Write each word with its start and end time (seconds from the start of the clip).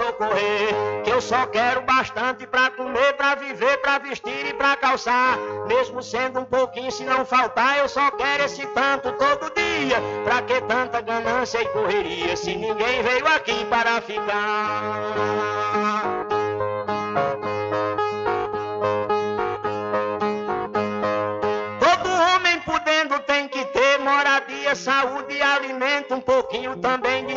Socorrer. 0.00 1.02
Que 1.04 1.10
eu 1.10 1.20
só 1.20 1.46
quero 1.46 1.82
bastante 1.82 2.46
pra 2.46 2.70
comer, 2.70 3.12
pra 3.14 3.34
viver, 3.34 3.76
pra 3.78 3.98
vestir 3.98 4.46
e 4.46 4.54
pra 4.54 4.76
calçar. 4.76 5.38
Mesmo 5.66 6.02
sendo 6.02 6.40
um 6.40 6.44
pouquinho, 6.44 6.90
se 6.90 7.04
não 7.04 7.24
faltar, 7.24 7.78
eu 7.78 7.88
só 7.88 8.10
quero 8.12 8.44
esse 8.44 8.66
tanto 8.68 9.12
todo 9.12 9.52
dia. 9.54 9.96
Pra 10.24 10.40
que 10.42 10.60
tanta 10.62 11.00
ganância 11.00 11.60
e 11.60 11.68
correria, 11.68 12.36
se 12.36 12.56
ninguém 12.56 13.02
veio 13.02 13.26
aqui 13.26 13.64
para 13.66 14.00
ficar? 14.00 15.10
saúde 24.80 25.34
e 25.34 25.42
alimento, 25.42 26.14
um 26.14 26.20
pouquinho 26.20 26.76
também 26.76 27.26
de 27.26 27.29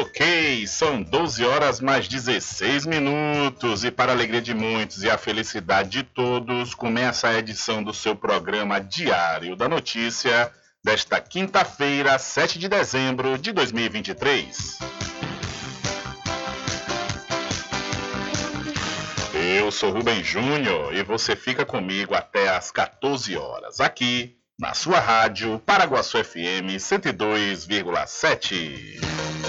Ok, 0.00 0.66
são 0.66 1.02
12 1.02 1.42
horas 1.42 1.80
mais 1.80 2.06
16 2.06 2.84
minutos 2.84 3.82
e 3.82 3.90
para 3.90 4.12
a 4.12 4.14
alegria 4.14 4.42
de 4.42 4.52
muitos 4.52 5.02
e 5.02 5.08
a 5.08 5.16
felicidade 5.16 5.88
de 5.88 6.02
todos, 6.02 6.74
começa 6.74 7.28
a 7.28 7.38
edição 7.38 7.82
do 7.82 7.94
seu 7.94 8.14
programa 8.14 8.78
Diário 8.78 9.56
da 9.56 9.66
Notícia 9.66 10.52
desta 10.84 11.18
quinta-feira, 11.18 12.18
7 12.18 12.58
de 12.58 12.68
dezembro 12.68 13.38
de 13.38 13.52
2023. 13.52 14.78
Eu 19.58 19.72
sou 19.72 19.92
Rubem 19.92 20.22
Júnior 20.22 20.94
e 20.94 21.02
você 21.02 21.34
fica 21.34 21.64
comigo 21.64 22.14
até 22.14 22.50
às 22.50 22.70
14 22.70 23.34
horas 23.34 23.80
aqui 23.80 24.36
na 24.58 24.74
sua 24.74 25.00
rádio 25.00 25.58
Paraguaçu 25.60 26.22
FM 26.22 26.76
102,7. 26.78 29.35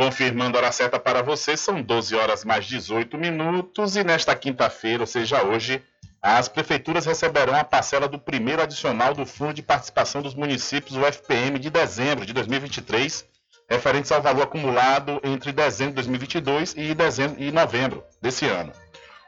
Confirmando 0.00 0.56
a 0.56 0.62
hora 0.62 0.72
certa 0.72 0.98
para 0.98 1.22
você, 1.22 1.58
são 1.58 1.82
12 1.82 2.16
horas 2.16 2.42
mais 2.42 2.64
18 2.64 3.18
minutos 3.18 3.96
e 3.96 4.02
nesta 4.02 4.34
quinta-feira, 4.34 5.02
ou 5.02 5.06
seja, 5.06 5.44
hoje, 5.44 5.84
as 6.22 6.48
prefeituras 6.48 7.04
receberão 7.04 7.54
a 7.54 7.62
parcela 7.64 8.08
do 8.08 8.18
primeiro 8.18 8.62
adicional 8.62 9.12
do 9.12 9.26
Fundo 9.26 9.52
de 9.52 9.62
Participação 9.62 10.22
dos 10.22 10.34
Municípios, 10.34 10.96
o 10.96 11.04
FPM, 11.04 11.58
de 11.58 11.68
dezembro 11.68 12.24
de 12.24 12.32
2023, 12.32 13.26
referentes 13.68 14.10
ao 14.10 14.22
valor 14.22 14.44
acumulado 14.44 15.20
entre 15.22 15.52
dezembro 15.52 15.90
de 15.90 15.96
2022 15.96 16.76
e, 16.78 16.94
dezembro, 16.94 17.42
e 17.42 17.52
novembro 17.52 18.02
desse 18.22 18.46
ano. 18.46 18.72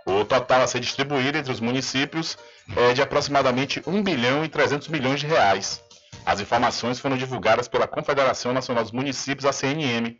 O 0.06 0.24
total 0.24 0.62
a 0.62 0.66
ser 0.66 0.80
distribuído 0.80 1.36
entre 1.36 1.52
os 1.52 1.60
municípios 1.60 2.38
é 2.74 2.94
de 2.94 3.02
aproximadamente 3.02 3.82
1 3.86 4.02
bilhão 4.02 4.42
e 4.42 4.48
300 4.48 4.88
milhões 4.88 5.20
de 5.20 5.26
reais. 5.26 5.84
As 6.24 6.40
informações 6.40 6.98
foram 6.98 7.18
divulgadas 7.18 7.68
pela 7.68 7.86
Confederação 7.86 8.54
Nacional 8.54 8.84
dos 8.84 8.92
Municípios, 8.92 9.44
a 9.44 9.52
CNM, 9.52 10.18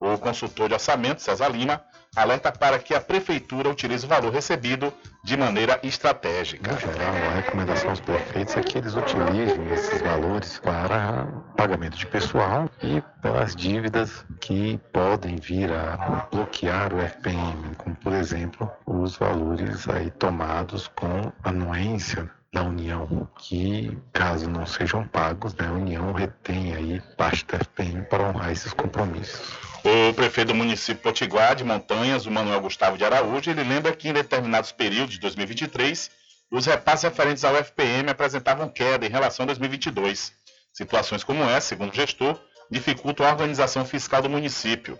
o 0.00 0.16
consultor 0.16 0.68
de 0.68 0.74
orçamento, 0.74 1.22
César 1.22 1.48
Lima, 1.48 1.82
alerta 2.14 2.52
para 2.52 2.78
que 2.78 2.94
a 2.94 3.00
prefeitura 3.00 3.68
utilize 3.68 4.06
o 4.06 4.08
valor 4.08 4.32
recebido 4.32 4.92
de 5.24 5.36
maneira 5.36 5.78
estratégica. 5.82 6.72
No 6.72 6.78
geral, 6.78 7.14
a 7.14 7.34
recomendação 7.36 7.90
aos 7.90 8.00
prefeitos 8.00 8.56
é 8.56 8.62
que 8.62 8.78
eles 8.78 8.94
utilizem 8.94 9.70
esses 9.72 10.00
valores 10.00 10.58
para 10.60 11.26
pagamento 11.56 11.98
de 11.98 12.06
pessoal 12.06 12.70
e 12.82 13.02
pelas 13.20 13.54
dívidas 13.54 14.24
que 14.40 14.78
podem 14.92 15.36
vir 15.36 15.72
a 15.72 16.26
bloquear 16.30 16.94
o 16.94 17.00
FPM, 17.00 17.74
como 17.76 17.96
por 17.96 18.12
exemplo 18.12 18.70
os 18.86 19.16
valores 19.16 19.88
aí 19.88 20.10
tomados 20.12 20.88
com 20.88 21.32
anuência 21.42 22.30
da 22.52 22.62
União, 22.62 23.28
que 23.38 23.96
caso 24.12 24.48
não 24.48 24.66
sejam 24.66 25.06
pagos, 25.06 25.54
né, 25.54 25.66
a 25.68 25.72
União 25.72 26.12
retém 26.12 26.74
aí 26.74 27.02
parte 27.16 27.44
do 27.44 27.56
FPM 27.56 28.02
para 28.06 28.24
honrar 28.24 28.50
esses 28.50 28.72
compromissos. 28.72 29.52
O 29.84 30.14
prefeito 30.14 30.48
do 30.48 30.54
município 30.54 31.02
Potiguar 31.02 31.54
de 31.54 31.62
Montanhas, 31.62 32.26
o 32.26 32.30
Manuel 32.30 32.60
Gustavo 32.60 32.96
de 32.96 33.04
Araújo, 33.04 33.50
ele 33.50 33.62
lembra 33.62 33.94
que 33.94 34.08
em 34.08 34.12
determinados 34.12 34.72
períodos 34.72 35.14
de 35.14 35.20
2023, 35.20 36.10
os 36.50 36.66
repasses 36.66 37.04
referentes 37.04 37.44
ao 37.44 37.54
FPM 37.54 38.10
apresentavam 38.10 38.68
queda 38.68 39.06
em 39.06 39.10
relação 39.10 39.44
a 39.44 39.46
2022. 39.48 40.32
Situações 40.72 41.22
como 41.22 41.44
essa, 41.44 41.68
segundo 41.68 41.92
o 41.92 41.94
gestor, 41.94 42.38
dificultam 42.70 43.26
a 43.26 43.30
organização 43.30 43.84
fiscal 43.84 44.22
do 44.22 44.30
município. 44.30 44.98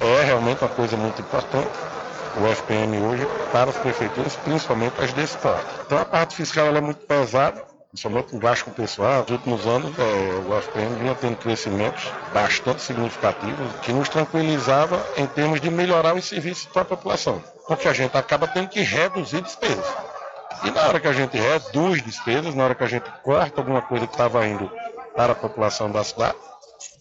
É 0.00 0.24
realmente 0.24 0.62
uma 0.62 0.70
coisa 0.70 0.96
muito 0.96 1.20
importante 1.20 1.70
o 2.40 2.46
FPM 2.54 2.98
hoje 3.02 3.26
para 3.52 3.70
as 3.70 3.76
prefeituras, 3.76 4.36
principalmente 4.36 5.00
as 5.00 5.12
desse 5.12 5.36
estado. 5.36 5.64
Então 5.86 5.98
a 5.98 6.04
parte 6.04 6.34
fiscal 6.34 6.66
é 6.74 6.80
muito 6.80 7.00
pesada, 7.06 7.62
principalmente 7.90 8.34
o 8.34 8.38
gasto 8.38 8.64
com 8.64 8.70
pessoal. 8.70 9.20
Nos 9.22 9.30
últimos 9.30 9.66
anos, 9.66 9.92
é, 9.98 10.48
o 10.48 10.60
FPM 10.60 10.96
vinha 10.96 11.14
tendo 11.14 11.36
crescimentos 11.36 12.10
bastante 12.32 12.80
significativos, 12.80 13.72
que 13.82 13.92
nos 13.92 14.08
tranquilizava 14.08 15.04
em 15.16 15.26
termos 15.26 15.60
de 15.60 15.70
melhorar 15.70 16.14
os 16.14 16.24
serviços 16.24 16.64
para 16.66 16.82
a 16.82 16.86
população. 16.86 17.42
Porque 17.68 17.86
a 17.86 17.92
gente 17.92 18.16
acaba 18.16 18.48
tendo 18.48 18.68
que 18.68 18.80
reduzir 18.80 19.42
despesas. 19.42 19.86
E 20.64 20.70
na 20.70 20.82
hora 20.82 21.00
que 21.00 21.08
a 21.08 21.12
gente 21.12 21.36
reduz 21.36 22.02
despesas, 22.02 22.54
na 22.54 22.64
hora 22.64 22.74
que 22.74 22.84
a 22.84 22.88
gente 22.88 23.10
corta 23.22 23.60
alguma 23.60 23.82
coisa 23.82 24.06
que 24.06 24.14
estava 24.14 24.46
indo 24.46 24.70
para 25.14 25.32
a 25.32 25.36
população 25.36 25.90
da 25.90 26.02
cidade, 26.02 26.36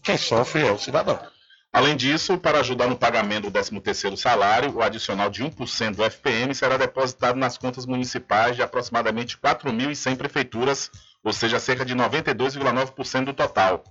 quem 0.03 0.17
sofre 0.17 0.67
é 0.67 0.71
o 0.71 0.79
cidadão. 0.79 1.19
Além 1.73 1.95
disso, 1.95 2.37
para 2.37 2.59
ajudar 2.59 2.87
no 2.87 2.97
pagamento 2.97 3.49
do 3.49 3.57
13º 3.57 4.17
salário, 4.17 4.75
o 4.75 4.81
adicional 4.81 5.29
de 5.29 5.41
1% 5.41 5.95
do 5.95 6.03
FPM 6.03 6.53
será 6.53 6.75
depositado 6.75 7.37
nas 7.37 7.57
contas 7.57 7.85
municipais 7.85 8.57
de 8.57 8.61
aproximadamente 8.61 9.37
4.100 9.37 10.17
prefeituras, 10.17 10.91
ou 11.23 11.31
seja, 11.31 11.59
cerca 11.59 11.85
de 11.85 11.95
92,9% 11.95 13.23
do 13.23 13.33
total. 13.33 13.85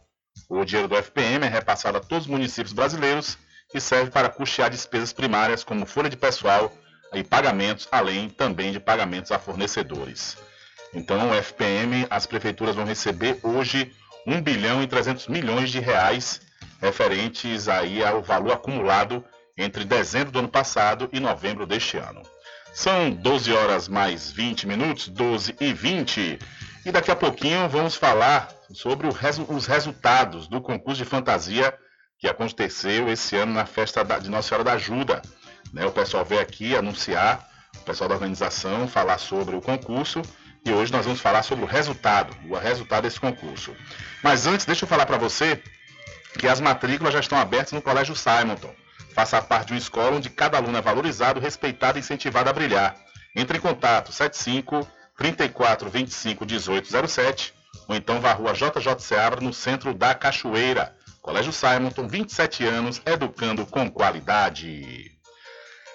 O 0.46 0.62
dinheiro 0.62 0.88
do 0.88 0.96
FPM 0.96 1.46
é 1.46 1.48
repassado 1.48 1.96
a 1.96 2.00
todos 2.00 2.26
os 2.26 2.30
municípios 2.30 2.74
brasileiros 2.74 3.38
e 3.74 3.80
serve 3.80 4.10
para 4.10 4.28
custear 4.28 4.68
despesas 4.68 5.12
primárias 5.14 5.64
como 5.64 5.86
folha 5.86 6.10
de 6.10 6.18
pessoal 6.18 6.70
e 7.14 7.24
pagamentos, 7.24 7.88
além 7.90 8.28
também 8.28 8.72
de 8.72 8.78
pagamentos 8.78 9.32
a 9.32 9.38
fornecedores. 9.38 10.36
Então, 10.92 11.30
o 11.30 11.34
FPM, 11.34 12.06
as 12.10 12.26
prefeituras 12.26 12.76
vão 12.76 12.84
receber 12.84 13.38
hoje 13.42 13.90
1 14.26 14.42
bilhão 14.42 14.82
e 14.82 14.86
300 14.86 15.28
milhões 15.28 15.70
de 15.70 15.80
reais 15.80 16.42
referentes 16.80 17.68
aí 17.68 18.02
ao 18.04 18.22
valor 18.22 18.52
acumulado 18.52 19.24
entre 19.56 19.84
dezembro 19.84 20.32
do 20.32 20.38
ano 20.38 20.48
passado 20.48 21.08
e 21.12 21.20
novembro 21.20 21.66
deste 21.66 21.96
ano. 21.98 22.22
São 22.72 23.10
12 23.10 23.52
horas 23.52 23.88
mais 23.88 24.30
20 24.30 24.66
minutos, 24.66 25.08
12 25.08 25.56
e 25.60 25.72
20. 25.72 26.38
E 26.86 26.92
daqui 26.92 27.10
a 27.10 27.16
pouquinho 27.16 27.68
vamos 27.68 27.94
falar 27.94 28.48
sobre 28.72 29.10
resu 29.10 29.44
os 29.48 29.66
resultados 29.66 30.46
do 30.48 30.60
concurso 30.60 31.02
de 31.02 31.08
fantasia 31.08 31.76
que 32.18 32.28
aconteceu 32.28 33.08
esse 33.08 33.36
ano 33.36 33.52
na 33.52 33.66
festa 33.66 34.04
da, 34.04 34.18
de 34.18 34.30
Nossa 34.30 34.48
Senhora 34.48 34.64
da 34.64 34.72
Ajuda. 34.74 35.20
Né, 35.72 35.84
o 35.84 35.92
pessoal 35.92 36.24
veio 36.24 36.40
aqui 36.40 36.76
anunciar, 36.76 37.48
o 37.76 37.84
pessoal 37.84 38.08
da 38.08 38.14
organização 38.14 38.88
falar 38.88 39.18
sobre 39.18 39.56
o 39.56 39.60
concurso 39.60 40.22
e 40.64 40.70
hoje 40.70 40.92
nós 40.92 41.06
vamos 41.06 41.20
falar 41.20 41.42
sobre 41.42 41.64
o 41.64 41.68
resultado, 41.68 42.36
o 42.48 42.56
resultado 42.56 43.04
desse 43.04 43.18
concurso. 43.18 43.74
Mas 44.22 44.46
antes, 44.46 44.66
deixa 44.66 44.84
eu 44.84 44.88
falar 44.88 45.06
para 45.06 45.16
você 45.16 45.62
que 46.38 46.48
as 46.48 46.60
matrículas 46.60 47.12
já 47.12 47.20
estão 47.20 47.38
abertas 47.38 47.72
no 47.72 47.82
Colégio 47.82 48.14
Simonton. 48.14 48.74
Faça 49.14 49.42
parte 49.42 49.68
de 49.68 49.72
uma 49.74 49.78
escola 49.78 50.16
onde 50.16 50.30
cada 50.30 50.56
aluno 50.56 50.78
é 50.78 50.80
valorizado, 50.80 51.40
respeitado 51.40 51.98
e 51.98 52.00
incentivado 52.00 52.48
a 52.48 52.52
brilhar. 52.52 52.96
Entre 53.34 53.58
em 53.58 53.60
contato 53.60 54.12
75 54.12 54.86
34 55.16 55.90
25 55.90 56.46
18 56.46 57.08
07 57.08 57.54
ou 57.88 57.96
então 57.96 58.20
vá 58.20 58.30
à 58.30 58.34
rua 58.34 58.52
JJ 58.52 59.00
Seabra, 59.00 59.40
no 59.40 59.52
centro 59.52 59.92
da 59.92 60.14
Cachoeira. 60.14 60.94
Colégio 61.20 61.52
Simonton, 61.52 62.08
27 62.08 62.64
anos, 62.64 63.02
educando 63.04 63.66
com 63.66 63.90
qualidade. 63.90 65.10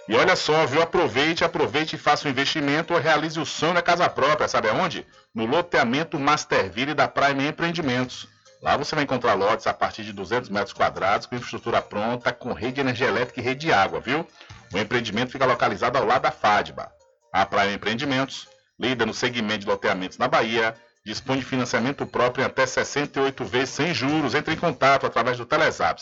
E 0.07 0.13
olha 0.13 0.35
só, 0.35 0.65
viu? 0.65 0.81
Aproveite, 0.81 1.43
aproveite 1.43 1.95
e 1.95 1.99
faça 1.99 2.27
um 2.27 2.31
investimento 2.31 2.93
ou 2.93 2.99
realize 2.99 3.39
o 3.39 3.45
sonho 3.45 3.73
da 3.73 3.81
casa 3.81 4.07
própria. 4.07 4.47
Sabe 4.47 4.69
aonde? 4.69 5.05
No 5.33 5.45
loteamento 5.45 6.19
Masterville 6.19 6.93
da 6.93 7.07
Prime 7.07 7.47
Empreendimentos. 7.47 8.27
Lá 8.65 8.75
você 8.75 8.95
vai 8.95 9.03
encontrar 9.03 9.35
lotes 9.35 9.67
a 9.67 9.73
partir 9.75 10.03
de 10.03 10.11
200 10.11 10.49
metros 10.49 10.73
quadrados, 10.73 11.27
com 11.27 11.35
infraestrutura 11.35 11.83
pronta, 11.83 12.33
com 12.33 12.51
rede 12.51 12.73
de 12.73 12.81
energia 12.81 13.05
elétrica 13.05 13.39
e 13.39 13.43
rede 13.43 13.67
de 13.67 13.71
água, 13.71 13.99
viu? 13.99 14.27
O 14.73 14.77
empreendimento 14.79 15.31
fica 15.31 15.45
localizado 15.45 15.99
ao 15.99 16.03
lado 16.03 16.23
da 16.23 16.31
FADBA. 16.31 16.91
A 17.31 17.45
Praia 17.45 17.75
Empreendimentos, 17.75 18.47
líder 18.79 19.05
no 19.05 19.13
segmento 19.13 19.59
de 19.59 19.67
loteamentos 19.67 20.17
na 20.17 20.27
Bahia, 20.27 20.73
dispõe 21.05 21.37
de 21.37 21.45
financiamento 21.45 22.07
próprio 22.07 22.41
em 22.41 22.45
até 22.47 22.65
68 22.65 23.45
vezes 23.45 23.69
sem 23.69 23.93
juros. 23.93 24.33
Entre 24.33 24.55
em 24.55 24.57
contato 24.57 25.05
através 25.05 25.37
do 25.37 25.45
Telezap 25.45 26.01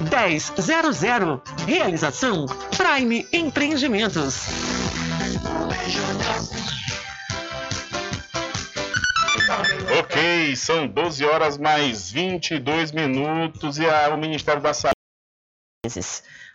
1000. 0.00 1.42
Realização 1.66 2.46
Prime 2.76 3.26
Empreendimentos. 3.32 4.46
Ok, 9.98 10.56
são 10.56 10.86
12 10.86 11.24
horas 11.24 11.58
mais 11.58 12.10
22 12.10 12.92
minutos 12.92 13.78
e 13.78 13.86
a, 13.86 14.08
o 14.14 14.16
Ministério 14.16 14.62
da 14.62 14.72
Saúde. 14.72 14.94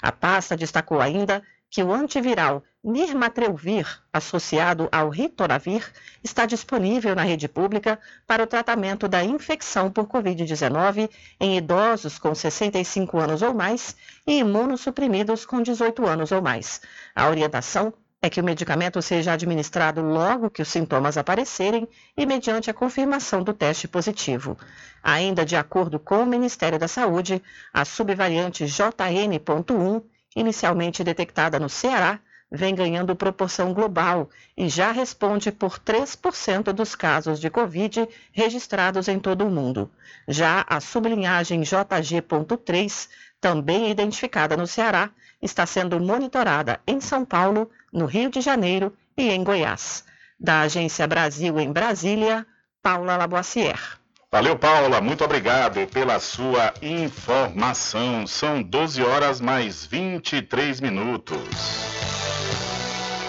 A 0.02 0.12
pasta 0.12 0.56
destacou 0.56 1.02
ainda 1.02 1.44
que 1.70 1.84
o 1.84 1.92
antiviral 1.94 2.64
Nirmatrelvir, 2.84 3.88
associado 4.14 4.88
ao 4.92 5.10
Ritonavir, 5.10 5.92
está 6.24 6.46
disponível 6.46 7.16
na 7.16 7.24
rede 7.24 7.48
pública 7.48 8.00
para 8.28 8.44
o 8.44 8.48
tratamento 8.48 9.08
da 9.08 9.24
infecção 9.24 9.92
por 9.92 10.08
Covid-19 10.08 11.10
em 11.40 11.58
idosos 11.58 12.20
com 12.20 12.36
65 12.36 13.18
anos 13.18 13.42
ou 13.42 13.54
mais 13.54 13.96
e 14.28 14.38
imunossuprimidos 14.38 15.46
com 15.46 15.64
18 15.64 16.06
anos 16.06 16.32
ou 16.32 16.42
mais. 16.42 16.80
A 17.16 17.28
orientação 17.28 17.92
é 18.22 18.30
que 18.30 18.42
o 18.42 18.44
medicamento 18.44 19.02
seja 19.02 19.34
administrado 19.34 20.02
logo 20.02 20.50
que 20.50 20.62
os 20.62 20.68
sintomas 20.68 21.18
aparecerem 21.18 21.88
e 22.18 22.26
mediante 22.26 22.70
a 22.70 22.74
confirmação 22.74 23.44
do 23.44 23.54
teste 23.54 23.88
positivo. 23.88 24.58
Ainda 25.04 25.46
de 25.46 25.56
acordo 25.56 26.00
com 26.00 26.24
o 26.24 26.26
Ministério 26.26 26.80
da 26.80 26.88
Saúde, 26.88 27.42
a 27.74 27.86
subvariante 27.86 28.66
JN.1, 28.66 30.04
inicialmente 30.36 31.04
detectada 31.04 31.60
no 31.60 31.70
Ceará, 31.70 32.20
vem 32.52 32.76
ganhando 32.76 33.16
proporção 33.16 33.74
global 33.74 34.30
e 34.56 34.70
já 34.70 34.92
responde 34.92 35.52
por 35.52 35.80
3% 35.80 36.72
dos 36.72 36.96
casos 36.96 37.40
de 37.40 37.50
Covid 37.50 38.08
registrados 38.32 39.08
em 39.08 39.20
todo 39.20 39.46
o 39.46 39.50
mundo. 39.50 39.90
Já 40.28 40.66
a 40.68 40.80
sublinhagem 40.80 41.62
JG.3, 41.62 43.10
também 43.42 43.90
identificada 43.90 44.56
no 44.56 44.68
Ceará, 44.68 45.10
está 45.42 45.66
sendo 45.66 46.00
monitorada 46.00 46.80
em 46.88 47.00
São 47.00 47.26
Paulo, 47.26 47.70
no 47.92 48.06
Rio 48.06 48.30
de 48.30 48.42
Janeiro 48.42 48.96
e 49.18 49.30
em 49.30 49.44
Goiás. 49.44 50.04
Da 50.40 50.62
Agência 50.62 51.08
Brasil 51.08 51.60
em 51.60 51.72
Brasília, 51.72 52.46
Paula 52.82 53.18
Laboissier. 53.18 54.05
Valeu, 54.36 54.58
Paula. 54.58 55.00
Muito 55.00 55.24
obrigado 55.24 55.88
pela 55.88 56.20
sua 56.20 56.74
informação. 56.82 58.28
São 58.28 58.62
12 58.62 59.02
horas 59.02 59.40
mais 59.40 59.86
23 59.86 60.82
minutos. 60.82 61.38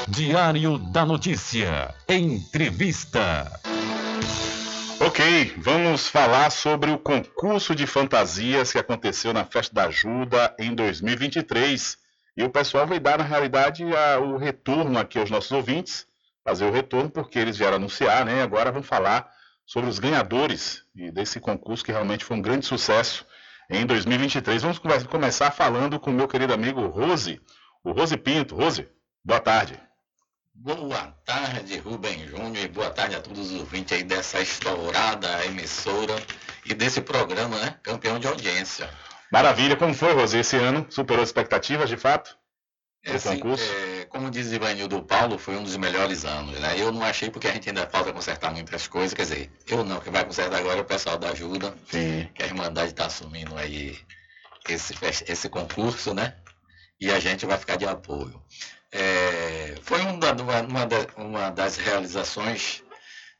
Diário 0.09 0.79
da 0.79 1.07
Notícia. 1.07 1.95
Entrevista. 2.09 3.49
Ok, 4.99 5.55
vamos 5.59 6.09
falar 6.09 6.51
sobre 6.51 6.91
o 6.91 6.99
concurso 6.99 7.73
de 7.73 7.87
fantasias 7.87 8.73
que 8.73 8.79
aconteceu 8.79 9.33
na 9.33 9.45
Festa 9.45 9.73
da 9.77 9.85
Ajuda 9.85 10.57
em 10.59 10.75
2023. 10.75 11.99
E 12.37 12.43
o 12.43 12.51
pessoal 12.51 12.85
vai 12.85 12.99
dar, 12.99 13.19
na 13.19 13.25
realidade, 13.25 13.85
a, 13.95 14.19
o 14.19 14.37
retorno 14.39 14.99
aqui 14.99 15.21
aos 15.21 15.31
nossos 15.31 15.53
ouvintes, 15.53 16.05
fazer 16.45 16.65
o 16.65 16.73
retorno, 16.73 17.09
porque 17.09 17.39
eles 17.39 17.57
vieram 17.57 17.77
anunciar, 17.77 18.25
né? 18.25 18.43
Agora 18.43 18.73
vão 18.73 18.83
falar 18.83 19.36
sobre 19.67 19.91
os 19.91 19.99
ganhadores 19.99 20.85
desse 21.13 21.41
concurso, 21.41 21.85
que 21.85 21.93
realmente 21.93 22.25
foi 22.25 22.37
um 22.37 22.43
grande 22.43 22.65
sucesso 22.65 23.27
em 23.69 23.85
2023. 23.85 24.63
Vamos 24.63 24.79
começar 25.09 25.51
falando 25.51 25.99
com 25.99 26.11
o 26.11 26.15
meu 26.15 26.29
querido 26.29 26.55
amigo 26.55 26.87
Rose, 26.87 27.41
o 27.83 27.91
Rose 27.91 28.17
Pinto. 28.17 28.55
Rose, 28.55 28.89
boa 29.25 29.41
tarde. 29.41 29.79
Boa 30.55 31.15
tarde, 31.27 31.77
Rubem 31.79 32.27
Júnior, 32.29 32.65
e 32.65 32.69
boa 32.69 32.91
tarde 32.91 33.15
a 33.15 33.21
todos 33.21 33.53
os 33.53 33.61
ouvintes 33.61 33.93
aí 33.93 34.03
dessa 34.03 34.41
estourada 34.41 35.45
emissora 35.45 36.15
e 36.65 36.73
desse 36.73 37.03
programa, 37.03 37.59
né? 37.59 37.79
Campeão 37.83 38.19
de 38.19 38.27
audiência. 38.27 38.89
Maravilha, 39.31 39.77
como 39.77 39.93
foi, 39.93 40.15
Rosê, 40.15 40.39
esse 40.39 40.57
ano? 40.57 40.87
Superou 40.89 41.23
as 41.23 41.29
expectativas, 41.29 41.91
de 41.91 41.97
fato? 41.99 42.39
É, 43.05 43.17
assim, 43.17 43.39
é, 43.39 43.96
como 44.09 44.31
diz 44.31 44.53
Ivanildo 44.53 45.03
Paulo, 45.03 45.39
foi 45.39 45.57
um 45.57 45.63
dos 45.63 45.77
melhores 45.77 46.25
anos, 46.25 46.59
né? 46.59 46.81
Eu 46.81 46.93
não 46.93 47.03
achei 47.03 47.31
porque 47.31 47.49
a 47.49 47.53
gente 47.53 47.69
ainda 47.69 47.87
falta 47.87 48.13
consertar 48.13 48.53
muitas 48.53 48.87
coisas, 48.87 49.15
quer 49.15 49.23
dizer, 49.23 49.51
eu 49.69 49.85
não, 49.85 50.01
que 50.01 50.11
vai 50.11 50.25
consertar 50.25 50.59
agora 50.59 50.79
é 50.79 50.83
o 50.83 50.85
pessoal 50.85 51.19
da 51.19 51.31
ajuda, 51.31 51.75
Sim. 51.91 52.29
que 52.35 52.43
a 52.43 52.47
Irmandade 52.47 52.91
está 52.91 53.07
assumindo 53.07 53.57
aí 53.57 53.99
esse, 54.69 54.95
esse 55.27 55.49
concurso, 55.49 56.15
né? 56.15 56.37
E 57.01 57.11
a 57.11 57.21
gente 57.21 57.47
vai 57.47 57.59
ficar 57.59 57.77
de 57.77 57.87
apoio. 57.87 58.43
É, 58.91 59.75
foi 59.83 60.01
uma, 60.01 60.33
uma, 60.63 60.87
uma, 61.17 61.51
das 61.51 61.77
realizações 61.77 62.83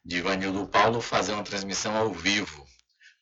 de 0.05 0.19
Ivanildo 0.19 0.67
Paulo 0.67 1.01
fazer 1.01 1.33
uma 1.33 1.43
transmissão 1.43 1.97
ao 1.97 2.13
vivo, 2.13 2.67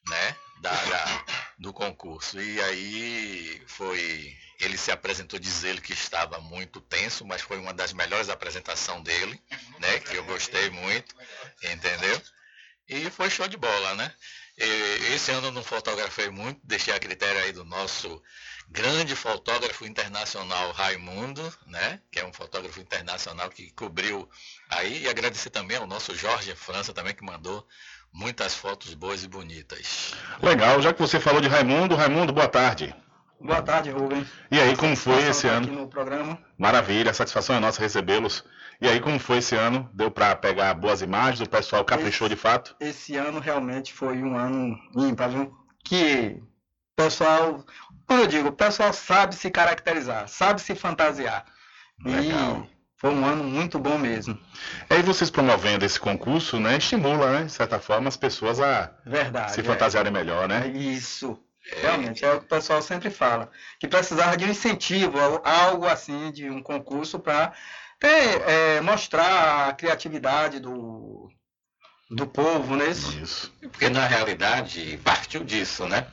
né? 0.08 0.36
Da, 0.60 0.72
da, 0.72 1.24
do 1.58 1.72
concurso. 1.72 2.40
E 2.40 2.60
aí 2.60 3.62
foi. 3.66 4.34
Ele 4.60 4.76
se 4.76 4.90
apresentou 4.90 5.38
dizendo 5.38 5.80
que 5.80 5.92
estava 5.92 6.40
muito 6.40 6.80
tenso, 6.80 7.24
mas 7.24 7.42
foi 7.42 7.58
uma 7.58 7.72
das 7.72 7.92
melhores 7.92 8.28
apresentações 8.28 9.02
dele, 9.02 9.40
né? 9.78 9.98
Que 10.00 10.16
eu 10.16 10.24
gostei 10.24 10.70
muito, 10.70 11.14
entendeu? 11.62 12.22
E 12.88 13.10
foi 13.10 13.30
show 13.30 13.48
de 13.48 13.56
bola, 13.56 13.94
né? 13.94 14.12
Esse 14.56 15.32
ano 15.32 15.48
eu 15.48 15.52
não 15.52 15.64
fotografei 15.64 16.30
muito, 16.30 16.60
deixei 16.62 16.94
a 16.94 17.00
critério 17.00 17.40
aí 17.42 17.52
do 17.52 17.64
nosso 17.64 18.22
grande 18.68 19.16
fotógrafo 19.16 19.84
internacional 19.84 20.70
Raimundo, 20.72 21.42
né? 21.66 22.00
Que 22.10 22.20
é 22.20 22.24
um 22.24 22.32
fotógrafo 22.32 22.80
internacional 22.80 23.50
que 23.50 23.72
cobriu 23.72 24.28
aí 24.70 25.02
e 25.02 25.08
agradecer 25.08 25.50
também 25.50 25.76
ao 25.76 25.86
nosso 25.86 26.14
Jorge 26.14 26.54
França 26.54 26.94
também 26.94 27.14
que 27.14 27.24
mandou 27.24 27.66
muitas 28.12 28.54
fotos 28.54 28.94
boas 28.94 29.24
e 29.24 29.28
bonitas. 29.28 30.14
Legal, 30.40 30.80
já 30.80 30.94
que 30.94 31.00
você 31.00 31.18
falou 31.18 31.40
de 31.40 31.48
Raimundo, 31.48 31.96
Raimundo, 31.96 32.32
boa 32.32 32.48
tarde. 32.48 32.94
Boa 33.40 33.62
tarde, 33.62 33.90
Rubem. 33.90 34.26
E 34.50 34.58
aí, 34.58 34.76
como 34.76 34.96
foi 34.96 35.22
esse 35.28 35.46
ano? 35.46 35.66
Aqui 35.66 35.76
no 35.76 35.88
programa. 35.88 36.38
Maravilha, 36.56 37.10
a 37.10 37.14
satisfação 37.14 37.56
é 37.56 37.60
nossa 37.60 37.80
recebê-los. 37.80 38.44
E 38.80 38.88
aí, 38.88 39.00
como 39.00 39.18
foi 39.18 39.38
esse 39.38 39.54
ano? 39.54 39.88
Deu 39.92 40.10
para 40.10 40.34
pegar 40.34 40.74
boas 40.74 41.02
imagens? 41.02 41.40
O 41.40 41.48
pessoal 41.48 41.84
caprichou 41.84 42.26
esse, 42.26 42.34
de 42.34 42.40
fato? 42.40 42.76
Esse 42.80 43.16
ano 43.16 43.40
realmente 43.40 43.92
foi 43.92 44.22
um 44.22 44.36
ano 44.36 44.78
ímpar, 44.96 45.28
viu? 45.28 45.54
Que 45.84 46.42
o 46.92 47.02
pessoal, 47.02 47.64
como 48.06 48.20
eu 48.20 48.26
digo, 48.26 48.48
o 48.48 48.52
pessoal 48.52 48.92
sabe 48.92 49.34
se 49.34 49.50
caracterizar, 49.50 50.28
sabe 50.28 50.60
se 50.60 50.74
fantasiar. 50.74 51.44
Legal. 52.04 52.66
E 52.70 52.74
foi 52.96 53.10
um 53.10 53.24
ano 53.26 53.44
muito 53.44 53.78
bom 53.78 53.98
mesmo. 53.98 54.38
Aí 54.88 55.02
vocês 55.02 55.30
promovendo 55.30 55.84
esse 55.84 56.00
concurso, 56.00 56.58
né, 56.58 56.78
estimula, 56.78 57.32
né, 57.32 57.44
de 57.44 57.52
certa 57.52 57.78
forma, 57.78 58.08
as 58.08 58.16
pessoas 58.16 58.60
a 58.60 58.90
Verdade, 59.04 59.52
se 59.52 59.62
fantasiarem 59.62 60.10
é. 60.10 60.12
melhor, 60.12 60.48
né? 60.48 60.68
Isso. 60.68 61.38
Realmente, 61.80 62.24
é 62.24 62.32
o 62.32 62.40
que 62.40 62.46
o 62.46 62.48
pessoal 62.48 62.82
sempre 62.82 63.10
fala. 63.10 63.50
Que 63.80 63.88
precisava 63.88 64.36
de 64.36 64.44
um 64.44 64.50
incentivo, 64.50 65.18
algo 65.42 65.86
assim, 65.86 66.30
de 66.30 66.50
um 66.50 66.62
concurso 66.62 67.18
para 67.18 67.52
é, 68.00 68.80
mostrar 68.80 69.68
a 69.68 69.72
criatividade 69.72 70.60
do, 70.60 71.30
do 72.10 72.26
povo, 72.26 72.76
né? 72.76 72.88
Isso. 72.88 73.52
Porque 73.60 73.88
na 73.88 74.06
realidade 74.06 74.98
partiu 75.02 75.42
disso, 75.42 75.86
né? 75.86 76.06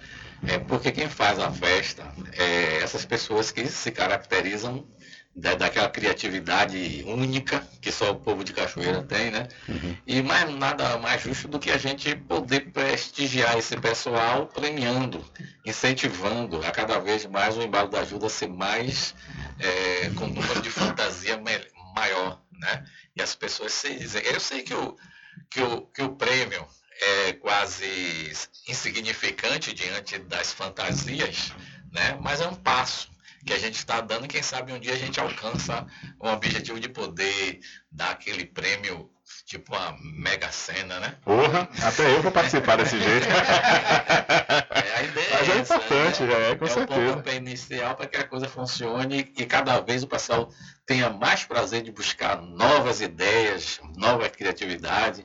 É 0.47 0.57
porque 0.57 0.91
quem 0.91 1.07
faz 1.07 1.37
a 1.37 1.51
festa 1.51 2.03
é 2.33 2.77
essas 2.77 3.05
pessoas 3.05 3.51
que 3.51 3.67
se 3.67 3.91
caracterizam 3.91 4.87
da, 5.35 5.55
daquela 5.55 5.89
criatividade 5.89 7.03
única 7.07 7.65
que 7.81 7.91
só 7.91 8.11
o 8.11 8.15
povo 8.15 8.43
de 8.43 8.53
Cachoeira 8.53 9.01
tem, 9.01 9.31
né? 9.31 9.47
Uhum. 9.67 9.97
E 10.05 10.21
mais 10.21 10.53
nada 10.55 10.97
mais 10.97 11.21
justo 11.21 11.47
do 11.47 11.59
que 11.59 11.71
a 11.71 11.77
gente 11.77 12.15
poder 12.15 12.71
prestigiar 12.71 13.57
esse 13.57 13.77
pessoal 13.77 14.47
premiando, 14.47 15.23
incentivando 15.65 16.57
a 16.65 16.71
cada 16.71 16.99
vez 16.99 17.25
mais 17.25 17.57
o 17.57 17.61
embalo 17.61 17.89
da 17.89 18.01
ajuda 18.01 18.27
a 18.27 18.29
ser 18.29 18.49
mais 18.49 19.15
é, 19.59 20.09
com 20.15 20.25
um 20.25 20.33
número 20.33 20.61
de 20.61 20.69
fantasia 20.69 21.41
maior, 21.95 22.41
né? 22.51 22.85
E 23.15 23.21
as 23.21 23.35
pessoas 23.35 23.73
se 23.73 23.93
dizem, 23.95 24.21
eu 24.23 24.39
sei 24.39 24.63
que 24.63 24.73
o, 24.73 24.97
que 25.49 25.61
o, 25.61 25.81
que 25.81 26.01
o 26.01 26.15
prêmio 26.15 26.65
é 27.01 27.33
quase 27.33 28.31
insignificante 28.67 29.73
diante 29.73 30.19
das 30.19 30.53
fantasias, 30.53 31.51
né? 31.91 32.17
mas 32.21 32.39
é 32.41 32.47
um 32.47 32.55
passo 32.55 33.10
que 33.45 33.53
a 33.53 33.59
gente 33.59 33.75
está 33.75 34.01
dando 34.01 34.25
e 34.25 34.27
quem 34.27 34.41
sabe 34.41 34.73
um 34.73 34.79
dia 34.79 34.93
a 34.93 34.97
gente 34.97 35.19
alcança 35.19 35.85
um 36.21 36.29
objetivo 36.29 36.79
de 36.79 36.89
poder 36.89 37.59
dar 37.91 38.11
aquele 38.11 38.45
prêmio 38.45 39.09
tipo 39.45 39.75
uma 39.75 39.97
mega 40.01 40.51
cena, 40.51 40.99
né? 40.99 41.15
Porra, 41.23 41.67
até 41.81 42.13
eu 42.15 42.21
vou 42.21 42.31
participar 42.31 42.77
desse 42.77 42.99
jeito. 42.99 43.27
É, 44.71 44.95
a 44.97 45.03
ideia 45.03 45.27
Mas 45.31 45.49
é, 45.49 45.51
é 45.51 45.57
importante, 45.59 46.23
né? 46.23 46.51
é, 46.51 46.55
com 46.55 46.65
é 46.65 46.67
o 46.67 46.73
certeza. 46.73 47.01
pontapé 47.01 47.35
inicial 47.35 47.95
para 47.95 48.07
que 48.07 48.17
a 48.17 48.27
coisa 48.27 48.47
funcione 48.47 49.31
e 49.37 49.45
cada 49.45 49.79
vez 49.79 50.03
o 50.03 50.07
pessoal 50.07 50.49
tenha 50.85 51.09
mais 51.09 51.43
prazer 51.43 51.81
de 51.81 51.91
buscar 51.91 52.41
novas 52.41 53.01
ideias, 53.01 53.79
nova 53.95 54.29
criatividade. 54.29 55.23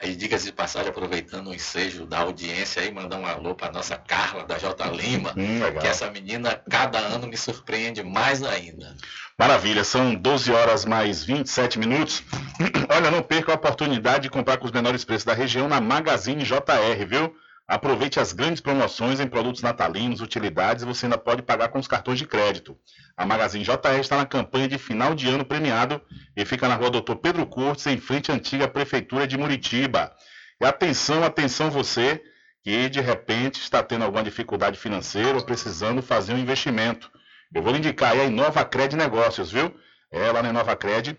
Aí, 0.00 0.14
diga-se 0.14 0.44
de 0.46 0.52
passagem, 0.52 0.90
aproveitando 0.90 1.48
o 1.48 1.54
ensejo 1.54 2.06
da 2.06 2.20
audiência 2.20 2.80
aí, 2.80 2.92
mandar 2.92 3.18
um 3.18 3.26
alô 3.26 3.54
para 3.54 3.72
nossa 3.72 3.96
Carla, 3.96 4.44
da 4.44 4.56
J 4.56 4.90
Lima, 4.92 5.34
Hum, 5.36 5.60
que 5.80 5.86
essa 5.88 6.08
menina, 6.08 6.62
cada 6.70 6.98
ano, 7.00 7.26
me 7.26 7.36
surpreende 7.36 8.00
mais 8.04 8.42
ainda. 8.44 8.94
Maravilha, 9.36 9.82
são 9.82 10.14
12 10.14 10.52
horas 10.52 10.84
mais 10.84 11.24
27 11.24 11.80
minutos. 11.80 12.22
Olha, 12.88 13.10
não 13.10 13.22
perca 13.22 13.50
a 13.50 13.56
oportunidade 13.56 14.24
de 14.24 14.30
comprar 14.30 14.56
com 14.58 14.66
os 14.66 14.72
menores 14.72 15.04
preços 15.04 15.24
da 15.24 15.34
região 15.34 15.68
na 15.68 15.80
Magazine 15.80 16.44
JR, 16.44 17.06
viu? 17.08 17.34
Aproveite 17.68 18.18
as 18.18 18.32
grandes 18.32 18.62
promoções 18.62 19.20
em 19.20 19.26
produtos 19.26 19.60
natalinos, 19.60 20.22
utilidades 20.22 20.82
e 20.82 20.86
você 20.86 21.04
ainda 21.04 21.18
pode 21.18 21.42
pagar 21.42 21.68
com 21.68 21.78
os 21.78 21.86
cartões 21.86 22.18
de 22.18 22.26
crédito. 22.26 22.74
A 23.14 23.26
Magazine 23.26 23.62
JR 23.62 24.00
está 24.00 24.16
na 24.16 24.24
campanha 24.24 24.66
de 24.66 24.78
final 24.78 25.14
de 25.14 25.28
ano 25.28 25.44
premiado 25.44 26.00
e 26.34 26.46
fica 26.46 26.66
na 26.66 26.76
rua 26.76 26.88
Doutor 26.88 27.16
Pedro 27.16 27.44
Cortes, 27.44 27.86
em 27.86 27.98
frente 27.98 28.32
à 28.32 28.34
antiga 28.34 28.66
Prefeitura 28.66 29.26
de 29.26 29.36
Muritiba. 29.36 30.10
E 30.58 30.64
atenção, 30.64 31.22
atenção 31.22 31.70
você 31.70 32.22
que 32.62 32.88
de 32.88 33.02
repente 33.02 33.60
está 33.60 33.82
tendo 33.82 34.02
alguma 34.02 34.22
dificuldade 34.22 34.78
financeira 34.78 35.36
ou 35.36 35.44
precisando 35.44 36.00
fazer 36.00 36.32
um 36.32 36.38
investimento. 36.38 37.10
Eu 37.54 37.62
vou 37.62 37.72
lhe 37.72 37.78
indicar 37.78 38.12
aí 38.12 38.22
a 38.22 38.24
Inova 38.24 38.64
Cred 38.64 38.96
Negócios, 38.96 39.52
viu? 39.52 39.74
É 40.10 40.32
lá 40.32 40.42
na 40.42 40.48
Inova 40.48 40.74
Cred. 40.74 41.18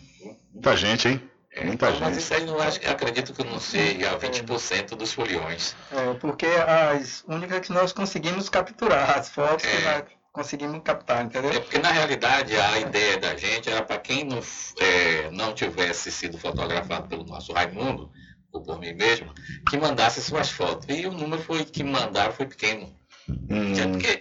Muita 0.52 0.76
gente, 0.76 1.08
hein? 1.08 1.30
Muita 1.64 1.88
Então, 1.88 2.00
Mas 2.00 2.14
gente. 2.14 2.22
isso 2.22 2.34
aí 2.34 2.44
não 2.44 2.60
acho, 2.60 2.78
acredito 2.88 3.32
que 3.32 3.42
não 3.42 3.58
seja 3.58 4.16
20% 4.16 4.90
dos 4.90 5.12
foliões. 5.12 5.74
É, 5.90 6.14
porque 6.14 6.46
as 6.46 7.24
únicas 7.26 7.66
que 7.66 7.72
nós 7.72 7.92
conseguimos 7.92 8.48
capturar, 8.48 9.18
as 9.18 9.30
fotos 9.30 9.66
que 9.66 9.82
nós 9.82 10.04
conseguimos 10.32 10.80
captar, 10.84 11.24
entendeu? 11.24 11.50
É 11.50 11.58
porque 11.58 11.78
na 11.78 11.90
realidade 11.90 12.56
a 12.56 12.78
ideia 12.78 13.18
da 13.18 13.36
gente 13.36 13.68
era 13.68 13.82
para 13.82 13.98
quem 13.98 14.22
não, 14.22 14.40
é, 14.78 15.28
não 15.32 15.52
tivesse 15.52 16.12
sido 16.12 16.38
fotografado 16.38 17.08
pelo 17.08 17.24
nosso 17.24 17.52
Raimundo, 17.52 18.12
ou 18.52 18.62
por 18.62 18.78
mim 18.78 18.92
mesmo, 18.92 19.34
que 19.68 19.76
mandasse 19.76 20.22
suas 20.22 20.50
fotos. 20.50 20.86
E 20.88 21.04
o 21.06 21.12
número 21.12 21.42
foi 21.42 21.64
que 21.64 21.82
mandaram 21.82 22.32
foi 22.32 22.46
pequeno. 22.46 22.96
É 23.28 23.86
porque 23.86 24.20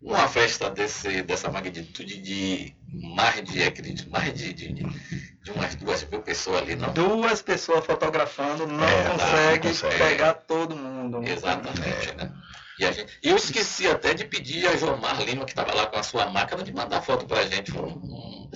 uma 0.00 0.28
festa 0.28 0.70
desse, 0.70 1.22
dessa 1.22 1.50
magnitude 1.50 2.18
de 2.20 2.74
mais 3.14 3.42
de, 3.44 3.62
acredito, 3.62 4.08
mais 4.10 4.32
de, 4.32 4.52
de, 4.52 4.72
de, 4.72 5.50
umas 5.50 5.74
duas 5.74 6.08
mil 6.08 6.22
pessoas 6.22 6.62
ali, 6.62 6.76
não. 6.76 6.92
Duas 6.92 7.42
pessoas 7.42 7.84
fotografando 7.84 8.66
não 8.66 8.84
É, 8.84 9.04
consegue 9.10 9.68
não 9.68 9.74
consegue. 9.74 9.98
pegar 9.98 10.34
todo 10.34 10.76
mundo. 10.76 11.22
Exatamente, 11.26 12.14
né? 12.16 12.32
E 12.78 12.84
a 12.84 12.92
gente, 12.92 13.12
eu 13.22 13.36
esqueci 13.36 13.88
até 13.88 14.14
de 14.14 14.24
pedir 14.24 14.66
a 14.68 14.76
Jomar 14.76 15.20
Lima, 15.22 15.44
que 15.44 15.50
estava 15.50 15.74
lá 15.74 15.86
com 15.86 15.98
a 15.98 16.02
sua 16.02 16.26
máquina, 16.30 16.62
de 16.62 16.72
mandar 16.72 17.02
foto 17.02 17.26
pra 17.26 17.44
gente. 17.44 17.72
Foi 17.72 17.82
um, 17.82 18.48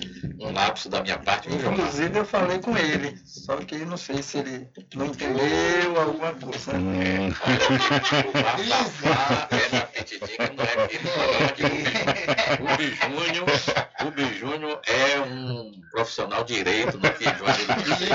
um, 0.43 0.53
lapso 0.53 0.89
da 0.89 1.01
minha 1.01 1.17
parte, 1.17 1.49
viu? 1.49 1.71
Inclusive 1.71 2.19
eu 2.19 2.25
falei 2.25 2.59
com 2.59 2.77
ele, 2.77 3.17
só 3.25 3.55
que 3.57 3.77
não 3.85 3.97
sei 3.97 4.21
se 4.21 4.39
ele 4.39 4.67
não 4.95 5.07
entendeu 5.07 5.99
alguma 5.99 6.33
coisa. 6.33 6.75
Hum. 6.75 7.31
É 9.51 9.79
petidica, 9.93 10.51
não 10.55 10.63
é 10.63 10.87
é 15.13 15.19
um 15.21 15.71
profissional 15.91 16.43
direito 16.43 16.97
no 16.97 17.09
que 17.13 17.23
Ele 17.25 17.35
quer 17.35 17.83
dizer, 17.83 18.11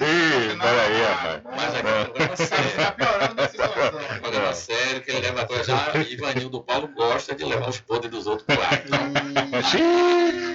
Ih, 0.00 0.56
peraí, 0.58 1.02
rapaz. 1.02 1.42
Mas 1.44 1.74
aqui 1.74 1.86
é 1.86 2.00
um 2.00 2.04
programa 2.04 2.36
sério. 2.36 2.70
Tá 2.76 2.92
piorando 2.92 3.42
a 3.42 3.48
situação. 3.48 4.00
Um 4.16 4.20
programa 4.20 4.52
sério 4.54 5.00
que 5.02 5.10
ele 5.10 5.20
leva 5.20 5.42
a 5.42 5.46
coisa. 5.46 5.72
Ivanildo 6.08 6.62
Paulo 6.62 6.88
gosta 6.88 7.34
de 7.34 7.44
levar 7.44 7.68
os 7.68 7.80
podres 7.80 8.10
dos 8.10 8.26
outros 8.26 8.46
pro 8.46 8.62
ar. 8.62 8.82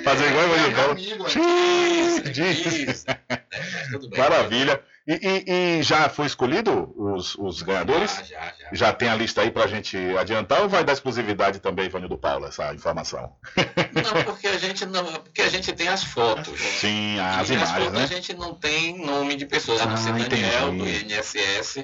Fazer 0.03 0.29
igual 0.29 0.40
Paulo. 0.75 0.91
Amigo, 0.91 1.25
é. 1.27 1.31
É, 2.29 3.97
bem. 3.97 4.19
Maravilha. 4.19 4.81
E, 5.07 5.13
e- 5.13 5.79
e 5.79 5.83
já 5.83 6.07
foi 6.09 6.27
escolhido 6.27 6.93
os, 6.95 7.33
os 7.35 7.61
ganhadores? 7.63 8.15
Já, 8.17 8.23
já, 8.23 8.45
já. 8.45 8.69
Já 8.71 8.93
tem 8.93 9.09
a 9.09 9.15
lista 9.15 9.41
aí 9.41 9.49
pra 9.51 9.65
gente 9.67 9.97
adiantar 10.17 10.61
ou 10.61 10.69
vai 10.69 10.83
dar 10.83 10.93
exclusividade 10.93 11.59
também, 11.59 11.87
Ivanildo 11.87 12.17
Paulo, 12.17 12.45
essa 12.45 12.71
informação? 12.73 13.33
Não, 13.93 14.23
porque 14.23 14.47
a 14.47 14.57
gente 14.59 14.85
não. 14.85 15.03
Porque 15.05 15.41
a 15.41 15.49
gente 15.49 15.73
tem 15.73 15.87
as 15.87 16.03
fotos. 16.03 16.59
Sim, 16.59 17.19
as 17.19 17.49
e 17.49 17.55
as 17.55 17.69
imagens, 17.69 17.77
fotos 17.79 17.93
né? 17.93 18.03
a 18.03 18.07
gente 18.07 18.33
não 18.35 18.53
tem 18.53 19.03
nome 19.05 19.35
de 19.35 19.45
pessoas, 19.47 19.81
a 19.81 19.85
não 19.87 19.95
Ah, 19.95 19.97
ser 19.97 20.13
Daniel, 20.13 20.73
entendi. 20.73 21.03
do 21.03 21.13
INSS, 21.15 21.77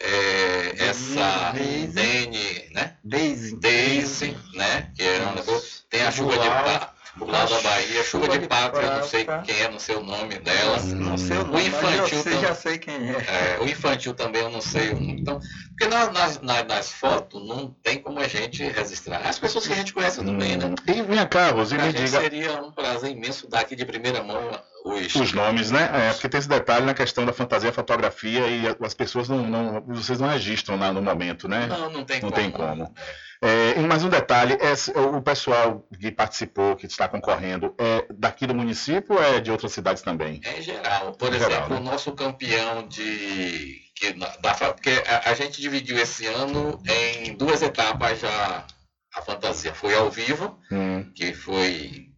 é, 0.00 0.74
essa. 0.78 1.52
Dene, 1.52 2.68
né? 2.72 2.94
Daisy. 3.02 3.56
Daisy, 3.56 4.36
né? 4.54 4.90
Que 4.96 5.02
é 5.02 5.26
um 5.26 5.34
negócio. 5.34 5.82
Tem 5.90 6.02
a 6.02 6.12
chuva 6.12 6.32
de 6.38 6.48
Bulau. 6.48 6.94
Pátria. 7.18 7.26
Bulau 7.26 7.46
da 7.46 7.60
Bahia, 7.60 8.04
chuva 8.04 8.28
de 8.38 8.46
pátria, 8.46 8.90
não 8.96 9.02
sei 9.02 9.24
prata. 9.24 9.42
quem 9.44 9.60
é, 9.62 9.70
não 9.70 9.78
sei 9.78 9.96
o 9.96 10.02
nome 10.02 10.38
dela. 10.38 10.76
Não 10.82 11.18
sei 11.18 11.36
o 11.38 11.44
nome, 11.44 11.66
infantil 11.66 12.18
eu 12.18 12.22
sei, 12.22 12.32
tam- 12.32 12.40
já 12.42 12.54
sei 12.54 12.78
quem 12.78 12.94
é. 12.94 13.56
É, 13.56 13.58
o 13.60 13.68
infantil 13.68 14.14
também 14.14 14.42
eu 14.42 14.50
não 14.50 14.60
sei. 14.60 14.90
Então, 14.92 15.40
porque 15.70 15.86
na- 15.86 16.10
nas, 16.10 16.40
nas, 16.40 16.66
nas 16.66 16.92
fotos 16.92 17.46
não 17.46 17.70
tem 17.82 17.98
como 17.98 18.18
a 18.20 18.28
gente 18.28 18.62
registrar. 18.62 19.26
As 19.26 19.38
pessoas 19.38 19.66
que 19.66 19.72
a 19.72 19.76
gente 19.76 19.92
conhece 19.92 20.22
bem, 20.22 20.56
né? 20.56 20.74
E 20.86 21.02
vem 21.02 21.26
cá, 21.26 21.52
Pra 21.52 21.64
me 21.64 21.92
diga 21.92 22.20
seria 22.20 22.62
um 22.62 22.70
prazer 22.72 23.10
imenso 23.10 23.48
dar 23.48 23.60
aqui 23.60 23.74
de 23.76 23.84
primeira 23.84 24.22
mão 24.22 24.38
os, 24.84 25.14
os 25.14 25.32
nomes, 25.32 25.70
né? 25.70 25.90
É, 25.92 26.12
porque 26.12 26.28
tem 26.28 26.38
esse 26.38 26.48
detalhe 26.48 26.86
na 26.86 26.94
questão 26.94 27.24
da 27.26 27.32
fantasia, 27.32 27.72
fotografia 27.72 28.46
e 28.46 28.62
as 28.84 28.94
pessoas 28.94 29.28
não, 29.28 29.46
não- 29.46 29.80
vocês 29.88 30.18
não 30.20 30.28
registram 30.28 30.76
lá 30.78 30.92
no 30.92 31.02
momento, 31.02 31.46
né? 31.48 31.66
Não, 31.66 31.90
não 31.90 32.04
tem 32.04 32.20
Não 32.20 32.30
como. 32.30 32.42
tem 32.42 32.50
como. 32.50 32.94
É, 33.42 33.78
e 33.78 33.80
mais 33.86 34.04
um 34.04 34.08
detalhe, 34.10 34.58
esse- 34.60 34.90
o 34.92 35.22
pessoal 35.22 35.86
que 35.98 36.10
participou, 36.12 36.76
que 36.76 36.86
está 36.86 37.08
concorrendo, 37.08 37.74
é 37.78 38.06
daqui 38.14 38.46
do 38.46 38.54
município 38.54 39.14
ou 39.16 39.22
é 39.22 39.40
de 39.40 39.50
outras 39.50 39.72
cidades 39.72 40.02
também? 40.02 40.40
Em 40.44 40.60
geral. 40.62 41.12
Por 41.12 41.32
Em 41.32 41.36
exemplo, 41.36 41.52
geral, 41.54 41.68
né? 41.70 41.76
o 41.76 41.80
nosso 41.80 42.12
campeão 42.12 42.86
de. 42.86 43.80
Que, 43.96 44.14
na- 44.14 44.34
da, 44.42 44.54
porque 44.72 45.02
a, 45.06 45.30
a 45.30 45.34
gente 45.34 45.60
dividiu 45.60 45.98
esse 45.98 46.26
ano 46.26 46.80
em 46.86 47.34
duas 47.34 47.60
etapas 47.62 48.22
a, 48.24 48.66
a 49.14 49.22
fantasia. 49.22 49.74
Foi 49.74 49.94
ao 49.94 50.10
vivo, 50.10 50.58
Hum, 50.70 51.10
que 51.14 51.32
foi. 51.34 52.08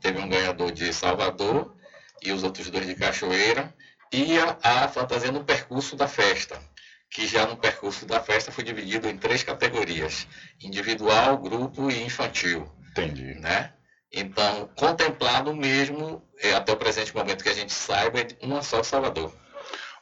Teve 0.00 0.18
um 0.18 0.28
ganhador 0.28 0.72
de 0.72 0.90
Salvador 0.94 1.74
e 2.22 2.32
os 2.32 2.42
outros 2.42 2.70
dois 2.70 2.86
de 2.86 2.94
Cachoeira. 2.94 3.74
ia 4.12 4.56
a 4.62 4.88
fantasia 4.88 5.30
no 5.30 5.44
percurso 5.44 5.96
da 5.96 6.08
festa, 6.08 6.58
que 7.10 7.26
já 7.26 7.46
no 7.46 7.56
percurso 7.56 8.06
da 8.06 8.20
festa 8.20 8.52
foi 8.52 8.64
dividido 8.64 9.08
em 9.08 9.16
três 9.16 9.42
categorias: 9.42 10.26
individual, 10.60 11.38
grupo 11.38 11.90
e 11.90 12.02
infantil. 12.02 12.70
Entendi. 12.90 13.34
Né? 13.34 13.72
Então, 14.12 14.68
contemplado 14.74 15.54
mesmo, 15.54 16.22
é, 16.38 16.54
até 16.54 16.72
o 16.72 16.76
presente 16.76 17.14
momento 17.14 17.44
que 17.44 17.48
a 17.48 17.54
gente 17.54 17.72
saiba, 17.72 18.20
é 18.20 18.26
uma 18.42 18.62
só 18.62 18.82
Salvador. 18.82 19.32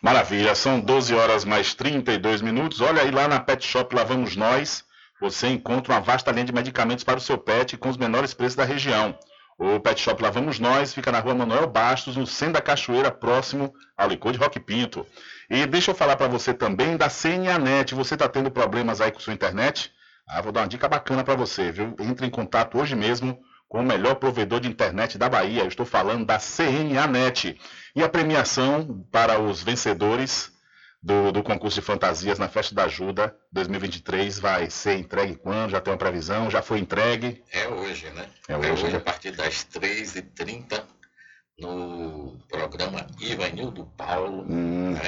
Maravilha, 0.00 0.54
são 0.54 0.80
12 0.80 1.14
horas 1.14 1.44
mais 1.44 1.74
32 1.74 2.40
minutos. 2.40 2.80
Olha 2.80 3.02
aí 3.02 3.10
lá 3.10 3.28
na 3.28 3.40
Pet 3.40 3.66
Shop 3.66 3.94
Lá 3.94 4.04
Vamos 4.04 4.36
Nós, 4.36 4.84
você 5.20 5.48
encontra 5.48 5.92
uma 5.92 6.00
vasta 6.00 6.30
linha 6.30 6.44
de 6.44 6.52
medicamentos 6.52 7.02
para 7.02 7.18
o 7.18 7.20
seu 7.20 7.36
pet 7.36 7.76
com 7.76 7.88
os 7.88 7.96
menores 7.96 8.32
preços 8.32 8.54
da 8.54 8.64
região. 8.64 9.18
O 9.58 9.80
Pet 9.80 10.00
Shop 10.00 10.22
Lá 10.22 10.30
Vamos 10.30 10.60
Nós 10.60 10.94
fica 10.94 11.10
na 11.10 11.18
rua 11.18 11.34
Manuel 11.34 11.66
Bastos, 11.66 12.16
no 12.16 12.24
centro 12.24 12.54
da 12.54 12.60
Cachoeira, 12.60 13.10
próximo 13.10 13.74
ao 13.96 14.08
licor 14.08 14.30
de 14.30 14.38
Rock 14.38 14.60
Pinto. 14.60 15.04
E 15.50 15.66
deixa 15.66 15.90
eu 15.90 15.96
falar 15.96 16.14
para 16.14 16.28
você 16.28 16.54
também 16.54 16.96
da 16.96 17.08
CNAnet. 17.08 17.92
Você 17.92 18.14
está 18.14 18.28
tendo 18.28 18.52
problemas 18.52 19.00
aí 19.00 19.10
com 19.10 19.18
sua 19.18 19.32
internet? 19.32 19.92
Ah, 20.28 20.40
vou 20.40 20.52
dar 20.52 20.60
uma 20.60 20.68
dica 20.68 20.86
bacana 20.88 21.24
para 21.24 21.34
você, 21.34 21.72
viu? 21.72 21.96
Entre 21.98 22.24
em 22.24 22.30
contato 22.30 22.78
hoje 22.78 22.94
mesmo 22.94 23.36
com 23.68 23.80
o 23.80 23.84
melhor 23.84 24.14
provedor 24.14 24.60
de 24.60 24.68
internet 24.68 25.18
da 25.18 25.28
Bahia. 25.28 25.62
Eu 25.62 25.68
estou 25.68 25.84
falando 25.84 26.24
da 26.24 26.38
CNAnet. 26.38 27.58
E 27.96 28.02
a 28.04 28.08
premiação 28.08 29.04
para 29.10 29.40
os 29.40 29.60
vencedores 29.60 30.52
do, 31.02 31.30
do, 31.32 31.42
concurso 31.42 31.80
de 31.80 31.86
fantasias 31.86 32.38
na 32.38 32.48
Festa 32.48 32.74
da 32.74 32.84
Ajuda 32.84 33.36
2023 33.52 34.38
vai 34.38 34.68
ser 34.68 34.98
entregue 34.98 35.36
quando? 35.36 35.70
Já 35.70 35.80
tem 35.80 35.92
uma 35.92 35.98
previsão? 35.98 36.50
Já 36.50 36.60
foi 36.60 36.78
entregue? 36.80 37.42
É 37.52 37.68
hoje, 37.68 38.10
né? 38.10 38.28
É 38.48 38.56
hoje, 38.56 38.68
é 38.68 38.72
hoje 38.72 38.96
a 38.96 39.00
partir 39.00 39.30
das 39.32 39.64
3h30 39.64 40.82
no 41.58 42.38
programa 42.48 43.04
Ivanildo 43.20 43.84
Paulo. 43.96 44.46
Hum. 44.48 44.92
Né? 44.92 45.00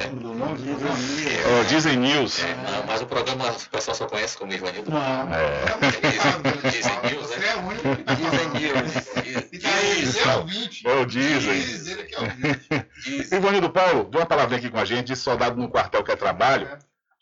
Oh, 1.47 1.63
Disney 1.63 1.95
News. 1.95 2.43
É, 2.43 2.55
não, 2.55 2.85
mas 2.85 3.01
o 3.01 3.05
programa 3.05 3.49
o 3.51 3.69
pessoal 3.69 3.95
só 3.95 4.05
conhece 4.05 4.37
como 4.37 4.51
Ivanildo 4.51 4.91
Paulo. 4.91 5.29
É. 5.33 6.69
Disney 6.69 7.13
News, 7.13 7.29
né? 7.29 7.47
É 7.47 7.55
o 7.55 7.67
único 7.67 7.95
que 7.95 8.15
Disney 8.15 8.69
News. 8.69 10.13
Você 10.13 10.19
é 10.19 10.35
ouvinte. 10.35 10.87
É 10.87 10.93
o 10.93 11.05
Disney. 11.05 11.61
Diz 11.61 11.87
ele 11.87 12.03
que 12.03 12.15
é 12.15 12.19
ouvinte. 12.19 13.35
Ivanildo 13.35 13.69
Paulo, 13.69 14.03
dê 14.03 14.17
uma 14.17 14.25
palavrinha 14.25 14.59
aqui 14.59 14.69
com 14.69 14.79
a 14.79 14.85
gente. 14.85 15.15
Soldado 15.15 15.55
no 15.55 15.69
quartel 15.69 16.03
quer 16.03 16.17
trabalho. 16.17 16.67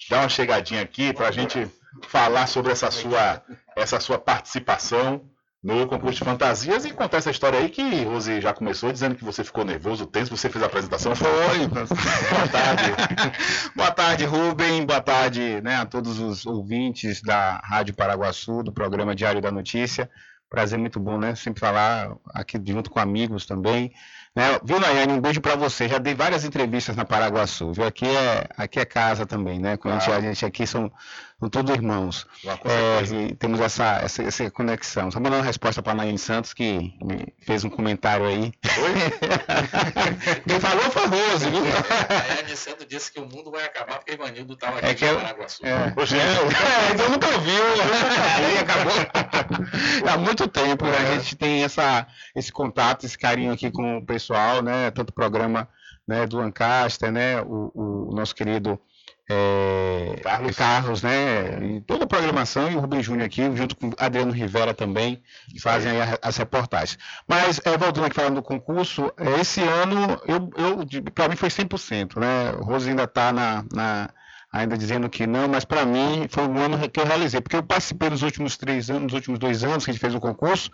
Dá 0.09 0.21
uma 0.21 0.29
chegadinha 0.29 0.81
aqui 0.81 1.13
para 1.13 1.27
a 1.27 1.31
gente 1.31 1.67
falar 2.07 2.47
sobre 2.47 2.71
essa 2.71 2.89
sua, 2.89 3.43
essa 3.75 3.99
sua 3.99 4.17
participação 4.17 5.21
no 5.61 5.85
concurso 5.87 6.19
de 6.19 6.23
fantasias 6.23 6.85
e 6.85 6.91
contar 6.91 7.17
essa 7.17 7.31
história 7.31 7.59
aí 7.59 7.69
que 7.69 8.03
Rose 8.03 8.39
já 8.39 8.53
começou 8.53 8.91
dizendo 8.91 9.15
que 9.15 9.25
você 9.25 9.43
ficou 9.43 9.65
nervoso, 9.65 10.05
tenso, 10.05 10.35
você 10.35 10.49
fez 10.49 10.63
a 10.63 10.67
apresentação. 10.67 11.13
Foi. 11.15 11.27
Boa 11.67 12.47
tarde. 12.49 12.91
Boa 13.75 13.91
tarde, 13.91 14.25
Rubem. 14.25 14.85
Boa 14.85 15.01
tarde 15.01 15.61
né, 15.61 15.75
a 15.75 15.85
todos 15.85 16.19
os 16.19 16.45
ouvintes 16.45 17.21
da 17.21 17.61
Rádio 17.63 17.93
Paraguaçu, 17.93 18.63
do 18.63 18.71
programa 18.71 19.13
Diário 19.13 19.41
da 19.41 19.51
Notícia. 19.51 20.09
Prazer 20.49 20.79
muito 20.79 20.99
bom, 20.99 21.17
né? 21.19 21.35
Sempre 21.35 21.59
falar 21.59 22.15
aqui 22.33 22.59
junto 22.65 22.89
com 22.89 22.99
amigos 22.99 23.45
também. 23.45 23.91
Né? 24.35 24.59
Viu, 24.63 24.79
Nayane? 24.79 25.13
Um 25.13 25.21
beijo 25.21 25.41
para 25.41 25.55
você. 25.55 25.87
Já 25.87 25.97
dei 25.99 26.15
várias 26.15 26.43
entrevistas 26.43 26.95
na 26.95 27.05
Paraguaçu, 27.05 27.71
viu? 27.73 27.85
Aqui 27.85 28.07
é, 28.07 28.47
aqui 28.57 28.79
é 28.79 28.85
casa 28.85 29.25
também, 29.25 29.59
né? 29.59 29.77
Quando 29.77 29.95
a, 29.95 29.99
gente, 29.99 30.11
a 30.11 30.21
gente 30.21 30.45
aqui 30.45 30.65
são, 30.65 30.91
são 31.39 31.49
todos 31.49 31.73
irmãos. 31.73 32.27
É, 32.65 33.01
e 33.29 33.35
temos 33.35 33.59
essa, 33.61 33.99
essa, 34.03 34.23
essa 34.23 34.51
conexão. 34.51 35.09
Só 35.09 35.19
mandando 35.19 35.37
uma 35.37 35.45
resposta 35.45 35.81
para 35.81 35.93
a 35.93 35.95
Nayane 35.95 36.17
Santos, 36.17 36.53
que 36.53 36.93
me 37.01 37.33
fez 37.45 37.63
um 37.63 37.69
comentário 37.69 38.25
aí. 38.25 38.51
Quem 40.47 40.59
falou 40.59 40.83
foi 40.91 41.05
Rose, 41.07 41.49
viu? 41.49 41.61
A 41.63 42.27
Nayane 42.27 42.57
Santos 42.57 42.85
disse 42.87 43.11
que 43.11 43.19
o 43.19 43.25
mundo 43.25 43.51
vai 43.51 43.65
acabar 43.65 43.97
porque 43.97 44.13
Ivanildo 44.13 44.53
estava 44.53 44.77
aqui 44.79 44.87
É 44.87 44.93
que 44.93 45.05
em 45.05 45.07
eu- 45.09 45.15
Paraguaçu. 45.19 45.65
É, 45.65 45.91
Poxa, 45.91 46.17
é, 46.17 46.19
é, 46.19 46.93
então 46.93 47.09
nunca 47.09 47.27
ouviu. 47.27 47.63
Aí 48.37 48.57
acabou. 48.57 50.11
Há 50.13 50.17
muito 50.17 50.47
tempo 50.47 50.85
né, 50.85 50.97
a 50.97 51.17
gente 51.19 51.35
tem 51.35 51.63
essa, 51.63 52.05
esse 52.35 52.51
contato, 52.51 53.05
esse 53.05 53.17
carinho 53.17 53.53
aqui 53.53 53.71
com 53.71 53.97
o 53.97 54.05
pessoal, 54.05 54.61
né? 54.61 54.91
Tanto 54.91 55.09
o 55.11 55.13
programa 55.13 55.67
né, 56.07 56.25
do 56.25 56.37
Lancaster, 56.37 57.11
né? 57.11 57.41
O, 57.41 58.09
o 58.09 58.15
nosso 58.15 58.35
querido 58.35 58.79
é, 59.29 60.19
Carlos. 60.55 61.03
né? 61.03 61.75
E 61.77 61.81
toda 61.81 62.03
a 62.05 62.07
programação 62.07 62.71
e 62.71 62.75
o 62.75 62.79
Rubem 62.79 63.01
Júnior 63.03 63.25
aqui, 63.27 63.41
junto 63.55 63.75
com 63.75 63.89
o 63.89 63.93
Adriano 63.97 64.31
Rivera 64.31 64.73
também, 64.73 65.21
fazem 65.61 65.91
aí 65.91 66.17
as 66.21 66.37
reportagens. 66.37 66.97
Mas, 67.27 67.61
é, 67.63 67.77
voltando 67.77 68.05
aqui 68.05 68.15
falando 68.15 68.35
do 68.35 68.41
concurso, 68.41 69.11
é, 69.17 69.39
esse 69.39 69.61
ano, 69.61 70.19
eu, 70.27 70.49
eu, 70.57 71.11
para 71.13 71.29
mim 71.29 71.35
foi 71.35 71.49
100%, 71.49 72.19
né? 72.19 72.51
O 72.59 72.63
Rose 72.63 72.89
ainda 72.89 73.03
está 73.03 73.31
na, 73.31 73.63
na- 73.71 74.09
ainda 74.51 74.75
dizendo 74.77 75.07
que 75.09 75.27
não, 75.27 75.47
mas 75.47 75.63
para 75.63 75.85
mim 75.85 76.25
foi 76.29 76.47
um 76.47 76.57
ano 76.57 76.89
que 76.89 76.99
eu 76.99 77.05
realizei, 77.05 77.39
porque 77.39 77.55
eu 77.55 77.63
participei 77.63 78.09
nos 78.09 78.23
últimos 78.23 78.57
três 78.57 78.89
anos, 78.89 79.03
nos 79.03 79.13
últimos 79.13 79.37
dois 79.39 79.63
anos 79.63 79.85
que 79.85 79.91
a 79.91 79.93
gente 79.93 80.01
fez 80.01 80.15
o 80.15 80.19
concurso, 80.19 80.71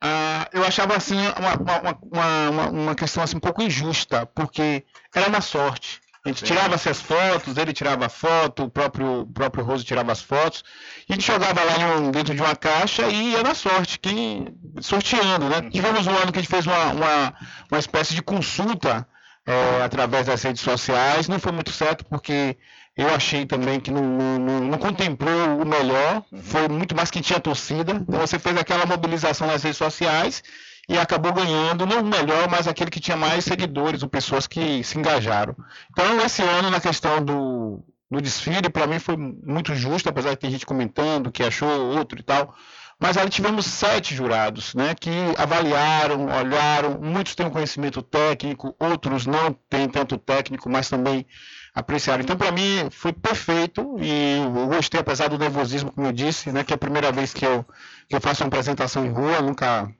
ah, 0.00 0.48
eu 0.52 0.64
achava 0.64 0.94
assim 0.96 1.16
uma, 1.16 1.54
uma, 1.56 1.98
uma, 2.12 2.50
uma, 2.50 2.68
uma 2.70 2.94
questão 2.94 3.22
assim, 3.22 3.36
um 3.36 3.40
pouco 3.40 3.62
injusta, 3.62 4.26
porque 4.26 4.84
era 5.14 5.28
na 5.28 5.40
sorte. 5.40 6.00
A 6.26 6.32
gente 6.32 6.44
tirava-se 6.44 6.88
as 6.88 7.00
fotos, 7.00 7.56
ele 7.56 7.72
tirava 7.72 8.06
a 8.06 8.08
foto, 8.08 8.64
o 8.64 8.70
próprio, 8.70 9.20
o 9.20 9.26
próprio 9.26 9.64
Rose 9.64 9.84
tirava 9.84 10.10
as 10.12 10.20
fotos, 10.20 10.64
e 11.08 11.12
a 11.12 11.16
gente 11.16 11.26
jogava 11.26 11.62
lá 11.62 11.96
um- 11.96 12.10
dentro 12.10 12.34
de 12.34 12.40
uma 12.40 12.56
caixa 12.56 13.06
e 13.08 13.30
ia 13.32 13.42
na 13.42 13.54
sorte, 13.54 13.98
quem, 13.98 14.48
sorteando, 14.80 15.48
né? 15.48 15.62
Tivemos 15.70 16.06
um 16.06 16.10
ano 16.16 16.32
que 16.32 16.38
a 16.38 16.42
gente 16.42 16.50
fez 16.50 16.66
uma, 16.66 16.86
uma, 16.92 17.34
uma 17.70 17.78
espécie 17.78 18.14
de 18.14 18.22
consulta 18.22 19.06
é, 19.46 19.82
através 19.84 20.26
das 20.26 20.42
redes 20.42 20.60
sociais, 20.62 21.28
não 21.28 21.38
foi 21.38 21.52
muito 21.52 21.70
certo 21.70 22.04
porque 22.06 22.56
eu 22.96 23.08
achei 23.14 23.46
também 23.46 23.78
que 23.78 23.92
não, 23.92 24.02
não, 24.02 24.60
não- 24.60 24.78
contemplou 24.78 25.60
o 25.62 25.64
melhor, 25.64 26.24
foi 26.42 26.66
muito 26.66 26.96
mais 26.96 27.10
quem 27.12 27.22
tinha 27.22 27.38
torcida, 27.38 27.92
então 28.08 28.18
você 28.18 28.38
fez 28.40 28.56
aquela 28.56 28.84
mobilização 28.86 29.46
nas 29.46 29.62
redes 29.62 29.78
sociais 29.78 30.42
e 30.88 30.98
acabou 30.98 31.32
ganhando, 31.32 31.86
não 31.86 32.00
o 32.00 32.06
melhor, 32.06 32.48
mas 32.48 32.68
aquele 32.68 32.90
que 32.90 33.00
tinha 33.00 33.16
mais 33.16 33.44
seguidores, 33.44 34.02
ou 34.02 34.08
pessoas 34.08 34.46
que 34.46 34.82
se 34.84 34.98
engajaram. 34.98 35.56
Então, 35.90 36.20
esse 36.20 36.42
ano, 36.42 36.70
na 36.70 36.80
questão 36.80 37.24
do, 37.24 37.82
do 38.10 38.20
desfile, 38.20 38.70
para 38.70 38.86
mim 38.86 38.98
foi 38.98 39.16
muito 39.16 39.74
justo, 39.74 40.08
apesar 40.08 40.30
de 40.30 40.36
ter 40.36 40.50
gente 40.50 40.66
comentando 40.66 41.32
que 41.32 41.42
achou 41.42 41.68
outro 41.96 42.20
e 42.20 42.22
tal. 42.22 42.54
Mas 42.98 43.18
ali 43.18 43.28
tivemos 43.28 43.66
sete 43.66 44.14
jurados, 44.14 44.74
né, 44.74 44.94
que 44.94 45.10
avaliaram, 45.36 46.26
olharam, 46.26 46.98
muitos 46.98 47.34
têm 47.34 47.44
um 47.44 47.50
conhecimento 47.50 48.00
técnico, 48.00 48.74
outros 48.78 49.26
não 49.26 49.52
têm 49.52 49.86
tanto 49.86 50.16
técnico, 50.16 50.70
mas 50.70 50.88
também 50.88 51.26
apreciaram. 51.74 52.22
Então, 52.22 52.38
para 52.38 52.50
mim, 52.50 52.88
foi 52.90 53.12
perfeito 53.12 53.96
e 54.00 54.38
eu 54.38 54.66
gostei, 54.68 54.98
apesar 54.98 55.28
do 55.28 55.38
nervosismo, 55.38 55.92
como 55.92 56.06
eu 56.06 56.12
disse, 56.12 56.50
né, 56.50 56.64
que 56.64 56.72
é 56.72 56.76
a 56.76 56.78
primeira 56.78 57.12
vez 57.12 57.34
que 57.34 57.44
eu, 57.44 57.66
que 58.08 58.16
eu 58.16 58.20
faço 58.20 58.42
uma 58.42 58.48
apresentação 58.48 59.04
em 59.04 59.10
rua, 59.10 59.42
nunca, 59.42 59.92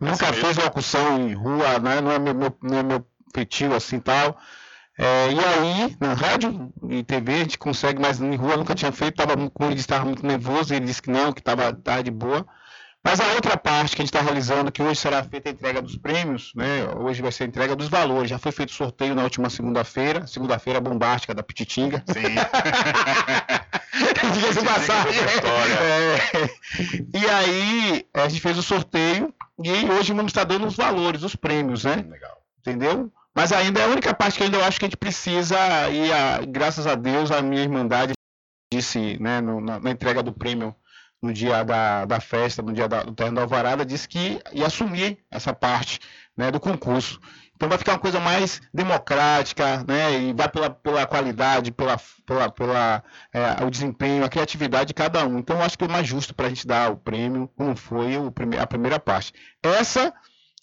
nunca 0.00 0.30
Assim 0.30 0.40
fiz 0.40 0.56
locução 0.56 1.28
em 1.28 1.34
rua, 1.34 1.78
né, 1.78 2.00
não 2.00 2.10
é 2.10 2.18
meu, 2.18 2.34
meu, 2.34 2.56
não 2.62 2.78
é 2.78 2.82
meu 2.82 3.06
feitio 3.34 3.74
assim 3.74 4.00
tal. 4.00 4.38
É, 4.98 5.32
e 5.32 5.38
aí, 5.38 5.96
na 5.98 6.12
rádio 6.12 6.72
e 6.90 7.02
TV 7.02 7.32
a 7.34 7.38
gente 7.38 7.58
consegue, 7.58 8.00
mas 8.00 8.20
em 8.20 8.34
rua 8.36 8.56
nunca 8.56 8.74
tinha 8.74 8.92
feito, 8.92 9.16
tava, 9.16 9.34
como 9.50 9.68
ele 9.68 9.74
disse, 9.74 9.86
estava 9.86 10.04
muito 10.04 10.26
nervoso, 10.26 10.74
ele 10.74 10.84
disse 10.84 11.00
que 11.00 11.10
não, 11.10 11.32
que 11.32 11.40
estava 11.40 11.72
tá 11.72 12.02
de 12.02 12.10
boa. 12.10 12.46
Mas 13.02 13.18
a 13.18 13.32
outra 13.32 13.56
parte 13.56 13.96
que 13.96 14.02
a 14.02 14.04
gente 14.04 14.14
está 14.14 14.20
realizando, 14.20 14.70
que 14.70 14.82
hoje 14.82 15.00
será 15.00 15.24
feita 15.24 15.48
a 15.48 15.52
entrega 15.52 15.80
dos 15.80 15.96
prêmios, 15.96 16.52
né? 16.54 16.86
Hoje 16.98 17.22
vai 17.22 17.32
ser 17.32 17.44
a 17.44 17.46
entrega 17.46 17.74
dos 17.74 17.88
valores. 17.88 18.28
Já 18.28 18.38
foi 18.38 18.52
feito 18.52 18.72
sorteio 18.72 19.14
na 19.14 19.22
última 19.22 19.48
segunda-feira, 19.48 20.26
segunda-feira 20.26 20.80
bombástica 20.80 21.34
da 21.34 21.42
Pititinga. 21.42 22.04
Sim. 22.06 22.34
Diga-se 24.34 24.60
de 24.60 24.64
passagem. 24.66 25.18
É. 25.18 27.18
E 27.18 27.26
aí, 27.28 28.06
a 28.14 28.28
gente 28.28 28.40
fez 28.40 28.58
o 28.58 28.62
sorteio 28.62 29.32
e 29.62 29.70
hoje 29.90 30.12
vamos 30.12 30.30
estar 30.30 30.44
dando 30.44 30.66
os 30.66 30.76
valores, 30.76 31.22
os 31.22 31.34
prêmios, 31.34 31.84
né? 31.84 32.04
Legal. 32.08 32.38
Entendeu? 32.60 33.10
Mas 33.34 33.52
ainda 33.52 33.80
é 33.80 33.84
a 33.84 33.88
única 33.88 34.12
parte 34.12 34.38
que 34.38 34.44
ainda 34.44 34.58
eu 34.58 34.64
acho 34.64 34.78
que 34.78 34.84
a 34.84 34.88
gente 34.88 34.96
precisa, 34.96 35.56
e 35.90 36.12
a- 36.12 36.40
graças 36.46 36.86
a 36.86 36.94
Deus, 36.94 37.30
a 37.30 37.40
minha 37.40 37.62
irmandade 37.62 38.12
disse, 38.72 39.16
né, 39.20 39.40
no- 39.40 39.60
na, 39.60 39.78
na 39.80 39.90
entrega 39.90 40.22
do 40.22 40.32
prêmio 40.32 40.74
no 41.22 41.32
dia 41.32 41.62
da, 41.64 42.04
da 42.04 42.20
festa, 42.20 42.62
no 42.62 42.72
dia 42.72 42.88
da, 42.88 43.02
do 43.02 43.12
Terno 43.14 43.36
da 43.36 43.42
Alvarada, 43.42 43.84
disse 43.84 44.08
que 44.08 44.40
ia 44.52 44.66
assumir 44.66 45.18
essa 45.30 45.52
parte 45.52 46.00
né, 46.36 46.50
do 46.50 46.58
concurso. 46.60 47.20
Então 47.54 47.68
vai 47.68 47.76
ficar 47.76 47.92
uma 47.92 47.98
coisa 47.98 48.18
mais 48.18 48.60
democrática, 48.72 49.84
né, 49.86 50.18
e 50.18 50.32
vai 50.32 50.48
pela, 50.48 50.70
pela 50.70 51.06
qualidade, 51.06 51.70
pela, 51.70 52.00
pela, 52.26 52.50
pela 52.50 53.04
é, 53.34 53.62
o 53.64 53.70
desempenho, 53.70 54.24
a 54.24 54.30
criatividade 54.30 54.86
de 54.88 54.94
cada 54.94 55.26
um. 55.26 55.38
Então 55.38 55.56
eu 55.58 55.62
acho 55.62 55.76
que 55.76 55.84
é 55.84 55.88
mais 55.88 56.06
justo 56.06 56.34
para 56.34 56.46
a 56.46 56.48
gente 56.48 56.66
dar 56.66 56.90
o 56.90 56.96
prêmio, 56.96 57.48
como 57.56 57.76
foi 57.76 58.16
o 58.16 58.30
prime- 58.32 58.56
a 58.58 58.66
primeira 58.66 58.98
parte. 58.98 59.34
Essa 59.62 60.12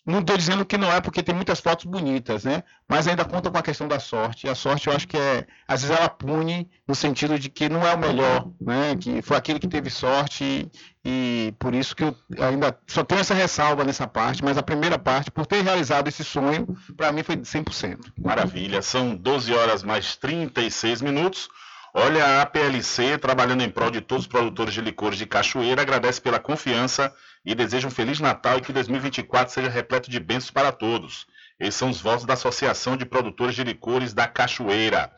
não 0.08 0.20
estou 0.20 0.38
dizendo 0.38 0.66
que 0.66 0.78
não 0.78 0.90
é 0.90 1.02
porque 1.02 1.22
tem 1.22 1.36
muitas 1.36 1.60
fotos 1.60 1.84
bonitas, 1.84 2.46
né? 2.46 2.64
Mas 2.88 3.10
ainda 3.10 3.26
conta 3.26 3.52
com 3.52 3.58
a 3.58 3.62
questão 3.62 3.90
da 3.90 4.00
sorte. 4.00 4.48
E 4.48 4.50
a 4.50 4.56
sorte 4.56 4.88
eu 4.88 4.94
acho 4.94 5.06
que 5.06 5.18
é, 5.18 5.46
às 5.68 5.82
vezes 5.82 5.98
ela 5.98 6.08
pune 6.08 6.70
no 6.88 6.96
sentido 6.96 7.38
de 7.38 7.50
que 7.50 7.68
não 7.68 7.86
é 7.86 7.94
o 7.94 7.98
melhor, 7.98 8.48
né? 8.60 8.96
Que 8.96 9.22
foi 9.22 9.36
aquele 9.36 9.60
que 9.60 9.68
teve 9.68 9.90
sorte 9.90 10.46
e, 10.46 10.72
e 11.04 11.54
por 11.60 11.76
isso 11.76 11.94
que 11.94 12.06
eu 12.06 12.16
ainda 12.40 12.80
só 12.88 13.04
tenho 13.04 13.20
essa 13.20 13.34
ressalva 13.34 13.84
nessa 13.84 14.08
parte, 14.08 14.42
mas 14.42 14.58
a 14.58 14.64
primeira 14.64 14.98
parte, 14.98 15.30
por 15.30 15.46
ter 15.46 15.62
realizado 15.62 16.08
esse 16.08 16.24
sonho, 16.24 16.66
para 16.96 17.12
mim 17.12 17.22
foi 17.22 17.36
100%. 17.36 18.14
Maravilha, 18.18 18.82
são 18.82 19.14
12 19.14 19.54
horas 19.54 19.84
mais 19.84 20.16
36 20.16 21.02
minutos. 21.02 21.50
Olha, 21.94 22.24
a 22.24 22.42
APLC, 22.42 23.18
trabalhando 23.18 23.64
em 23.64 23.70
prol 23.70 23.90
de 23.90 24.02
todos 24.02 24.26
os 24.26 24.28
produtores 24.28 24.74
de 24.74 24.82
licores 24.82 25.18
de 25.18 25.26
Cachoeira, 25.26 25.82
agradece 25.82 26.22
pela 26.22 26.40
confiança 26.40 27.14
e 27.46 27.56
deseja 27.56 27.88
um 27.88 27.92
Feliz 27.92 28.20
Natal 28.20 28.58
e 28.58 28.62
que 28.62 28.74
2024 28.74 29.54
seja 29.54 29.70
repleto 29.70 30.10
de 30.10 30.20
bênçãos 30.20 30.52
para 30.52 30.72
todos. 30.72 31.26
Esses 31.60 31.76
são 31.76 31.90
os 31.90 32.02
votos 32.02 32.26
da 32.26 32.34
Associação 32.34 32.96
de 32.96 33.06
Produtores 33.06 33.56
de 33.56 33.64
Licores 33.64 34.14
da 34.14 34.28
Cachoeira. 34.28 35.12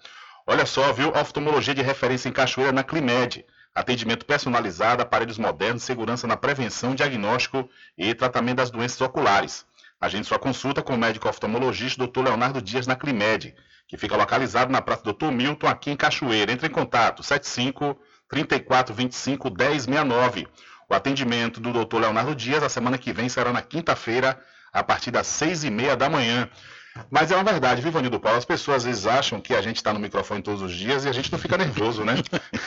Olha 0.47 0.65
só, 0.65 0.93
viu? 0.93 1.09
Oftalmologia 1.09 1.75
de 1.75 1.81
referência 1.81 2.29
em 2.29 2.31
Cachoeira 2.31 2.71
na 2.71 2.83
Climed. 2.83 3.45
Atendimento 3.75 4.25
personalizado, 4.25 5.01
aparelhos 5.01 5.37
modernos, 5.37 5.83
segurança 5.83 6.27
na 6.27 6.37
prevenção, 6.37 6.95
diagnóstico 6.95 7.69
e 7.97 8.13
tratamento 8.13 8.57
das 8.57 8.71
doenças 8.71 8.99
oculares. 9.01 9.65
Agende 9.99 10.27
sua 10.27 10.39
consulta 10.39 10.81
com 10.81 10.95
o 10.95 10.97
médico 10.97 11.27
oftalmologista 11.27 12.07
Dr. 12.07 12.21
Leonardo 12.21 12.61
Dias 12.61 12.87
na 12.87 12.95
Climed, 12.95 13.53
que 13.89 13.97
fica 13.97 14.15
localizado 14.15 14.71
na 14.71 14.83
Praça 14.83 15.01
Dr. 15.03 15.31
Milton, 15.31 15.67
aqui 15.67 15.89
em 15.89 15.97
Cachoeira. 15.97 16.51
Entre 16.51 16.67
em 16.67 16.71
contato, 16.71 17.23
75 17.23 17.99
3425 18.29 19.49
1069. 19.49 20.47
O 20.87 20.93
atendimento 20.93 21.59
do 21.59 21.73
Dr. 21.73 21.97
Leonardo 21.97 22.35
Dias, 22.35 22.61
a 22.61 22.69
semana 22.69 22.99
que 22.99 23.11
vem, 23.11 23.27
será 23.27 23.51
na 23.51 23.63
quinta-feira, 23.63 24.39
a 24.71 24.83
partir 24.83 25.09
das 25.09 25.25
seis 25.25 25.63
e 25.63 25.71
meia 25.71 25.97
da 25.97 26.07
manhã. 26.07 26.47
Mas 27.09 27.31
é 27.31 27.35
uma 27.35 27.43
verdade, 27.43 27.81
viu, 27.81 27.91
Vanildo 27.91 28.19
Paulo? 28.19 28.37
As 28.37 28.45
pessoas 28.45 28.77
às 28.77 28.83
vezes 28.83 29.07
acham 29.07 29.41
que 29.41 29.55
a 29.55 29.61
gente 29.61 29.77
está 29.77 29.91
no 29.91 29.99
microfone 29.99 30.43
todos 30.43 30.61
os 30.61 30.71
dias 30.71 31.05
e 31.05 31.09
a 31.09 31.11
gente 31.11 31.31
não 31.31 31.39
fica 31.39 31.57
nervoso, 31.57 32.05
né? 32.05 32.13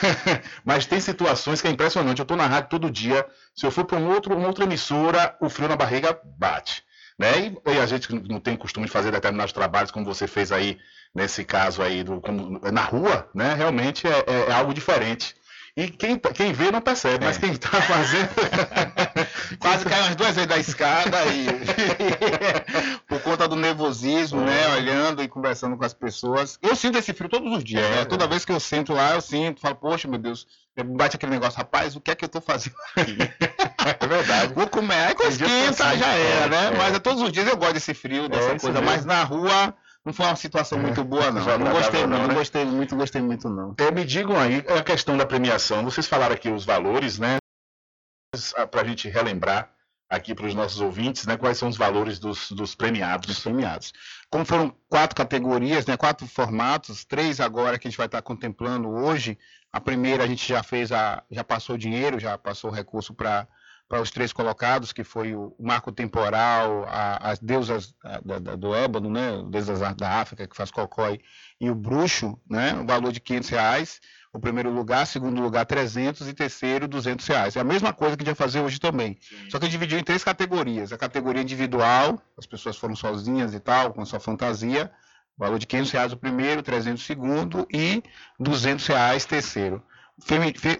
Mas 0.65 0.85
tem 0.85 0.99
situações 0.99 1.61
que 1.61 1.67
é 1.69 1.71
impressionante. 1.71 2.19
Eu 2.19 2.23
estou 2.23 2.35
na 2.35 2.47
rádio 2.47 2.69
todo 2.69 2.91
dia. 2.91 3.25
Se 3.55 3.65
eu 3.65 3.71
for 3.71 3.85
para 3.85 3.97
um 3.97 4.09
outro, 4.09 4.35
uma 4.35 4.47
outra 4.47 4.65
emissora, 4.65 5.37
o 5.39 5.49
frio 5.49 5.69
na 5.69 5.77
barriga 5.77 6.19
bate. 6.37 6.83
Né? 7.17 7.53
E, 7.65 7.71
e, 7.71 7.79
a 7.79 7.85
gente 7.85 8.13
não 8.13 8.39
tem 8.39 8.57
costume 8.57 8.85
de 8.85 8.91
fazer 8.91 9.11
determinados 9.11 9.53
trabalhos, 9.53 9.91
como 9.91 10.05
você 10.05 10.27
fez 10.27 10.51
aí 10.51 10.79
nesse 11.13 11.43
caso 11.43 11.81
aí 11.81 12.03
do, 12.03 12.19
como, 12.19 12.59
na 12.71 12.81
rua, 12.83 13.29
né? 13.33 13.53
Realmente 13.53 14.07
é, 14.07 14.23
é, 14.27 14.49
é 14.49 14.51
algo 14.51 14.73
diferente. 14.73 15.35
E 15.75 15.87
quem, 15.89 16.19
quem 16.19 16.53
vê 16.53 16.71
não 16.71 16.81
percebe, 16.81 17.23
é. 17.23 17.27
mas 17.27 17.39
quem 17.39 17.51
está 17.51 17.81
fazendo. 17.81 18.29
Quase 19.59 19.85
caiu 19.85 20.03
umas 20.03 20.15
duas 20.15 20.35
vezes 20.35 20.47
da 20.47 20.59
escada 20.59 21.17
e. 21.25 21.47
Por 23.09 23.19
conta 23.21 23.47
do 23.47 23.55
nervosismo, 23.55 24.41
é. 24.41 24.45
né? 24.45 24.75
Olhando 24.75 25.23
e 25.23 25.27
conversando 25.27 25.75
com 25.75 25.83
as 25.83 25.93
pessoas. 25.93 26.59
Eu 26.61 26.75
sinto 26.75 26.99
esse 26.99 27.11
frio 27.11 27.27
todos 27.27 27.51
os 27.51 27.63
dias, 27.63 27.83
é, 27.83 27.89
né? 27.89 28.05
Toda 28.05 28.27
vez 28.27 28.45
que 28.45 28.51
eu 28.51 28.59
sento 28.59 28.93
lá, 28.93 29.15
eu 29.15 29.21
sinto, 29.21 29.61
falo, 29.61 29.75
poxa, 29.75 30.07
meu 30.07 30.19
Deus, 30.19 30.45
bate 30.85 31.15
aquele 31.15 31.31
negócio, 31.31 31.57
rapaz, 31.57 31.95
o 31.95 32.01
que 32.01 32.11
é 32.11 32.15
que 32.15 32.23
eu 32.23 32.27
estou 32.27 32.41
fazendo 32.41 32.75
aqui? 32.95 33.17
É 33.99 34.07
verdade. 34.07 34.53
Vou 34.53 34.65
comer, 34.65 34.95
aí 34.95 35.13
quando 35.13 35.31
esquenta, 35.31 35.97
já 35.97 36.07
era, 36.07 36.47
né? 36.47 36.67
É. 36.67 36.77
Mas 36.77 36.97
todos 36.99 37.21
os 37.21 37.33
dias 37.33 37.45
eu 37.47 37.57
gosto 37.57 37.73
desse 37.73 37.93
frio, 37.93 38.29
dessa 38.29 38.57
coisa. 38.57 38.79
Mas 38.79 39.03
na 39.03 39.23
rua 39.23 39.75
não 40.05 40.11
foi 40.11 40.25
uma 40.25 40.35
situação 40.35 40.77
muito 40.77 41.03
boa, 41.03 41.31
não. 41.31 41.45
Não 41.57 41.71
gostei, 41.71 42.05
não, 42.05 42.27
não 42.27 42.35
gostei 42.35 42.65
muito, 42.65 42.95
gostei 42.95 43.21
muito, 43.21 43.49
não. 43.49 43.73
É, 43.77 43.89
me 43.89 44.03
digam 44.03 44.37
aí 44.37 44.57
a 44.67 44.83
questão 44.83 45.15
da 45.15 45.25
premiação. 45.25 45.83
Vocês 45.83 46.07
falaram 46.07 46.35
aqui 46.35 46.49
os 46.49 46.65
valores, 46.65 47.17
né? 47.17 47.37
Para 48.69 48.81
a 48.81 48.85
gente 48.85 49.07
relembrar 49.07 49.71
aqui 50.09 50.35
para 50.35 50.45
os 50.45 50.53
nossos 50.53 50.81
ouvintes, 50.81 51.25
né? 51.25 51.37
Quais 51.37 51.57
são 51.57 51.69
os 51.69 51.77
valores 51.77 52.19
dos, 52.19 52.51
dos 52.51 52.75
premiados? 52.75 53.27
Dos 53.27 53.39
premiados. 53.39 53.93
Como 54.29 54.43
foram 54.45 54.75
quatro 54.89 55.15
categorias, 55.15 55.85
né? 55.85 55.95
Quatro 55.95 56.27
formatos, 56.27 57.05
três 57.05 57.39
agora 57.39 57.79
que 57.79 57.87
a 57.87 57.89
gente 57.89 57.97
vai 57.97 58.07
estar 58.07 58.21
contemplando 58.21 58.89
hoje. 58.89 59.37
A 59.71 59.79
primeira 59.79 60.23
a 60.23 60.27
gente 60.27 60.47
já 60.47 60.61
fez 60.61 60.91
a, 60.91 61.23
já 61.31 61.43
passou 61.43 61.77
dinheiro, 61.77 62.19
já 62.19 62.37
passou 62.37 62.69
o 62.69 62.73
recurso 62.73 63.13
para 63.13 63.47
para 63.93 64.01
os 64.01 64.09
três 64.09 64.33
colocados, 64.33 64.91
que 64.91 65.03
foi 65.03 65.35
o 65.35 65.55
marco 65.59 65.91
temporal, 65.91 66.83
a, 66.89 67.29
as 67.29 67.37
deusas 67.37 67.93
da, 68.25 68.39
da, 68.39 68.55
do 68.55 68.73
ébano, 68.73 69.07
né, 69.07 69.43
deusas 69.51 69.81
da 69.95 70.19
África, 70.19 70.47
que 70.47 70.55
faz 70.55 70.71
cocói, 70.71 71.19
e 71.61 71.69
o 71.69 71.75
bruxo, 71.75 72.35
né, 72.49 72.73
o 72.73 72.87
valor 72.87 73.11
de 73.11 73.19
500 73.19 73.49
reais, 73.49 74.01
o 74.33 74.39
primeiro 74.39 74.71
lugar, 74.71 75.05
segundo 75.05 75.39
lugar 75.39 75.67
300 75.67 76.27
e 76.27 76.33
terceiro 76.33 76.87
200 76.87 77.27
reais. 77.27 77.55
É 77.55 77.59
a 77.59 77.63
mesma 77.63 77.93
coisa 77.93 78.17
que 78.17 78.23
a 78.23 78.25
gente 78.25 78.35
vai 78.35 78.47
fazer 78.47 78.61
hoje 78.61 78.79
também, 78.79 79.15
Sim. 79.21 79.51
só 79.51 79.59
que 79.59 79.67
dividiu 79.67 79.99
em 79.99 80.03
três 80.03 80.23
categorias. 80.23 80.91
A 80.91 80.97
categoria 80.97 81.43
individual, 81.43 82.19
as 82.35 82.47
pessoas 82.47 82.75
foram 82.75 82.95
sozinhas 82.95 83.53
e 83.53 83.59
tal, 83.59 83.93
com 83.93 84.03
sua 84.05 84.19
fantasia, 84.19 84.91
valor 85.37 85.59
de 85.59 85.67
500 85.67 85.91
reais 85.91 86.13
o 86.13 86.17
primeiro, 86.17 86.63
300 86.63 86.99
o 86.99 87.05
segundo 87.05 87.67
e 87.71 88.01
200 88.39 88.87
reais 88.87 89.23
terceiro. 89.23 89.83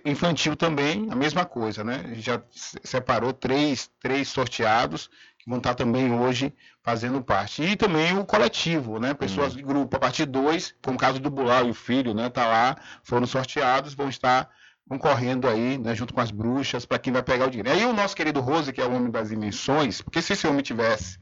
Infantil 0.06 0.56
também, 0.56 1.08
a 1.10 1.16
mesma 1.16 1.44
coisa, 1.44 1.84
né? 1.84 2.02
A 2.06 2.08
gente 2.10 2.22
já 2.22 2.42
separou 2.84 3.34
três, 3.34 3.90
três 4.00 4.28
sorteados 4.28 5.10
que 5.40 5.50
vão 5.50 5.58
estar 5.58 5.74
também 5.74 6.14
hoje 6.14 6.54
fazendo 6.84 7.22
parte. 7.22 7.64
E 7.64 7.76
também 7.76 8.18
o 8.18 8.26
coletivo, 8.26 9.00
né? 9.00 9.14
Pessoas 9.14 9.52
uhum. 9.52 9.58
de 9.58 9.64
grupo. 9.64 9.98
A 9.98 10.00
partir 10.00 10.26
de 10.26 10.32
dois, 10.32 10.76
como 10.82 10.98
o 10.98 11.00
caso 11.00 11.20
do 11.20 11.30
Bulau 11.30 11.66
e 11.66 11.72
o 11.72 11.74
filho, 11.74 12.14
né? 12.14 12.30
Tá 12.30 12.46
lá, 12.46 12.78
foram 13.04 13.26
sorteados, 13.26 13.94
vão 13.94 14.08
estar 14.08 14.50
concorrendo 14.88 15.48
aí, 15.48 15.78
né, 15.78 15.96
junto 15.96 16.14
com 16.14 16.22
as 16.22 16.30
bruxas, 16.30 16.86
para 16.86 17.00
quem 17.00 17.14
vai 17.14 17.24
pegar 17.24 17.48
o 17.48 17.50
dinheiro. 17.50 17.72
Aí 17.72 17.86
o 17.86 17.94
nosso 17.94 18.16
querido 18.16 18.42
Rose, 18.42 18.74
que 18.74 18.82
é 18.82 18.86
o 18.86 18.94
homem 18.94 19.10
das 19.10 19.30
dimensões, 19.30 20.02
porque 20.02 20.22
se 20.22 20.34
esse 20.34 20.46
homem 20.46 20.62
tivesse 20.62 21.18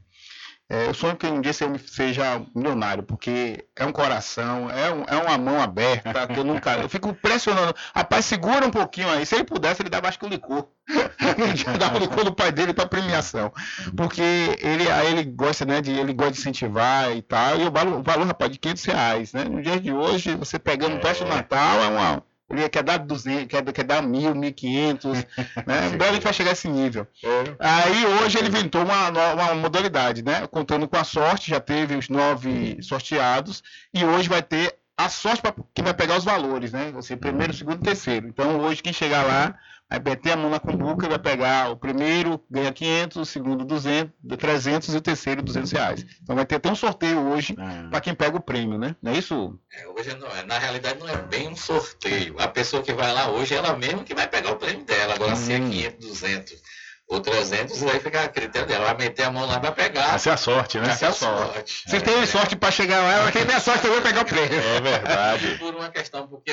é, 0.72 0.88
eu 0.88 0.94
sonho 0.94 1.14
que 1.14 1.26
um 1.26 1.42
dia 1.42 1.52
você 1.52 1.66
seja 1.86 2.40
milionário, 2.54 3.02
porque 3.02 3.66
é 3.76 3.84
um 3.84 3.92
coração, 3.92 4.70
é, 4.70 4.90
um, 4.90 5.04
é 5.04 5.16
uma 5.18 5.36
mão 5.36 5.60
aberta, 5.60 6.26
que 6.26 6.40
eu 6.40 6.44
nunca. 6.44 6.78
Eu 6.78 6.88
fico 6.88 7.12
pressionando. 7.12 7.74
Rapaz, 7.94 8.24
segura 8.24 8.66
um 8.66 8.70
pouquinho 8.70 9.10
aí. 9.10 9.26
Se 9.26 9.34
ele 9.34 9.44
pudesse, 9.44 9.82
ele 9.82 9.90
dava 9.90 10.08
acho 10.08 10.18
que 10.18 10.24
o 10.24 10.30
licor. 10.30 10.66
ele 10.88 11.78
dava 11.78 11.98
o 11.98 12.00
licor 12.00 12.24
do 12.24 12.32
pai 12.32 12.50
dele 12.50 12.72
para 12.72 12.86
premiação. 12.86 13.52
Porque 13.94 14.22
ele, 14.62 14.90
aí 14.90 15.12
ele 15.12 15.24
gosta, 15.24 15.66
né? 15.66 15.82
De, 15.82 15.92
ele 15.92 16.14
gosta 16.14 16.32
de 16.32 16.40
incentivar 16.40 17.14
e 17.14 17.20
tal. 17.20 17.60
E 17.60 17.66
o 17.66 17.70
valor, 17.70 18.00
o 18.00 18.02
valor 18.02 18.26
rapaz, 18.26 18.50
de 18.50 18.58
500 18.58 18.84
reais, 18.86 19.32
né? 19.34 19.44
No 19.44 19.60
dia 19.60 19.78
de 19.78 19.92
hoje, 19.92 20.34
você 20.36 20.58
pegando 20.58 20.96
é. 20.96 21.00
perto 21.00 21.24
do 21.24 21.28
Natal, 21.28 21.82
é 21.82 21.88
uma 21.88 22.22
ele 22.52 22.68
quer 22.68 22.82
dar 22.82 22.98
200, 22.98 23.46
quer, 23.46 23.64
quer 23.72 23.84
dar 23.84 24.02
1.000, 24.02 24.34
1.500, 24.34 25.26
né? 25.66 25.86
Em 25.86 25.96
breve 25.96 26.10
a 26.10 26.12
gente 26.14 26.24
vai 26.24 26.32
chegar 26.32 26.50
a 26.50 26.52
esse 26.52 26.68
nível. 26.68 27.06
É. 27.24 27.54
Aí 27.58 28.06
hoje 28.06 28.38
ele 28.38 28.48
inventou 28.48 28.82
uma, 28.82 29.08
uma 29.08 29.54
modalidade, 29.54 30.22
né? 30.22 30.46
Contando 30.46 30.86
com 30.86 30.96
a 30.96 31.04
sorte, 31.04 31.50
já 31.50 31.60
teve 31.60 31.96
os 31.96 32.08
nove 32.08 32.78
sorteados, 32.82 33.62
e 33.92 34.04
hoje 34.04 34.28
vai 34.28 34.42
ter 34.42 34.81
a 34.96 35.08
sorte 35.08 35.42
para 35.42 35.54
quem 35.74 35.84
vai 35.84 35.94
pegar 35.94 36.16
os 36.16 36.24
valores, 36.24 36.72
né? 36.72 36.90
Você 36.92 37.16
primeiro, 37.16 37.52
segundo 37.52 37.80
e 37.80 37.84
terceiro. 37.84 38.28
Então 38.28 38.60
hoje 38.60 38.82
quem 38.82 38.92
chegar 38.92 39.24
lá 39.26 39.58
vai 39.88 39.98
meter 39.98 40.32
a 40.32 40.36
mão 40.36 40.50
na 40.50 40.60
cumbuca 40.60 41.06
e 41.06 41.08
vai 41.08 41.18
pegar 41.18 41.70
o 41.70 41.76
primeiro 41.76 42.42
ganha 42.50 42.72
500, 42.72 43.16
o 43.16 43.24
segundo 43.24 43.64
200, 43.64 44.12
300 44.38 44.94
e 44.94 44.96
o 44.96 45.00
terceiro 45.00 45.42
200 45.42 45.72
reais. 45.72 46.06
Então 46.22 46.36
vai 46.36 46.46
ter 46.46 46.56
até 46.56 46.70
um 46.70 46.74
sorteio 46.74 47.18
hoje 47.18 47.54
ah. 47.58 47.88
para 47.90 48.00
quem 48.00 48.14
pega 48.14 48.36
o 48.36 48.42
prêmio, 48.42 48.78
né? 48.78 48.94
Não 49.02 49.12
é 49.12 49.18
isso? 49.18 49.58
É, 49.72 49.88
hoje 49.88 50.14
não 50.16 50.28
é. 50.28 50.44
Na 50.44 50.58
realidade 50.58 50.98
não 50.98 51.08
é 51.08 51.16
bem 51.16 51.48
um 51.48 51.56
sorteio. 51.56 52.36
A 52.38 52.48
pessoa 52.48 52.82
que 52.82 52.92
vai 52.92 53.12
lá 53.12 53.30
hoje 53.30 53.54
é 53.54 53.58
ela 53.58 53.76
mesma 53.76 54.04
que 54.04 54.14
vai 54.14 54.28
pegar 54.28 54.52
o 54.52 54.56
prêmio 54.56 54.84
dela. 54.84 55.14
Agora 55.14 55.32
hum. 55.32 55.36
se 55.36 55.52
é 55.52 55.58
500, 55.58 56.06
200 56.06 56.62
ou 57.08 57.20
300, 57.20 57.78
vai 57.80 58.00
ficar 58.00 58.24
a 58.24 58.28
critério 58.28 58.66
dela. 58.66 58.86
Vai 58.86 59.06
meter 59.06 59.24
a 59.24 59.30
mão 59.30 59.46
lá 59.46 59.60
para 59.60 59.72
pegar. 59.72 60.14
Essa 60.14 60.30
é 60.30 60.32
a 60.32 60.36
sorte, 60.36 60.78
né? 60.78 60.88
Essa 60.88 61.06
é 61.06 61.08
a 61.08 61.12
sorte. 61.12 61.82
Você 61.86 61.96
é. 61.96 62.00
tem 62.00 62.26
sorte 62.26 62.56
para 62.56 62.70
chegar 62.70 63.02
lá, 63.02 63.30
quem 63.30 63.44
tem 63.44 63.54
a 63.54 63.60
sorte 63.60 63.82
também 63.82 64.00
pegar 64.00 64.22
o 64.22 64.24
prêmio. 64.24 64.58
É 64.58 64.80
verdade. 64.80 65.56
Por 65.60 65.74
uma 65.74 65.90
questão, 65.90 66.26
porque 66.26 66.50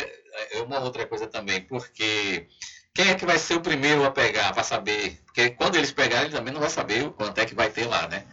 é 0.52 0.62
uma 0.62 0.80
outra 0.80 1.06
coisa 1.06 1.28
também, 1.28 1.62
porque 1.62 2.48
quem 2.94 3.10
é 3.10 3.16
que 3.16 3.26
vai 3.26 3.40
ser 3.40 3.56
o 3.56 3.62
primeiro 3.62 4.04
a 4.04 4.12
pegar 4.12 4.54
para 4.54 4.64
saber? 4.64 5.20
Porque 5.26 5.52
quando 5.52 5.76
eles 5.76 5.92
pegarem, 5.92 6.26
ele 6.26 6.36
também 6.36 6.54
não 6.54 6.60
vai 6.60 6.70
saber 6.70 7.06
o 7.06 7.12
quanto 7.12 7.40
é 7.40 7.46
que 7.46 7.56
vai 7.56 7.70
ter 7.70 7.86
lá, 7.88 8.08
né? 8.08 8.26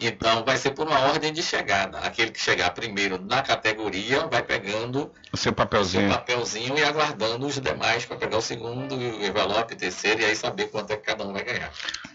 Então 0.00 0.44
vai 0.44 0.56
ser 0.56 0.72
por 0.72 0.86
uma 0.86 0.98
ordem 0.98 1.32
de 1.32 1.42
chegada. 1.42 1.98
Aquele 1.98 2.32
que 2.32 2.40
chegar 2.40 2.70
primeiro 2.70 3.20
na 3.24 3.42
categoria 3.42 4.26
vai 4.26 4.42
pegando 4.42 5.12
o 5.32 5.36
seu 5.36 5.52
papelzinho, 5.52 6.06
o 6.06 6.10
seu 6.10 6.18
papelzinho 6.18 6.76
e 6.76 6.82
aguardando 6.82 7.46
os 7.46 7.60
demais 7.60 8.04
para 8.04 8.16
pegar 8.16 8.38
o 8.38 8.42
segundo, 8.42 8.96
o 8.96 9.24
envelope, 9.24 9.74
o 9.74 9.76
terceiro 9.76 10.20
e 10.20 10.24
aí 10.24 10.34
saber 10.34 10.68
quanto 10.68 10.92
é 10.92 10.96
que 10.96 11.04
cada 11.04 11.24
um 11.24 11.32
vai 11.32 11.44
ganhar. 11.44 11.70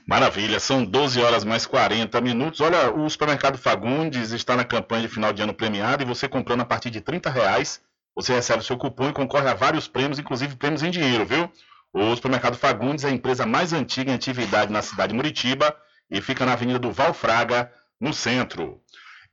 Maravilha, 0.06 0.60
são 0.60 0.84
12 0.84 1.22
horas 1.22 1.46
mais 1.46 1.66
40 1.66 2.20
minutos. 2.20 2.60
Olha, 2.60 2.92
o 2.92 3.10
supermercado 3.10 3.58
Fagundes 3.58 4.32
está 4.32 4.58
na 4.58 4.66
campanha 4.66 5.04
de 5.04 5.08
final 5.08 5.32
de 5.32 5.42
ano 5.42 5.54
premiado 5.54 6.04
e 6.04 6.06
você 6.06 6.28
comprando 6.28 6.62
a 6.62 6.66
partir 6.66 6.90
de 6.90 7.00
30 7.00 7.30
reais, 7.30 7.82
você 8.14 8.34
recebe 8.34 8.60
o 8.60 8.64
seu 8.64 8.78
cupom 8.78 9.10
e 9.10 9.14
concorre 9.14 9.48
a 9.48 9.54
vários 9.54 9.88
prêmios, 9.88 10.20
inclusive 10.20 10.58
prêmios 10.58 10.84
em 10.84 10.92
dinheiro, 10.92 11.26
viu? 11.26 11.50
O 11.94 12.14
supermercado 12.14 12.58
Fagundes 12.58 13.06
é 13.06 13.08
a 13.08 13.12
empresa 13.12 13.46
mais 13.46 13.72
antiga 13.72 14.12
em 14.12 14.16
atividade 14.16 14.72
na 14.72 14.82
cidade 14.82 15.14
de 15.14 15.16
Muritiba 15.16 15.76
e 16.10 16.22
fica 16.22 16.46
na 16.46 16.54
Avenida 16.54 16.80
do 16.80 16.92
Valfraga, 16.92 17.72
no 18.00 18.14
centro. 18.14 18.82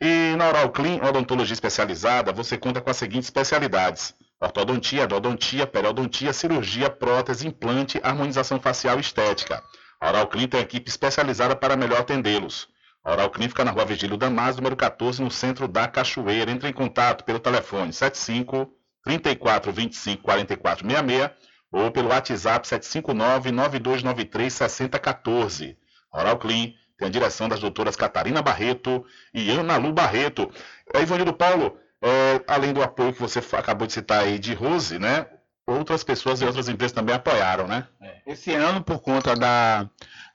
E 0.00 0.34
na 0.36 0.48
Oral 0.48 0.70
Clean, 0.70 1.00
odontologia 1.02 1.54
especializada, 1.54 2.32
você 2.32 2.58
conta 2.58 2.80
com 2.80 2.90
as 2.90 2.96
seguintes 2.96 3.28
especialidades: 3.28 4.14
ortodontia, 4.38 5.04
endodontia, 5.04 5.66
periodontia, 5.66 6.32
cirurgia, 6.32 6.90
prótese, 6.90 7.46
implante, 7.46 7.98
harmonização 8.02 8.60
facial 8.60 8.98
e 8.98 9.00
estética. 9.00 9.62
A 9.98 10.08
Oral 10.08 10.26
Clean 10.26 10.48
tem 10.48 10.60
equipe 10.60 10.90
especializada 10.90 11.56
para 11.56 11.76
melhor 11.76 12.00
atendê-los. 12.00 12.68
A 13.02 13.12
Oral 13.12 13.30
Clean 13.30 13.48
fica 13.48 13.64
na 13.64 13.70
rua 13.70 13.86
Vigílio 13.86 14.18
Damas, 14.18 14.56
número 14.56 14.76
14, 14.76 15.22
no 15.22 15.30
centro 15.30 15.66
da 15.66 15.88
Cachoeira. 15.88 16.50
Entre 16.50 16.68
em 16.68 16.72
contato 16.72 17.24
pelo 17.24 17.38
telefone 17.38 17.92
75 17.92 18.70
34 19.02 19.72
25 19.72 20.22
44 20.22 20.86
66 20.86 21.30
ou 21.72 21.90
pelo 21.90 22.08
WhatsApp 22.08 22.68
759 22.68 23.50
9293 23.50 24.52
6014. 24.52 25.78
Oral 26.20 26.38
Clean 26.38 26.72
tem 26.98 27.08
a 27.08 27.10
direção 27.10 27.48
das 27.48 27.60
doutoras 27.60 27.96
Catarina 27.96 28.40
Barreto 28.40 29.04
e 29.34 29.50
Ana 29.50 29.76
Lu 29.76 29.92
Barreto. 29.92 30.50
É, 30.94 31.02
Ivanildo 31.02 31.34
Paulo, 31.34 31.76
é, 32.00 32.42
além 32.46 32.72
do 32.72 32.82
apoio 32.82 33.12
que 33.12 33.20
você 33.20 33.40
acabou 33.56 33.86
de 33.86 33.92
citar 33.92 34.22
aí 34.22 34.38
de 34.38 34.54
Rose, 34.54 34.98
né? 34.98 35.26
Outras 35.66 36.04
pessoas 36.04 36.40
e 36.40 36.44
outras 36.44 36.68
empresas 36.68 36.92
também 36.92 37.14
apoiaram, 37.14 37.66
né? 37.66 37.86
Esse 38.26 38.52
ano, 38.54 38.82
por 38.82 39.00
conta 39.00 39.34
da, 39.34 39.88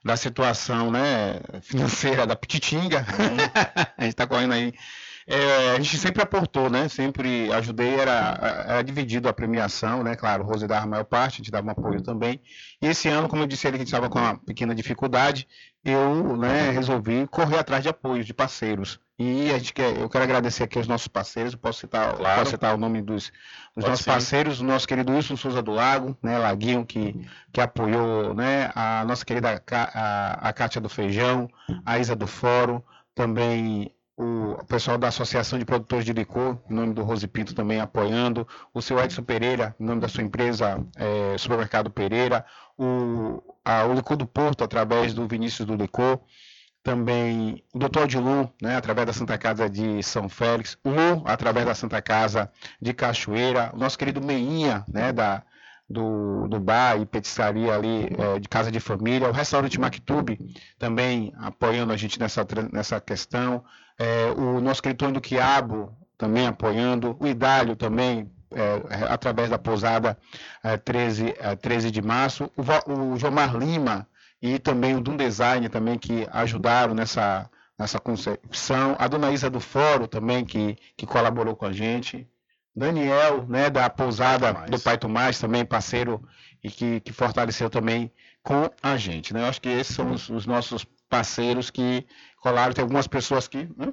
da 0.04 0.16
situação 0.16 0.90
né, 0.90 1.40
financeira 1.62 2.26
da 2.26 2.36
Pititinga, 2.36 3.04
a 3.96 4.02
gente 4.02 4.12
está 4.12 4.26
correndo 4.26 4.52
aí. 4.52 4.74
é, 5.26 5.70
a 5.70 5.76
gente 5.80 5.96
sempre 5.96 6.22
aportou, 6.22 6.68
né? 6.68 6.88
Sempre 6.88 7.50
ajudei, 7.52 7.94
era, 7.94 8.64
era 8.66 8.82
dividido 8.82 9.28
a 9.28 9.32
premiação, 9.32 10.02
né? 10.02 10.14
Claro, 10.16 10.44
o 10.44 10.46
Rose 10.46 10.66
dava 10.66 10.84
a 10.84 10.88
maior 10.88 11.04
parte, 11.04 11.36
a 11.36 11.38
gente 11.38 11.50
dava 11.50 11.66
um 11.66 11.70
apoio 11.70 12.02
também. 12.02 12.40
E 12.80 12.86
esse 12.88 13.08
ano, 13.08 13.28
como 13.28 13.42
eu 13.42 13.46
disse 13.46 13.66
ele, 13.66 13.78
que 13.78 13.82
a 13.82 13.84
gente 13.84 13.94
estava 13.94 14.10
com 14.10 14.18
uma 14.18 14.36
pequena 14.38 14.74
dificuldade, 14.74 15.48
eu 15.84 16.36
né, 16.36 16.70
resolvi 16.70 17.26
correr 17.26 17.58
atrás 17.58 17.82
de 17.82 17.88
apoios, 17.88 18.26
de 18.26 18.32
parceiros. 18.32 19.00
E 19.18 19.50
a 19.50 19.58
gente 19.58 19.72
quer, 19.72 19.96
eu 19.96 20.08
quero 20.08 20.24
agradecer 20.24 20.64
aqui 20.64 20.78
aos 20.78 20.88
nossos 20.88 21.06
parceiros, 21.08 21.54
posso 21.54 21.80
citar, 21.80 22.14
Claro. 22.16 22.38
posso 22.40 22.50
citar 22.50 22.74
o 22.74 22.78
nome 22.78 23.02
dos, 23.02 23.32
dos 23.76 23.84
nossos 23.84 24.04
sim. 24.04 24.10
parceiros, 24.10 24.60
o 24.60 24.64
nosso 24.64 24.86
querido 24.86 25.12
Wilson 25.12 25.36
Souza 25.36 25.62
do 25.62 25.70
Lago, 25.72 26.16
né, 26.22 26.38
Laguinho, 26.38 26.84
que, 26.84 27.24
que 27.52 27.60
apoiou, 27.60 28.34
né, 28.34 28.70
a 28.74 29.04
nossa 29.04 29.24
querida 29.24 29.62
a, 29.70 30.48
a 30.48 30.52
Kátia 30.52 30.80
do 30.80 30.88
Feijão, 30.88 31.48
a 31.84 31.98
Isa 31.98 32.16
do 32.16 32.26
Fórum, 32.26 32.82
também 33.14 33.92
o 34.16 34.64
pessoal 34.66 34.98
da 34.98 35.08
Associação 35.08 35.58
de 35.58 35.64
Produtores 35.64 36.04
de 36.04 36.12
Licor, 36.12 36.58
em 36.70 36.74
nome 36.74 36.92
do 36.92 37.02
Rose 37.02 37.26
Pinto 37.26 37.54
também 37.54 37.80
apoiando, 37.80 38.46
o 38.72 38.82
seu 38.82 38.98
Edson 39.00 39.22
Pereira, 39.22 39.74
em 39.80 39.84
nome 39.84 40.00
da 40.00 40.08
sua 40.08 40.22
empresa 40.22 40.84
eh, 40.96 41.36
Supermercado 41.38 41.90
Pereira, 41.90 42.44
o, 42.78 43.42
a, 43.64 43.84
o 43.84 43.94
Licor 43.94 44.16
do 44.16 44.26
Porto, 44.26 44.64
através 44.64 45.14
do 45.14 45.26
Vinícius 45.26 45.66
do 45.66 45.74
Licor, 45.74 46.20
também 46.82 47.62
o 47.72 47.78
Dr. 47.78 48.00
Adilu, 48.00 48.52
né, 48.60 48.76
através 48.76 49.06
da 49.06 49.12
Santa 49.12 49.38
Casa 49.38 49.70
de 49.70 50.02
São 50.02 50.28
Félix, 50.28 50.76
Lu, 50.84 51.22
através 51.24 51.64
da 51.64 51.74
Santa 51.74 52.02
Casa 52.02 52.50
de 52.80 52.92
Cachoeira, 52.92 53.70
o 53.72 53.78
nosso 53.78 53.96
querido 53.96 54.20
Meinha, 54.20 54.84
né, 54.88 55.12
da, 55.12 55.44
do, 55.88 56.48
do 56.48 56.58
bar 56.58 57.00
e 57.00 57.06
petiscaria 57.06 57.74
ali 57.74 58.06
eh, 58.06 58.40
de 58.40 58.48
Casa 58.48 58.72
de 58.72 58.80
Família, 58.80 59.28
o 59.28 59.32
restaurante 59.32 59.78
Mactube 59.78 60.38
também 60.78 61.32
apoiando 61.36 61.92
a 61.92 61.96
gente 61.96 62.18
nessa, 62.18 62.44
nessa 62.72 63.00
questão, 63.00 63.62
eh, 63.98 64.32
o 64.36 64.60
nosso 64.60 64.82
querido 64.82 64.98
Tony 64.98 65.12
do 65.12 65.20
Quiabo 65.20 65.96
também 66.18 66.46
apoiando, 66.46 67.16
o 67.20 67.26
Idálio 67.26 67.76
também, 67.76 68.30
eh, 68.54 69.06
através 69.08 69.50
da 69.50 69.58
pousada 69.58 70.18
eh, 70.62 70.76
13, 70.76 71.34
eh, 71.38 71.56
13 71.56 71.90
de 71.90 72.02
março, 72.02 72.50
o, 72.56 72.92
o 72.92 73.18
Jomar 73.18 73.56
Lima 73.56 74.06
e 74.40 74.58
também 74.58 74.96
o 74.96 75.00
Dum 75.00 75.16
Design 75.16 75.68
também 75.68 75.98
que 75.98 76.26
ajudaram 76.30 76.94
nessa, 76.94 77.50
nessa 77.78 77.98
concepção, 77.98 78.96
a 78.98 79.08
dona 79.08 79.32
Isa 79.32 79.48
do 79.50 79.60
Fórum 79.60 80.06
também 80.06 80.44
que, 80.44 80.76
que 80.96 81.06
colaborou 81.06 81.54
com 81.54 81.66
a 81.66 81.72
gente, 81.72 82.28
Daniel, 82.74 83.46
né, 83.46 83.68
da 83.68 83.90
pousada 83.90 84.52
do 84.68 84.80
Pai 84.80 84.96
Tomás, 84.96 85.38
também 85.38 85.64
parceiro 85.64 86.26
e 86.62 86.70
que, 86.70 87.00
que 87.00 87.12
fortaleceu 87.12 87.68
também 87.68 88.10
com 88.42 88.70
a 88.82 88.96
gente, 88.96 89.34
né? 89.34 89.42
Eu 89.42 89.46
acho 89.46 89.60
que 89.60 89.68
esses 89.68 89.94
são 89.94 90.10
os, 90.10 90.28
os 90.30 90.46
nossos 90.46 90.86
parceiros 91.08 91.70
que 91.70 92.06
colaram. 92.40 92.72
Tem 92.72 92.82
algumas 92.82 93.06
pessoas 93.06 93.46
que. 93.46 93.68
Né? 93.76 93.92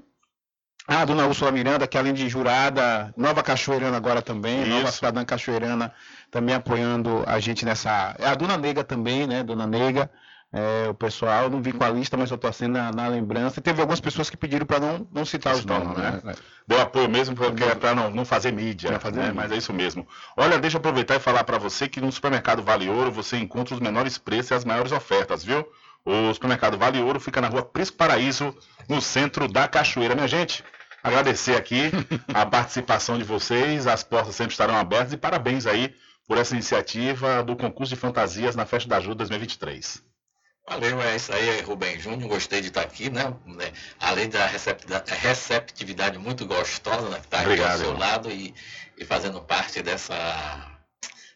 Ah, 0.87 1.01
a 1.01 1.05
dona 1.05 1.27
Úrsula 1.27 1.51
Miranda, 1.51 1.87
que 1.87 1.97
além 1.97 2.13
de 2.13 2.27
jurada, 2.27 3.13
nova 3.15 3.43
cachoeirana 3.43 3.95
agora 3.97 4.21
também, 4.23 4.65
nova 4.65 4.85
Isso. 4.89 4.93
cidadã 4.97 5.23
cachoeirana, 5.23 5.93
também 6.31 6.55
apoiando 6.55 7.23
a 7.27 7.39
gente 7.39 7.63
nessa. 7.63 8.15
É 8.17 8.25
a 8.27 8.33
dona 8.35 8.57
Nega 8.57 8.83
também, 8.83 9.27
né? 9.27 9.43
Dona 9.43 9.67
Nega. 9.67 10.09
é, 10.51 10.87
o 10.89 10.95
pessoal, 10.95 11.47
não 11.47 11.61
vi 11.61 11.71
com 11.71 11.83
a 11.83 11.89
lista, 11.91 12.17
mas 12.17 12.31
eu 12.31 12.35
estou 12.35 12.49
assim 12.49 12.65
na, 12.67 12.91
na 12.91 13.07
lembrança. 13.07 13.61
Teve 13.61 13.81
algumas 13.81 13.99
pessoas 14.01 14.31
que 14.31 14.37
pediram 14.37 14.65
para 14.65 14.79
não, 14.79 15.07
não 15.13 15.23
citar 15.23 15.53
os 15.53 15.63
nomes, 15.63 15.95
né? 15.95 16.21
Deu 16.67 16.81
apoio 16.81 17.07
mesmo 17.07 17.35
porque 17.35 17.63
é 17.63 17.75
para 17.75 17.93
não, 17.93 18.09
não 18.09 18.25
fazer 18.25 18.51
mídia, 18.51 18.89
Não 18.91 18.99
fazer 18.99 19.17
né? 19.19 19.27
mídia. 19.27 19.41
mas 19.41 19.51
é 19.51 19.57
isso 19.57 19.71
mesmo. 19.71 20.07
Olha, 20.35 20.57
deixa 20.57 20.77
eu 20.77 20.79
aproveitar 20.79 21.15
e 21.15 21.19
falar 21.19 21.43
para 21.43 21.59
você 21.59 21.87
que 21.87 22.01
no 22.01 22.11
supermercado 22.11 22.63
Vale 22.63 22.89
Ouro 22.89 23.11
você 23.11 23.37
encontra 23.37 23.75
os 23.75 23.79
menores 23.79 24.17
preços 24.17 24.49
e 24.49 24.53
as 24.55 24.65
maiores 24.65 24.91
ofertas, 24.91 25.43
viu? 25.43 25.63
O 26.05 26.33
supermercado 26.33 26.77
Vale 26.77 27.01
Ouro 27.01 27.19
fica 27.19 27.41
na 27.41 27.47
rua 27.47 27.63
Prisco 27.63 27.97
Paraíso, 27.97 28.55
no 28.87 29.01
centro 29.01 29.47
da 29.47 29.67
Cachoeira. 29.67 30.15
Minha 30.15 30.27
gente, 30.27 30.63
agradecer 31.03 31.55
aqui 31.55 31.91
a 32.33 32.45
participação 32.45 33.17
de 33.17 33.23
vocês, 33.23 33.85
as 33.85 34.03
portas 34.03 34.35
sempre 34.35 34.53
estarão 34.53 34.75
abertas 34.75 35.13
e 35.13 35.17
parabéns 35.17 35.65
aí 35.65 35.93
por 36.27 36.37
essa 36.37 36.53
iniciativa 36.53 37.43
do 37.43 37.55
concurso 37.55 37.93
de 37.93 37.99
fantasias 37.99 38.55
na 38.55 38.65
Festa 38.65 38.87
da 38.87 38.97
Ajuda 38.97 39.15
2023. 39.15 40.03
Valeu, 40.69 41.01
é 41.01 41.15
isso 41.15 41.33
aí, 41.33 41.61
Rubem 41.61 41.99
Júnior. 41.99 42.29
Gostei 42.29 42.61
de 42.61 42.67
estar 42.67 42.81
aqui, 42.81 43.09
né? 43.09 43.33
Né, 43.47 43.71
Além 43.99 44.29
da 44.29 44.45
receptividade, 44.45 46.19
muito 46.19 46.45
gostosa, 46.45 47.09
né? 47.09 47.19
Que 47.19 47.25
está 47.25 47.41
aqui 47.41 47.59
ao 47.59 47.77
seu 47.77 47.87
irmão. 47.87 47.97
lado 47.97 48.29
e, 48.29 48.53
e 48.95 49.03
fazendo 49.03 49.41
parte 49.41 49.81
dessa, 49.81 50.78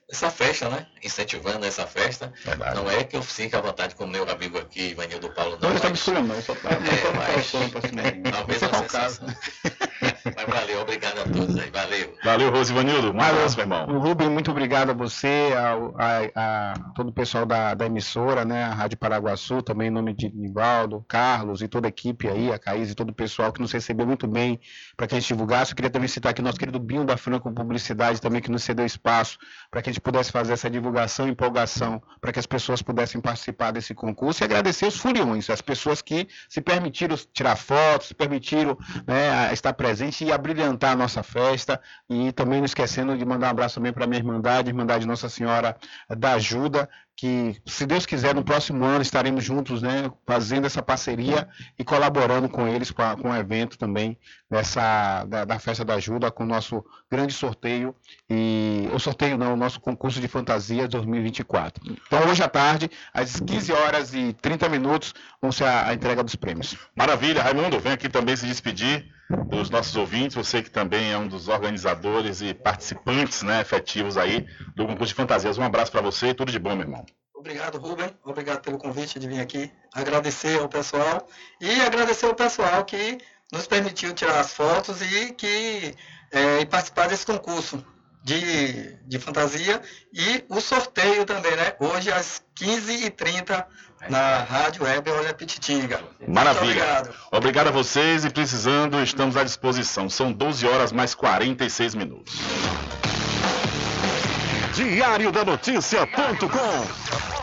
dessa 0.09 0.29
festa, 0.29 0.69
né? 0.69 0.85
Incentivando 1.03 1.65
essa 1.65 1.85
festa. 1.87 2.31
Verdade. 2.45 2.75
Não 2.75 2.89
é 2.89 3.03
que 3.03 3.15
eu 3.15 3.21
fique 3.23 3.55
à 3.55 3.61
vontade 3.61 3.95
com 3.95 4.03
o 4.05 4.07
meu 4.07 4.29
amigo 4.29 4.57
aqui, 4.57 4.89
Ivanildo 4.91 5.29
Paulo, 5.33 5.57
não. 5.61 5.69
Não, 5.69 5.75
está 5.75 5.89
escolhendo, 5.89 6.33
eu 6.33 6.41
só 6.41 6.53
tá- 6.55 6.69
É, 6.69 7.35
mas- 7.35 7.45
cima 7.45 8.01
aí. 8.03 8.21
Talvez 8.31 8.63
a 8.63 8.67
o 8.67 8.69
caso. 8.85 8.87
sensação. 9.21 9.27
Mas 10.35 10.45
valeu, 10.47 10.81
obrigado 10.81 11.19
a 11.19 11.23
todos 11.23 11.57
aí, 11.57 11.69
valeu. 11.69 12.15
Valeu, 12.23 12.51
Rosivanildo. 12.51 13.11
Um 13.11 13.21
abraço, 13.21 13.55
meu 13.57 13.63
irmão. 13.65 13.87
O 13.87 13.99
Rubem, 13.99 14.29
muito 14.29 14.51
obrigado 14.51 14.89
a 14.91 14.93
você, 14.93 15.51
ao- 15.57 15.93
a, 15.99 16.73
a 16.73 16.73
todo 16.95 17.09
o 17.09 17.13
pessoal 17.13 17.45
da, 17.45 17.73
da 17.73 17.85
emissora, 17.85 18.45
né, 18.45 18.63
a 18.63 18.73
Rádio 18.73 18.97
Paraguaçu, 18.97 19.61
também 19.61 19.87
em 19.87 19.91
nome 19.91 20.13
de 20.13 20.29
Nivaldo, 20.33 21.03
Carlos 21.07 21.61
e 21.61 21.67
toda 21.67 21.87
a 21.87 21.89
equipe 21.89 22.27
aí, 22.27 22.51
a 22.51 22.59
Caís 22.59 22.89
e 22.91 22.95
todo 22.95 23.09
o 23.09 23.13
pessoal 23.13 23.51
que 23.51 23.61
nos 23.61 23.71
recebeu 23.71 24.05
muito 24.05 24.27
bem 24.27 24.59
para 24.95 25.07
que 25.07 25.15
a 25.15 25.19
gente 25.19 25.27
divulgasse. 25.27 25.71
Eu 25.71 25.75
queria 25.75 25.91
também 25.91 26.07
citar 26.07 26.31
aqui 26.31 26.41
o 26.41 26.43
nosso 26.43 26.57
querido 26.59 26.79
Binho 26.79 27.05
da 27.05 27.17
Franco 27.17 27.51
Publicidade 27.53 28.21
também, 28.21 28.41
que 28.41 28.51
nos 28.51 28.63
cedeu 28.63 28.85
espaço 28.85 29.37
para 29.69 29.81
que 29.81 29.89
a 29.89 29.92
gente 29.93 30.01
pudesse 30.01 30.31
fazer 30.31 30.53
essa 30.53 30.69
divulgação 30.69 31.27
empolgação, 31.27 32.01
para 32.19 32.33
que 32.33 32.39
as 32.39 32.45
pessoas 32.45 32.81
pudessem 32.81 33.21
participar 33.21 33.71
desse 33.71 33.93
concurso 33.93 34.43
e 34.43 34.45
agradecer 34.45 34.87
os 34.87 34.97
furiões, 34.97 35.49
as 35.49 35.61
pessoas 35.61 36.01
que 36.01 36.27
se 36.49 36.61
permitiram 36.61 37.15
tirar 37.31 37.55
fotos, 37.55 38.07
se 38.07 38.13
permitiram 38.13 38.77
né, 39.05 39.53
estar 39.53 39.71
presente 39.73 40.25
e 40.25 40.31
abrilhantar 40.31 40.93
a 40.93 40.95
nossa 40.95 41.21
festa. 41.21 41.79
E 42.09 42.31
também 42.31 42.59
não 42.59 42.65
esquecendo 42.65 43.17
de 43.17 43.23
mandar 43.23 43.47
um 43.47 43.51
abraço 43.51 43.75
também 43.75 43.93
para 43.93 44.05
a 44.05 44.07
minha 44.07 44.19
Irmandade, 44.19 44.69
Irmandade 44.69 45.05
Nossa 45.05 45.29
Senhora 45.29 45.77
da 46.09 46.33
Ajuda, 46.33 46.89
que, 47.15 47.55
se 47.65 47.85
Deus 47.85 48.05
quiser, 48.05 48.33
no 48.33 48.43
próximo 48.43 48.83
ano 48.83 49.01
estaremos 49.01 49.43
juntos, 49.43 49.81
né, 49.81 50.11
fazendo 50.25 50.65
essa 50.65 50.81
parceria 50.81 51.47
e 51.77 51.83
colaborando 51.83 52.49
com 52.49 52.67
eles, 52.67 52.91
com, 52.91 53.01
a- 53.01 53.15
com 53.15 53.29
o 53.29 53.35
evento 53.35 53.77
também 53.77 54.17
dessa, 54.49 55.23
da, 55.25 55.45
da 55.45 55.59
Festa 55.59 55.85
da 55.85 55.93
Ajuda, 55.95 56.31
com 56.31 56.43
o 56.43 56.47
nosso 56.47 56.83
grande 57.09 57.33
sorteio, 57.33 57.95
e 58.29 58.89
o 58.93 58.99
sorteio 58.99 59.37
não, 59.37 59.53
o 59.53 59.57
nosso 59.57 59.79
concurso 59.79 60.19
de 60.19 60.27
fantasia 60.27 60.87
2024. 60.87 61.83
Então, 62.07 62.27
hoje 62.29 62.43
à 62.43 62.47
tarde, 62.49 62.89
às 63.13 63.39
15 63.39 63.71
horas 63.71 64.13
e 64.13 64.33
30 64.33 64.67
minutos, 64.69 65.13
vão 65.41 65.51
ser 65.51 65.65
a, 65.65 65.87
a 65.89 65.93
entrega 65.93 66.23
dos 66.23 66.35
prêmios. 66.35 66.75
Maravilha, 66.95 67.41
Raimundo, 67.43 67.79
vem 67.79 67.93
aqui 67.93 68.09
também 68.09 68.35
se 68.35 68.45
despedir 68.45 69.05
dos 69.49 69.69
nossos 69.69 69.95
ouvintes, 69.95 70.35
você 70.35 70.61
que 70.61 70.69
também 70.69 71.11
é 71.11 71.17
um 71.17 71.27
dos 71.27 71.47
organizadores 71.47 72.41
e 72.41 72.53
participantes, 72.53 73.43
né, 73.43 73.61
efetivos 73.61 74.17
aí 74.17 74.45
do 74.75 74.85
concurso 74.85 75.09
de 75.09 75.15
fantasias. 75.15 75.57
Um 75.57 75.63
abraço 75.63 75.91
para 75.91 76.01
você 76.01 76.29
e 76.29 76.33
tudo 76.33 76.51
de 76.51 76.59
bom, 76.59 76.75
meu 76.75 76.85
irmão. 76.85 77.05
Obrigado, 77.33 77.77
Rubem. 77.77 78.09
Obrigado 78.23 78.61
pelo 78.61 78.77
convite 78.77 79.19
de 79.19 79.27
vir 79.27 79.41
aqui. 79.41 79.71
Agradecer 79.93 80.59
ao 80.59 80.69
pessoal 80.69 81.27
e 81.59 81.81
agradecer 81.81 82.25
ao 82.25 82.35
pessoal 82.35 82.85
que 82.85 83.17
nos 83.51 83.67
permitiu 83.67 84.13
tirar 84.13 84.39
as 84.39 84.53
fotos 84.53 85.01
e 85.01 85.33
que 85.33 85.93
é, 86.31 86.61
e 86.61 86.65
participar 86.65 87.07
desse 87.07 87.25
concurso 87.25 87.85
de, 88.23 88.95
de 89.05 89.19
fantasia 89.19 89.81
e 90.13 90.43
o 90.47 90.61
sorteio 90.61 91.25
também, 91.25 91.55
né? 91.55 91.73
Hoje 91.79 92.11
às 92.11 92.41
15h30 92.57 93.65
na 94.09 94.43
Rádio 94.43 94.83
Web 94.83 95.09
Olha 95.11 95.33
Pititinga. 95.33 95.99
Muito 96.19 96.31
Maravilha. 96.31 96.83
obrigado. 96.83 97.15
Obrigado 97.31 97.67
a 97.67 97.71
vocês 97.71 98.25
e 98.25 98.29
precisando, 98.29 99.01
estamos 99.03 99.35
à 99.35 99.43
disposição. 99.43 100.09
São 100.09 100.31
12 100.31 100.65
horas 100.65 100.91
mais 100.91 101.13
46 101.13 101.95
minutos. 101.95 102.33
Diário 104.73 105.31
da 105.31 105.43
Notícia.com 105.43 107.42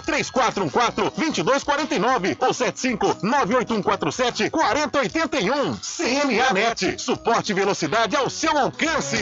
3414 0.00 1.10
2249 1.16 2.36
ou 2.40 2.52
75 2.52 3.18
98147 3.22 4.50
4081. 4.50 5.76
CNA 5.76 6.52
Net, 6.52 7.00
suporte 7.00 7.52
e 7.52 7.54
velocidade 7.54 8.16
ao 8.16 8.28
seu 8.30 8.56
alcance. 8.58 9.18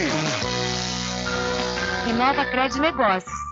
Inova 2.08 2.44
Cred 2.46 2.80
Negócios. 2.80 3.51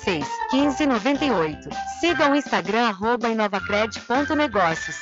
86 0.00 0.26
15 0.50 0.86
98. 0.86 1.68
Siga 2.00 2.30
o 2.30 2.34
Instagram 2.34 2.88
arroba 2.88 3.28
inovacred.negócios. 3.28 4.96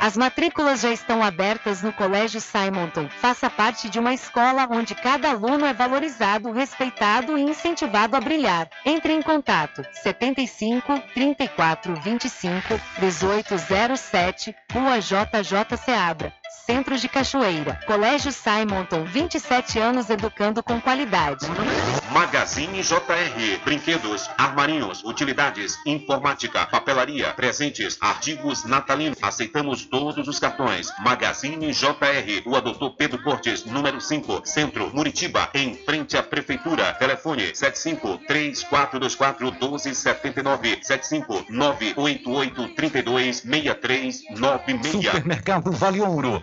As 0.00 0.18
matrículas 0.18 0.82
já 0.82 0.90
estão 0.90 1.22
abertas 1.22 1.82
no 1.82 1.90
Colégio 1.90 2.38
Simonton. 2.38 3.08
Faça 3.08 3.48
parte 3.48 3.88
de 3.88 3.98
uma 3.98 4.12
escola 4.12 4.68
onde 4.70 4.94
cada 4.94 5.30
aluno 5.30 5.64
é 5.64 5.72
valorizado, 5.72 6.52
respeitado 6.52 7.38
e 7.38 7.42
incentivado 7.42 8.14
a 8.14 8.20
brilhar. 8.20 8.68
Entre 8.84 9.14
em 9.14 9.22
contato 9.22 9.82
75 10.02 11.00
34 11.14 11.94
25 11.96 12.80
1807, 13.00 14.54
Rua 14.72 15.00
JJ 15.00 15.76
Seabra. 15.82 16.34
Centro 16.66 16.96
de 16.96 17.08
Cachoeira. 17.08 17.78
Colégio 17.86 18.32
Simonton, 18.32 19.04
27 19.04 19.78
anos 19.78 20.08
educando 20.08 20.62
com 20.62 20.80
qualidade. 20.80 21.46
Magazine 22.10 22.82
JR. 22.82 23.60
Brinquedos, 23.64 24.30
armarinhos, 24.38 25.04
utilidades, 25.04 25.78
informática, 25.84 26.64
papelaria, 26.66 27.34
presentes, 27.34 27.98
artigos 28.00 28.64
natalinos. 28.64 29.18
Aceitamos 29.20 29.84
todos 29.84 30.26
os 30.26 30.38
cartões. 30.38 30.90
Magazine 31.00 31.70
JR. 31.70 32.42
Rua 32.46 32.62
Doutor 32.62 32.96
Pedro 32.96 33.22
Cortes, 33.22 33.66
número 33.66 34.00
5, 34.00 34.42
Centro, 34.46 34.90
Muritiba, 34.94 35.50
em 35.52 35.74
frente 35.74 36.16
à 36.16 36.22
Prefeitura. 36.22 36.94
Telefone 36.94 37.54
75 37.54 38.20
3424 38.26 39.52
1279 39.52 40.78
75 40.82 41.44
988 41.50 42.68
32 42.74 43.36
6396. 43.36 45.04
Supermercado 45.04 45.70
Vale 45.72 46.00
Ouro. 46.00 46.42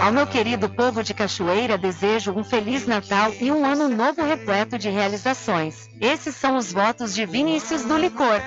Ao 0.00 0.12
meu 0.12 0.26
querido 0.26 0.68
povo 0.68 1.02
de 1.02 1.12
Cachoeira, 1.12 1.76
desejo 1.76 2.32
um 2.32 2.44
feliz 2.44 2.86
Natal 2.86 3.32
e 3.40 3.50
um 3.50 3.64
ano 3.64 3.88
novo 3.88 4.22
repleto 4.22 4.78
de 4.78 4.88
realizações. 4.88 5.88
Esses 6.00 6.36
são 6.36 6.56
os 6.56 6.72
votos 6.72 7.14
de 7.14 7.26
Vinícius 7.26 7.84
do 7.84 7.98
Licor. 7.98 8.40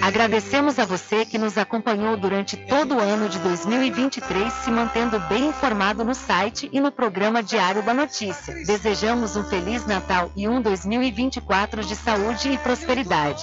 Agradecemos 0.00 0.78
a 0.78 0.84
você 0.84 1.24
que 1.24 1.38
nos 1.38 1.56
acompanhou 1.56 2.16
durante 2.16 2.56
todo 2.56 2.96
o 2.96 3.00
ano 3.00 3.28
de 3.28 3.38
2023, 3.38 4.52
se 4.52 4.70
mantendo 4.70 5.18
bem 5.20 5.46
informado 5.46 6.04
no 6.04 6.14
site 6.14 6.68
e 6.72 6.80
no 6.80 6.92
programa 6.92 7.42
Diário 7.42 7.82
da 7.82 7.94
Notícia. 7.94 8.54
Desejamos 8.66 9.36
um 9.36 9.44
Feliz 9.44 9.86
Natal 9.86 10.30
e 10.36 10.48
um 10.48 10.60
2024 10.60 11.84
de 11.84 11.96
saúde 11.96 12.50
e 12.50 12.58
prosperidade. 12.58 13.42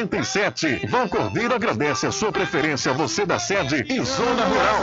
1147. 0.00 0.86
Vão 0.88 1.08
Cordeiro 1.08 1.54
agradece 1.54 2.06
a 2.06 2.12
sua 2.12 2.32
preferência, 2.32 2.92
você 2.92 3.26
da 3.26 3.38
sede 3.38 3.84
e 3.88 4.02
Zona 4.04 4.44
Rural. 4.44 4.82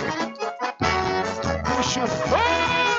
Puxa, 1.64 2.02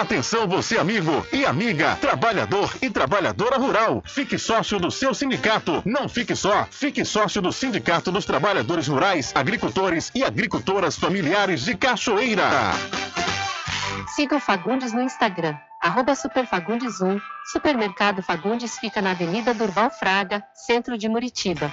Atenção 0.00 0.48
você 0.48 0.76
amigo 0.76 1.24
e 1.32 1.46
amiga, 1.46 1.94
trabalhador 2.00 2.74
e 2.82 2.90
trabalhadora 2.90 3.56
rural. 3.58 4.02
Fique 4.04 4.36
sócio 4.36 4.80
do 4.80 4.90
seu 4.90 5.14
sindicato. 5.14 5.84
Não 5.86 6.08
fique 6.08 6.34
só, 6.34 6.66
fique 6.68 7.04
sócio 7.04 7.40
do 7.40 7.52
Sindicato 7.52 8.10
dos 8.10 8.24
Trabalhadores 8.24 8.88
Rurais, 8.88 9.30
Agricultores 9.36 10.10
e 10.12 10.24
Agricultoras 10.24 10.96
Familiares 10.96 11.64
de 11.64 11.76
Cachoeira. 11.76 12.72
Siga 14.16 14.34
o 14.34 14.40
Fagundes 14.40 14.92
no 14.92 15.00
Instagram, 15.00 15.56
arroba 15.80 16.14
superfagundes1. 16.14 17.20
Supermercado 17.52 18.20
Fagundes 18.20 18.76
fica 18.80 19.00
na 19.00 19.12
Avenida 19.12 19.54
Durval 19.54 19.92
Fraga, 19.92 20.42
centro 20.54 20.98
de 20.98 21.08
Muritiba. 21.08 21.72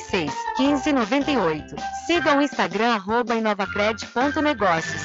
86 0.01 0.33
1598. 0.57 1.75
Siga 2.05 2.37
o 2.37 2.41
Instagram 2.41 2.93
arroba 2.93 3.35
inovacred.negócios. 3.35 5.01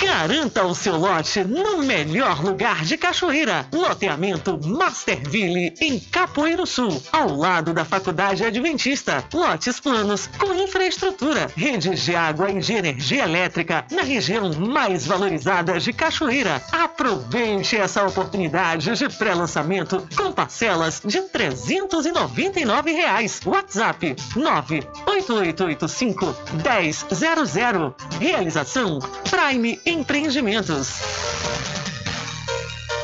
Garanta 0.00 0.64
o 0.64 0.74
seu 0.74 0.96
lote 0.96 1.42
no 1.44 1.78
melhor 1.78 2.42
lugar 2.42 2.84
de 2.84 2.96
Cachoeira. 2.96 3.66
Loteamento 3.72 4.60
Masterville, 4.62 5.74
em 5.80 5.98
Capoeiro 5.98 6.66
Sul, 6.66 7.02
ao 7.12 7.34
lado 7.34 7.72
da 7.72 7.84
Faculdade 7.84 8.44
Adventista. 8.44 9.24
Lotes 9.32 9.80
planos 9.80 10.26
com 10.38 10.52
infraestrutura, 10.54 11.50
redes 11.56 12.02
de 12.02 12.14
água 12.14 12.50
e 12.50 12.60
de 12.60 12.74
energia 12.74 13.24
elétrica 13.24 13.86
na 13.90 14.02
região 14.02 14.52
mais 14.54 15.06
valorizada 15.06 15.80
de 15.80 15.92
Cachoeira. 15.92 16.62
Aproveite 16.70 17.76
essa 17.76 18.06
oportunidade 18.06 18.94
de 18.94 19.08
pré-lançamento 19.08 20.06
com 20.16 20.32
parcelas 20.32 21.00
de 21.04 21.22
399 21.22 22.92
reais. 22.92 23.40
WhatsApp 23.44 24.14
98885 24.36 26.34
1000. 26.62 27.94
Realização 28.20 28.98
Prime 29.30 29.80
Empreendimentos. 29.86 31.00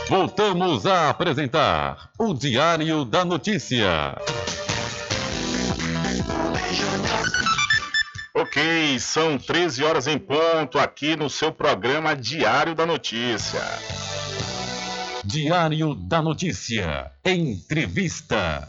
Voltamos 0.08 0.86
a 0.86 1.10
apresentar 1.10 2.10
o 2.18 2.34
Diário 2.34 3.04
da 3.04 3.24
Notícia. 3.24 4.16
Ok, 8.34 8.98
são 8.98 9.38
13 9.38 9.84
horas 9.84 10.06
em 10.08 10.18
ponto 10.18 10.78
aqui 10.78 11.14
no 11.14 11.30
seu 11.30 11.52
programa 11.52 12.16
Diário 12.16 12.74
da 12.74 12.84
Notícia. 12.84 13.60
Diário 15.24 15.94
da 15.94 16.20
Notícia. 16.20 17.12
Entrevista. 17.24 18.66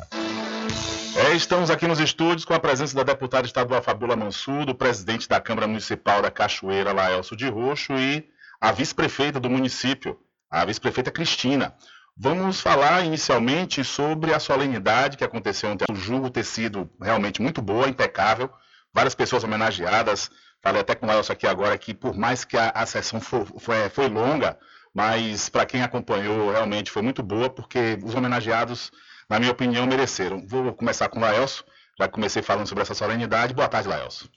É, 1.32 1.36
estamos 1.36 1.70
aqui 1.70 1.88
nos 1.88 2.02
estúdios 2.02 2.44
com 2.44 2.54
a 2.54 2.60
presença 2.60 2.94
da 2.94 3.04
deputada 3.04 3.48
estadual 3.48 3.82
Fabiola 3.82 4.18
Mansur, 4.18 4.66
do 4.66 4.76
presidente 4.76 5.30
da 5.30 5.40
Câmara 5.40 5.66
Municipal 5.66 6.22
da 6.22 6.30
Cachoeira, 6.30 6.92
Laelso 6.92 7.38
de 7.38 7.48
Roxo, 7.48 7.94
e 7.94 8.28
a 8.60 8.74
vice-prefeita 8.74 9.40
do 9.40 9.50
município, 9.50 10.20
a 10.50 10.66
vice-prefeita 10.66 11.10
Cristina. 11.10 11.74
Vamos 12.18 12.60
falar 12.60 13.06
inicialmente 13.06 13.82
sobre 13.82 14.34
a 14.34 14.42
solenidade 14.42 15.16
que 15.16 15.24
aconteceu 15.24 15.70
ontem. 15.70 15.86
O 15.90 15.96
julgo 15.96 16.30
ter 16.30 16.44
sido 16.44 16.92
realmente 17.02 17.42
muito 17.42 17.62
boa, 17.62 17.88
impecável, 17.88 18.50
várias 18.94 19.16
pessoas 19.16 19.46
homenageadas. 19.46 20.30
Falei 20.62 20.82
até 20.82 20.96
com 20.96 21.06
o 21.06 21.12
aqui 21.12 21.48
agora 21.48 21.78
que, 21.78 21.94
por 21.94 22.14
mais 22.14 22.44
que 22.44 22.58
a, 22.58 22.72
a 22.72 22.86
sessão 22.86 23.22
for, 23.22 23.48
foi, 23.58 23.88
foi 23.88 24.10
longa, 24.10 24.60
mas 24.94 25.48
para 25.48 25.66
quem 25.66 25.82
acompanhou, 25.82 26.52
realmente 26.52 26.92
foi 26.92 27.02
muito 27.02 27.24
boa, 27.24 27.50
porque 27.50 27.98
os 28.04 28.14
homenageados 28.14 28.92
na 29.32 29.40
minha 29.40 29.52
opinião, 29.54 29.88
mereceram. 29.88 30.46
Vou 30.46 30.74
começar 30.74 31.08
com 31.08 31.18
o 31.18 31.22
Laelso, 31.22 31.64
já 31.98 32.06
comecei 32.06 32.42
falando 32.42 32.68
sobre 32.68 32.82
essa 32.82 32.94
solenidade. 32.94 33.54
Boa 33.54 33.70
tarde, 33.70 33.88
Laelso. 33.88 34.30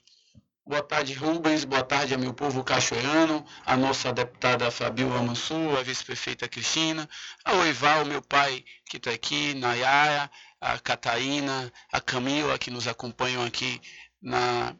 Boa 0.65 0.81
tarde, 0.81 1.13
Rubens. 1.13 1.65
Boa 1.65 1.83
tarde 1.83 2.13
a 2.13 2.17
meu 2.17 2.33
povo 2.33 2.63
cachoeirano, 2.63 3.45
a 3.65 3.75
nossa 3.75 4.13
deputada 4.13 4.71
Fabiola 4.71 5.21
Mansur, 5.21 5.77
a 5.77 5.83
vice-prefeita 5.83 6.47
Cristina, 6.47 7.09
a 7.43 7.55
Oival, 7.55 8.05
meu 8.05 8.21
pai 8.21 8.63
que 8.89 8.95
está 8.95 9.11
aqui, 9.11 9.53
Nayara, 9.55 10.31
a 10.61 10.79
Catarina, 10.79 11.69
a 11.91 11.99
Camila, 11.99 12.57
que 12.57 12.71
nos 12.71 12.87
acompanham 12.87 13.43
aqui 13.43 13.81
na, 14.21 14.73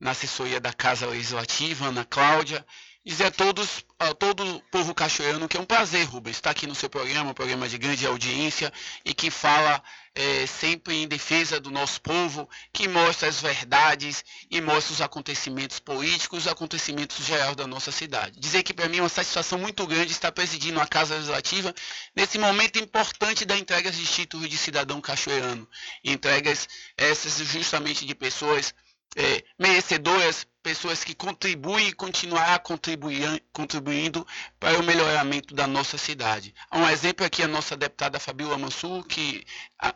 na 0.00 0.10
assessoria 0.10 0.58
da 0.58 0.72
Casa 0.72 1.06
Legislativa, 1.06 1.86
Ana 1.86 2.04
Cláudia, 2.04 2.66
dizer 3.06 3.26
a 3.26 3.30
todos, 3.30 3.84
a 4.00 4.12
todo 4.12 4.44
o 4.56 4.60
povo 4.62 4.92
cachoeirano 4.92 5.46
que 5.48 5.56
é 5.56 5.60
um 5.60 5.64
prazer, 5.64 6.04
Rubens, 6.06 6.38
estar 6.38 6.50
aqui 6.50 6.66
no 6.66 6.74
seu 6.74 6.90
programa, 6.90 7.30
um 7.30 7.34
programa 7.34 7.68
de 7.68 7.78
grande 7.78 8.04
audiência 8.04 8.72
e 9.04 9.14
que 9.14 9.30
fala 9.30 9.80
é, 10.12 10.44
sempre 10.44 10.96
em 10.96 11.06
defesa 11.06 11.60
do 11.60 11.70
nosso 11.70 12.00
povo, 12.00 12.48
que 12.72 12.88
mostra 12.88 13.28
as 13.28 13.40
verdades 13.40 14.24
e 14.50 14.60
mostra 14.60 14.92
os 14.92 15.00
acontecimentos 15.00 15.78
políticos, 15.78 16.40
os 16.40 16.48
acontecimentos 16.48 17.24
gerais 17.24 17.54
da 17.54 17.64
nossa 17.64 17.92
cidade. 17.92 18.40
Dizer 18.40 18.64
que 18.64 18.74
para 18.74 18.88
mim 18.88 18.98
é 18.98 19.02
uma 19.02 19.08
satisfação 19.08 19.56
muito 19.56 19.86
grande 19.86 20.10
estar 20.10 20.32
presidindo 20.32 20.80
a 20.80 20.86
Casa 20.86 21.14
Legislativa 21.14 21.72
nesse 22.14 22.38
momento 22.38 22.76
importante 22.80 23.44
da 23.44 23.56
entrega 23.56 23.92
de 23.92 24.04
títulos 24.04 24.48
de 24.48 24.58
cidadão 24.58 25.00
cachoeirano. 25.00 25.68
Entregas 26.02 26.68
essas 26.96 27.38
justamente 27.38 28.04
de 28.04 28.16
pessoas 28.16 28.74
é, 29.16 29.44
merecedoras, 29.58 30.46
pessoas 30.66 31.04
que 31.04 31.14
contribuem 31.14 31.86
e 31.86 31.92
continuará 31.92 32.60
contribuindo 33.52 34.26
para 34.58 34.80
o 34.80 34.82
melhoramento 34.82 35.54
da 35.54 35.64
nossa 35.64 35.96
cidade. 35.96 36.52
Um 36.72 36.88
exemplo 36.88 37.24
aqui 37.24 37.40
a 37.40 37.46
nossa 37.46 37.76
deputada 37.76 38.18
Fabiola 38.18 38.58
Mansur, 38.58 39.04
que 39.04 39.46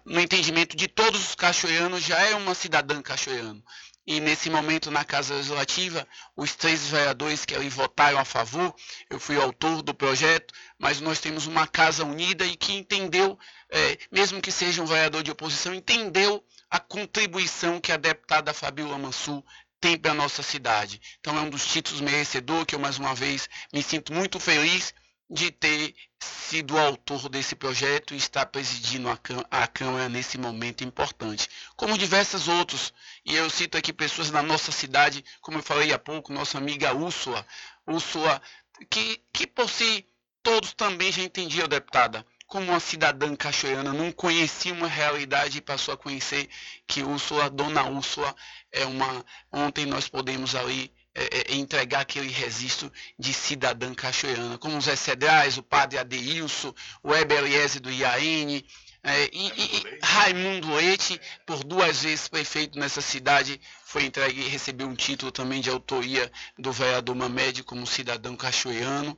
no 0.04 0.20
entendimento 0.20 0.76
de 0.76 0.86
todos 0.86 1.30
os 1.30 1.34
cachoeiranos 1.34 2.04
já 2.04 2.20
é 2.20 2.36
uma 2.36 2.54
cidadã 2.54 3.02
cachoeirano. 3.02 3.60
e 4.06 4.20
nesse 4.20 4.48
momento 4.48 4.92
na 4.92 5.04
Casa 5.04 5.34
Legislativa, 5.34 6.06
os 6.36 6.54
três 6.54 6.86
vereadores 6.86 7.44
que 7.44 7.54
ali 7.56 7.68
votaram 7.68 8.20
a 8.20 8.24
favor, 8.24 8.72
eu 9.10 9.18
fui 9.18 9.36
autor 9.36 9.82
do 9.82 9.92
projeto, 9.92 10.54
mas 10.78 11.00
nós 11.00 11.18
temos 11.18 11.48
uma 11.48 11.66
casa 11.66 12.04
unida 12.04 12.44
e 12.44 12.56
que 12.56 12.74
entendeu, 12.74 13.36
é, 13.70 13.98
mesmo 14.10 14.40
que 14.40 14.52
seja 14.52 14.80
um 14.82 14.86
vereador 14.86 15.24
de 15.24 15.32
oposição, 15.32 15.74
entendeu 15.74 16.44
a 16.70 16.78
contribuição 16.78 17.80
que 17.80 17.90
a 17.90 17.96
deputada 17.96 18.54
Fabiola 18.54 18.96
Mansur 18.96 19.42
tem 19.80 19.96
para 19.96 20.10
a 20.10 20.14
nossa 20.14 20.42
cidade. 20.42 21.00
Então 21.20 21.36
é 21.38 21.40
um 21.40 21.50
dos 21.50 21.66
títulos 21.66 22.00
merecedor 22.00 22.66
que 22.66 22.74
eu 22.74 22.78
mais 22.78 22.98
uma 22.98 23.14
vez 23.14 23.48
me 23.72 23.82
sinto 23.82 24.12
muito 24.12 24.38
feliz 24.38 24.94
de 25.30 25.50
ter 25.52 25.94
sido 26.18 26.76
autor 26.76 27.28
desse 27.28 27.54
projeto 27.54 28.12
e 28.12 28.16
estar 28.16 28.44
presidindo 28.46 29.08
a, 29.08 29.18
a, 29.48 29.66
Câmara 29.68 30.08
nesse 30.08 30.36
momento 30.36 30.82
importante, 30.82 31.48
como 31.76 31.96
diversos 31.96 32.48
outros. 32.48 32.92
E 33.24 33.36
eu 33.36 33.48
cito 33.48 33.78
aqui 33.78 33.92
pessoas 33.92 34.30
na 34.30 34.42
nossa 34.42 34.72
cidade, 34.72 35.24
como 35.40 35.58
eu 35.58 35.62
falei 35.62 35.92
há 35.92 35.98
pouco, 35.98 36.32
nossa 36.32 36.58
amiga 36.58 36.92
Úrsula, 36.92 37.46
Úrsula, 37.86 38.42
que, 38.90 39.22
que 39.32 39.46
por 39.46 39.70
si 39.70 40.04
todos 40.42 40.72
também 40.72 41.12
já 41.12 41.22
entendiam, 41.22 41.68
deputada, 41.68 42.26
como 42.50 42.66
uma 42.72 42.80
cidadã 42.80 43.36
cachoeirana, 43.36 43.92
não 43.92 44.10
conhecia 44.10 44.74
uma 44.74 44.88
realidade 44.88 45.58
e 45.58 45.60
passou 45.60 45.94
a 45.94 45.96
conhecer 45.96 46.48
que 46.84 47.00
Úrsula, 47.00 47.48
Dona 47.48 47.84
Úrsula, 47.84 48.34
é 48.72 48.84
uma. 48.84 49.24
Ontem 49.52 49.86
nós 49.86 50.08
podemos 50.08 50.56
ali 50.56 50.92
é, 51.14 51.52
é, 51.52 51.54
entregar 51.54 52.00
aquele 52.00 52.26
registro 52.26 52.92
de 53.16 53.32
cidadã 53.32 53.94
cachoeirana, 53.94 54.58
como 54.58 54.80
Zé 54.80 54.96
Cedrais, 54.96 55.58
o 55.58 55.62
padre 55.62 55.96
Adeilson, 55.96 56.74
o 57.04 57.14
Ebeliese 57.14 57.78
do 57.78 57.88
Iaene, 57.88 58.66
é, 59.02 59.30
e, 59.32 59.46
e, 59.46 59.98
Raimundo 60.02 60.74
Leite, 60.74 61.20
por 61.46 61.62
duas 61.62 62.02
vezes 62.02 62.26
prefeito 62.26 62.80
nessa 62.80 63.00
cidade, 63.00 63.60
foi 63.84 64.04
entregue 64.04 64.40
e 64.40 64.48
recebeu 64.48 64.88
um 64.88 64.96
título 64.96 65.30
também 65.30 65.60
de 65.60 65.70
autoria 65.70 66.30
do 66.58 66.72
vereador 66.72 67.14
Mamed 67.14 67.62
como 67.62 67.86
cidadão 67.86 68.36
cachoeirano. 68.36 69.16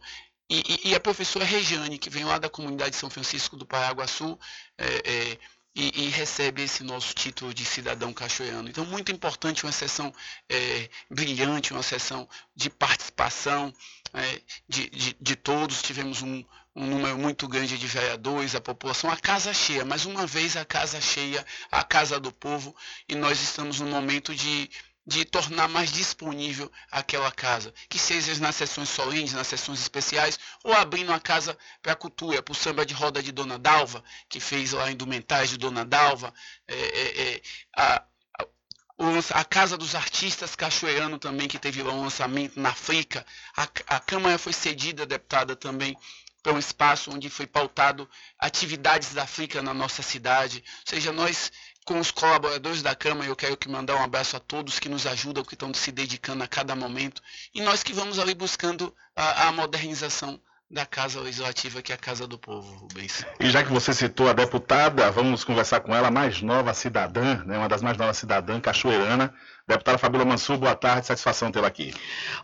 E, 0.55 0.90
e, 0.90 0.94
a 0.94 1.00
professora 1.00 1.46
Regiane, 1.46 1.96
que 1.96 2.11
vem 2.11 2.24
lá 2.24 2.36
da 2.36 2.50
comunidade 2.50 2.90
de 2.90 2.96
São 2.96 3.09
Francisco 3.09 3.57
do 3.57 3.64
Paraguaçu, 3.64 4.38
é, 4.76 4.86
é, 4.86 5.38
e, 5.74 6.05
e, 6.05 6.09
recebe 6.11 6.61
esse 6.62 6.84
nosso 6.84 7.14
título 7.14 7.55
de 7.55 7.64
cidadão 7.64 8.12
cachoeirano. 8.12 8.68
Então, 8.68 8.84
muito 8.84 9.11
importante, 9.11 9.64
uma 9.64 9.72
sessão 9.72 10.12
é, 10.50 10.90
brilhante, 11.11 11.72
uma 11.72 11.82
sessão 11.82 12.28
de 12.55 12.68
participação 12.68 13.72
é, 14.12 14.42
de, 14.68 14.90
de, 14.90 15.16
de, 15.18 15.36
todos. 15.36 15.80
Tivemos 15.80 16.20
um, 16.20 16.44
um, 16.76 16.86
número 16.86 17.16
muito 17.16 17.48
grande 17.48 17.78
de 17.78 17.86
vereadores, 17.86 18.55
a 18.55 18.61
população, 18.61 19.11
a 19.11 19.16
casa 19.16 19.55
cheia, 19.55 19.86
mais 19.86 20.05
uma 20.05 20.26
vez 20.26 20.55
a 20.55 20.66
casa 20.66 21.00
cheia, 21.00 21.46
a 21.70 21.82
casa 21.82 22.20
do 22.20 22.30
povo, 22.30 22.76
e 23.09 23.14
nós 23.14 23.40
estamos 23.40 23.80
num 23.80 23.88
momento 23.88 24.34
de 24.34 24.68
de 25.07 25.24
tornar 25.24 25.68
mais 25.68 25.90
disponível 25.90 26.70
aquela 26.90 27.30
casa, 27.32 27.74
que 27.88 27.98
seja 27.98 28.34
nas 28.40 28.55
sessões 28.55 28.88
solenes, 28.88 29.32
nas 29.32 29.48
sessões 29.48 29.80
especiais, 29.80 30.38
ou 30.62 30.72
abrindo 30.72 31.12
a 31.12 31.18
casa 31.18 31.59
para 31.82 31.92
a 31.92 31.96
cultura, 31.96 32.42
para 32.42 32.53
o 32.53 32.55
samba 32.55 32.86
de 32.86 32.94
roda 32.94 33.22
de 33.22 33.32
Dona 33.32 33.59
Dalva, 33.59 34.03
que 34.28 34.38
fez 34.38 34.72
lá 34.72 34.90
indumentários 34.90 35.50
de 35.50 35.59
Dona 35.59 35.84
Dalva, 35.84 36.32
é, 36.68 36.74
é, 36.74 37.22
é, 37.22 37.42
a, 37.76 38.05
a, 38.38 39.40
a, 39.40 39.44
Casa 39.44 39.76
dos 39.76 39.94
Artistas 39.96 40.55
Cachoeirano 40.55 41.18
também, 41.18 41.48
que 41.48 41.59
teve 41.59 41.82
um 41.82 42.03
lançamento 42.03 42.61
na 42.61 42.68
África, 42.68 43.26
a, 43.57 43.64
a 43.88 44.00
Câmara 44.00 44.38
foi 44.38 44.53
cedida, 44.53 45.05
deputada, 45.05 45.57
também 45.57 45.96
para 46.42 46.53
um 46.53 46.59
espaço 46.59 47.11
onde 47.12 47.30
foi 47.30 47.46
pautado 47.46 48.09
atividades 48.38 49.14
da 49.14 49.22
África 49.22 49.62
na 49.62 49.72
nossa 49.72 50.03
cidade. 50.03 50.62
Ou 50.80 50.90
seja, 50.90 51.12
nós 51.12 51.53
com 51.85 51.99
os 51.99 52.11
colaboradores 52.11 52.83
da 52.83 52.95
Câmara, 52.95 53.28
eu 53.28 53.37
quero 53.37 53.57
que 53.57 53.68
mandar 53.68 53.97
um 53.97 54.03
abraço 54.03 54.37
a 54.37 54.41
todos 54.41 54.78
que 54.78 54.89
nos 54.89 55.07
ajudam, 55.07 55.45
que 55.45 55.55
estão 55.55 55.72
se 55.74 55.91
dedicando 55.91 56.45
a 56.45 56.49
cada 56.49 56.74
momento, 56.76 57.20
e 57.55 57.61
nós 57.61 57.83
que 57.83 57.93
vamos 57.93 58.18
ali 58.18 58.35
buscando 58.35 58.95
a, 59.16 59.49
a 59.49 59.53
modernização 59.53 60.41
da 60.70 60.87
Casa 60.87 61.20
Legislativa, 61.20 61.83
que 61.83 61.93
é 61.93 61.95
a 61.95 61.99
Casa 61.99 62.26
do 62.26 62.39
Povo, 62.39 62.74
Rubens. 62.76 63.26
E 63.39 63.51
já 63.51 63.62
que 63.62 63.70
você 63.70 63.93
citou 63.93 64.30
a 64.30 64.33
deputada, 64.33 65.11
vamos 65.11 65.45
conversar 65.45 65.80
com 65.80 65.95
ela, 65.95 66.11
mais 66.11 66.41
nova 66.41 66.72
cidadã, 66.72 67.45
né, 67.45 67.59
uma 67.59 67.68
das 67.68 67.83
mais 67.83 67.99
novas 67.99 68.16
cidadãs, 68.16 68.62
cachoeirana, 68.62 69.35
Deputada 69.66 69.96
Fabíola 69.96 70.24
Mansur, 70.24 70.58
boa 70.58 70.74
tarde, 70.74 71.06
satisfação 71.06 71.52
tê-la 71.52 71.68
aqui. 71.68 71.94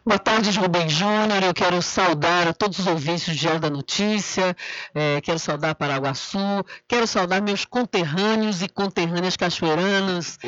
Boa 0.07 0.19
tarde, 0.21 0.57
Rubem 0.57 0.89
Júnior. 0.89 1.43
Eu 1.43 1.53
quero 1.53 1.83
saudar 1.83 2.47
a 2.47 2.53
todos 2.53 2.79
os 2.79 2.87
ouvintes 2.87 3.29
do 3.29 3.35
Diário 3.35 3.59
da 3.59 3.69
Notícia, 3.69 4.57
é, 4.95 5.21
quero 5.21 5.39
saudar 5.39 5.75
Paraguaçu, 5.75 6.39
quero 6.87 7.09
saudar 7.09 7.43
meus 7.43 7.65
conterrâneos 7.65 8.63
e 8.63 8.69
conterrâneas 8.69 9.37
cachoeiranas. 9.37 10.39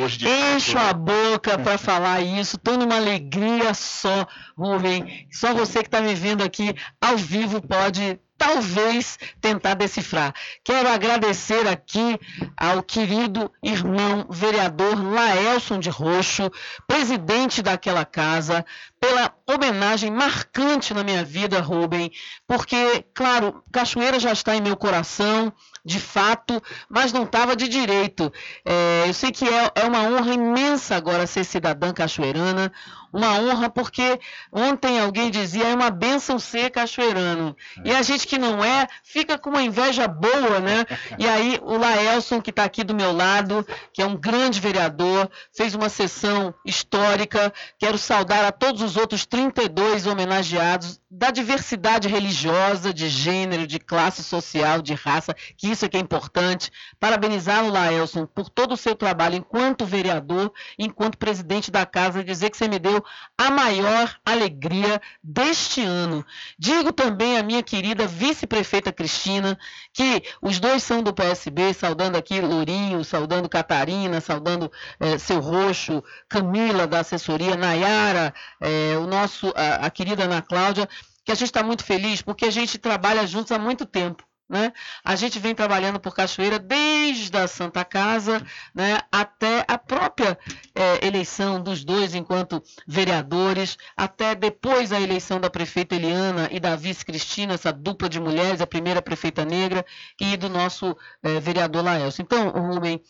Encho 0.54 0.78
a 0.78 0.92
boca 0.92 1.58
para 1.58 1.76
falar 1.76 2.20
isso, 2.20 2.54
estou 2.56 2.78
numa 2.78 2.96
alegria 2.96 3.74
só, 3.74 4.26
Rubem. 4.56 5.26
Só 5.32 5.52
você 5.52 5.80
que 5.80 5.88
está 5.88 6.00
me 6.00 6.14
vendo 6.14 6.44
aqui 6.44 6.74
ao 7.00 7.16
vivo 7.16 7.60
pode 7.60 8.20
talvez 8.40 9.18
tentar 9.38 9.74
decifrar. 9.74 10.34
Quero 10.64 10.88
agradecer 10.88 11.68
aqui 11.68 12.18
ao 12.56 12.82
querido 12.82 13.52
irmão 13.62 14.26
vereador 14.30 14.98
Laelson 14.98 15.78
de 15.78 15.90
Roxo, 15.90 16.50
presidente 16.86 17.60
daquela 17.60 18.02
casa, 18.02 18.64
pela 18.98 19.30
homenagem 19.46 20.10
marcante 20.10 20.94
na 20.94 21.04
minha 21.04 21.22
vida, 21.22 21.60
Rubem, 21.60 22.10
porque, 22.48 23.04
claro, 23.12 23.62
Cachoeira 23.70 24.18
já 24.18 24.32
está 24.32 24.56
em 24.56 24.62
meu 24.62 24.76
coração, 24.76 25.52
de 25.84 26.00
fato, 26.00 26.62
mas 26.88 27.12
não 27.12 27.24
estava 27.24 27.54
de 27.54 27.68
direito. 27.68 28.32
É, 28.64 29.04
eu 29.06 29.14
sei 29.14 29.32
que 29.32 29.46
é, 29.46 29.70
é 29.74 29.84
uma 29.84 30.02
honra 30.02 30.32
imensa 30.32 30.96
agora 30.96 31.26
ser 31.26 31.44
cidadã 31.44 31.92
cachoeirana, 31.92 32.72
uma 33.12 33.38
honra 33.38 33.68
porque 33.68 34.18
ontem 34.52 35.00
alguém 35.00 35.30
dizia 35.30 35.68
é 35.68 35.74
uma 35.74 35.90
benção 35.90 36.38
ser 36.38 36.70
cachoeirano. 36.70 37.56
E 37.84 37.92
a 37.92 38.02
gente 38.02 38.26
que 38.26 38.38
não 38.38 38.64
é, 38.64 38.86
fica 39.02 39.38
com 39.38 39.50
uma 39.50 39.62
inveja 39.62 40.06
boa, 40.06 40.60
né? 40.60 40.86
E 41.18 41.28
aí 41.28 41.58
o 41.62 41.76
Laelson, 41.76 42.40
que 42.40 42.50
está 42.50 42.64
aqui 42.64 42.84
do 42.84 42.94
meu 42.94 43.12
lado, 43.12 43.66
que 43.92 44.02
é 44.02 44.06
um 44.06 44.16
grande 44.16 44.60
vereador, 44.60 45.30
fez 45.52 45.74
uma 45.74 45.88
sessão 45.88 46.54
histórica. 46.64 47.52
Quero 47.78 47.98
saudar 47.98 48.44
a 48.44 48.52
todos 48.52 48.82
os 48.82 48.96
outros 48.96 49.26
32 49.26 50.06
homenageados 50.06 51.00
da 51.10 51.30
diversidade 51.30 52.06
religiosa, 52.06 52.94
de 52.94 53.08
gênero, 53.08 53.66
de 53.66 53.80
classe 53.80 54.22
social, 54.22 54.80
de 54.80 54.94
raça, 54.94 55.34
que 55.56 55.68
isso 55.68 55.84
é 55.84 55.88
que 55.88 55.96
é 55.96 56.00
importante. 56.00 56.70
Parabenizar 57.00 57.64
o 57.64 57.70
Laelson 57.70 58.26
por 58.26 58.48
todo 58.48 58.72
o 58.72 58.76
seu 58.76 58.94
trabalho 58.94 59.34
enquanto 59.34 59.84
vereador, 59.84 60.52
enquanto 60.78 61.18
presidente 61.18 61.70
da 61.70 61.84
casa, 61.84 62.22
dizer 62.22 62.50
que 62.50 62.56
você 62.56 62.68
me 62.68 62.78
deu 62.78 62.99
a 63.36 63.50
maior 63.50 64.14
alegria 64.24 65.00
deste 65.22 65.80
ano. 65.80 66.24
Digo 66.58 66.92
também 66.92 67.38
à 67.38 67.42
minha 67.42 67.62
querida 67.62 68.06
vice-prefeita 68.06 68.92
Cristina, 68.92 69.58
que 69.92 70.22
os 70.40 70.58
dois 70.58 70.82
são 70.82 71.02
do 71.02 71.12
PSB, 71.12 71.74
saudando 71.74 72.16
aqui 72.16 72.40
Lourinho, 72.40 73.04
saudando 73.04 73.48
Catarina, 73.48 74.20
saudando 74.20 74.70
eh, 74.98 75.18
Seu 75.18 75.40
Roxo, 75.40 76.02
Camila 76.28 76.86
da 76.86 77.00
assessoria, 77.00 77.56
Nayara, 77.56 78.34
eh, 78.60 78.96
o 78.98 79.06
nosso, 79.06 79.52
a, 79.56 79.86
a 79.86 79.90
querida 79.90 80.24
Ana 80.24 80.42
Cláudia, 80.42 80.88
que 81.24 81.32
a 81.32 81.34
gente 81.34 81.48
está 81.48 81.62
muito 81.62 81.84
feliz 81.84 82.22
porque 82.22 82.46
a 82.46 82.50
gente 82.50 82.78
trabalha 82.78 83.26
juntos 83.26 83.52
há 83.52 83.58
muito 83.58 83.86
tempo. 83.86 84.29
Né? 84.50 84.72
A 85.04 85.14
gente 85.14 85.38
vem 85.38 85.54
trabalhando 85.54 86.00
por 86.00 86.12
Cachoeira 86.12 86.58
desde 86.58 87.36
a 87.36 87.46
Santa 87.46 87.84
Casa 87.84 88.44
né, 88.74 88.98
até 89.12 89.64
a 89.68 89.78
própria 89.78 90.36
é, 90.74 91.06
eleição 91.06 91.62
dos 91.62 91.84
dois 91.84 92.16
enquanto 92.16 92.60
vereadores, 92.84 93.78
até 93.96 94.34
depois 94.34 94.90
a 94.90 95.00
eleição 95.00 95.38
da 95.38 95.48
prefeita 95.48 95.94
Eliana 95.94 96.48
e 96.50 96.58
da 96.58 96.74
vice 96.74 97.04
Cristina, 97.04 97.54
essa 97.54 97.72
dupla 97.72 98.08
de 98.08 98.18
mulheres, 98.18 98.60
a 98.60 98.66
primeira 98.66 99.00
prefeita 99.00 99.44
negra, 99.44 99.86
e 100.20 100.36
do 100.36 100.48
nosso 100.48 100.96
é, 101.22 101.38
vereador 101.38 101.84
Laelso. 101.84 102.20
Então, 102.20 102.50
Rubem, 102.50 103.00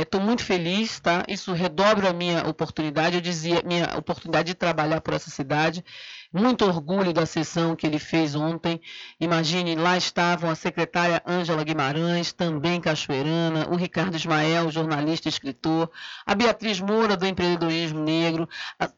estou 0.00 0.20
é, 0.20 0.24
muito 0.24 0.44
feliz, 0.44 1.00
tá? 1.00 1.24
isso 1.26 1.52
redobra 1.52 2.10
a 2.10 2.12
minha 2.12 2.46
oportunidade, 2.46 3.16
eu 3.16 3.20
dizia, 3.20 3.62
minha 3.64 3.98
oportunidade 3.98 4.46
de 4.46 4.54
trabalhar 4.54 5.00
por 5.00 5.12
essa 5.12 5.28
cidade. 5.28 5.84
Muito 6.32 6.64
orgulho 6.64 7.12
da 7.12 7.26
sessão 7.26 7.76
que 7.76 7.86
ele 7.86 7.98
fez 7.98 8.34
ontem. 8.34 8.80
Imagine, 9.20 9.74
lá 9.74 9.98
estavam 9.98 10.48
a 10.48 10.54
secretária 10.54 11.22
Ângela 11.26 11.62
Guimarães, 11.62 12.32
também 12.32 12.80
cachoeirana, 12.80 13.68
o 13.68 13.76
Ricardo 13.76 14.16
Ismael, 14.16 14.70
jornalista 14.70 15.28
e 15.28 15.30
escritor, 15.30 15.90
a 16.24 16.34
Beatriz 16.34 16.80
Moura, 16.80 17.16
do 17.16 17.26
empreendedorismo 17.26 18.00
negro, 18.00 18.48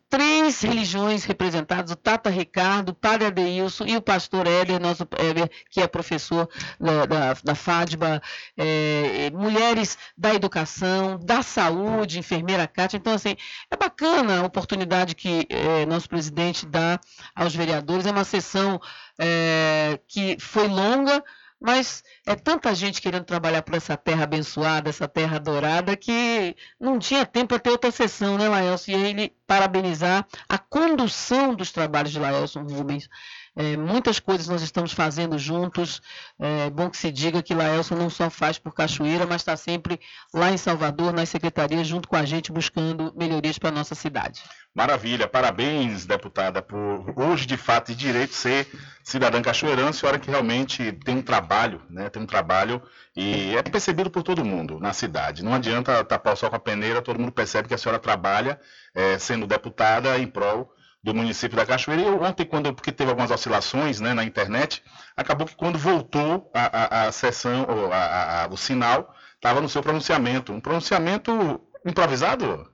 três 0.09 0.61
religiões 0.61 1.25
representadas, 1.25 1.91
o 1.91 1.97
Tata 1.97 2.31
Ricardo, 2.31 2.91
o 2.91 2.95
Padre 2.95 3.27
Adeilson 3.27 3.85
e 3.85 3.97
o 3.97 4.01
pastor 4.01 4.47
Éder, 4.47 4.81
nosso 4.81 5.03
Éder, 5.19 5.51
que 5.69 5.81
é 5.81 5.89
professor 5.89 6.49
da, 6.79 7.05
da, 7.05 7.33
da 7.43 7.55
FADBA, 7.57 8.23
é, 8.57 9.31
mulheres 9.33 9.99
da 10.17 10.33
educação, 10.33 11.19
da 11.19 11.43
saúde, 11.43 12.21
enfermeira 12.21 12.69
Cátia. 12.69 12.97
Então, 12.97 13.13
assim, 13.13 13.37
é 13.69 13.77
bacana 13.77 14.39
a 14.39 14.47
oportunidade 14.47 15.17
que 15.17 15.49
é, 15.49 15.85
nosso 15.85 16.09
presidente 16.09 16.65
dá 16.65 17.01
aos 17.35 17.55
vereadores. 17.55 18.07
É 18.07 18.11
uma 18.11 18.25
sessão 18.25 18.81
é, 19.19 19.99
que 20.09 20.37
foi 20.41 20.67
longa, 20.69 21.23
mas 21.61 22.03
é 22.27 22.35
tanta 22.35 22.75
gente 22.75 23.01
querendo 23.01 23.25
trabalhar 23.25 23.63
por 23.63 23.75
essa 23.75 23.97
terra 23.97 24.25
abençoada, 24.25 24.91
essa 24.91 25.09
terra 25.09 25.39
dourada, 25.39 25.97
que 25.97 26.55
não 26.79 26.99
tinha 26.99 27.25
tempo 27.25 27.49
para 27.49 27.59
ter 27.59 27.71
outra 27.71 27.91
sessão, 27.91 28.37
né, 28.37 28.49
Laelson? 28.49 28.91
E 28.91 28.95
ele 28.95 29.37
parabenizar 29.47 30.27
a 30.49 30.59
condução 30.59 31.55
dos 31.55 31.73
trabalhos 31.73 32.13
de 32.13 32.19
Laelson 32.19 32.63
Rubens. 32.63 33.09
É, 33.57 33.77
muitas 33.77 34.19
coisas 34.19 34.49
nós 34.49 34.63
estamos 34.63 34.93
fazendo 34.93 35.39
juntos. 35.39 36.03
É 36.39 36.69
bom 36.71 36.91
que 36.91 36.97
se 36.97 37.11
diga 37.11 37.43
que 37.43 37.55
Laelson 37.55 37.95
não 37.95 38.11
só 38.11 38.29
faz 38.29 38.59
por 38.59 38.75
Cachoeira, 38.75 39.27
mas 39.27 39.43
está 39.43 39.57
sempre 39.57 40.01
lá 40.33 40.51
em 40.51 40.57
Salvador, 40.57 41.13
nas 41.13 41.29
secretarias, 41.29 41.87
junto 41.87 42.09
com 42.09 42.17
a 42.17 42.25
gente, 42.25 42.51
buscando 42.51 43.13
melhorias 43.17 43.59
para 43.59 43.69
a 43.69 43.73
nossa 43.73 43.95
cidade. 43.95 44.43
Maravilha, 44.75 45.29
parabéns, 45.29 46.05
deputada, 46.05 46.61
por 46.61 47.15
hoje 47.15 47.47
de 47.47 47.57
fato 47.57 47.93
e 47.93 47.95
direito 47.95 48.35
ser 48.35 48.67
cidadã 49.05 49.41
cachoeirana, 49.41 49.93
senhora 49.93 50.19
que 50.19 50.29
realmente 50.29 50.91
tem 51.05 51.19
um 51.19 51.23
trabalho, 51.23 51.81
né? 51.89 52.11
Tem 52.11 52.21
um 52.21 52.27
trabalho 52.27 52.83
e 53.15 53.55
é 53.55 53.63
percebido 53.63 54.11
por 54.11 54.25
todo 54.25 54.45
mundo 54.45 54.81
na 54.81 54.93
cidade. 54.93 55.45
Não 55.45 55.55
adianta 55.55 56.03
tapar 56.03 56.33
o 56.33 56.37
sol 56.37 56.51
com 56.51 56.57
a 56.57 56.59
peneira, 56.59 57.01
todo 57.01 57.21
mundo 57.21 57.31
percebe 57.31 57.69
que 57.69 57.75
a 57.75 57.79
senhora 57.79 58.01
trabalha 58.01 58.59
é, 58.93 59.17
sendo 59.17 59.47
deputada 59.47 60.19
em 60.19 60.27
prol 60.27 60.75
do 61.05 61.15
município 61.15 61.55
da 61.55 61.67
Cachoeira. 61.67 62.03
E 62.03 62.07
eu, 62.07 62.23
ontem, 62.23 62.47
quando, 62.47 62.73
porque 62.73 62.91
teve 62.91 63.11
algumas 63.11 63.31
oscilações 63.31 64.01
né, 64.01 64.15
na 64.15 64.25
internet, 64.25 64.83
acabou 65.15 65.47
que 65.47 65.55
quando 65.55 65.79
voltou 65.79 66.51
a, 66.55 67.03
a, 67.03 67.09
a 67.09 67.13
sessão, 67.13 67.67
a, 67.93 68.49
o 68.51 68.57
sinal, 68.57 69.15
estava 69.35 69.61
no 69.61 69.69
seu 69.69 69.83
pronunciamento. 69.83 70.51
Um 70.51 70.61
pronunciamento 70.61 71.61
improvisado? 71.87 72.67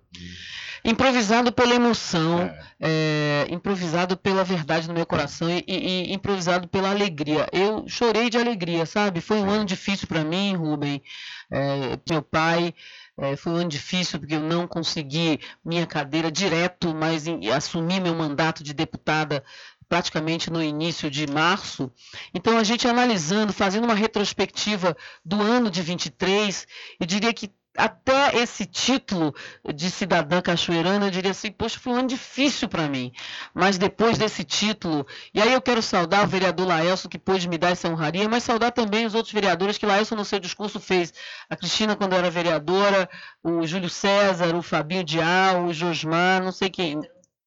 Improvisado 0.84 1.52
pela 1.52 1.74
emoção, 1.74 2.42
é. 2.42 2.62
É, 2.80 3.46
improvisado 3.50 4.16
pela 4.16 4.44
verdade 4.44 4.88
no 4.88 4.94
meu 4.94 5.04
coração 5.04 5.50
e, 5.50 5.62
e, 5.66 6.10
e, 6.10 6.14
improvisado 6.14 6.68
pela 6.68 6.88
alegria. 6.88 7.48
Eu 7.52 7.84
chorei 7.88 8.30
de 8.30 8.38
alegria, 8.38 8.86
sabe? 8.86 9.20
Foi 9.20 9.38
um 9.38 9.50
ano 9.50 9.64
difícil 9.64 10.06
para 10.06 10.24
mim, 10.24 10.54
Rubem. 10.54 11.02
É, 11.50 11.98
meu 12.08 12.22
pai 12.22 12.72
é, 13.20 13.36
foi 13.36 13.52
um 13.52 13.56
ano 13.56 13.68
difícil 13.68 14.18
porque 14.18 14.34
eu 14.34 14.40
não 14.40 14.66
consegui 14.66 15.40
minha 15.64 15.86
cadeira 15.86 16.32
direto, 16.32 16.94
mas 16.94 17.26
em, 17.26 17.50
assumi 17.50 18.00
meu 18.00 18.14
mandato 18.14 18.64
de 18.64 18.72
deputada 18.72 19.44
praticamente 19.86 20.50
no 20.50 20.62
início 20.62 21.10
de 21.10 21.26
março. 21.26 21.92
Então, 22.32 22.56
a 22.56 22.64
gente 22.64 22.88
analisando, 22.88 23.52
fazendo 23.52 23.84
uma 23.84 23.94
retrospectiva 23.94 24.96
do 25.24 25.42
ano 25.42 25.70
de 25.70 25.82
23, 25.82 26.66
eu 26.98 27.06
diria 27.06 27.34
que 27.34 27.52
até 27.76 28.36
esse 28.36 28.66
título 28.66 29.34
de 29.74 29.90
cidadã 29.90 30.40
cachoeirana, 30.42 31.06
eu 31.06 31.10
diria 31.10 31.30
assim, 31.30 31.50
poxa, 31.52 31.78
foi 31.78 31.92
um 31.92 31.96
ano 31.96 32.08
difícil 32.08 32.68
para 32.68 32.88
mim. 32.88 33.12
Mas 33.54 33.78
depois 33.78 34.18
desse 34.18 34.44
título, 34.44 35.06
e 35.32 35.40
aí 35.40 35.52
eu 35.52 35.62
quero 35.62 35.82
saudar 35.82 36.24
o 36.24 36.28
vereador 36.28 36.66
Laelso, 36.66 37.08
que 37.08 37.18
pôde 37.18 37.48
me 37.48 37.56
dar 37.58 37.70
essa 37.70 37.88
honraria, 37.88 38.28
mas 38.28 38.42
saudar 38.42 38.72
também 38.72 39.06
os 39.06 39.14
outros 39.14 39.32
vereadores 39.32 39.78
que 39.78 39.86
Laelso 39.86 40.16
no 40.16 40.24
seu 40.24 40.38
discurso 40.40 40.80
fez. 40.80 41.12
A 41.48 41.56
Cristina, 41.56 41.96
quando 41.96 42.14
era 42.14 42.30
vereadora, 42.30 43.08
o 43.42 43.66
Júlio 43.66 43.88
César, 43.88 44.54
o 44.54 44.62
Fabinho 44.62 45.04
Dial, 45.04 45.64
o 45.64 45.72
Josmar, 45.72 46.42
não 46.42 46.52
sei 46.52 46.70
quem, 46.70 47.00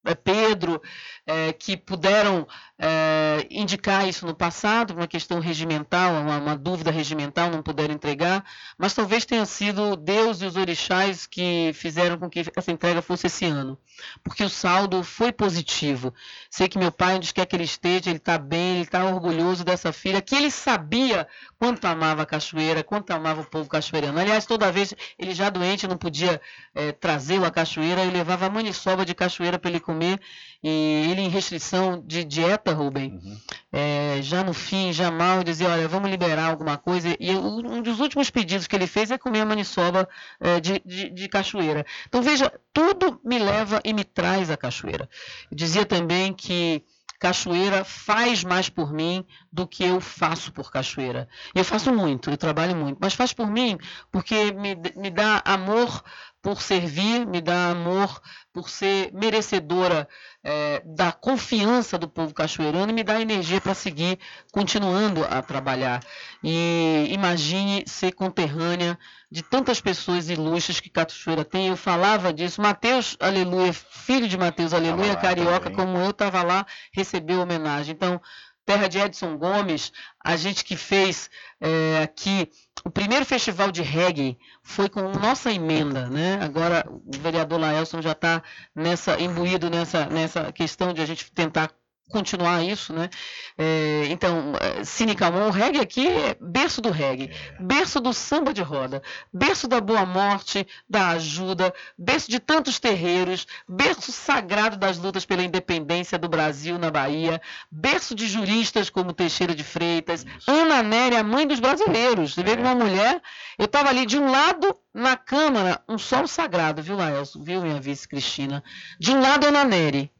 é 0.04 0.14
Pedro, 0.14 0.82
é, 1.26 1.52
que 1.52 1.76
puderam 1.76 2.46
é, 2.78 3.46
indicar 3.50 4.08
isso 4.08 4.26
no 4.26 4.34
passado, 4.34 4.94
uma 4.94 5.06
questão 5.06 5.38
regimental, 5.38 6.12
uma, 6.14 6.38
uma, 6.38 6.56
dúvida 6.56 6.90
regimental, 6.90 7.50
não 7.50 7.62
puderam 7.62 7.94
entregar, 7.94 8.44
mas 8.76 8.92
talvez 8.94 9.24
tenha 9.24 9.46
sido 9.46 9.96
Deus 9.96 10.42
e 10.42 10.46
os 10.46 10.56
orixás 10.56 11.26
que 11.26 11.70
fizeram 11.74 12.18
com 12.18 12.28
que 12.28 12.44
essa 12.56 12.72
entrega 12.72 13.00
fosse 13.00 13.28
esse 13.28 13.44
ano, 13.44 13.78
porque 14.24 14.42
o 14.42 14.48
saldo 14.48 15.04
foi 15.04 15.30
positivo. 15.30 16.12
Sei 16.50 16.68
que 16.68 16.78
meu 16.78 16.90
pai, 16.90 17.14
onde 17.14 17.32
quer 17.32 17.46
que 17.46 17.54
ele 17.54 17.64
esteja, 17.64 18.10
ele 18.10 18.16
está 18.16 18.38
bem, 18.38 18.74
ele 18.74 18.82
está 18.82 19.04
orgulhoso 19.04 19.64
dessa 19.64 19.92
filha, 19.92 20.20
que 20.20 20.34
ele 20.34 20.50
sabia 20.50 21.28
quanto 21.58 21.84
amava 21.84 22.22
a 22.22 22.26
cachoeira, 22.26 22.82
quanto 22.82 23.12
amava 23.12 23.42
o 23.42 23.46
povo 23.46 23.68
cachoeirano. 23.68 24.18
Aliás, 24.18 24.46
toda 24.46 24.72
vez, 24.72 24.92
ele 25.16 25.32
já 25.32 25.48
doente, 25.48 25.86
não 25.86 25.96
podia 25.96 26.40
é, 26.74 26.90
trazê-lo 26.92 27.44
cachoeira, 27.54 28.04
eu 28.04 28.10
levava 28.10 28.46
a 28.46 28.50
maniçoba 28.50 29.04
de 29.04 29.14
cachoeira 29.14 29.58
para 29.58 29.70
ele 29.70 29.80
comer, 29.80 30.20
e 30.62 31.08
ele 31.10 31.20
em 31.20 31.28
restrição 31.28 32.02
de 32.04 32.24
dieta, 32.24 32.63
Rubem, 32.72 33.20
uhum. 33.22 33.38
é, 33.72 34.18
já 34.22 34.42
no 34.42 34.52
fim, 34.52 34.92
já 34.92 35.10
mal, 35.10 35.44
dizia, 35.44 35.68
olha, 35.68 35.88
vamos 35.88 36.10
liberar 36.10 36.50
alguma 36.50 36.76
coisa. 36.78 37.16
E 37.20 37.30
um 37.32 37.82
dos 37.82 38.00
últimos 38.00 38.30
pedidos 38.30 38.66
que 38.66 38.74
ele 38.74 38.86
fez 38.86 39.10
é 39.10 39.18
comer 39.18 39.40
a 39.40 39.46
maniçoba 39.46 40.08
é, 40.40 40.60
de, 40.60 40.82
de, 40.84 41.10
de, 41.10 41.28
cachoeira. 41.28 41.84
Então, 42.06 42.22
veja, 42.22 42.52
tudo 42.72 43.20
me 43.24 43.38
leva 43.38 43.80
e 43.84 43.92
me 43.92 44.04
traz 44.04 44.50
a 44.50 44.56
cachoeira. 44.56 45.08
Eu 45.50 45.56
dizia 45.56 45.84
também 45.84 46.32
que 46.32 46.84
Cachoeira 47.24 47.84
faz 47.84 48.44
mais 48.44 48.68
por 48.68 48.92
mim 48.92 49.24
do 49.50 49.66
que 49.66 49.82
eu 49.82 49.98
faço 49.98 50.52
por 50.52 50.70
Cachoeira. 50.70 51.26
Eu 51.54 51.64
faço 51.64 51.90
muito, 51.90 52.28
eu 52.28 52.36
trabalho 52.36 52.76
muito, 52.76 52.98
mas 53.00 53.14
faz 53.14 53.32
por 53.32 53.50
mim 53.50 53.78
porque 54.12 54.52
me, 54.52 54.76
me 54.94 55.10
dá 55.10 55.40
amor 55.42 56.04
por 56.44 56.60
servir, 56.60 57.26
me 57.26 57.40
dá 57.40 57.70
amor 57.70 58.20
por 58.52 58.68
ser 58.68 59.10
merecedora 59.14 60.06
é, 60.44 60.82
da 60.84 61.10
confiança 61.10 61.96
do 61.96 62.06
povo 62.06 62.34
cachoeirano 62.34 62.90
e 62.90 62.92
me 62.92 63.02
dá 63.02 63.18
energia 63.18 63.62
para 63.62 63.72
seguir 63.72 64.18
continuando 64.52 65.24
a 65.24 65.40
trabalhar. 65.40 66.04
E 66.42 67.06
imagine 67.08 67.84
ser 67.86 68.12
conterrânea 68.12 68.98
de 69.30 69.42
tantas 69.42 69.80
pessoas 69.80 70.28
ilustres 70.28 70.80
que 70.80 70.90
Cachoeira 70.90 71.46
tem. 71.46 71.68
Eu 71.68 71.78
falava 71.78 72.30
disso. 72.30 72.60
Mateus, 72.60 73.16
aleluia, 73.18 73.72
filho 73.72 74.28
de 74.28 74.36
Mateus, 74.36 74.74
aleluia, 74.74 75.16
carioca, 75.16 75.70
também. 75.70 75.76
como 75.76 75.96
eu 75.96 76.10
estava 76.10 76.42
lá, 76.42 76.66
recebeu 76.92 77.40
homenagem. 77.40 77.94
Então, 77.94 78.20
terra 78.64 78.88
de 78.88 78.98
Edson 78.98 79.36
Gomes, 79.36 79.92
a 80.22 80.36
gente 80.36 80.64
que 80.64 80.76
fez 80.76 81.30
é, 81.60 82.02
aqui 82.02 82.50
o 82.84 82.90
primeiro 82.90 83.24
festival 83.24 83.70
de 83.70 83.82
reggae 83.82 84.38
foi 84.62 84.88
com 84.88 85.02
nossa 85.12 85.52
emenda, 85.52 86.08
né? 86.08 86.38
Agora 86.42 86.84
o 86.88 87.18
vereador 87.18 87.58
Laelson 87.60 88.02
já 88.02 88.12
está 88.12 88.42
nessa 88.74 89.20
imbuído 89.20 89.70
nessa, 89.70 90.06
nessa 90.06 90.52
questão 90.52 90.92
de 90.92 91.00
a 91.00 91.06
gente 91.06 91.30
tentar 91.32 91.70
continuar 92.10 92.62
isso, 92.62 92.92
né? 92.92 93.08
É, 93.56 94.06
então, 94.10 94.52
é, 94.60 94.84
Cine 94.84 95.14
Calmon, 95.14 95.48
o 95.48 95.50
reggae 95.50 95.80
aqui 95.80 96.06
é 96.06 96.36
berço 96.40 96.80
do 96.80 96.90
reggae, 96.90 97.30
berço 97.58 98.00
do 98.00 98.12
samba 98.12 98.52
de 98.52 98.62
roda, 98.62 99.02
berço 99.32 99.66
da 99.66 99.80
boa 99.80 100.04
morte, 100.04 100.66
da 100.88 101.08
ajuda, 101.10 101.74
berço 101.98 102.30
de 102.30 102.38
tantos 102.38 102.78
terreiros, 102.78 103.46
berço 103.68 104.12
sagrado 104.12 104.76
das 104.76 104.98
lutas 104.98 105.24
pela 105.24 105.42
independência 105.42 106.18
do 106.18 106.28
Brasil 106.28 106.78
na 106.78 106.90
Bahia, 106.90 107.40
berço 107.70 108.14
de 108.14 108.26
juristas 108.26 108.90
como 108.90 109.12
Teixeira 109.12 109.54
de 109.54 109.64
Freitas, 109.64 110.26
Ana 110.46 110.82
Néria, 110.82 111.20
a 111.20 111.24
mãe 111.24 111.46
dos 111.46 111.58
brasileiros. 111.58 112.34
Você 112.34 112.42
vê 112.42 112.54
que 112.54 112.62
uma 112.62 112.74
mulher, 112.74 113.20
eu 113.58 113.64
estava 113.64 113.88
ali 113.88 114.04
de 114.04 114.18
um 114.18 114.30
lado 114.30 114.76
na 114.92 115.16
Câmara, 115.16 115.82
um 115.88 115.98
solo 115.98 116.28
sagrado, 116.28 116.82
viu, 116.82 116.96
Laelson? 116.96 117.42
Viu, 117.42 117.62
minha 117.62 117.80
vice 117.80 118.06
Cristina? 118.06 118.62
De 119.00 119.10
um 119.10 119.20
lado, 119.20 119.46
Ana 119.46 119.64
Nery, 119.64 120.10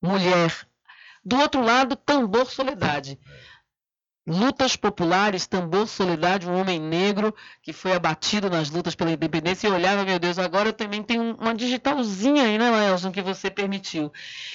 mulher 0.00 0.69
do 1.24 1.38
outro 1.38 1.60
lado, 1.60 1.96
Tambor 1.96 2.46
Soledade. 2.50 3.18
Lutas 4.26 4.76
populares, 4.76 5.46
Tambor 5.46 5.86
Soledade, 5.88 6.46
um 6.46 6.54
homem 6.54 6.78
negro 6.78 7.34
que 7.62 7.72
foi 7.72 7.92
abatido 7.92 8.48
nas 8.48 8.70
lutas 8.70 8.94
pela 8.94 9.10
independência 9.10 9.66
e 9.66 9.70
olhava, 9.70 10.04
meu 10.04 10.18
Deus, 10.18 10.38
agora 10.38 10.68
eu 10.68 10.72
também 10.72 11.02
tenho 11.02 11.36
uma 11.36 11.54
digitalzinha 11.54 12.44
aí, 12.44 12.58
né, 12.58 12.70
Laelson, 12.70 13.10
que 13.10 13.22
você 13.22 13.50
permitiu. 13.50 14.12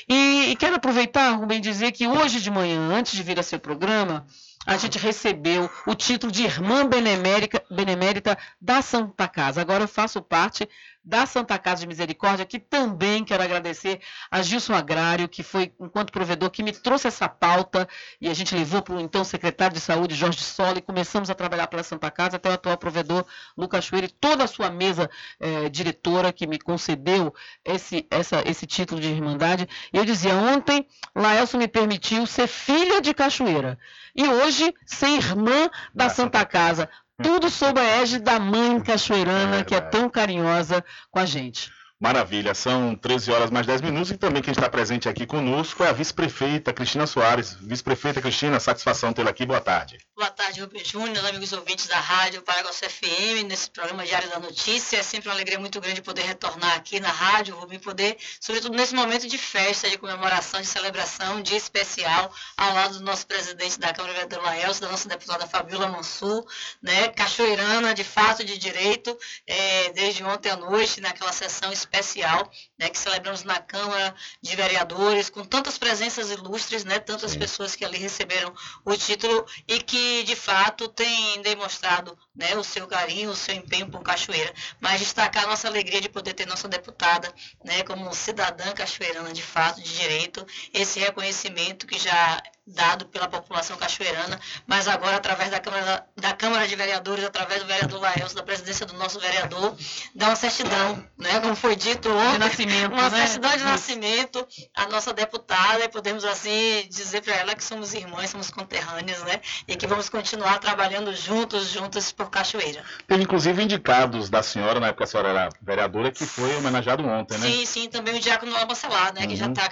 E, 0.08 0.52
e 0.52 0.56
quero 0.56 0.76
aproveitar, 0.76 1.32
Rubem, 1.32 1.60
dizer 1.60 1.92
que 1.92 2.08
hoje 2.08 2.40
de 2.40 2.52
manhã, 2.52 2.80
antes 2.94 3.14
de 3.14 3.24
vir 3.24 3.40
a 3.40 3.44
seu 3.44 3.60
programa, 3.60 4.26
a 4.66 4.78
gente 4.78 4.98
recebeu 4.98 5.70
o 5.86 5.94
título 5.94 6.32
de 6.32 6.44
Irmã 6.44 6.86
Benemérita, 6.88 7.64
Benemérita 7.70 8.38
da 8.60 8.82
Santa 8.82 9.28
Casa. 9.28 9.62
Agora 9.62 9.84
eu 9.84 9.88
faço 9.88 10.22
parte 10.22 10.68
da 11.06 11.28
Santa 11.28 11.58
Casa 11.60 11.82
de 11.82 11.88
Misericórdia, 11.88 12.46
que 12.46 12.58
também 12.58 13.24
quero 13.24 13.44
agradecer 13.44 14.02
a 14.32 14.42
Gilson 14.42 14.74
Agrário, 14.74 15.30
que 15.30 15.44
foi, 15.44 15.72
enquanto 15.80 16.12
provedor, 16.12 16.50
que 16.50 16.64
me 16.64 16.72
trouxe 16.72 17.08
essa 17.08 17.30
pauta 17.30 17.88
e 18.20 18.28
a 18.28 18.34
gente 18.34 18.56
levou 18.56 18.82
para 18.82 18.96
o 18.96 19.00
então 19.00 19.24
secretário 19.24 19.76
de 19.76 19.80
Saúde, 19.80 20.16
Jorge 20.16 20.44
Sola, 20.44 20.80
e 20.80 20.82
começamos 20.82 21.30
a 21.30 21.36
trabalhar 21.36 21.68
pela 21.68 21.84
Santa 21.84 22.10
Casa, 22.10 22.38
até 22.38 22.50
o 22.50 22.54
atual 22.54 22.78
provedor, 22.78 23.24
Lucas 23.56 23.86
Chueira, 23.86 24.08
e 24.08 24.10
toda 24.10 24.46
a 24.46 24.48
sua 24.48 24.72
mesa 24.72 25.10
eh, 25.40 25.70
diretora 25.70 26.34
que 26.34 26.48
me 26.48 26.58
concedeu 26.58 27.32
esse, 27.64 28.08
essa, 28.10 28.42
esse 28.44 28.66
título 28.66 29.00
de 29.00 29.10
Irmandade. 29.10 29.70
E 29.94 29.98
eu 29.98 30.06
dizia, 30.06 30.34
ontem, 30.34 30.88
Laelson 31.16 31.60
me 31.60 31.68
permitiu 31.68 32.26
ser 32.26 32.48
filha 32.48 33.00
de 33.00 33.14
Cachoeira 33.14 33.78
e 34.16 34.26
hoje 34.26 34.55
ser 34.86 35.08
irmã 35.08 35.70
da 35.94 36.10
Santa 36.10 36.46
Casa. 36.46 36.90
Tudo 37.22 37.50
sob 37.50 37.80
a 37.80 38.02
égide 38.02 38.24
da 38.24 38.40
mãe 38.40 38.80
cachoeirana, 38.82 39.60
é 39.60 39.64
que 39.64 39.74
é 39.74 39.82
tão 39.82 40.10
carinhosa 40.10 40.84
com 41.10 41.20
a 41.20 41.26
gente. 41.26 41.72
Maravilha, 42.00 42.54
são 42.54 42.94
13 42.94 43.32
horas 43.32 43.50
mais 43.50 43.66
10 43.66 43.82
minutos 43.82 44.12
e 44.12 44.18
também 44.18 44.42
quem 44.42 44.52
está 44.52 44.70
presente 44.70 45.08
aqui 45.08 45.26
conosco 45.26 45.82
é 45.82 45.90
a 45.90 45.94
vice-prefeita 45.94 46.74
Cristina 46.74 47.08
Soares. 47.08 47.54
Vice-prefeita 47.54 48.22
Cristina, 48.22 48.60
satisfação 48.60 49.14
tê-la 49.14 49.30
aqui, 49.30 49.46
boa 49.46 49.62
tarde. 49.62 49.98
Boa 50.18 50.32
tarde, 50.32 50.62
Rubens 50.62 50.88
Júnior, 50.88 51.26
amigos 51.26 51.52
ouvintes 51.52 51.88
da 51.88 52.00
Rádio 52.00 52.42
Paraguaçu 52.42 52.90
FM, 52.90 53.44
nesse 53.50 53.70
programa 53.70 54.06
Diário 54.06 54.30
da 54.30 54.40
Notícia. 54.40 54.96
É 54.96 55.04
sempre 55.04 55.28
uma 55.28 55.36
alegria 55.36 55.60
muito 55.60 55.82
grande 55.82 56.02
poder 56.02 56.22
retornar 56.22 56.74
aqui 56.78 57.02
na 57.02 57.12
rádio, 57.12 57.54
Rubem, 57.54 57.80
poder, 57.80 58.18
sobretudo 58.40 58.78
nesse 58.78 58.96
momento 58.96 59.28
de 59.28 59.38
festa, 59.38 59.90
de 59.90 59.98
comemoração, 59.98 60.62
de 60.62 60.68
celebração, 60.68 61.42
dia 61.42 61.58
especial, 61.58 62.34
ao 62.56 62.74
lado 62.74 63.00
do 63.00 63.04
nosso 63.04 63.28
presidente 63.28 63.78
da 63.78 63.92
Câmara, 63.92 64.14
vereador 64.14 64.42
Laelso, 64.42 64.80
da 64.80 64.88
nossa 64.88 65.10
deputada 65.10 65.46
Fabiola 65.48 65.90
Mansur, 65.90 66.46
né, 66.82 67.10
cachoeirana, 67.10 67.94
de 67.94 68.06
fato, 68.06 68.42
de 68.46 68.58
direito, 68.58 69.20
é, 69.46 69.92
desde 69.92 70.24
ontem 70.24 70.50
à 70.50 70.56
noite, 70.56 71.02
naquela 71.02 71.34
sessão 71.34 71.74
especial, 71.74 72.50
né, 72.80 72.90
que 72.90 72.98
celebramos 72.98 73.44
na 73.44 73.60
Câmara 73.60 74.16
de 74.42 74.56
Vereadores, 74.56 75.30
com 75.30 75.44
tantas 75.44 75.78
presenças 75.78 76.32
ilustres, 76.32 76.86
né, 76.86 77.00
tantas 77.00 77.36
pessoas 77.36 77.76
que 77.76 77.84
ali 77.84 77.98
receberam 77.98 78.54
o 78.86 78.96
título 78.96 79.46
e 79.68 79.82
que 79.82 80.05
de 80.24 80.36
fato 80.36 80.88
tem 80.88 81.42
demonstrado 81.42 82.18
né, 82.36 82.56
o 82.56 82.64
seu 82.64 82.88
carinho, 82.88 83.30
o 83.30 83.36
seu 83.36 83.56
empenho 83.56 83.90
por 83.90 84.02
Cachoeira, 84.02 84.54
mas 84.80 85.00
destacar 85.00 85.44
a 85.44 85.48
nossa 85.48 85.68
alegria 85.68 86.02
de 86.02 86.10
poder 86.10 86.34
ter 86.34 86.46
nossa 86.46 86.68
deputada 86.68 87.34
né, 87.64 87.84
como 87.84 88.14
cidadã 88.14 88.74
cachoeirana 88.74 89.34
de 89.34 89.42
fato, 89.42 89.82
de 89.82 89.96
direito, 89.96 90.46
esse 90.74 91.00
reconhecimento 91.00 91.88
que 91.88 91.98
já 91.98 92.42
dado 92.68 93.06
pela 93.06 93.28
população 93.28 93.78
cachoeirana, 93.78 94.40
mas 94.66 94.88
agora 94.88 95.18
através 95.18 95.52
da 95.52 95.60
Câmara, 95.60 96.06
da 96.16 96.34
Câmara 96.34 96.68
de 96.68 96.76
Vereadores, 96.76 97.24
através 97.24 97.62
do 97.62 97.68
vereador 97.68 98.02
Laelso, 98.02 98.36
da 98.36 98.42
presidência 98.42 98.86
do 98.86 98.94
nosso 98.94 99.20
vereador, 99.20 99.76
dá 100.16 100.28
uma 100.28 100.36
certidão, 100.36 101.06
né, 101.18 101.40
como 101.40 101.56
foi 101.56 101.76
dito 101.76 102.10
ontem, 102.10 102.34
de 102.34 102.40
nascimento, 102.40 102.94
uma 102.94 103.10
né? 103.10 103.28
certidão 103.28 103.58
de 103.58 103.64
nascimento, 103.64 104.48
a 104.76 104.88
nossa 104.88 105.14
deputada, 105.14 105.84
e 105.84 105.90
podemos 105.90 106.26
assim 106.26 106.88
dizer 106.90 107.22
para 107.22 107.36
ela 107.36 107.56
que 107.56 107.64
somos 107.64 107.94
irmãs, 107.94 108.32
somos 108.32 108.50
conterrâneas, 108.50 109.22
né, 109.24 109.42
e 109.68 109.76
que 109.76 109.86
vamos 109.86 110.10
continuar 110.10 110.60
trabalhando 110.60 111.16
juntos, 111.16 111.70
juntas 111.70 112.12
por 112.12 112.32
Cachoeira. 112.32 112.84
Teve 113.08 113.24
inclusive 113.24 113.62
indicados 113.62 114.30
da 114.30 114.42
senhora, 114.42 114.80
na 114.80 114.88
época 114.88 115.04
a 115.04 115.08
senhora 115.08 115.30
era 115.30 115.50
vereadora, 115.62 116.12
que 116.12 116.26
foi 116.26 116.56
homenageado 116.56 117.06
ontem, 117.06 117.38
né? 117.38 117.48
Sim, 117.48 117.66
sim, 117.66 117.90
também 117.90 118.16
o 118.16 118.20
Diácono 118.20 118.52
Labancelar, 118.52 119.14
né, 119.14 119.22
uhum. 119.22 119.28
que 119.28 119.36
já 119.36 119.48
está 119.48 119.70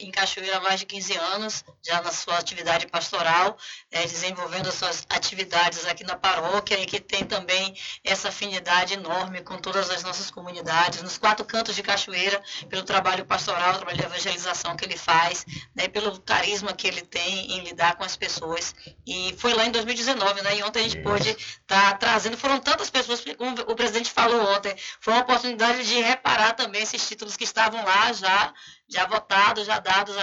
em 0.00 0.10
Cachoeira 0.10 0.56
há 0.58 0.60
mais 0.60 0.80
de 0.80 0.86
15 0.86 1.16
anos, 1.16 1.64
já 1.82 2.02
na 2.02 2.12
sua 2.26 2.38
atividade 2.38 2.88
pastoral, 2.88 3.56
é, 3.88 4.04
desenvolvendo 4.04 4.68
as 4.68 4.74
suas 4.74 5.06
atividades 5.08 5.86
aqui 5.86 6.02
na 6.02 6.16
paróquia 6.16 6.76
e 6.80 6.84
que 6.84 6.98
tem 6.98 7.24
também 7.24 7.76
essa 8.02 8.30
afinidade 8.30 8.94
enorme 8.94 9.42
com 9.42 9.56
todas 9.58 9.88
as 9.90 10.02
nossas 10.02 10.28
comunidades, 10.28 11.02
nos 11.02 11.16
quatro 11.16 11.44
cantos 11.44 11.76
de 11.76 11.84
Cachoeira, 11.84 12.42
pelo 12.68 12.82
trabalho 12.82 13.24
pastoral, 13.24 13.74
trabalho 13.74 13.96
de 13.96 14.04
evangelização 14.04 14.76
que 14.76 14.84
ele 14.84 14.96
faz, 14.96 15.46
né, 15.72 15.86
pelo 15.86 16.20
carisma 16.20 16.72
que 16.72 16.88
ele 16.88 17.02
tem 17.02 17.52
em 17.52 17.60
lidar 17.60 17.94
com 17.94 18.02
as 18.02 18.16
pessoas. 18.16 18.74
E 19.06 19.32
foi 19.38 19.54
lá 19.54 19.64
em 19.64 19.70
2019, 19.70 20.42
né, 20.42 20.58
e 20.58 20.64
ontem 20.64 20.80
a 20.80 20.82
gente 20.82 21.00
pôde 21.02 21.30
estar 21.30 21.92
tá 21.92 21.96
trazendo, 21.96 22.36
foram 22.36 22.58
tantas 22.58 22.90
pessoas, 22.90 23.22
como 23.38 23.52
o 23.52 23.76
presidente 23.76 24.10
falou 24.10 24.52
ontem, 24.52 24.74
foi 25.00 25.14
uma 25.14 25.22
oportunidade 25.22 25.86
de 25.86 26.00
reparar 26.00 26.54
também 26.54 26.82
esses 26.82 27.06
títulos 27.06 27.36
que 27.36 27.44
estavam 27.44 27.84
lá 27.84 28.12
já 28.12 28.52
já 28.88 29.06
votados, 29.06 29.66
já 29.66 29.78
dados 29.80 30.14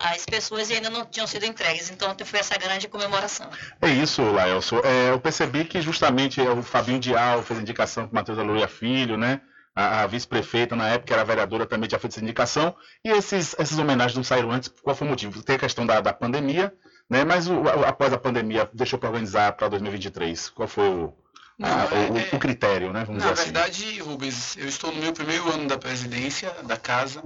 às 0.00 0.24
pessoas 0.24 0.70
e 0.70 0.74
ainda 0.74 0.90
não 0.90 1.04
tinham 1.04 1.26
sido 1.26 1.46
entregues. 1.46 1.90
Então 1.90 2.14
foi 2.24 2.40
essa 2.40 2.56
grande 2.58 2.88
comemoração. 2.88 3.48
É 3.80 3.88
isso, 3.88 4.22
Laelso. 4.22 4.80
É, 4.84 5.10
eu 5.10 5.20
percebi 5.20 5.64
que 5.64 5.80
justamente 5.80 6.40
o 6.40 6.62
Fabinho 6.62 6.98
Dial 6.98 7.42
fez 7.42 7.60
indicação 7.60 8.06
com 8.06 8.12
o 8.12 8.14
Matheus 8.14 8.38
Aloia 8.38 8.68
Filho, 8.68 9.16
né? 9.16 9.40
A, 9.74 10.02
a 10.02 10.06
vice-prefeita, 10.08 10.74
na 10.74 10.88
época, 10.88 11.14
era 11.14 11.24
vereadora, 11.24 11.64
também 11.64 11.88
já 11.88 11.98
fez 11.98 12.14
essa 12.14 12.22
indicação. 12.24 12.74
E 13.04 13.10
esses, 13.10 13.54
essas 13.56 13.78
homenagens 13.78 14.16
não 14.16 14.24
saíram 14.24 14.50
antes. 14.50 14.68
Qual 14.82 14.96
foi 14.96 15.06
o 15.06 15.10
motivo? 15.10 15.40
Tem 15.42 15.54
a 15.54 15.58
questão 15.58 15.86
da, 15.86 16.00
da 16.00 16.12
pandemia, 16.12 16.74
né? 17.08 17.24
Mas 17.24 17.46
o, 17.48 17.68
após 17.86 18.12
a 18.12 18.18
pandemia, 18.18 18.68
deixou 18.72 18.98
para 18.98 19.10
organizar 19.10 19.52
para 19.52 19.68
2023. 19.68 20.50
Qual 20.50 20.66
foi 20.66 20.88
o, 20.88 21.14
não, 21.56 21.68
é, 21.68 22.32
o, 22.32 22.36
o, 22.36 22.38
critério, 22.40 22.92
né? 22.92 23.04
Vamos 23.04 23.22
na 23.22 23.32
dizer 23.32 23.44
verdade, 23.44 23.84
assim. 23.84 24.00
Rubens, 24.00 24.56
eu 24.56 24.68
estou 24.68 24.92
no 24.92 25.00
meu 25.00 25.12
primeiro 25.12 25.48
ano 25.52 25.68
da 25.68 25.78
presidência 25.78 26.50
da 26.64 26.76
casa 26.76 27.22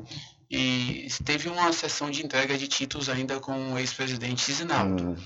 e 0.55 1.09
teve 1.25 1.49
uma 1.49 1.73
sessão 1.73 2.11
de 2.11 2.23
entrega 2.23 2.59
de 2.59 2.69
títulos 2.69 3.09
ainda 3.09 3.41
com 3.41 3.73
o 3.73 3.79
ex-presidente 3.79 4.53
Zinaldo. 4.53 5.03
Hum. 5.03 5.17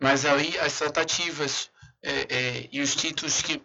Mas 0.00 0.24
aí 0.24 0.58
as 0.58 0.78
tratativas 0.78 1.68
é, 2.02 2.26
é, 2.30 2.68
e 2.72 2.80
os 2.80 2.94
títulos 2.96 3.42
que 3.42 3.60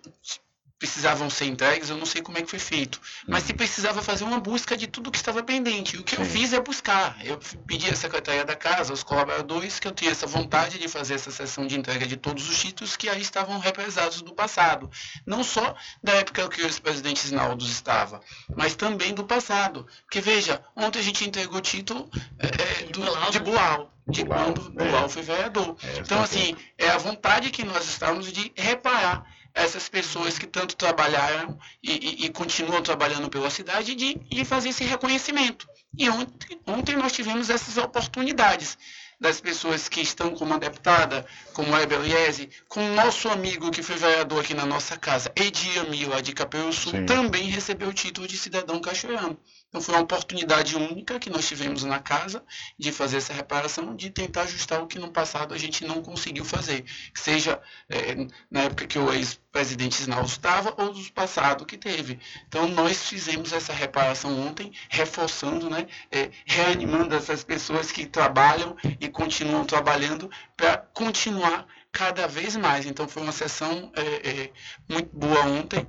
precisavam 0.77 1.29
ser 1.29 1.45
entregues, 1.45 1.89
eu 1.89 1.97
não 1.97 2.05
sei 2.05 2.21
como 2.21 2.37
é 2.37 2.41
que 2.41 2.49
foi 2.49 2.59
feito. 2.59 2.99
Mas 3.27 3.43
se 3.43 3.53
precisava 3.53 4.01
fazer 4.01 4.23
uma 4.23 4.39
busca 4.39 4.75
de 4.75 4.87
tudo 4.87 5.09
que 5.09 5.17
estava 5.17 5.41
pendente. 5.41 5.97
O 5.97 6.03
que 6.03 6.15
Sim. 6.15 6.21
eu 6.21 6.27
fiz 6.27 6.53
é 6.53 6.59
buscar. 6.59 7.17
Eu 7.23 7.39
pedi 7.65 7.89
à 7.89 7.95
Secretaria 7.95 8.43
da 8.43 8.55
Casa, 8.55 8.91
aos 8.91 9.03
colaboradores, 9.03 9.79
que 9.79 9.87
eu 9.87 9.91
tinha 9.91 10.11
essa 10.11 10.27
vontade 10.27 10.77
de 10.77 10.87
fazer 10.87 11.15
essa 11.15 11.31
sessão 11.31 11.65
de 11.65 11.77
entrega 11.77 12.05
de 12.05 12.17
todos 12.17 12.49
os 12.49 12.59
títulos 12.59 12.97
que 12.97 13.07
aí 13.07 13.21
estavam 13.21 13.57
represados 13.57 14.21
do 14.21 14.33
passado. 14.33 14.89
Não 15.25 15.43
só 15.43 15.75
da 16.03 16.13
época 16.13 16.47
que 16.49 16.61
o 16.61 16.65
ex-presidente 16.65 17.25
Zinaldo 17.25 17.65
estava, 17.65 18.21
mas 18.55 18.75
também 18.75 19.13
do 19.13 19.23
passado. 19.23 19.87
Porque, 20.03 20.19
veja, 20.19 20.63
ontem 20.75 20.99
a 20.99 21.03
gente 21.03 21.25
entregou 21.25 21.57
o 21.57 21.61
título 21.61 22.09
é, 22.37 22.47
é 22.47 22.85
do, 22.87 23.31
de 23.31 23.39
Bual 23.39 23.95
de 24.07 24.23
Bulau, 24.23 24.45
quando 24.45 24.69
Bulau 24.71 25.05
é. 25.05 25.09
foi 25.09 25.23
vereador. 25.23 25.75
É, 25.81 25.99
então, 25.99 26.21
assim, 26.21 26.55
é 26.77 26.89
a 26.89 26.97
vontade 26.97 27.49
que 27.49 27.63
nós 27.63 27.85
estamos 27.85 28.31
de 28.31 28.51
reparar 28.55 29.25
essas 29.55 29.87
pessoas 29.87 30.37
que 30.37 30.45
tanto 30.45 30.75
trabalharam 30.75 31.57
e, 31.81 31.91
e, 31.91 32.25
e 32.25 32.29
continuam 32.29 32.81
trabalhando 32.81 33.29
pela 33.29 33.49
cidade 33.49 33.95
de, 33.95 34.15
de, 34.15 34.43
fazer 34.43 34.69
esse 34.69 34.83
reconhecimento. 34.83 35.65
E 35.97 36.09
ontem, 36.09 36.59
ontem 36.67 36.95
nós 36.97 37.13
tivemos 37.13 37.49
essas 37.49 37.77
oportunidades 37.77 38.77
das 39.17 39.39
pessoas 39.39 39.87
que 39.87 40.01
estão 40.01 40.35
como 40.35 40.53
a 40.53 40.57
deputada, 40.57 41.25
como 41.53 41.73
a 41.73 41.81
Ebeliese, 41.81 42.49
com 42.67 42.85
o 42.85 42.95
nosso 42.95 43.29
amigo 43.29 43.71
que 43.71 43.81
foi 43.81 43.95
vereador 43.95 44.41
aqui 44.41 44.53
na 44.53 44.65
nossa 44.65 44.97
casa, 44.97 45.31
Edir 45.37 45.89
Mila 45.89 46.21
de 46.21 46.33
Capeu 46.33 46.69
Sul, 46.73 47.05
também 47.05 47.49
recebeu 47.49 47.87
o 47.87 47.93
título 47.93 48.27
de 48.27 48.37
cidadão 48.37 48.81
cachoeirano. 48.81 49.39
Então 49.75 49.83
foi 49.83 49.95
uma 49.95 50.03
oportunidade 50.03 50.77
única 50.77 51.19
que 51.19 51.29
nós 51.29 51.45
tivemos 51.45 51.83
na 51.83 51.99
casa 51.99 52.41
de 52.79 52.93
fazer 52.93 53.17
essa 53.17 53.33
reparação, 53.33 53.93
de 53.93 54.09
tentar 54.09 54.43
ajustar 54.43 54.81
o 54.81 54.87
que 54.87 54.97
no 54.97 55.11
passado 55.11 55.53
a 55.53 55.57
gente 55.57 55.83
não 55.83 56.01
conseguiu 56.01 56.45
fazer, 56.45 56.85
seja 57.13 57.61
é, 57.89 58.15
na 58.49 58.61
época 58.61 58.87
que 58.87 58.97
o 58.97 59.11
ex-presidente 59.11 59.95
Sinal 59.95 60.23
estava 60.23 60.73
ou 60.81 60.93
do 60.93 61.11
passado 61.11 61.65
que 61.65 61.77
teve. 61.77 62.21
Então 62.47 62.69
nós 62.69 63.09
fizemos 63.09 63.51
essa 63.51 63.73
reparação 63.73 64.47
ontem, 64.47 64.71
reforçando, 64.87 65.69
né, 65.69 65.87
é, 66.09 66.31
reanimando 66.45 67.13
essas 67.13 67.43
pessoas 67.43 67.91
que 67.91 68.05
trabalham 68.05 68.77
e 69.01 69.09
continuam 69.09 69.65
trabalhando 69.65 70.31
para 70.55 70.77
continuar 70.77 71.67
cada 71.91 72.29
vez 72.29 72.55
mais. 72.55 72.85
Então 72.85 73.09
foi 73.09 73.23
uma 73.23 73.33
sessão 73.33 73.91
é, 73.93 74.29
é 74.29 74.51
muito 74.87 75.09
boa 75.13 75.45
ontem 75.47 75.85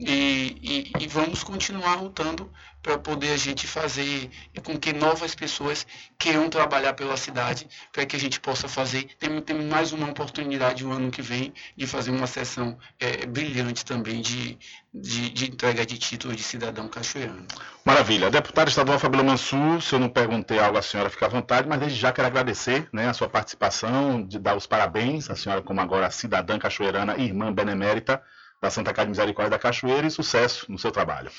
e, 0.00 0.92
e, 0.96 1.04
e 1.04 1.06
vamos 1.06 1.42
continuar 1.42 2.00
lutando 2.00 2.50
para 2.82 2.98
poder 2.98 3.32
a 3.32 3.36
gente 3.36 3.66
fazer 3.66 4.30
com 4.62 4.78
que 4.78 4.92
novas 4.92 5.34
pessoas 5.34 5.86
queiram 6.18 6.48
trabalhar 6.48 6.94
pela 6.94 7.16
cidade, 7.16 7.68
para 7.92 8.06
que 8.06 8.16
a 8.16 8.18
gente 8.18 8.40
possa 8.40 8.68
fazer. 8.68 9.08
Temos, 9.18 9.42
tem 9.42 9.56
mais 9.56 9.92
uma 9.92 10.08
oportunidade 10.08 10.84
o 10.84 10.90
ano 10.90 11.10
que 11.10 11.20
vem 11.20 11.52
de 11.76 11.86
fazer 11.86 12.10
uma 12.10 12.26
sessão 12.26 12.78
é, 12.98 13.26
brilhante 13.26 13.84
também 13.84 14.20
de, 14.20 14.58
de, 14.92 15.30
de, 15.30 15.50
entrega 15.50 15.84
de 15.84 15.98
título 15.98 16.34
de 16.34 16.42
cidadão 16.42 16.88
cachoeirano. 16.88 17.46
Maravilha. 17.84 18.30
Deputado 18.30 18.68
estadual 18.68 18.98
Fabíola 18.98 19.24
Mansur, 19.24 19.82
se 19.82 19.94
eu 19.94 19.98
não 19.98 20.08
perguntei 20.08 20.58
algo 20.58 20.78
à 20.78 20.82
senhora, 20.82 21.10
fica 21.10 21.26
à 21.26 21.28
vontade, 21.28 21.68
mas 21.68 21.80
desde 21.80 21.98
já 21.98 22.12
quero 22.12 22.28
agradecer 22.28 22.88
né, 22.92 23.08
a 23.08 23.14
sua 23.14 23.28
participação, 23.28 24.22
de 24.22 24.38
dar 24.38 24.56
os 24.56 24.66
parabéns 24.66 25.28
à 25.30 25.36
senhora 25.36 25.62
como 25.62 25.80
agora 25.80 26.10
cidadã 26.10 26.58
cachoeirana 26.58 27.16
e 27.18 27.24
irmã 27.24 27.52
benemérita 27.52 28.22
da 28.60 28.70
Santa 28.70 28.92
Casa 28.92 29.06
de 29.06 29.10
Misericórdia 29.10 29.50
da 29.50 29.58
Cachoeira 29.58 30.06
e 30.06 30.10
sucesso 30.10 30.70
no 30.70 30.78
seu 30.78 30.90
trabalho. 30.90 31.30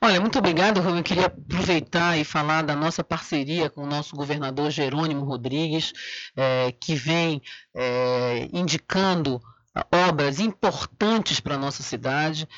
Olha, 0.00 0.20
muito 0.20 0.38
obrigado, 0.38 0.80
Eu 0.80 1.02
queria 1.02 1.26
aproveitar 1.26 2.18
e 2.18 2.24
falar 2.24 2.62
da 2.62 2.76
nossa 2.76 3.02
parceria 3.02 3.70
com 3.70 3.82
o 3.82 3.86
nosso 3.86 4.14
governador 4.14 4.70
Jerônimo 4.70 5.24
Rodrigues, 5.24 5.92
é, 6.36 6.72
que 6.78 6.94
vem 6.94 7.40
é, 7.74 8.48
indicando 8.52 9.40
obras 9.92 10.40
importantes 10.40 11.40
para 11.40 11.54
a 11.54 11.58
nossa 11.58 11.82
cidade, 11.82 12.48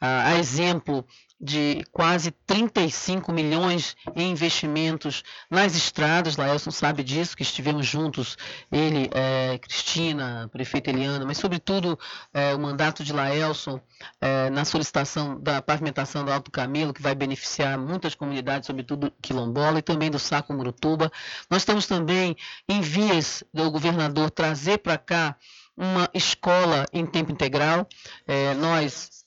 a 0.00 0.36
exemplo 0.36 1.04
de 1.40 1.84
quase 1.92 2.30
35 2.30 3.32
milhões 3.32 3.96
em 4.16 4.32
investimentos 4.32 5.22
nas 5.48 5.76
estradas. 5.76 6.36
Laelson 6.36 6.70
sabe 6.70 7.04
disso, 7.04 7.36
que 7.36 7.42
estivemos 7.42 7.86
juntos, 7.86 8.36
ele, 8.72 9.08
é, 9.12 9.58
Cristina, 9.58 10.48
prefeita 10.52 10.90
Eliana, 10.90 11.24
mas 11.24 11.38
sobretudo 11.38 11.98
é, 12.34 12.54
o 12.54 12.58
mandato 12.58 13.04
de 13.04 13.12
Laelson 13.12 13.80
é, 14.20 14.50
na 14.50 14.64
solicitação 14.64 15.40
da 15.40 15.62
pavimentação 15.62 16.24
do 16.24 16.32
Alto 16.32 16.50
Camelo, 16.50 16.92
que 16.92 17.02
vai 17.02 17.14
beneficiar 17.14 17.78
muitas 17.78 18.14
comunidades, 18.14 18.66
sobretudo 18.66 19.12
quilombola, 19.22 19.78
e 19.78 19.82
também 19.82 20.10
do 20.10 20.18
Saco 20.18 20.52
Murutuba. 20.52 21.10
Nós 21.48 21.62
estamos 21.62 21.86
também 21.86 22.36
em 22.68 22.80
vias 22.80 23.44
do 23.54 23.70
governador 23.70 24.30
trazer 24.30 24.78
para 24.78 24.98
cá 24.98 25.36
uma 25.76 26.10
escola 26.12 26.84
em 26.92 27.06
tempo 27.06 27.30
integral. 27.30 27.86
É, 28.26 28.52
nós 28.54 29.17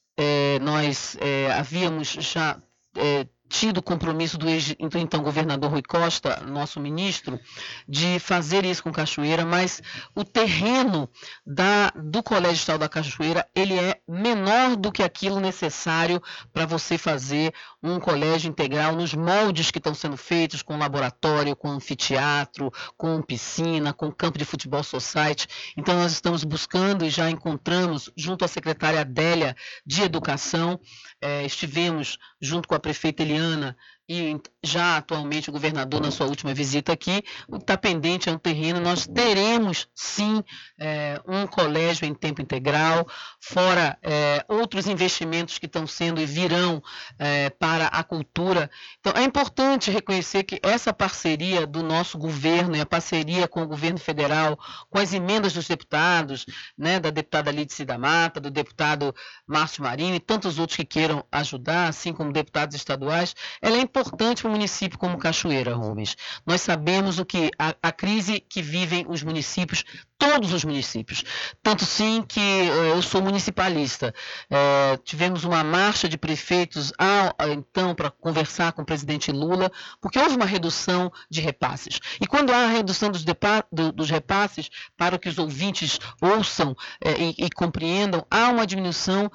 nós 0.61 1.17
é, 1.19 1.51
havíamos 1.51 2.09
já 2.09 2.61
é, 2.95 3.25
tido 3.51 3.83
compromisso 3.83 4.37
do, 4.37 4.49
ex, 4.49 4.73
então 4.79 5.21
governador 5.21 5.69
Rui 5.69 5.81
Costa, 5.81 6.41
nosso 6.47 6.79
ministro, 6.79 7.37
de 7.85 8.17
fazer 8.17 8.63
isso 8.63 8.81
com 8.81 8.93
Cachoeira, 8.93 9.45
mas 9.45 9.81
o 10.15 10.23
terreno 10.23 11.09
da, 11.45 11.91
do 11.95 12.23
Colégio 12.23 12.55
Estadual 12.55 12.79
da 12.79 12.89
Cachoeira 12.89 13.45
ele 13.53 13.77
é 13.77 13.99
menor 14.07 14.77
do 14.77 14.89
que 14.89 15.03
aquilo 15.03 15.41
necessário 15.41 16.23
para 16.53 16.65
você 16.65 16.97
fazer 16.97 17.53
um 17.83 17.99
colégio 17.99 18.49
integral 18.49 18.95
nos 18.95 19.13
moldes 19.13 19.69
que 19.69 19.79
estão 19.79 19.93
sendo 19.93 20.15
feitos 20.15 20.61
com 20.61 20.77
laboratório, 20.77 21.55
com 21.55 21.69
anfiteatro, 21.69 22.71
com 22.95 23.21
piscina, 23.21 23.91
com 23.91 24.11
campo 24.11 24.37
de 24.37 24.45
futebol 24.45 24.81
society. 24.81 25.47
Então 25.75 25.95
nós 25.95 26.13
estamos 26.13 26.45
buscando 26.45 27.03
e 27.03 27.09
já 27.09 27.29
encontramos 27.29 28.09
junto 28.15 28.45
à 28.45 28.47
secretária 28.47 29.01
Adélia 29.01 29.55
de 29.85 30.03
Educação, 30.03 30.79
eh, 31.19 31.45
estivemos 31.45 32.17
junto 32.39 32.67
com 32.67 32.75
a 32.75 32.79
prefeita 32.79 33.23
Eliana 33.41 33.75
e 34.07 34.39
já 34.63 34.97
atualmente 34.97 35.49
o 35.49 35.53
governador 35.53 36.01
na 36.01 36.11
sua 36.11 36.27
última 36.27 36.53
visita 36.53 36.93
aqui, 36.93 37.23
o 37.47 37.57
que 37.57 37.63
está 37.63 37.77
pendente 37.77 38.29
é 38.29 38.31
um 38.31 38.37
terreno, 38.37 38.79
nós 38.79 39.07
teremos 39.07 39.87
sim 39.95 40.43
é, 40.79 41.19
um 41.27 41.47
colégio 41.47 42.05
em 42.05 42.13
tempo 42.13 42.41
integral, 42.41 43.07
fora 43.39 43.97
é, 44.03 44.43
outros 44.47 44.87
investimentos 44.87 45.57
que 45.57 45.65
estão 45.65 45.87
sendo 45.87 46.19
e 46.19 46.25
virão 46.25 46.83
é, 47.17 47.49
para 47.49 47.87
a 47.87 48.03
cultura. 48.03 48.69
Então 48.99 49.13
é 49.15 49.23
importante 49.23 49.89
reconhecer 49.89 50.43
que 50.43 50.59
essa 50.61 50.93
parceria 50.93 51.65
do 51.65 51.81
nosso 51.81 52.17
governo 52.17 52.75
e 52.75 52.81
a 52.81 52.85
parceria 52.85 53.47
com 53.47 53.61
o 53.61 53.67
governo 53.67 53.97
federal, 53.97 54.59
com 54.89 54.99
as 54.99 55.13
emendas 55.13 55.53
dos 55.53 55.67
deputados, 55.67 56.45
né, 56.77 56.99
da 56.99 57.09
deputada 57.09 57.49
Lídice 57.51 57.85
da 57.85 57.97
Mata, 57.97 58.39
do 58.39 58.51
deputado 58.51 59.15
Márcio 59.47 59.83
Marinho 59.83 60.15
e 60.15 60.19
tantos 60.19 60.59
outros 60.59 60.77
que 60.77 60.85
queiram 60.85 61.25
ajudar, 61.31 61.87
assim 61.87 62.13
como 62.13 62.31
deputados 62.31 62.75
estaduais, 62.75 63.35
ela 63.61 63.77
é 63.77 63.81
importante 63.91 64.41
para 64.41 64.49
um 64.49 64.53
município 64.53 64.97
como 64.97 65.17
Cachoeira, 65.17 65.75
Rubens. 65.75 66.15
Nós 66.45 66.61
sabemos 66.61 67.19
o 67.19 67.25
que 67.25 67.51
a, 67.59 67.75
a 67.83 67.91
crise 67.91 68.39
que 68.39 68.61
vivem 68.61 69.05
os 69.07 69.21
municípios 69.21 69.83
todos 70.21 70.53
os 70.53 70.63
municípios. 70.63 71.23
Tanto 71.63 71.83
sim 71.83 72.21
que 72.21 72.39
eh, 72.39 72.91
eu 72.91 73.01
sou 73.01 73.23
municipalista. 73.23 74.13
Eh, 74.51 74.99
tivemos 75.03 75.43
uma 75.43 75.63
marcha 75.63 76.07
de 76.07 76.15
prefeitos 76.15 76.93
ao, 76.95 77.35
então 77.49 77.95
para 77.95 78.11
conversar 78.11 78.71
com 78.73 78.83
o 78.83 78.85
presidente 78.85 79.31
Lula, 79.31 79.71
porque 79.99 80.19
houve 80.19 80.35
uma 80.35 80.45
redução 80.45 81.11
de 81.27 81.41
repasses. 81.41 81.99
E 82.21 82.27
quando 82.27 82.53
há 82.53 82.65
a 82.65 82.67
redução 82.67 83.09
dos, 83.09 83.25
do, 83.71 83.91
dos 83.91 84.11
repasses, 84.11 84.69
para 84.95 85.17
que 85.17 85.27
os 85.27 85.39
ouvintes 85.39 85.99
ouçam 86.21 86.75
eh, 87.03 87.33
e, 87.39 87.45
e, 87.45 87.49
compreendam, 87.49 88.23
há 88.29 88.49
uma 88.49 88.67
diminuição 88.67 89.31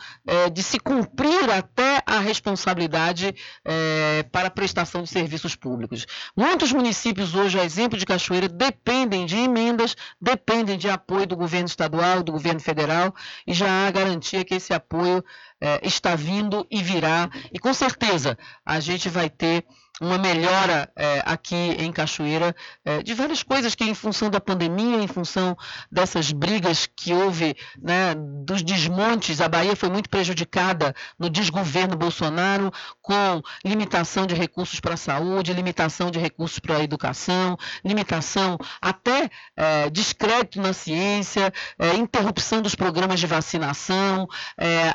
de 0.52 0.62
se 0.62 0.78
cumprir 0.78 1.50
até 1.50 2.02
a 2.06 2.18
responsabilidade 2.20 3.34
para 4.30 4.48
a 4.48 4.50
prestação 4.50 5.02
de 5.02 5.08
serviços 5.08 5.54
públicos. 5.54 6.06
Muitos 6.36 6.72
municípios 6.72 7.34
hoje, 7.34 7.58
a 7.58 7.64
exemplo 7.64 7.98
de 7.98 8.04
Cachoeira, 8.04 8.48
dependem 8.48 9.26
de 9.26 9.36
emendas, 9.36 9.96
dependem 10.20 10.75
de 10.76 10.88
apoio 10.88 11.26
do 11.26 11.36
governo 11.36 11.66
estadual, 11.66 12.22
do 12.22 12.32
governo 12.32 12.60
federal, 12.60 13.14
e 13.46 13.52
já 13.52 13.86
há 13.86 13.90
garantia 13.90 14.44
que 14.44 14.54
esse 14.54 14.72
apoio 14.72 15.24
eh, 15.60 15.80
está 15.82 16.14
vindo 16.14 16.66
e 16.70 16.82
virá. 16.82 17.28
E 17.52 17.58
com 17.58 17.72
certeza 17.72 18.38
a 18.64 18.80
gente 18.80 19.08
vai 19.08 19.30
ter 19.30 19.64
uma 20.00 20.18
melhora 20.18 20.90
é, 20.94 21.22
aqui 21.24 21.54
em 21.54 21.90
Cachoeira 21.90 22.54
é, 22.84 23.02
de 23.02 23.14
várias 23.14 23.42
coisas 23.42 23.74
que 23.74 23.84
em 23.84 23.94
função 23.94 24.28
da 24.28 24.40
pandemia, 24.40 25.02
em 25.02 25.06
função 25.06 25.56
dessas 25.90 26.32
brigas 26.32 26.86
que 26.86 27.14
houve, 27.14 27.56
né, 27.80 28.14
dos 28.44 28.62
desmontes, 28.62 29.40
a 29.40 29.48
Bahia 29.48 29.74
foi 29.74 29.88
muito 29.88 30.10
prejudicada 30.10 30.94
no 31.18 31.30
desgoverno 31.30 31.96
Bolsonaro 31.96 32.70
com 33.00 33.42
limitação 33.64 34.26
de 34.26 34.34
recursos 34.34 34.80
para 34.80 34.94
a 34.94 34.98
saúde, 34.98 35.54
limitação 35.54 36.10
de 36.10 36.18
recursos 36.18 36.58
para 36.58 36.76
a 36.76 36.84
educação, 36.84 37.56
limitação 37.84 38.58
até 38.80 39.30
é, 39.56 39.88
descrédito 39.88 40.60
na 40.60 40.72
ciência, 40.72 41.52
interrupção 41.98 42.60
dos 42.60 42.74
programas 42.74 43.18
de 43.20 43.26
vacinação, 43.26 44.28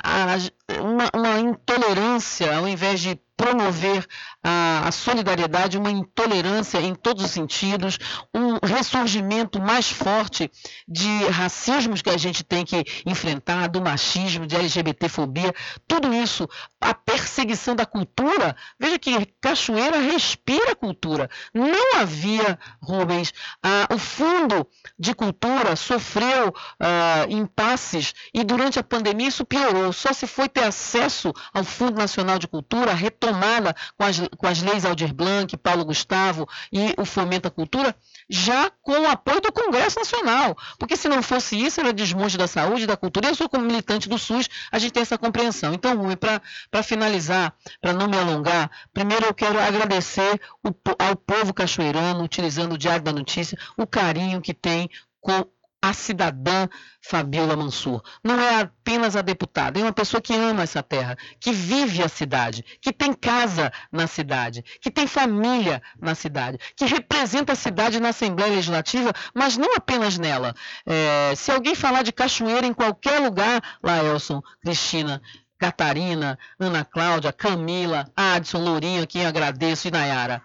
a, 0.03 0.37
uma, 0.79 1.09
uma 1.13 1.39
intolerância 1.39 2.55
ao 2.55 2.67
invés 2.67 2.99
de 2.99 3.19
promover 3.41 4.05
a, 4.43 4.87
a, 4.87 4.91
solidariedade, 4.91 5.75
uma 5.75 5.89
intolerância 5.89 6.79
em 6.79 6.93
todos 6.93 7.25
os 7.25 7.31
sentidos, 7.31 7.97
um 8.31 8.59
ressurgimento 8.63 9.59
mais 9.59 9.89
forte 9.89 10.51
de 10.87 11.27
racismos 11.27 12.03
que 12.03 12.11
a 12.11 12.17
gente 12.17 12.43
tem 12.43 12.63
que 12.63 12.85
enfrentar, 13.03 13.67
do 13.67 13.81
machismo, 13.81 14.45
de 14.45 14.55
LGBTfobia, 14.55 15.51
tudo 15.87 16.13
isso, 16.13 16.47
a 16.81 16.93
perseguição 16.93 17.75
da 17.75 17.85
cultura. 17.85 18.55
Veja 18.79 18.97
que 18.97 19.25
Cachoeira 19.39 19.99
respira 19.99 20.75
cultura. 20.75 21.29
Não 21.53 21.99
havia, 21.99 22.57
Rubens, 22.81 23.31
ah, 23.61 23.87
o 23.93 23.99
fundo 23.99 24.67
de 24.97 25.13
cultura 25.13 25.75
sofreu 25.75 26.53
ah, 26.79 27.25
impasses 27.29 28.13
e 28.33 28.43
durante 28.43 28.79
a 28.79 28.83
pandemia 28.83 29.27
isso 29.27 29.45
piorou. 29.45 29.93
Só 29.93 30.11
se 30.11 30.25
foi 30.25 30.49
ter 30.49 30.63
acesso 30.63 31.31
ao 31.53 31.63
Fundo 31.63 31.97
Nacional 31.97 32.39
de 32.39 32.47
Cultura, 32.47 32.93
retomada 32.93 33.75
com 33.97 34.03
as, 34.03 34.19
com 34.37 34.47
as 34.47 34.61
leis 34.61 34.83
Aldir 34.83 35.13
Blanc, 35.13 35.55
Paulo 35.57 35.85
Gustavo 35.85 36.49
e 36.71 36.93
o 36.97 37.05
Fomento 37.05 37.47
à 37.47 37.51
Cultura, 37.51 37.95
já 38.27 38.71
com 38.81 38.99
o 39.01 39.07
apoio 39.07 39.41
do 39.41 39.51
Congresso 39.51 39.99
Nacional. 39.99 40.57
Porque 40.79 40.97
se 40.97 41.07
não 41.07 41.21
fosse 41.21 41.55
isso, 41.55 41.79
era 41.79 41.93
desmonte 41.93 42.37
da 42.37 42.47
saúde, 42.47 42.87
da 42.87 42.97
cultura. 42.97 43.27
Eu 43.27 43.35
sou 43.35 43.47
como 43.47 43.65
militante 43.65 44.09
do 44.09 44.17
SUS, 44.17 44.49
a 44.71 44.79
gente 44.79 44.93
tem 44.93 45.01
essa 45.01 45.17
compreensão. 45.17 45.73
Então, 45.73 45.95
Rui, 45.95 46.15
para 46.15 46.41
finalizar, 46.81 47.53
para 47.81 47.93
não 47.93 48.07
me 48.07 48.17
alongar, 48.17 48.71
primeiro 48.93 49.25
eu 49.25 49.33
quero 49.33 49.59
agradecer 49.59 50.39
o, 50.63 50.69
ao 50.97 51.15
povo 51.15 51.53
cachoeirano, 51.53 52.23
utilizando 52.23 52.73
o 52.73 52.77
Diário 52.77 53.03
da 53.03 53.11
Notícia, 53.11 53.57
o 53.77 53.85
carinho 53.85 54.41
que 54.41 54.53
tem 54.53 54.89
com 55.19 55.45
a 55.81 55.93
cidadã 55.93 56.67
Fabiola 57.01 57.55
Mansur. 57.55 58.03
Não 58.23 58.39
é 58.39 58.61
apenas 58.61 59.15
a 59.15 59.21
deputada, 59.21 59.79
é 59.79 59.83
uma 59.83 59.91
pessoa 59.91 60.21
que 60.21 60.33
ama 60.33 60.61
essa 60.61 60.83
terra, 60.83 61.17
que 61.39 61.51
vive 61.51 62.03
a 62.03 62.07
cidade, 62.07 62.63
que 62.79 62.93
tem 62.93 63.11
casa 63.13 63.73
na 63.91 64.05
cidade, 64.05 64.63
que 64.79 64.91
tem 64.91 65.07
família 65.07 65.81
na 65.99 66.13
cidade, 66.13 66.59
que 66.75 66.85
representa 66.85 67.53
a 67.53 67.55
cidade 67.55 67.99
na 67.99 68.09
Assembleia 68.09 68.53
Legislativa, 68.53 69.11
mas 69.33 69.57
não 69.57 69.75
apenas 69.75 70.19
nela. 70.19 70.53
É, 70.85 71.33
se 71.35 71.51
alguém 71.51 71.73
falar 71.73 72.03
de 72.03 72.11
cachoeira 72.11 72.67
em 72.67 72.73
qualquer 72.73 73.19
lugar, 73.19 73.61
Laelson, 73.81 74.41
Cristina, 74.61 75.19
Catarina, 75.61 76.39
Ana 76.59 76.83
Cláudia, 76.83 77.31
Camila, 77.31 78.11
Adson, 78.17 78.57
Lourinho, 78.57 79.05
quem 79.05 79.27
agradeço, 79.27 79.87
e 79.87 79.91
Nayara 79.91 80.41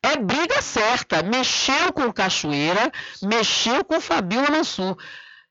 é 0.00 0.16
briga 0.16 0.62
certa. 0.62 1.22
Mexeu 1.22 1.92
com 1.92 2.12
Cachoeira, 2.12 2.92
mexeu 3.20 3.84
com 3.84 4.00
Fabiola 4.00 4.50
Mansur. 4.50 4.96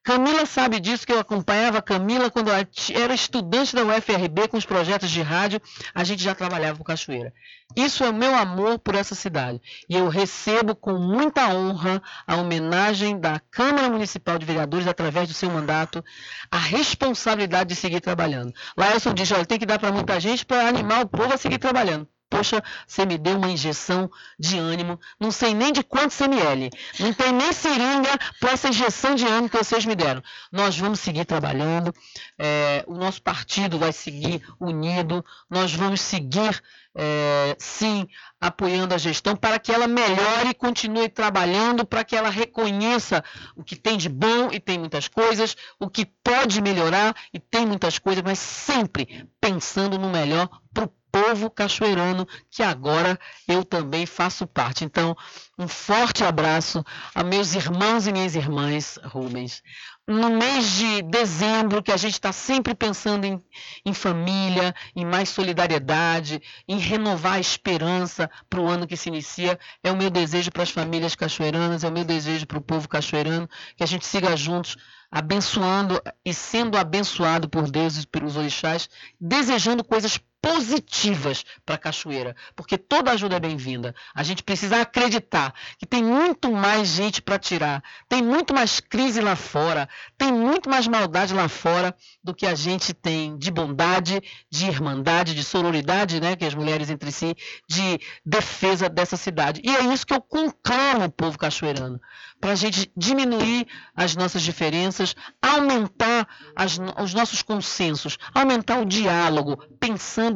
Camila 0.09 0.43
sabe 0.43 0.79
disso, 0.79 1.05
que 1.05 1.13
eu 1.13 1.19
acompanhava 1.19 1.77
a 1.77 1.83
Camila 1.83 2.31
quando 2.31 2.49
era 2.49 3.13
estudante 3.13 3.75
da 3.75 3.83
UFRB 3.83 4.47
com 4.47 4.57
os 4.57 4.65
projetos 4.65 5.11
de 5.11 5.21
rádio, 5.21 5.61
a 5.93 6.03
gente 6.03 6.23
já 6.23 6.33
trabalhava 6.33 6.79
com 6.79 6.83
Cachoeira. 6.83 7.31
Isso 7.75 8.03
é 8.03 8.09
o 8.09 8.13
meu 8.13 8.33
amor 8.33 8.79
por 8.79 8.95
essa 8.95 9.13
cidade. 9.13 9.61
E 9.87 9.95
eu 9.95 10.07
recebo 10.09 10.75
com 10.75 10.93
muita 10.93 11.53
honra 11.53 12.01
a 12.25 12.37
homenagem 12.37 13.19
da 13.19 13.39
Câmara 13.51 13.87
Municipal 13.87 14.39
de 14.39 14.47
Vereadores, 14.47 14.87
através 14.87 15.27
do 15.27 15.35
seu 15.35 15.51
mandato, 15.51 16.03
a 16.49 16.57
responsabilidade 16.57 17.69
de 17.69 17.75
seguir 17.75 18.01
trabalhando. 18.01 18.51
Laelson 18.75 19.13
diz, 19.13 19.31
olha, 19.31 19.45
tem 19.45 19.59
que 19.59 19.65
dar 19.67 19.77
para 19.77 19.91
muita 19.91 20.19
gente 20.19 20.43
para 20.43 20.67
animar 20.67 21.03
o 21.03 21.07
povo 21.07 21.31
a 21.31 21.37
seguir 21.37 21.59
trabalhando. 21.59 22.07
Poxa, 22.29 22.63
você 22.85 23.07
me 23.07 23.17
deu 23.17 23.37
uma 23.37 23.49
injeção 23.49 24.09
de 24.37 24.59
ânimo, 24.59 24.99
não 25.19 25.31
sei 25.31 25.55
nem 25.55 25.73
de 25.73 25.83
quantos 25.83 26.21
ml, 26.21 26.69
não 26.99 27.11
tem 27.11 27.31
nem 27.31 27.51
seringa 27.51 28.17
para 28.39 28.51
essa 28.51 28.69
injeção 28.69 29.15
de 29.15 29.25
ânimo 29.25 29.49
que 29.49 29.57
vocês 29.57 29.83
me 29.83 29.95
deram. 29.95 30.21
Nós 30.51 30.77
vamos 30.77 30.99
seguir 30.99 31.25
trabalhando, 31.25 31.91
é, 32.37 32.83
o 32.85 32.93
nosso 32.93 33.19
partido 33.21 33.79
vai 33.79 33.91
seguir 33.91 34.43
unido, 34.59 35.25
nós 35.49 35.73
vamos 35.73 36.01
seguir, 36.01 36.61
é, 36.95 37.55
sim, 37.57 38.07
apoiando 38.39 38.93
a 38.93 38.99
gestão 38.99 39.35
para 39.35 39.57
que 39.57 39.71
ela 39.71 39.87
melhore 39.87 40.49
e 40.51 40.53
continue 40.53 41.09
trabalhando, 41.09 41.83
para 41.83 42.03
que 42.03 42.15
ela 42.15 42.29
reconheça 42.29 43.23
o 43.55 43.63
que 43.63 43.75
tem 43.75 43.97
de 43.97 44.07
bom 44.07 44.49
e 44.51 44.59
tem 44.59 44.77
muitas 44.77 45.07
coisas, 45.07 45.57
o 45.79 45.89
que 45.89 46.05
pode 46.05 46.61
melhorar 46.61 47.15
e 47.33 47.39
tem 47.39 47.65
muitas 47.65 47.97
coisas, 47.97 48.23
mas 48.23 48.37
sempre 48.37 49.27
pensando 49.41 49.97
no 49.97 50.09
melhor 50.09 50.47
para 50.71 50.85
o 50.85 50.98
povo 51.11 51.49
cachoeirano, 51.49 52.27
que 52.49 52.63
agora 52.63 53.19
eu 53.47 53.63
também 53.63 54.05
faço 54.05 54.47
parte. 54.47 54.83
Então, 54.83 55.15
um 55.57 55.67
forte 55.67 56.23
abraço 56.23 56.83
a 57.13 57.23
meus 57.23 57.53
irmãos 57.53 58.07
e 58.07 58.11
minhas 58.11 58.35
irmãs, 58.35 58.99
Rubens. 59.03 59.61
No 60.07 60.29
mês 60.31 60.71
de 60.71 61.03
dezembro, 61.03 61.83
que 61.83 61.91
a 61.91 61.97
gente 61.97 62.13
está 62.13 62.31
sempre 62.31 62.73
pensando 62.73 63.25
em, 63.25 63.43
em 63.85 63.93
família, 63.93 64.73
em 64.95 65.05
mais 65.05 65.29
solidariedade, 65.29 66.41
em 66.67 66.79
renovar 66.79 67.33
a 67.33 67.39
esperança 67.39 68.29
para 68.49 68.59
o 68.59 68.67
ano 68.67 68.87
que 68.87 68.97
se 68.97 69.09
inicia, 69.09 69.59
é 69.83 69.91
o 69.91 69.97
meu 69.97 70.09
desejo 70.09 70.51
para 70.51 70.63
as 70.63 70.71
famílias 70.71 71.13
cachoeiranas, 71.13 71.83
é 71.83 71.87
o 71.87 71.91
meu 71.91 72.03
desejo 72.03 72.47
para 72.47 72.57
o 72.57 72.61
povo 72.61 72.89
cachoeirano, 72.89 73.47
que 73.75 73.83
a 73.83 73.87
gente 73.87 74.05
siga 74.05 74.35
juntos 74.35 74.77
abençoando 75.11 76.01
e 76.23 76.33
sendo 76.33 76.77
abençoado 76.77 77.49
por 77.49 77.69
Deus 77.69 77.97
e 77.97 78.07
pelos 78.07 78.35
orixás, 78.35 78.89
desejando 79.19 79.83
coisas 79.83 80.19
positivas 80.41 81.43
para 81.65 81.75
a 81.75 81.77
Cachoeira, 81.77 82.35
porque 82.55 82.77
toda 82.77 83.11
ajuda 83.11 83.35
é 83.35 83.39
bem-vinda. 83.39 83.93
A 84.15 84.23
gente 84.23 84.43
precisa 84.43 84.81
acreditar 84.81 85.53
que 85.77 85.85
tem 85.85 86.03
muito 86.03 86.51
mais 86.51 86.87
gente 86.87 87.21
para 87.21 87.37
tirar, 87.37 87.83
tem 88.07 88.21
muito 88.21 88.53
mais 88.53 88.79
crise 88.79 89.19
lá 89.19 89.35
fora, 89.35 89.87
tem 90.17 90.31
muito 90.31 90.69
mais 90.69 90.87
maldade 90.87 91.33
lá 91.33 91.47
fora 91.49 91.95
do 92.23 92.33
que 92.33 92.45
a 92.45 92.55
gente 92.55 92.93
tem 92.93 93.37
de 93.37 93.51
bondade, 93.51 94.21
de 94.49 94.65
irmandade, 94.65 95.35
de 95.35 95.43
sororidade, 95.43 96.19
né, 96.19 96.35
que 96.35 96.45
as 96.45 96.55
mulheres 96.55 96.89
entre 96.89 97.11
si, 97.11 97.35
de 97.67 97.99
defesa 98.25 98.89
dessa 98.89 99.17
cidade. 99.17 99.61
E 99.63 99.75
é 99.75 99.93
isso 99.93 100.05
que 100.05 100.13
eu 100.13 100.21
conclamo 100.21 101.05
o 101.05 101.11
povo 101.11 101.37
cachoeirano, 101.37 101.99
para 102.39 102.51
a 102.51 102.55
gente 102.55 102.91
diminuir 102.95 103.67
as 103.95 104.15
nossas 104.15 104.41
diferenças, 104.41 105.15
aumentar 105.41 106.27
as, 106.55 106.79
os 107.01 107.13
nossos 107.13 107.41
consensos, 107.41 108.17
aumentar 108.33 108.79
o 108.79 108.85
diálogo, 108.85 109.57
pensando 109.79 110.28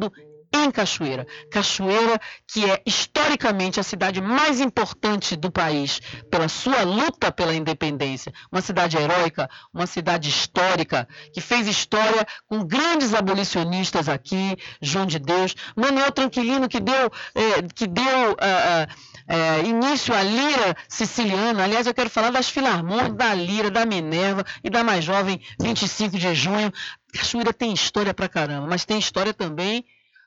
em 0.54 0.70
Cachoeira. 0.70 1.26
Cachoeira, 1.50 2.20
que 2.46 2.70
é 2.70 2.80
historicamente 2.86 3.80
a 3.80 3.82
cidade 3.82 4.22
mais 4.22 4.60
importante 4.60 5.34
do 5.34 5.50
país, 5.50 6.00
pela 6.30 6.48
sua 6.48 6.82
luta 6.82 7.32
pela 7.32 7.54
independência. 7.54 8.32
Uma 8.52 8.60
cidade 8.60 8.96
heróica, 8.96 9.50
uma 9.72 9.86
cidade 9.86 10.28
histórica, 10.28 11.08
que 11.32 11.40
fez 11.40 11.66
história 11.66 12.24
com 12.46 12.64
grandes 12.64 13.12
abolicionistas 13.14 14.08
aqui, 14.08 14.56
João 14.80 15.06
de 15.06 15.18
Deus, 15.18 15.54
Manuel 15.74 16.12
Tranquilino, 16.12 16.68
que 16.68 16.78
deu, 16.78 17.10
eh, 17.34 17.62
que 17.74 17.88
deu 17.88 18.36
ah, 18.40 18.86
eh, 19.28 19.62
início 19.64 20.14
à 20.14 20.22
lira 20.22 20.76
siciliana. 20.88 21.64
Aliás, 21.64 21.86
eu 21.86 21.94
quero 21.94 22.10
falar 22.10 22.30
das 22.30 22.48
filarmônicas, 22.48 23.14
da 23.14 23.34
lira, 23.34 23.70
da 23.70 23.84
Minerva 23.86 24.44
e 24.62 24.70
da 24.70 24.84
mais 24.84 25.04
jovem 25.04 25.40
25 25.60 26.18
de 26.18 26.34
junho. 26.34 26.72
Cachoeira 27.12 27.52
tem 27.52 27.72
história 27.72 28.12
pra 28.12 28.28
caramba, 28.28 28.66
mas 28.66 28.84
tem 28.84 28.98
história 28.98 29.32
também 29.32 29.84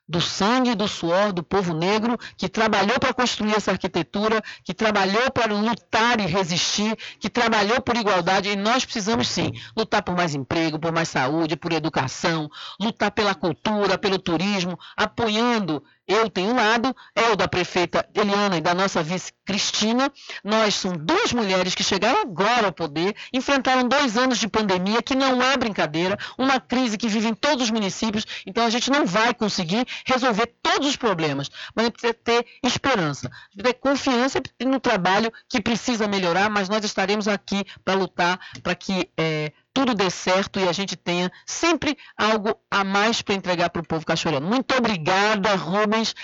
do 0.08 0.20
sangue 0.20 0.70
e 0.70 0.74
do 0.74 0.88
suor 0.88 1.32
do 1.32 1.42
povo 1.42 1.74
negro 1.74 2.18
que 2.36 2.48
trabalhou 2.48 2.98
para 2.98 3.12
construir 3.12 3.54
essa 3.54 3.72
arquitetura, 3.72 4.42
que 4.64 4.72
trabalhou 4.72 5.30
para 5.30 5.52
lutar 5.52 6.20
e 6.20 6.26
resistir, 6.26 6.96
que 7.20 7.28
trabalhou 7.28 7.80
por 7.82 7.96
igualdade. 7.96 8.48
E 8.48 8.56
nós 8.56 8.84
precisamos 8.84 9.28
sim 9.28 9.52
lutar 9.76 10.02
por 10.02 10.16
mais 10.16 10.34
emprego, 10.34 10.78
por 10.78 10.92
mais 10.92 11.08
saúde, 11.08 11.56
por 11.56 11.72
educação, 11.72 12.50
lutar 12.80 13.10
pela 13.10 13.34
cultura, 13.34 13.98
pelo 13.98 14.18
turismo, 14.18 14.78
apoiando 14.96 15.82
eu 16.08 16.30
tenho 16.30 16.52
um 16.52 16.56
lado, 16.56 16.96
é 17.14 17.30
o 17.30 17.36
da 17.36 17.46
prefeita 17.46 18.08
Eliana 18.14 18.56
e 18.56 18.62
da 18.62 18.74
nossa 18.74 19.02
vice 19.02 19.30
Cristina. 19.44 20.10
Nós 20.42 20.74
somos 20.74 20.96
duas 21.02 21.34
mulheres 21.34 21.74
que 21.74 21.84
chegaram 21.84 22.22
agora 22.22 22.68
ao 22.68 22.72
poder, 22.72 23.14
enfrentaram 23.30 23.86
dois 23.86 24.16
anos 24.16 24.38
de 24.38 24.48
pandemia, 24.48 25.02
que 25.02 25.14
não 25.14 25.42
é 25.42 25.54
brincadeira, 25.58 26.18
uma 26.38 26.58
crise 26.58 26.96
que 26.96 27.08
vive 27.08 27.28
em 27.28 27.34
todos 27.34 27.64
os 27.64 27.70
municípios, 27.70 28.24
então 28.46 28.64
a 28.64 28.70
gente 28.70 28.90
não 28.90 29.04
vai 29.04 29.34
conseguir 29.34 29.86
resolver 30.06 30.46
todos 30.62 30.88
os 30.88 30.96
problemas, 30.96 31.50
mas 31.74 31.84
a 31.84 31.86
gente 31.86 31.98
precisa 31.98 32.14
ter 32.14 32.46
esperança, 32.62 33.30
ter 33.56 33.74
confiança 33.74 34.40
no 34.64 34.80
trabalho 34.80 35.32
que 35.48 35.60
precisa 35.60 36.06
melhorar, 36.06 36.50
mas 36.50 36.68
nós 36.68 36.84
estaremos 36.84 37.28
aqui 37.28 37.64
para 37.84 37.94
lutar 37.94 38.38
para 38.62 38.74
que 38.74 39.10
é, 39.16 39.52
tudo 39.78 39.94
dê 39.94 40.10
certo 40.10 40.58
e 40.58 40.68
a 40.68 40.72
gente 40.72 40.96
tenha 40.96 41.30
sempre 41.46 41.96
algo 42.16 42.52
a 42.68 42.82
mais 42.82 43.22
para 43.22 43.36
entregar 43.36 43.70
para 43.70 43.80
o 43.80 43.86
povo 43.86 44.04
cachoeirano. 44.04 44.44
Muito 44.44 44.74
obrigada, 44.74 45.54
Rubens. 45.54 46.16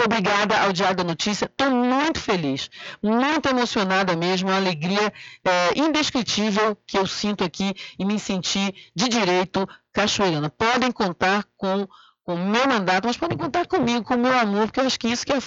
Obrigada 0.00 0.60
ao 0.60 0.72
Diário 0.72 0.96
da 0.96 1.02
Notícia. 1.02 1.46
Estou 1.46 1.70
muito 1.70 2.20
feliz, 2.20 2.70
muito 3.02 3.48
emocionada 3.48 4.14
mesmo. 4.14 4.48
Uma 4.48 4.58
alegria 4.58 5.12
é, 5.44 5.76
indescritível 5.76 6.76
que 6.86 6.96
eu 6.96 7.04
sinto 7.04 7.42
aqui 7.42 7.74
e 7.98 8.04
me 8.04 8.16
sentir 8.16 8.72
de 8.94 9.08
direito 9.08 9.68
cachoeirana. 9.92 10.48
Podem 10.48 10.92
contar 10.92 11.44
com 11.56 11.88
com 12.30 12.36
o 12.36 12.48
meu 12.48 12.66
mandato, 12.68 13.06
mas 13.06 13.16
podem 13.16 13.36
contar 13.36 13.66
comigo, 13.66 14.04
com 14.04 14.14
o 14.14 14.18
meu 14.18 14.38
amor, 14.38 14.66
porque 14.66 14.80
eu 14.80 14.86
acho 14.86 14.98
que 14.98 15.08
isso 15.08 15.26
que 15.26 15.32
é, 15.32 15.38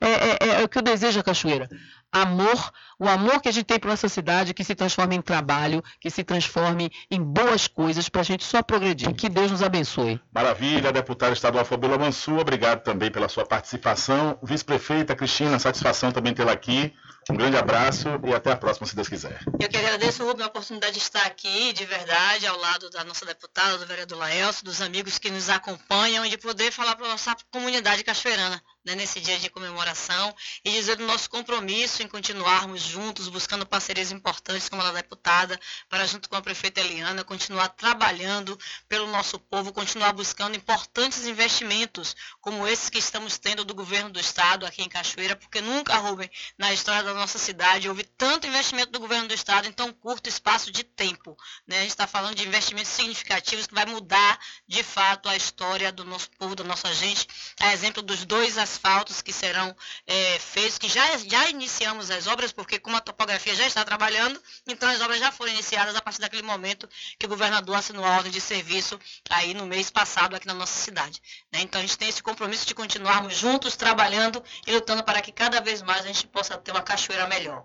é, 0.00 0.08
é, 0.40 0.60
é 0.60 0.64
o 0.64 0.68
que 0.68 0.78
eu 0.78 0.82
desejo 0.82 1.20
a 1.20 1.22
Cachoeira 1.22 1.68
amor, 2.12 2.70
o 2.98 3.08
amor 3.08 3.40
que 3.40 3.48
a 3.48 3.52
gente 3.52 3.64
tem 3.64 3.78
para 3.78 3.90
nossa 3.90 4.08
cidade, 4.08 4.52
que 4.52 4.62
se 4.62 4.74
transforme 4.74 5.16
em 5.16 5.22
trabalho, 5.22 5.82
que 5.98 6.10
se 6.10 6.22
transforme 6.22 6.92
em 7.10 7.22
boas 7.22 7.66
coisas 7.66 8.08
para 8.08 8.20
a 8.20 8.24
gente 8.24 8.44
só 8.44 8.62
progredir. 8.62 9.14
Que 9.14 9.30
Deus 9.30 9.50
nos 9.50 9.62
abençoe. 9.62 10.20
Maravilha, 10.32 10.92
deputada 10.92 11.32
estadual 11.32 11.64
Fabiola 11.64 11.96
Mansur, 11.96 12.40
obrigado 12.40 12.82
também 12.82 13.10
pela 13.10 13.30
sua 13.30 13.46
participação. 13.46 14.38
Vice-prefeita 14.42 15.16
Cristina, 15.16 15.58
satisfação 15.58 16.12
também 16.12 16.34
tê-la 16.34 16.52
aqui. 16.52 16.92
Um 17.30 17.36
grande 17.36 17.56
abraço 17.56 18.08
e 18.24 18.34
até 18.34 18.52
a 18.52 18.56
próxima, 18.56 18.86
se 18.86 18.96
Deus 18.96 19.08
quiser. 19.08 19.40
Eu 19.60 19.68
que 19.68 19.76
agradeço, 19.76 20.24
Rubem, 20.24 20.44
a 20.44 20.48
oportunidade 20.48 20.94
de 20.94 20.98
estar 20.98 21.24
aqui, 21.24 21.72
de 21.72 21.84
verdade, 21.84 22.46
ao 22.46 22.58
lado 22.58 22.90
da 22.90 23.04
nossa 23.04 23.24
deputada, 23.24 23.78
do 23.78 23.86
vereador 23.86 24.18
Laelso, 24.18 24.64
dos 24.64 24.80
amigos 24.80 25.18
que 25.18 25.30
nos 25.30 25.48
acompanham 25.48 26.26
e 26.26 26.30
de 26.30 26.38
poder 26.38 26.72
falar 26.72 26.96
para 26.96 27.06
a 27.06 27.10
nossa 27.10 27.36
comunidade 27.50 28.02
cachoeirana 28.02 28.62
né, 28.84 28.94
nesse 28.94 29.20
dia 29.20 29.38
de 29.38 29.48
comemoração 29.48 30.34
e 30.64 30.70
dizer 30.70 30.96
do 30.96 31.06
nosso 31.06 31.30
compromisso 31.30 32.02
em 32.02 32.08
continuarmos 32.08 32.82
juntos, 32.82 33.28
buscando 33.28 33.66
parcerias 33.66 34.10
importantes 34.10 34.68
como 34.68 34.82
a 34.82 34.86
da 34.86 34.92
deputada, 35.00 35.58
para 35.88 36.06
junto 36.06 36.28
com 36.28 36.36
a 36.36 36.42
prefeita 36.42 36.80
Eliana, 36.80 37.24
continuar 37.24 37.68
trabalhando 37.68 38.58
pelo 38.88 39.06
nosso 39.06 39.38
povo, 39.38 39.72
continuar 39.72 40.12
buscando 40.12 40.56
importantes 40.56 41.26
investimentos 41.26 42.16
como 42.40 42.66
esses 42.66 42.90
que 42.90 42.98
estamos 42.98 43.38
tendo 43.38 43.64
do 43.64 43.74
governo 43.74 44.10
do 44.10 44.20
estado 44.20 44.66
aqui 44.66 44.82
em 44.82 44.88
Cachoeira, 44.88 45.36
porque 45.36 45.60
nunca, 45.60 45.96
Rubem, 45.96 46.30
na 46.58 46.72
história 46.72 47.02
da 47.02 47.14
nossa 47.14 47.38
cidade 47.38 47.88
houve 47.88 48.04
tanto 48.04 48.46
investimento 48.46 48.90
do 48.90 49.00
governo 49.00 49.28
do 49.28 49.34
estado 49.34 49.68
em 49.68 49.72
tão 49.72 49.92
curto 49.92 50.28
espaço 50.28 50.70
de 50.70 50.82
tempo. 50.84 51.36
Né? 51.66 51.78
A 51.78 51.80
gente 51.82 51.90
está 51.90 52.06
falando 52.06 52.34
de 52.34 52.46
investimentos 52.46 52.92
significativos 52.92 53.66
que 53.66 53.74
vai 53.74 53.86
mudar 53.86 54.38
de 54.66 54.82
fato 54.82 55.28
a 55.28 55.36
história 55.36 55.92
do 55.92 56.04
nosso 56.04 56.30
povo, 56.32 56.54
da 56.54 56.64
nossa 56.64 56.92
gente, 56.94 57.26
a 57.60 57.72
exemplo 57.72 58.02
dos 58.02 58.24
dois 58.24 58.58
asfaltos 58.72 59.20
que 59.20 59.32
serão 59.32 59.74
é, 60.06 60.38
feitos, 60.38 60.78
que 60.78 60.88
já, 60.88 61.18
já 61.18 61.48
iniciamos 61.50 62.10
as 62.10 62.26
obras, 62.26 62.52
porque 62.52 62.78
como 62.78 62.96
a 62.96 63.00
topografia 63.00 63.54
já 63.54 63.66
está 63.66 63.84
trabalhando, 63.84 64.40
então 64.66 64.88
as 64.88 65.00
obras 65.00 65.18
já 65.18 65.30
foram 65.30 65.52
iniciadas 65.52 65.94
a 65.94 66.00
partir 66.00 66.20
daquele 66.20 66.42
momento 66.42 66.88
que 67.18 67.26
o 67.26 67.28
governador 67.28 67.76
assinou 67.76 68.04
a 68.04 68.16
ordem 68.16 68.32
de 68.32 68.40
serviço 68.40 68.98
aí 69.30 69.52
no 69.54 69.66
mês 69.66 69.90
passado 69.90 70.34
aqui 70.34 70.46
na 70.46 70.54
nossa 70.54 70.78
cidade. 70.78 71.20
Né? 71.52 71.60
Então 71.62 71.80
a 71.80 71.82
gente 71.82 71.98
tem 71.98 72.08
esse 72.08 72.22
compromisso 72.22 72.66
de 72.66 72.74
continuarmos 72.74 73.36
juntos, 73.36 73.76
trabalhando 73.76 74.42
e 74.66 74.72
lutando 74.72 75.04
para 75.04 75.20
que 75.20 75.30
cada 75.30 75.60
vez 75.60 75.82
mais 75.82 76.04
a 76.04 76.08
gente 76.08 76.26
possa 76.26 76.56
ter 76.56 76.70
uma 76.70 76.82
cachoeira 76.82 77.26
melhor. 77.26 77.64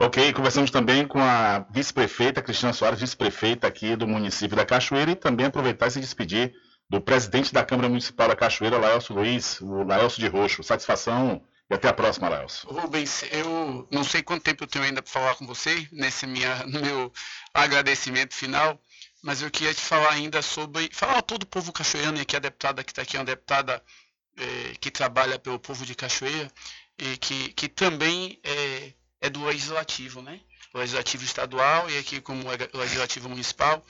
Ok, 0.00 0.32
conversamos 0.32 0.70
também 0.70 1.06
com 1.06 1.20
a 1.20 1.66
vice-prefeita 1.70 2.40
Cristina 2.40 2.72
Soares, 2.72 3.00
vice-prefeita 3.00 3.66
aqui 3.66 3.96
do 3.96 4.06
município 4.06 4.56
da 4.56 4.64
Cachoeira, 4.64 5.10
e 5.10 5.16
também 5.16 5.46
aproveitar 5.46 5.88
e 5.88 5.90
se 5.90 6.00
despedir 6.00 6.54
do 6.88 7.00
presidente 7.00 7.52
da 7.52 7.64
Câmara 7.64 7.88
Municipal 7.88 8.28
da 8.28 8.36
Cachoeira, 8.36 8.78
Laelso 8.78 9.12
Luiz, 9.12 9.60
o 9.60 9.84
Laelso 9.84 10.20
de 10.20 10.28
Roxo. 10.28 10.62
Satisfação 10.62 11.42
e 11.70 11.74
até 11.74 11.88
a 11.88 11.92
próxima, 11.92 12.28
Laelso. 12.28 12.66
Rubens, 12.68 13.24
eu 13.30 13.86
não 13.90 14.02
sei 14.02 14.22
quanto 14.22 14.42
tempo 14.42 14.64
eu 14.64 14.68
tenho 14.68 14.84
ainda 14.84 15.02
para 15.02 15.12
falar 15.12 15.34
com 15.34 15.46
você 15.46 15.86
nesse 15.92 16.26
minha, 16.26 16.64
meu 16.66 17.12
agradecimento 17.52 18.34
final, 18.34 18.80
mas 19.22 19.42
eu 19.42 19.50
queria 19.50 19.74
te 19.74 19.80
falar 19.80 20.12
ainda 20.12 20.40
sobre. 20.40 20.88
falar 20.92 21.18
a 21.18 21.22
todo 21.22 21.42
o 21.42 21.46
povo 21.46 21.72
cachoeirano, 21.72 22.18
e 22.18 22.22
aqui 22.22 22.36
a 22.36 22.40
deputada 22.40 22.82
que 22.82 22.90
está 22.90 23.02
aqui 23.02 23.16
é 23.16 23.20
uma 23.20 23.26
deputada 23.26 23.82
é, 24.38 24.74
que 24.80 24.90
trabalha 24.90 25.38
pelo 25.38 25.58
povo 25.58 25.84
de 25.84 25.94
Cachoeira 25.94 26.50
e 26.96 27.16
que, 27.16 27.52
que 27.52 27.68
também 27.68 28.40
é, 28.42 28.92
é 29.20 29.30
do 29.30 29.44
legislativo, 29.44 30.22
né? 30.22 30.40
Legislativo 30.72 31.24
estadual 31.24 31.90
e 31.90 31.98
aqui 31.98 32.20
como 32.20 32.44
legislativo 32.74 33.28
municipal. 33.28 33.84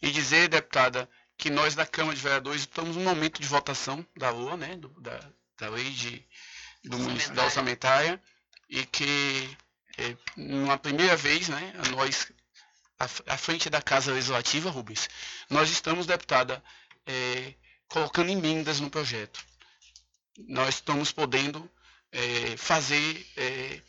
E 0.00 0.10
dizer, 0.10 0.48
deputada, 0.48 1.08
que 1.42 1.50
nós 1.50 1.74
da 1.74 1.84
Câmara 1.84 2.14
de 2.14 2.22
Vereadores 2.22 2.60
estamos 2.60 2.94
no 2.94 3.02
momento 3.02 3.42
de 3.42 3.48
votação 3.48 4.06
da 4.16 4.30
LOA, 4.30 4.56
né, 4.56 4.76
do, 4.76 4.88
da, 5.00 5.18
da 5.58 5.68
lei 5.70 5.90
de, 5.90 6.24
do 6.84 6.96
município, 7.00 7.34
da 7.34 7.42
orçamentária, 7.42 8.22
e 8.70 8.86
que 8.86 9.58
é, 9.98 10.16
uma 10.36 10.78
primeira 10.78 11.16
vez, 11.16 11.48
né, 11.48 11.72
nós, 11.90 12.30
à, 12.96 13.34
à, 13.34 13.36
frente 13.36 13.68
da 13.68 13.82
Casa 13.82 14.12
Legislativa, 14.12 14.70
Rubens, 14.70 15.08
nós 15.50 15.68
estamos, 15.68 16.06
deputada, 16.06 16.62
é, 17.04 17.54
colocando 17.88 18.30
emendas 18.30 18.78
no 18.78 18.88
projeto. 18.88 19.44
Nós 20.46 20.76
estamos 20.76 21.10
podendo 21.10 21.68
é, 22.12 22.56
fazer 22.56 23.26
é, 23.36 23.80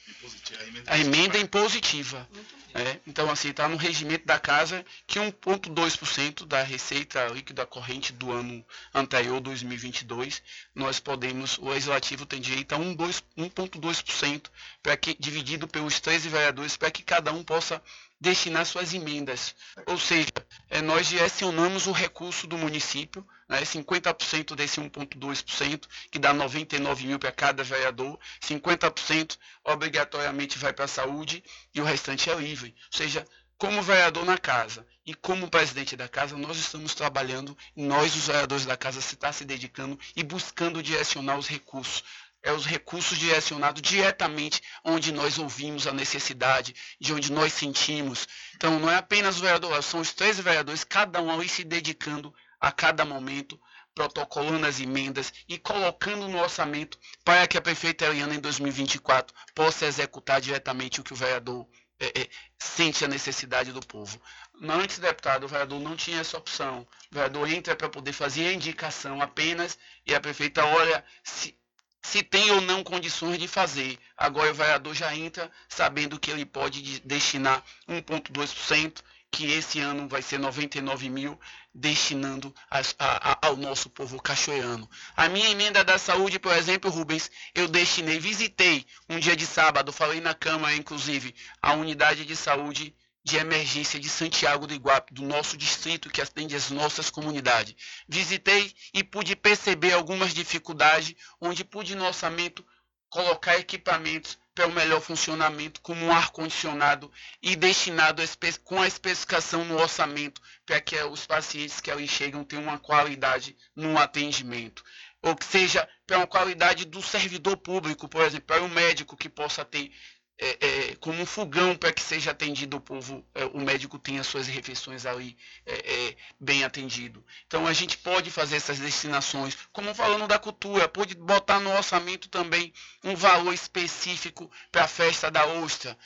a 0.87 0.97
emenda 0.97 1.37
impositiva. 1.37 2.27
É, 2.75 2.99
então, 3.05 3.29
assim, 3.29 3.49
está 3.49 3.69
no 3.69 3.77
regimento 3.77 4.25
da 4.25 4.39
casa 4.39 4.83
que 5.05 5.19
1,2% 5.19 6.45
da 6.45 6.63
receita 6.63 7.27
líquida 7.27 7.67
corrente 7.67 8.11
do 8.11 8.31
ano 8.31 8.65
anterior, 8.91 9.39
2022, 9.39 10.41
nós 10.73 10.99
podemos, 10.99 11.59
o 11.59 11.69
legislativo 11.69 12.25
tem 12.25 12.41
direito 12.41 12.73
a 12.73 12.79
1,2% 12.79 14.49
para 14.81 14.97
que 14.97 15.15
dividido 15.19 15.67
pelos 15.67 15.99
13 15.99 16.29
vereadores, 16.29 16.75
para 16.75 16.89
que 16.89 17.03
cada 17.03 17.31
um 17.31 17.43
possa 17.43 17.79
destinar 18.23 18.65
suas 18.65 18.93
emendas. 18.93 19.53
Ou 19.85 19.97
seja, 19.97 20.31
é, 20.69 20.81
nós 20.81 21.07
direcionamos 21.07 21.87
o 21.87 21.91
recurso 21.91 22.47
do 22.47 22.57
município, 22.57 23.27
né, 23.49 23.65
50% 23.65 24.55
desse 24.55 24.79
1,2%, 24.79 25.87
que 26.09 26.17
dá 26.17 26.33
99 26.33 27.05
mil 27.05 27.19
para 27.19 27.33
cada 27.33 27.65
vereador, 27.65 28.17
50% 28.39 29.37
obrigatoriamente 29.65 30.57
vai 30.57 30.71
para 30.71 30.85
a 30.85 30.87
saúde 30.87 31.43
e 31.75 31.81
o 31.81 31.83
restante 31.83 32.29
é 32.29 32.35
livre. 32.35 32.73
Ou 32.93 32.97
seja, 32.97 33.27
como 33.57 33.81
vereador 33.81 34.25
na 34.25 34.37
casa 34.37 34.85
e 35.05 35.13
como 35.13 35.49
presidente 35.49 35.95
da 35.95 36.07
casa, 36.07 36.37
nós 36.37 36.57
estamos 36.57 36.95
trabalhando, 36.95 37.57
nós, 37.75 38.15
os 38.15 38.27
vereadores 38.27 38.65
da 38.65 38.77
casa, 38.77 39.01
se 39.01 39.15
está 39.15 39.31
se 39.33 39.43
dedicando 39.43 39.99
e 40.15 40.23
buscando 40.23 40.81
direcionar 40.81 41.37
os 41.37 41.47
recursos. 41.47 42.03
É 42.43 42.51
os 42.51 42.65
recursos 42.65 43.17
direcionados 43.17 43.81
diretamente 43.81 44.61
onde 44.83 45.11
nós 45.11 45.39
ouvimos 45.39 45.87
a 45.87 45.93
necessidade, 45.93 46.75
de 46.99 47.13
onde 47.13 47.31
nós 47.31 47.53
sentimos. 47.53 48.27
Então, 48.55 48.79
não 48.79 48.91
é 48.91 48.97
apenas 48.97 49.37
o 49.37 49.41
vereador, 49.41 49.81
são 49.81 50.01
os 50.01 50.13
três 50.13 50.37
vereadores, 50.39 50.83
cada 50.83 51.21
um 51.21 51.31
ali 51.31 51.47
se 51.47 51.63
dedicando 51.63 52.33
a 52.59 52.71
cada 52.71 53.05
momento, 53.05 53.59
protocolando 53.95 54.65
as 54.65 54.79
emendas 54.79 55.33
e 55.47 55.57
colocando 55.57 56.27
no 56.27 56.39
orçamento 56.39 56.97
para 57.23 57.47
que 57.47 57.57
a 57.57 57.61
prefeita 57.61 58.05
Eliana, 58.05 58.35
em 58.35 58.39
2024, 58.39 59.33
possa 59.55 59.85
executar 59.85 60.41
diretamente 60.41 60.99
o 60.99 61.03
que 61.03 61.13
o 61.13 61.15
vereador 61.15 61.67
é, 61.99 62.21
é, 62.21 62.29
sente 62.57 63.05
a 63.05 63.07
necessidade 63.07 63.71
do 63.71 63.79
povo. 63.79 64.19
Antes, 64.61 64.99
deputado, 64.99 65.45
o 65.45 65.47
vereador 65.47 65.79
não 65.79 65.95
tinha 65.95 66.19
essa 66.19 66.37
opção. 66.37 66.87
O 67.11 67.15
vereador 67.15 67.49
entra 67.49 67.75
para 67.75 67.89
poder 67.89 68.13
fazer 68.13 68.47
a 68.47 68.53
indicação 68.53 69.21
apenas 69.21 69.77
e 70.05 70.13
a 70.13 70.19
prefeita 70.19 70.65
olha 70.65 71.03
se, 71.23 71.57
se 72.03 72.21
tem 72.21 72.51
ou 72.51 72.61
não 72.61 72.83
condições 72.83 73.39
de 73.39 73.47
fazer. 73.47 73.97
Agora 74.15 74.51
o 74.51 74.53
vereador 74.53 74.93
já 74.93 75.15
entra 75.15 75.49
sabendo 75.67 76.19
que 76.19 76.29
ele 76.29 76.45
pode 76.45 76.99
destinar 76.99 77.63
1,2%, 77.89 79.01
que 79.31 79.51
esse 79.51 79.79
ano 79.79 80.07
vai 80.07 80.21
ser 80.21 80.37
99 80.37 81.09
mil, 81.09 81.39
destinando 81.73 82.53
a, 82.69 82.81
a, 82.99 83.47
ao 83.47 83.55
nosso 83.55 83.89
povo 83.89 84.21
cachoeirano. 84.21 84.87
A 85.15 85.27
minha 85.27 85.49
emenda 85.49 85.83
da 85.83 85.97
saúde, 85.97 86.37
por 86.37 86.55
exemplo, 86.55 86.91
Rubens, 86.91 87.31
eu 87.55 87.67
destinei, 87.67 88.19
visitei 88.19 88.85
um 89.09 89.17
dia 89.17 89.35
de 89.35 89.47
sábado, 89.47 89.91
falei 89.91 90.21
na 90.21 90.35
Câmara, 90.35 90.75
inclusive, 90.75 91.33
a 91.59 91.73
unidade 91.73 92.25
de 92.25 92.35
saúde 92.35 92.93
de 93.23 93.37
emergência 93.37 93.99
de 93.99 94.09
Santiago 94.09 94.67
do 94.67 94.73
Iguape, 94.73 95.13
do 95.13 95.23
nosso 95.23 95.57
distrito 95.57 96.09
que 96.09 96.21
atende 96.21 96.55
as 96.55 96.69
nossas 96.69 97.09
comunidades. 97.09 97.75
Visitei 98.07 98.73
e 98.93 99.03
pude 99.03 99.35
perceber 99.35 99.93
algumas 99.93 100.33
dificuldades, 100.33 101.15
onde 101.39 101.63
pude 101.63 101.95
no 101.95 102.05
orçamento 102.05 102.65
colocar 103.09 103.57
equipamentos 103.57 104.37
para 104.55 104.67
o 104.67 104.71
melhor 104.71 105.01
funcionamento, 105.01 105.81
como 105.81 106.05
um 106.05 106.11
ar-condicionado 106.11 107.11
e 107.41 107.55
destinado 107.55 108.21
a 108.21 108.25
com 108.63 108.81
a 108.81 108.87
especificação 108.87 109.63
no 109.65 109.79
orçamento 109.79 110.41
para 110.65 110.81
que 110.81 110.99
os 111.03 111.25
pacientes 111.25 111.79
que 111.79 111.89
ali 111.89 112.07
chegam 112.07 112.43
tenham 112.43 112.63
uma 112.63 112.77
qualidade 112.77 113.55
no 113.75 113.97
atendimento. 113.97 114.83
Ou 115.21 115.35
seja, 115.41 115.87
para 116.05 116.17
uma 116.17 116.27
qualidade 116.27 116.85
do 116.85 117.01
servidor 117.01 117.55
público, 117.57 118.09
por 118.09 118.23
exemplo, 118.23 118.45
para 118.45 118.61
um 118.61 118.67
médico 118.67 119.15
que 119.15 119.29
possa 119.29 119.63
ter 119.63 119.91
é, 120.37 120.57
é, 120.91 120.95
como 120.95 121.21
um 121.21 121.25
fogão 121.25 121.75
para 121.75 121.93
que 121.93 122.01
seja 122.01 122.31
atendido 122.31 122.77
o 122.77 122.81
povo, 122.81 123.25
é, 123.35 123.45
o 123.45 123.59
médico 123.59 123.99
tenha 123.99 124.23
suas 124.23 124.47
refeições 124.47 125.05
ali 125.05 125.37
é, 125.65 125.73
é, 125.73 126.15
bem 126.39 126.63
atendido. 126.63 127.23
Então 127.45 127.67
a 127.67 127.73
gente 127.73 127.97
pode 127.97 128.31
fazer 128.31 128.55
essas 128.55 128.79
destinações, 128.79 129.57
como 129.71 129.93
falando 129.93 130.27
da 130.27 130.39
cultura, 130.39 130.87
pode 130.87 131.15
botar 131.15 131.59
no 131.59 131.71
orçamento 131.71 132.29
também 132.29 132.73
um 133.03 133.15
valor 133.15 133.53
específico 133.53 134.51
para 134.71 134.85
a 134.85 134.87
festa 134.87 135.29
da 135.29 135.45
ostra. 135.45 135.97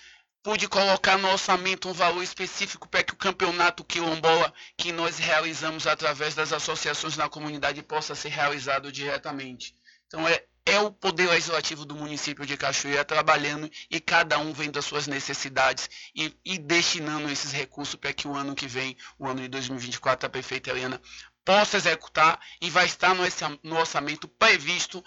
Pude 0.43 0.67
colocar 0.67 1.17
no 1.17 1.29
orçamento 1.29 1.89
um 1.89 1.93
valor 1.93 2.23
específico 2.23 2.87
para 2.87 3.03
que 3.03 3.13
o 3.13 3.17
campeonato 3.17 3.83
quilombola 3.83 4.53
que 4.77 4.91
nós 4.91 5.17
realizamos 5.17 5.87
através 5.87 6.35
das 6.35 6.53
associações 6.53 7.17
na 7.17 7.27
comunidade 7.27 7.81
possa 7.81 8.15
ser 8.15 8.29
realizado 8.29 8.91
diretamente. 8.91 9.75
Então 10.07 10.25
é, 10.27 10.45
é 10.67 10.77
o 10.81 10.91
poder 10.91 11.29
legislativo 11.29 11.85
do 11.85 11.95
município 11.95 12.45
de 12.45 12.57
Cachoeira 12.57 13.05
trabalhando 13.05 13.71
e 13.89 14.01
cada 14.01 14.37
um 14.37 14.51
vendo 14.51 14.77
as 14.77 14.83
suas 14.83 15.07
necessidades 15.07 15.89
e, 16.13 16.35
e 16.43 16.57
destinando 16.57 17.31
esses 17.31 17.53
recursos 17.53 17.95
para 17.95 18.11
que 18.11 18.27
o 18.27 18.35
ano 18.35 18.53
que 18.53 18.67
vem, 18.67 18.97
o 19.17 19.27
ano 19.27 19.41
de 19.41 19.47
2024, 19.47 20.27
a 20.27 20.29
prefeita 20.29 20.69
Helena 20.69 21.01
possa 21.45 21.77
executar 21.77 22.37
e 22.61 22.69
vai 22.69 22.85
estar 22.85 23.15
no, 23.63 23.77
orçamento 23.77 24.27
previsto 24.27 25.01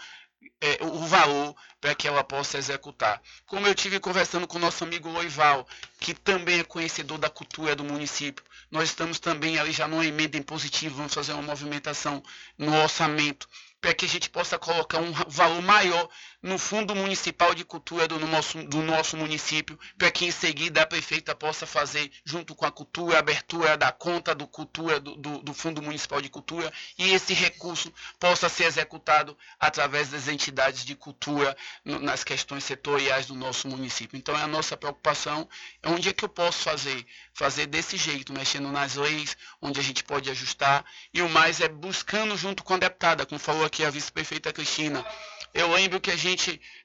é, 0.63 0.79
o 0.81 1.01
valor 1.01 1.55
para 1.79 1.95
que 1.95 2.09
ela 2.09 2.25
possa 2.25 2.57
executar. 2.57 3.21
Como 3.45 3.67
eu 3.67 3.75
tive 3.75 4.01
conversando 4.01 4.49
com 4.49 4.59
nosso 4.59 4.83
amigo 4.83 5.11
Loival, 5.11 5.69
que 5.99 6.15
também 6.15 6.61
é 6.61 6.65
conhecedor 6.65 7.19
da 7.19 7.29
cultura 7.29 7.77
do 7.77 7.85
município, 7.85 8.43
nós 8.71 8.89
estamos 8.89 9.19
também 9.19 9.59
ali 9.59 9.73
já 9.73 9.87
numa 9.87 10.07
emenda 10.07 10.39
em 10.39 10.43
positivo, 10.43 10.97
vamos 10.97 11.13
fazer 11.13 11.35
uma 11.35 11.43
movimentação 11.43 12.23
no 12.57 12.75
orçamento 12.75 13.47
para 13.81 13.95
que 13.95 14.05
a 14.05 14.09
gente 14.09 14.29
possa 14.29 14.59
colocar 14.59 14.99
um 14.99 15.13
valor 15.29 15.63
maior 15.63 16.09
no 16.43 16.59
Fundo 16.59 16.95
Municipal 16.95 17.55
de 17.55 17.65
Cultura 17.65 18.09
do 18.09 18.19
nosso, 18.19 18.63
do 18.65 18.81
nosso 18.83 19.17
município, 19.17 19.79
para 19.99 20.11
que 20.11 20.25
em 20.25 20.31
seguida 20.31 20.83
a 20.83 20.87
prefeita 20.87 21.35
possa 21.35 21.67
fazer, 21.67 22.11
junto 22.25 22.55
com 22.55 22.65
a 22.65 22.71
cultura, 22.71 23.17
a 23.17 23.19
abertura 23.19 23.77
da 23.77 23.93
conta 23.93 24.35
do 24.35 24.47
cultura 24.47 24.99
do, 24.99 25.17
do, 25.17 25.39
do 25.43 25.55
Fundo 25.55 25.83
Municipal 25.83 26.21
de 26.21 26.29
Cultura 26.31 26.73
e 26.99 27.11
esse 27.11 27.35
recurso 27.35 27.93
possa 28.19 28.49
ser 28.49 28.65
executado 28.65 29.37
através 29.59 30.09
das 30.09 30.29
entidades 30.29 30.85
de 30.85 30.95
cultura 30.95 31.57
no, 31.85 31.99
nas 31.99 32.25
questões 32.25 32.65
setoriais 32.65 33.27
do 33.27 33.35
nosso 33.35 33.69
município. 33.69 34.17
Então 34.17 34.37
é 34.37 34.43
a 34.43 34.49
nossa 34.49 34.77
preocupação, 34.77 35.49
é 35.83 35.89
onde 35.89 36.09
é 36.09 36.13
que 36.13 36.25
eu 36.25 36.29
posso 36.29 36.63
fazer? 36.63 37.05
Fazer 37.35 37.67
desse 37.67 37.97
jeito, 37.97 38.33
mexendo 38.33 38.71
nas 38.73 38.95
leis, 38.95 39.37
onde 39.61 39.79
a 39.79 39.83
gente 39.83 40.03
pode 40.05 40.31
ajustar, 40.31 40.85
e 41.13 41.21
o 41.21 41.29
mais 41.29 41.61
é 41.61 41.69
buscando 41.69 42.37
junto 42.37 42.63
com 42.63 42.75
a 42.75 42.79
deputada, 42.79 43.27
como 43.27 43.39
falou 43.39 43.65
aqui 43.65 43.85
a 43.85 43.91
vice-prefeita 43.91 44.53
Cristina. 44.53 45.05
Eu 45.53 45.73
lembro 45.73 46.01
que 46.01 46.13
a 46.13 46.17
gente, 46.17 46.30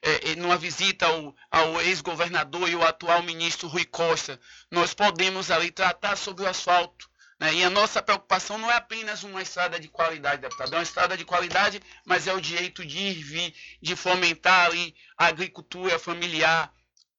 é, 0.02 0.32
é 0.32 0.36
numa 0.36 0.56
visita 0.56 1.06
ao, 1.06 1.34
ao 1.50 1.80
ex-governador 1.82 2.68
e 2.68 2.74
o 2.74 2.84
atual 2.84 3.22
ministro 3.22 3.68
Rui 3.68 3.84
Costa, 3.84 4.40
nós 4.70 4.94
podemos 4.94 5.50
ali 5.50 5.70
tratar 5.70 6.16
sobre 6.16 6.44
o 6.44 6.48
asfalto. 6.48 7.08
Né? 7.38 7.54
E 7.54 7.64
a 7.64 7.70
nossa 7.70 8.02
preocupação 8.02 8.58
não 8.58 8.70
é 8.70 8.76
apenas 8.76 9.22
uma 9.22 9.42
estrada 9.42 9.78
de 9.78 9.88
qualidade, 9.88 10.42
deputado, 10.42 10.72
é 10.72 10.76
uma 10.78 10.82
estrada 10.82 11.16
de 11.16 11.24
qualidade, 11.24 11.80
mas 12.04 12.26
é 12.26 12.32
o 12.32 12.40
direito 12.40 12.84
de 12.84 12.98
ir 12.98 13.22
vir, 13.22 13.54
de 13.80 13.94
fomentar 13.94 14.66
ali 14.66 14.94
a 15.18 15.26
agricultura 15.26 15.98
familiar, 15.98 16.72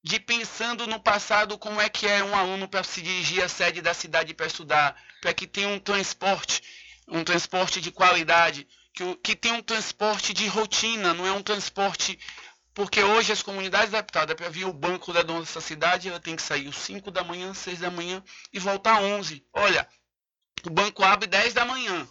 de 0.04 0.20
pensando 0.20 0.88
no 0.88 1.00
passado 1.00 1.58
como 1.58 1.82
é 1.82 1.90
que 1.90 2.08
é 2.08 2.24
um 2.24 2.36
aluno 2.36 2.68
para 2.68 2.84
se 2.84 3.02
dirigir 3.02 3.44
à 3.44 3.50
sede 3.50 3.82
da 3.82 3.94
cidade 3.94 4.34
para 4.34 4.48
estudar, 4.48 4.96
para 5.22 5.34
que 5.34 5.46
tenha 5.46 5.68
um 5.68 5.80
transporte, 5.80 6.64
um 7.08 7.24
transporte 7.24 7.82
de 7.82 7.92
qualidade, 7.92 8.68
que, 8.98 9.16
que 9.18 9.36
tem 9.36 9.52
um 9.52 9.62
transporte 9.62 10.34
de 10.34 10.48
rotina, 10.48 11.14
não 11.14 11.26
é 11.26 11.32
um 11.32 11.44
transporte. 11.44 12.18
Porque 12.74 13.02
hoje 13.02 13.32
as 13.32 13.44
comunidades 13.44 13.94
adaptadas 13.94 14.36
para 14.36 14.50
vir 14.50 14.66
o 14.66 14.74
banco 14.74 15.14
da 15.14 15.24
nossa 15.24 15.62
cidade, 15.62 16.10
ela 16.10 16.20
tem 16.20 16.36
que 16.36 16.42
sair 16.42 16.68
às 16.68 16.76
5 16.78 17.12
da 17.12 17.24
manhã, 17.24 17.54
6 17.54 17.80
da 17.80 17.92
manhã 17.92 18.24
e 18.52 18.60
voltar 18.60 18.98
às 18.98 19.04
11. 19.04 19.46
Olha, 19.54 19.88
o 20.64 20.70
banco 20.70 21.04
abre 21.04 21.28
10 21.28 21.54
da 21.54 21.66
manhã. 21.66 22.08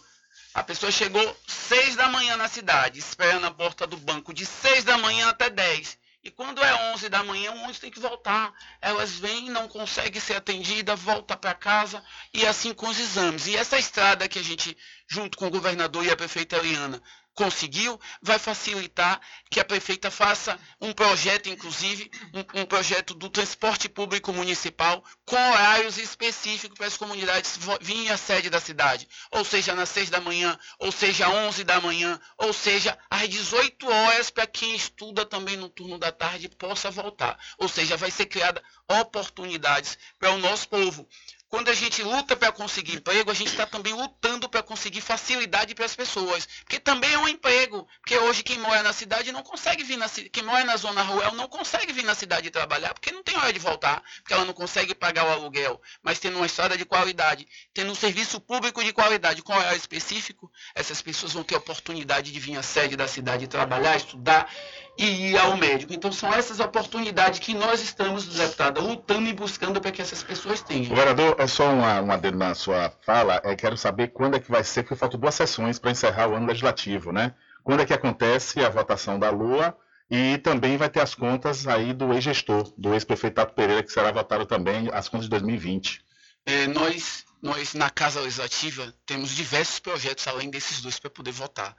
A 0.53 0.63
pessoa 0.63 0.91
chegou 0.91 1.37
6 1.47 1.95
da 1.95 2.07
manhã 2.07 2.35
na 2.37 2.47
cidade, 2.47 2.99
esperando 2.99 3.45
a 3.45 3.51
porta 3.51 3.85
do 3.85 3.97
banco 3.97 4.33
de 4.33 4.45
6 4.45 4.83
da 4.83 4.97
manhã 4.97 5.29
até 5.29 5.49
10. 5.49 5.97
E 6.27 6.31
quando 6.31 6.61
é 6.61 6.91
11 6.93 7.07
da 7.07 7.23
manhã, 7.23 7.53
o 7.53 7.69
11 7.69 7.79
tem 7.79 7.89
que 7.89 8.01
voltar. 8.01 8.53
Elas 8.81 9.11
vêm, 9.11 9.49
não 9.49 9.65
conseguem 9.67 10.19
ser 10.19 10.35
atendidas, 10.35 10.99
volta 10.99 11.37
para 11.37 11.53
casa 11.53 12.03
e 12.33 12.45
assim 12.45 12.73
com 12.73 12.89
os 12.89 12.99
exames. 12.99 13.47
E 13.47 13.55
essa 13.55 13.79
estrada 13.79 14.27
que 14.27 14.37
a 14.37 14.43
gente, 14.43 14.75
junto 15.07 15.37
com 15.37 15.47
o 15.47 15.51
governador 15.51 16.05
e 16.05 16.11
a 16.11 16.17
prefeita 16.17 16.57
Eliana, 16.57 17.01
conseguiu, 17.37 18.01
vai 18.19 18.39
facilitar 18.39 19.21
que 19.51 19.59
a 19.59 19.65
prefeita 19.65 20.09
faça 20.09 20.59
um 20.81 20.91
projeto, 20.91 21.47
inclusive, 21.47 22.09
um, 22.33 22.61
um, 22.61 22.65
projeto 22.65 23.13
do 23.13 23.29
transporte 23.29 23.87
público 23.87 24.33
municipal 24.33 25.03
com 25.23 25.35
horários 25.35 25.99
específicos 25.99 26.75
para 26.75 26.87
as 26.87 26.97
comunidades 26.97 27.59
virem 27.79 28.09
à 28.09 28.17
sede 28.17 28.49
da 28.49 28.59
cidade. 28.59 29.07
Ou 29.29 29.45
seja, 29.45 29.75
nas 29.75 29.89
6 29.89 30.09
da 30.09 30.19
manhã, 30.19 30.57
ou 30.79 30.91
seja, 30.91 31.27
às 31.27 31.33
11 31.33 31.63
da 31.63 31.79
manhã, 31.79 32.19
ou 32.39 32.51
seja, 32.51 32.97
às 33.07 33.29
18 33.29 33.87
horas 33.87 34.31
para 34.31 34.47
quem 34.47 34.75
estuda 34.75 35.23
também 35.23 35.55
no 35.55 35.69
turno 35.69 35.99
da 35.99 36.11
tarde 36.11 36.49
possa 36.49 36.89
voltar. 36.89 37.37
Ou 37.59 37.67
seja, 37.67 37.95
vai 37.95 38.09
ser 38.09 38.25
criada 38.25 38.63
oportunidades 38.87 39.95
para 40.17 40.31
o 40.31 40.39
nosso 40.39 40.67
povo. 40.67 41.07
Quando 41.49 41.69
a 41.69 41.73
gente 41.73 42.03
luta 42.03 42.35
para 42.35 42.51
conseguir 42.51 42.95
emprego, 42.95 43.31
a 43.31 43.33
gente 43.33 43.51
está 43.51 43.65
também 43.65 43.93
lutando 43.93 44.49
para 44.49 44.61
conseguir 44.61 44.99
facilidade 44.99 45.73
para 45.73 45.85
as 45.85 45.95
pessoas. 45.95 46.45
Porque 46.63 46.77
também 46.77 47.13
é 47.13 47.17
um 47.17 47.27
emprego. 47.27 47.87
Porque 48.01 48.17
hoje 48.17 48.43
quem 48.43 48.59
mora 48.59 48.83
na 48.83 48.91
cidade 48.91 49.31
não 49.31 49.41
consegue 49.41 49.81
vir 49.83 49.95
na. 49.95 50.09
Quem 50.09 50.43
mora 50.43 50.65
na 50.65 50.75
zona 50.75 51.01
rural 51.03 51.33
não 51.35 51.47
consegue 51.47 51.93
vir 51.93 52.03
na 52.03 52.15
cidade 52.15 52.49
trabalhar, 52.49 52.93
porque 52.93 53.11
não 53.11 53.23
tem 53.23 53.37
hora 53.37 53.53
de 53.53 53.59
voltar, 53.59 54.03
porque 54.17 54.33
ela 54.33 54.43
não 54.43 54.53
consegue 54.53 54.93
pagar 54.93 55.25
o 55.25 55.29
aluguel. 55.29 55.81
Mas 56.03 56.19
tendo 56.19 56.35
uma 56.35 56.45
estrada 56.45 56.77
de 56.77 56.83
qualidade, 56.83 57.47
tendo 57.73 57.91
um 57.91 57.95
serviço 57.95 58.41
público 58.41 58.83
de 58.83 58.91
qualidade 58.91 59.41
com 59.41 59.53
horário 59.53 59.77
específico, 59.77 60.51
essas 60.75 61.01
pessoas 61.01 61.31
vão 61.31 61.43
ter 61.43 61.55
oportunidade 61.55 62.29
de 62.29 62.39
vir 62.41 62.57
à 62.57 62.63
sede 62.63 62.97
da 62.97 63.07
cidade 63.07 63.47
trabalhar, 63.47 63.95
estudar 63.95 64.51
e 64.97 65.31
ir 65.31 65.37
ao 65.37 65.55
médico. 65.55 65.93
Então 65.93 66.11
são 66.11 66.33
essas 66.33 66.59
oportunidades 66.59 67.39
que 67.39 67.53
nós 67.53 67.81
estamos, 67.81 68.25
deputada, 68.25 68.81
lutando 68.81 69.29
e 69.29 69.33
buscando 69.33 69.79
para 69.79 69.91
que 69.91 70.01
essas 70.01 70.23
pessoas 70.23 70.61
tenham. 70.61 70.89
Governador, 70.89 71.35
é 71.37 71.47
só 71.47 71.71
uma, 71.71 72.01
uma 72.01 72.17
na 72.17 72.55
sua 72.55 72.91
fala, 73.01 73.39
é, 73.43 73.55
quero 73.55 73.77
saber 73.77 74.07
quando 74.09 74.35
é 74.35 74.39
que 74.39 74.49
vai 74.49 74.63
ser, 74.63 74.83
porque 74.83 74.95
faltam 74.95 75.19
duas 75.19 75.35
sessões 75.35 75.77
para 75.77 75.91
encerrar 75.91 76.27
o 76.27 76.35
ano 76.35 76.47
legislativo, 76.47 77.11
né? 77.11 77.35
Quando 77.63 77.81
é 77.81 77.85
que 77.85 77.93
acontece 77.93 78.63
a 78.63 78.69
votação 78.69 79.19
da 79.19 79.29
Lua 79.29 79.77
e 80.09 80.37
também 80.37 80.77
vai 80.77 80.89
ter 80.89 81.01
as 81.01 81.13
contas 81.13 81.67
aí 81.67 81.93
do 81.93 82.13
ex-gestor, 82.13 82.73
do 82.77 82.93
ex-prefeito 82.93 83.35
Tato 83.35 83.53
Pereira, 83.53 83.83
que 83.83 83.91
será 83.91 84.11
votado 84.11 84.45
também, 84.45 84.89
as 84.93 85.09
contas 85.09 85.25
de 85.25 85.31
2020. 85.31 86.01
É, 86.45 86.65
nós, 86.67 87.25
nós, 87.41 87.73
na 87.73 87.89
Casa 87.89 88.21
Legislativa, 88.21 88.93
temos 89.05 89.31
diversos 89.31 89.79
projetos 89.79 90.25
além 90.27 90.49
desses 90.49 90.81
dois 90.81 90.97
para 90.97 91.09
poder 91.09 91.31
votar. 91.31 91.75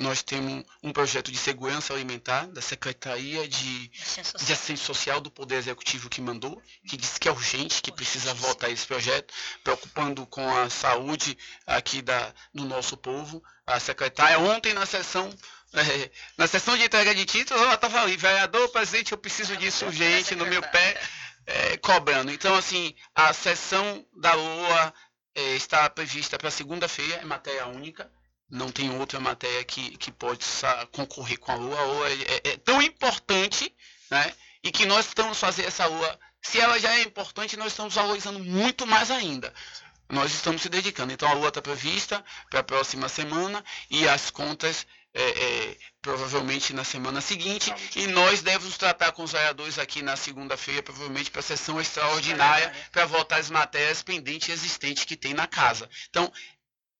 Nós 0.00 0.22
temos 0.22 0.64
um 0.82 0.94
projeto 0.94 1.30
de 1.30 1.36
segurança 1.36 1.92
alimentar 1.92 2.46
da 2.46 2.62
Secretaria 2.62 3.46
de, 3.46 3.88
de 3.88 4.52
Assistência 4.52 4.78
Social 4.78 5.20
do 5.20 5.30
Poder 5.30 5.56
Executivo 5.56 6.08
que 6.08 6.22
mandou, 6.22 6.60
que 6.88 6.96
disse 6.96 7.20
que 7.20 7.28
é 7.28 7.30
urgente, 7.30 7.82
que 7.82 7.92
precisa 7.92 8.32
votar 8.32 8.70
esse 8.70 8.86
projeto, 8.86 9.34
preocupando 9.62 10.24
com 10.26 10.56
a 10.56 10.70
saúde 10.70 11.36
aqui 11.66 12.00
da, 12.00 12.32
do 12.54 12.64
nosso 12.64 12.96
povo. 12.96 13.42
A 13.66 13.78
secretária, 13.78 14.38
ontem 14.38 14.72
na 14.72 14.86
sessão 14.86 15.28
é, 15.74 16.10
na 16.38 16.46
sessão 16.46 16.78
de 16.78 16.84
entrega 16.84 17.14
de 17.14 17.26
títulos, 17.26 17.62
ela 17.62 17.74
estava 17.74 18.00
ali, 18.00 18.16
vereador, 18.16 18.70
presidente, 18.70 19.12
eu 19.12 19.18
preciso 19.18 19.54
disso 19.58 19.84
urgente 19.86 20.34
no 20.34 20.46
meu 20.46 20.62
pé, 20.62 20.98
é, 21.46 21.76
cobrando. 21.76 22.32
Então, 22.32 22.54
assim, 22.56 22.94
a 23.14 23.34
sessão 23.34 24.02
da 24.16 24.32
LOA 24.32 24.94
é, 25.34 25.56
está 25.56 25.90
prevista 25.90 26.38
para 26.38 26.50
segunda-feira, 26.50 27.16
é 27.16 27.24
matéria 27.26 27.66
única 27.66 28.10
não 28.50 28.70
tem 28.70 28.90
outra 28.98 29.20
matéria 29.20 29.64
que, 29.64 29.96
que 29.96 30.10
pode 30.10 30.44
concorrer 30.92 31.38
com 31.38 31.52
a 31.52 31.54
Lua. 31.54 31.78
A 31.78 31.84
Lua 31.84 32.10
é, 32.10 32.14
é, 32.14 32.40
é, 32.52 32.56
tão 32.58 32.82
importante, 32.82 33.74
né? 34.10 34.32
E 34.62 34.70
que 34.70 34.84
nós 34.84 35.06
estamos 35.06 35.38
fazendo 35.38 35.68
essa 35.68 35.86
Lua. 35.86 36.18
Se 36.42 36.58
ela 36.60 36.78
já 36.78 36.94
é 36.96 37.02
importante, 37.02 37.56
nós 37.56 37.68
estamos 37.68 37.94
valorizando 37.94 38.38
muito 38.40 38.86
mais 38.86 39.10
ainda. 39.10 39.52
Nós 40.08 40.32
estamos 40.32 40.62
se 40.62 40.68
dedicando. 40.68 41.12
Então 41.12 41.28
a 41.28 41.34
Lua 41.34 41.48
está 41.48 41.62
prevista 41.62 42.24
para 42.50 42.60
a 42.60 42.64
próxima 42.64 43.08
semana 43.08 43.64
e 43.88 44.08
as 44.08 44.30
contas 44.30 44.86
é, 45.12 45.22
é, 45.22 45.76
provavelmente 46.00 46.72
na 46.72 46.84
semana 46.84 47.20
seguinte. 47.20 47.72
E 47.96 48.06
nós 48.08 48.42
devemos 48.42 48.76
tratar 48.76 49.12
com 49.12 49.22
os 49.22 49.32
vereadores 49.32 49.78
aqui 49.78 50.02
na 50.02 50.16
segunda-feira, 50.16 50.82
provavelmente 50.82 51.30
para 51.30 51.40
a 51.40 51.44
sessão 51.44 51.80
extraordinária, 51.80 52.72
para 52.90 53.06
votar 53.06 53.38
as 53.38 53.50
matérias 53.50 54.02
pendentes 54.02 54.48
existentes 54.48 55.04
que 55.04 55.16
tem 55.16 55.34
na 55.34 55.46
casa. 55.46 55.88
Então, 56.08 56.32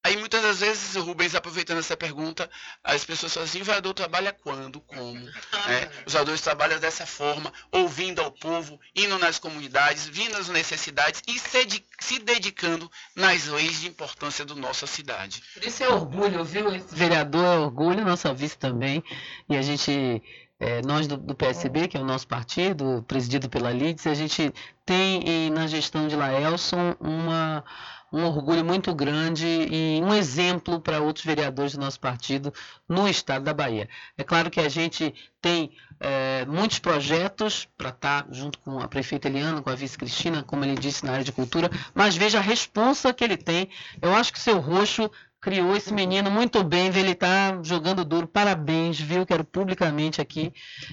Aí 0.03 0.17
muitas 0.17 0.43
das 0.43 0.61
vezes, 0.61 0.97
Rubens, 0.97 1.35
aproveitando 1.35 1.79
essa 1.79 1.97
pergunta, 1.97 2.49
as 2.83 3.05
pessoas 3.05 3.35
falam 3.35 3.47
assim, 3.47 3.61
o 3.61 3.65
vereador 3.65 3.93
trabalha 3.93 4.33
quando, 4.33 4.81
como? 4.81 5.29
É, 5.69 5.91
os 6.07 6.13
vereadores 6.13 6.41
trabalham 6.41 6.81
dessa 6.81 7.05
forma, 7.05 7.53
ouvindo 7.71 8.23
ao 8.23 8.33
povo, 8.33 8.81
indo 8.97 9.19
nas 9.19 9.39
comunidades, 9.39 10.07
vindo 10.07 10.37
às 10.39 10.49
necessidades 10.49 11.23
e 11.29 11.39
se, 11.39 11.85
se 11.99 12.19
dedicando 12.19 12.91
nas 13.15 13.47
leis 13.47 13.81
de 13.81 13.89
importância 13.89 14.45
da 14.45 14.55
nossa 14.55 14.87
cidade. 14.87 15.43
Por 15.53 15.65
isso 15.65 15.85
é 15.85 15.89
orgulho, 15.89 16.45
viu? 16.45 16.75
Esse 16.75 16.95
vereador 16.95 17.45
é 17.45 17.59
orgulho, 17.59 18.03
nossa 18.03 18.33
vice 18.33 18.57
também. 18.57 19.05
E 19.51 19.57
a 19.57 19.61
gente 19.61 20.23
é, 20.59 20.81
nós 20.83 21.07
do, 21.07 21.17
do, 21.17 21.35
PSB, 21.35 21.89
que 21.89 21.97
é 21.97 22.01
o 22.01 22.05
nosso 22.05 22.27
partido, 22.27 23.05
presidido 23.07 23.49
pela 23.49 23.71
Lides, 23.71 24.07
a 24.07 24.15
gente 24.15 24.53
tem 24.85 25.51
na 25.51 25.67
gestão 25.67 26.07
de 26.07 26.17
Laelson 26.17 26.95
uma 27.01 27.65
um 28.13 28.25
orgulho 28.25 28.65
muito 28.65 28.95
grande 28.95 29.47
e 29.47 30.01
um 30.03 30.13
exemplo 30.15 30.81
para 30.81 31.01
outros 31.01 31.25
vereadores 31.25 31.75
do 31.75 31.81
nosso 31.81 32.01
partido 32.01 32.53
no 32.89 33.09
estado 33.09 33.45
da 33.45 33.55
Bahia. 33.55 33.89
É 34.19 34.25
claro 34.25 34.51
que 34.51 34.61
a 34.61 34.69
gente 34.69 35.15
tem 35.41 35.73
é, 35.99 36.45
muitos 36.47 36.79
projetos 36.79 37.69
para 37.77 37.91
estar 37.91 38.25
tá 38.25 38.29
junto 38.33 38.59
com 38.59 38.81
a 38.81 38.89
prefeita 38.89 39.29
Eliana, 39.29 39.63
com 39.63 39.71
a 39.71 39.75
vice 39.75 39.97
Cristina, 39.97 40.43
como 40.43 40.65
ele 40.65 40.75
disse 40.75 41.05
na 41.05 41.13
área 41.13 41.25
de 41.25 41.33
cultura, 41.33 41.71
mas 41.95 42.17
veja 42.17 42.39
a 42.39 42.43
responsa 42.43 43.13
que 43.13 43.23
ele 43.23 43.37
tem. 43.37 43.69
Eu 44.01 44.15
acho 44.15 44.33
que 44.33 44.39
o 44.39 44.43
seu 44.43 44.59
roxo 44.59 45.11
criou 45.41 45.75
esse 45.75 45.93
menino 45.93 46.31
muito 46.31 46.63
bem, 46.63 46.89
ele 46.89 47.13
está 47.13 47.63
jogando 47.63 48.05
duro. 48.05 48.27
Parabéns, 48.27 49.01
viu? 49.01 49.25
Quero 49.25 49.45
publicamente 49.45 50.21
aqui 50.21 50.53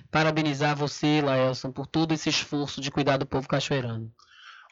parabenizar 0.09 0.75
você, 0.75 1.21
Laelson, 1.21 1.71
por 1.71 1.85
todo 1.85 2.13
esse 2.13 2.29
esforço 2.29 2.79
de 2.79 2.89
cuidar 2.89 3.17
do 3.17 3.25
povo 3.25 3.47
cachoeirano. 3.47 4.11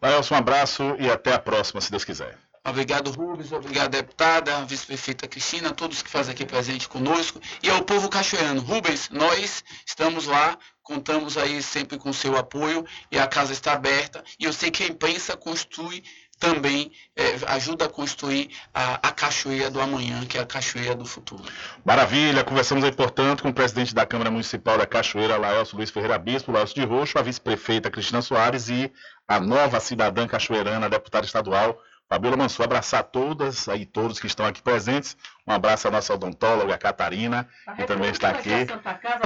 Laelson, 0.02 0.36
um 0.36 0.38
abraço 0.38 0.84
e 1.00 1.10
até 1.10 1.34
a 1.34 1.40
próxima, 1.40 1.82
se 1.82 1.92
Deus 1.92 2.04
quiser. 2.04 2.38
Obrigado, 2.68 3.12
Rubens. 3.12 3.52
Obrigado, 3.52 3.92
deputada, 3.92 4.66
vice-prefeita 4.66 5.28
Cristina, 5.28 5.72
todos 5.72 6.02
que 6.02 6.10
fazem 6.10 6.34
aqui 6.34 6.46
presente 6.46 6.90
conosco. 6.90 7.40
E 7.62 7.70
ao 7.70 7.84
povo 7.84 8.10
cachoeirano. 8.10 8.60
Rubens, 8.60 9.10
nós 9.12 9.64
estamos 9.86 10.26
lá, 10.26 10.58
contamos 10.82 11.38
aí 11.38 11.62
sempre 11.62 12.00
com 12.00 12.12
seu 12.12 12.36
apoio 12.36 12.84
e 13.12 13.20
a 13.20 13.28
casa 13.28 13.54
está 13.54 13.74
aberta. 13.74 14.24
E 14.40 14.46
eu 14.46 14.54
sei 14.54 14.72
que 14.72 14.84
a 14.84 14.88
imprensa 14.88 15.38
construi 15.38 16.04
também 16.40 16.92
é, 17.16 17.38
ajuda 17.48 17.86
a 17.86 17.90
construir 17.90 18.50
a, 18.74 18.96
a, 19.08 19.12
cachoeira 19.12 19.70
do 19.70 19.80
amanhã, 19.80 20.26
que 20.26 20.38
é 20.38 20.42
a 20.42 20.46
cachoeira 20.46 20.96
do 20.96 21.06
futuro. 21.06 21.44
Maravilha, 21.84 22.44
conversamos 22.44 22.84
aí, 22.84 22.92
portanto, 22.92 23.44
com 23.44 23.50
o 23.50 23.54
presidente 23.54 23.96
da 23.96 24.06
Câmara 24.06 24.30
Municipal 24.30 24.78
da 24.78 24.86
Cachoeira, 24.86 25.38
Laelso 25.38 25.78
Luiz 25.78 25.90
Ferreira 25.90 26.18
Bispo, 26.18 26.52
Laelso 26.52 26.76
de 26.76 26.84
Roxo, 26.84 27.18
a 27.18 27.22
vice-prefeita 27.22 27.90
Cristina 27.90 28.22
Soares 28.22 28.70
e 28.70 28.92
a 29.28 29.40
nova 29.40 29.80
cidadã 29.80 30.28
cachoeirana, 30.28 30.90
deputada 30.90 31.26
estadual, 31.26 31.82
Fabiola 32.08 32.38
Mansur, 32.38 32.66
abraçar 32.66 33.04
todas 33.04 33.68
aí 33.68 33.84
todos 33.84 34.20
que 34.20 34.28
estão 34.28 34.46
aqui 34.46 34.62
presentes. 34.62 35.18
Um 35.48 35.52
abraço 35.52 35.88
à 35.88 35.92
nossa 35.92 36.14
odontóloga 36.14 36.78
Catarina, 36.78 37.48
que 37.76 37.84
também 37.84 38.12
está 38.12 38.30
aqui. 38.30 38.68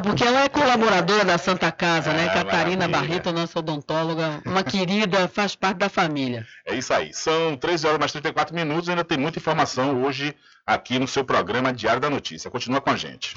Porque 0.02 0.24
ela 0.24 0.44
é 0.44 0.50
colaboradora 0.50 1.26
da 1.26 1.38
Santa 1.38 1.72
Casa, 1.74 2.14
né? 2.14 2.24
é, 2.24 2.26
né? 2.28 2.34
Catarina. 2.34 2.88
Barreto, 2.88 3.34
nossa 3.34 3.60
odontóloga, 3.60 4.42
uma 4.46 4.64
querida, 4.64 5.28
faz 5.28 5.56
parte 5.56 5.78
da 5.78 5.90
família. 5.90 6.48
É 6.66 6.74
isso 6.74 6.94
aí. 6.94 7.14
São 7.14 7.58
13 7.58 7.88
horas 7.88 8.00
mais 8.00 8.12
34 8.14 8.56
minutos, 8.56 8.88
ainda 8.88 9.04
tem 9.04 9.18
muita 9.18 9.40
informação 9.40 10.02
hoje 10.04 10.34
aqui 10.66 10.98
no 10.98 11.08
seu 11.08 11.26
programa 11.26 11.74
Diário 11.74 12.00
da 12.00 12.10
Notícia. 12.10 12.50
Continua 12.50 12.80
com 12.80 12.92
a 12.92 12.96
gente. 12.96 13.36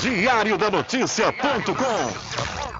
Diário 0.00 0.58
da 0.58 0.70
Notícia.com 0.70 2.79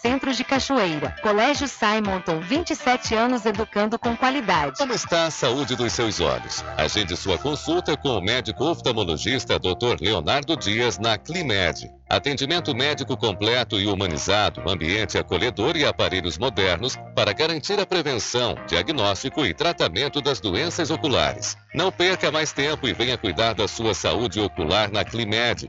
Centro 0.00 0.32
de 0.32 0.42
Cachoeira. 0.42 1.14
Colégio 1.20 1.68
Simonton, 1.68 2.40
27 2.40 3.14
anos 3.14 3.44
educando 3.44 3.98
com 3.98 4.16
qualidade. 4.16 4.78
Como 4.78 4.94
está 4.94 5.26
a 5.26 5.30
saúde 5.30 5.76
dos 5.76 5.92
seus 5.92 6.20
olhos? 6.20 6.64
Agende 6.78 7.14
sua 7.16 7.36
consulta 7.36 7.94
com 7.98 8.16
o 8.16 8.20
médico 8.22 8.64
oftalmologista 8.64 9.58
Dr. 9.58 10.00
Leonardo 10.00 10.56
Dias 10.56 10.98
na 10.98 11.18
Climed. 11.18 11.90
Atendimento 12.08 12.74
médico 12.74 13.14
completo 13.16 13.78
e 13.78 13.86
humanizado, 13.86 14.68
ambiente 14.68 15.18
acolhedor 15.18 15.76
e 15.76 15.84
aparelhos 15.84 16.38
modernos 16.38 16.96
para 17.14 17.32
garantir 17.34 17.78
a 17.78 17.84
prevenção, 17.84 18.56
diagnóstico 18.66 19.44
e 19.44 19.52
tratamento 19.52 20.22
das 20.22 20.40
doenças 20.40 20.90
oculares. 20.90 21.56
Não 21.74 21.92
perca 21.92 22.32
mais 22.32 22.52
tempo 22.52 22.88
e 22.88 22.94
venha 22.94 23.18
cuidar 23.18 23.52
da 23.52 23.68
sua 23.68 23.94
saúde 23.94 24.40
ocular 24.40 24.90
na 24.90 25.04
Climed. 25.04 25.68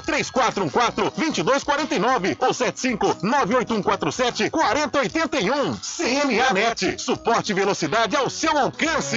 3414 0.00 1.10
2249 1.16 2.36
ou 2.38 2.52
75 2.52 3.16
98147 3.22 4.50
4081. 4.50 5.76
CNAnet, 5.76 6.98
suporte 6.98 7.52
e 7.52 7.54
velocidade 7.54 8.14
ao 8.16 8.28
seu 8.28 8.56
alcance. 8.56 9.16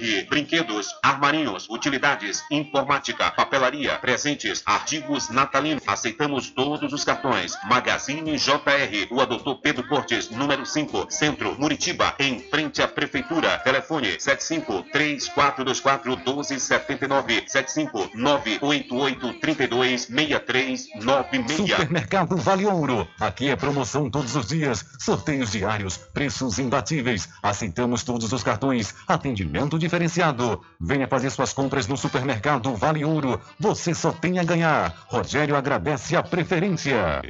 Brinquedos, 0.29 0.95
armarinhos, 1.03 1.67
utilidades, 1.69 2.43
informática, 2.49 3.31
papelaria, 3.31 3.97
presentes, 3.99 4.63
artigos 4.65 5.29
natalinos. 5.29 5.83
Aceitamos 5.87 6.49
todos 6.49 6.91
os 6.91 7.03
cartões. 7.03 7.53
Magazine 7.65 8.37
JR. 8.37 9.07
Rua 9.09 9.25
Doutor 9.25 9.61
Pedro 9.61 9.87
Cortes, 9.87 10.29
número 10.29 10.65
5, 10.65 11.07
Centro, 11.09 11.55
Muritiba, 11.59 12.15
em 12.19 12.39
frente 12.39 12.81
à 12.81 12.87
Prefeitura. 12.87 13.59
Telefone 13.59 14.19
75 14.19 14.83
3424 14.91 16.17
1279 16.17 17.43
75 17.47 18.11
988 18.15 19.33
32 19.39 20.01
6396. 20.05 21.69
Supermercado 21.69 22.37
Vale 22.37 22.65
Ouro. 22.65 23.07
Aqui 23.19 23.49
é 23.49 23.55
promoção 23.55 24.09
todos 24.09 24.35
os 24.35 24.47
dias, 24.47 24.85
sorteios 24.99 25.51
diários, 25.51 25.97
preços 25.97 26.57
imbatíveis. 26.59 27.29
Aceitamos 27.43 28.03
todos 28.03 28.31
os 28.31 28.43
cartões, 28.43 28.93
atendimento 29.07 29.77
diferenciado. 29.91 30.61
Venha 30.79 31.05
fazer 31.05 31.29
suas 31.29 31.51
compras 31.51 31.85
no 31.85 31.97
Supermercado 31.97 32.73
Vale 32.75 33.03
Ouro. 33.03 33.41
Você 33.59 33.93
só 33.93 34.11
tem 34.11 34.39
a 34.39 34.43
ganhar. 34.43 34.93
Rogério 35.07 35.55
agradece 35.55 36.15
a 36.15 36.23
preferência. 36.23 37.21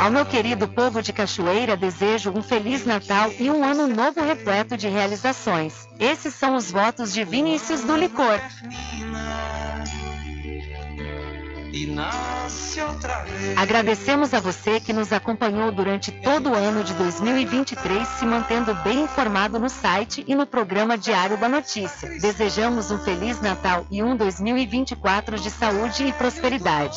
Ao 0.00 0.10
meu 0.10 0.24
querido 0.24 0.66
povo 0.68 1.02
de 1.02 1.12
Cachoeira, 1.12 1.76
desejo 1.76 2.30
um 2.30 2.42
Feliz 2.42 2.86
Natal 2.86 3.30
e 3.38 3.50
um 3.50 3.64
ano 3.64 3.86
novo 3.86 4.22
repleto 4.22 4.76
de 4.76 4.88
realizações. 4.88 5.86
Esses 5.98 6.34
são 6.34 6.54
os 6.56 6.70
votos 6.70 7.12
de 7.12 7.24
Vinícius 7.24 7.82
do 7.82 7.96
Licor. 7.96 8.40
E 11.76 11.84
nasce 11.84 12.80
outra 12.80 13.18
vez. 13.24 13.58
Agradecemos 13.58 14.32
a 14.32 14.40
você 14.40 14.80
que 14.80 14.94
nos 14.94 15.12
acompanhou 15.12 15.70
durante 15.70 16.10
todo 16.10 16.48
o 16.48 16.54
ano 16.54 16.82
de 16.82 16.94
2023, 16.94 18.08
se 18.08 18.24
mantendo 18.24 18.74
bem 18.76 19.02
informado 19.02 19.58
no 19.58 19.68
site 19.68 20.24
e 20.26 20.34
no 20.34 20.46
programa 20.46 20.96
Diário 20.96 21.36
da 21.36 21.50
Notícia. 21.50 22.08
Desejamos 22.18 22.90
um 22.90 22.98
Feliz 23.00 23.42
Natal 23.42 23.86
e 23.90 24.02
um 24.02 24.16
2024 24.16 25.38
de 25.38 25.50
saúde 25.50 26.06
e 26.06 26.14
prosperidade. 26.14 26.96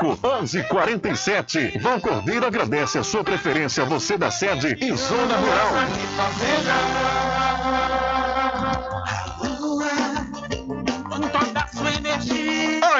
1147. 0.01 1.79
Vão 1.79 1.99
Cordeiro 1.99 2.45
agradece 2.45 2.97
a 2.97 3.03
sua 3.03 3.23
preferência, 3.23 3.85
você 3.85 4.17
da 4.17 4.31
sede 4.31 4.75
e 4.81 4.95
zona 4.95 5.37
rural. 5.37 5.73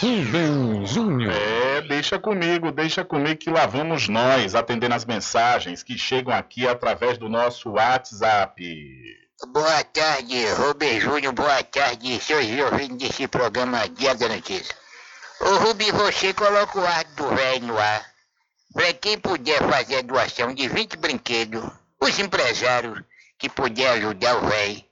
Rubem 0.00 0.86
Júnior. 0.86 1.34
É, 1.34 1.82
deixa 1.82 2.18
comigo, 2.18 2.72
deixa 2.72 3.04
comigo 3.04 3.36
que 3.36 3.50
lá 3.50 3.66
vamos 3.66 4.08
nós 4.08 4.54
atendendo 4.54 4.94
as 4.94 5.04
mensagens 5.04 5.82
que 5.82 5.98
chegam 5.98 6.32
aqui 6.32 6.66
através 6.66 7.18
do 7.18 7.28
nosso 7.28 7.72
WhatsApp. 7.72 8.54
Boa 9.48 9.84
tarde, 9.84 10.46
Rubem 10.54 10.98
Júnior, 10.98 11.34
boa 11.34 11.62
tarde, 11.62 12.18
seus 12.22 12.46
ouvintes 12.72 13.08
desse 13.08 13.28
programa 13.28 13.86
Dia 13.86 14.14
da 14.14 14.30
Notícia. 14.30 14.74
Ô 15.42 15.56
Rubem, 15.56 15.92
você 15.92 16.32
coloca 16.32 16.78
o 16.78 16.86
ar 16.86 17.04
do 17.14 17.28
velho 17.28 17.66
no 17.66 17.78
ar. 17.78 18.15
Para 18.76 18.92
quem 18.92 19.18
puder 19.18 19.58
fazer 19.70 19.96
a 19.96 20.02
doação 20.02 20.52
de 20.52 20.68
20 20.68 20.98
brinquedos, 20.98 21.64
os 21.98 22.18
empresários 22.18 23.02
que 23.38 23.48
puder 23.48 23.88
ajudar 23.92 24.36
o 24.36 24.46
velho, 24.46 24.84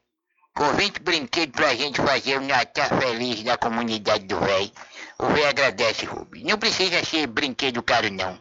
com 0.55 0.73
20 0.73 1.01
brinquedos 1.01 1.55
para 1.55 1.69
a 1.69 1.75
gente 1.75 2.01
fazer 2.01 2.39
o 2.39 2.41
Natal 2.41 2.89
Feliz 2.99 3.43
da 3.43 3.59
comunidade 3.59 4.25
do 4.25 4.41
velho, 4.41 4.73
o 5.19 5.27
velho 5.27 5.49
agradece, 5.49 6.07
Rubem. 6.07 6.45
Não 6.45 6.57
precisa 6.57 7.05
ser 7.05 7.27
brinquedo 7.27 7.83
caro, 7.83 8.11
não. 8.11 8.41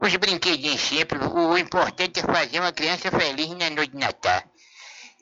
Os 0.00 0.14
brinquedinhos 0.14 0.80
simples, 0.80 1.22
o 1.26 1.58
importante 1.58 2.20
é 2.20 2.22
fazer 2.22 2.60
uma 2.60 2.72
criança 2.72 3.10
feliz 3.10 3.48
na 3.48 3.70
noite 3.70 3.90
de 3.90 3.98
Natal. 3.98 4.44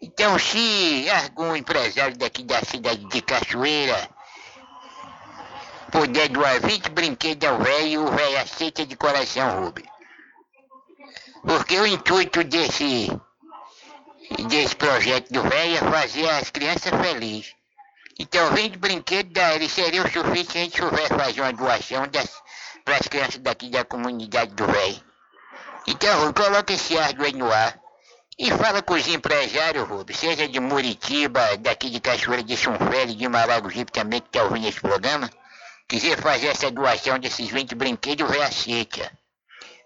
Então, 0.03 0.39
se 0.39 1.09
algum 1.09 1.57
empresário 1.57 2.19
daqui 2.19 2.45
da 2.45 2.61
cidade 2.63 3.09
de 3.09 3.23
Cachoeira 3.23 4.11
puder 5.93 6.29
doar 6.31 6.59
20 6.59 6.89
brinquedos 6.89 7.49
ao 7.49 7.59
velho, 7.59 8.07
o 8.07 8.11
velho 8.11 8.41
aceita 8.41 8.85
de 8.87 8.97
coração, 8.97 9.63
Rubem. 9.63 9.85
Porque 11.43 11.79
o 11.79 11.87
intuito 11.87 12.43
desse, 12.43 13.09
desse 14.49 14.75
projeto 14.75 15.31
do 15.31 15.43
velho 15.43 15.77
é 15.77 15.91
fazer 15.91 16.29
as 16.31 16.51
crianças 16.51 16.93
felizes. 17.01 17.55
Então, 18.19 18.53
20 18.53 18.79
brinquedos 18.79 19.33
daí 19.33 19.69
seria 19.69 20.03
o 20.03 20.11
suficiente 20.11 20.77
se 20.77 20.83
o 20.83 20.91
velho 20.91 21.09
fazer 21.09 21.43
uma 21.43 21.53
doação 21.53 22.05
para 22.85 22.97
as 22.97 23.07
crianças 23.07 23.39
daqui 23.39 23.69
da 23.69 23.85
comunidade 23.85 24.55
do 24.55 24.67
velho. 24.67 25.01
Então, 25.87 26.21
Rubem, 26.21 26.45
coloca 26.45 26.73
esse 26.73 26.97
ardo 26.97 27.23
aí 27.23 27.33
no 27.35 27.53
ar. 27.53 27.79
E 28.39 28.51
fala 28.51 28.81
com 28.81 28.95
os 28.95 29.07
empresários, 29.09 29.87
Rubens, 29.87 30.19
seja 30.19 30.49
de 30.49 30.59
Muritiba, 30.59 31.59
daqui 31.59 31.91
de 31.91 32.01
Cachoeira 32.01 32.43
de 32.43 32.57
São 32.57 32.75
Félix, 32.79 33.15
de 33.15 33.29
Maragogipe 33.29 33.93
também, 33.93 34.21
que 34.23 34.29
está 34.29 34.45
ouvindo 34.45 34.67
esse 34.67 34.81
programa, 34.81 35.31
quiser 35.93 36.19
fazer 36.19 36.47
essa 36.47 36.71
doação 36.71 37.19
desses 37.19 37.51
20 37.51 37.75
brinquedos, 37.75 38.31
reaceita. 38.31 39.13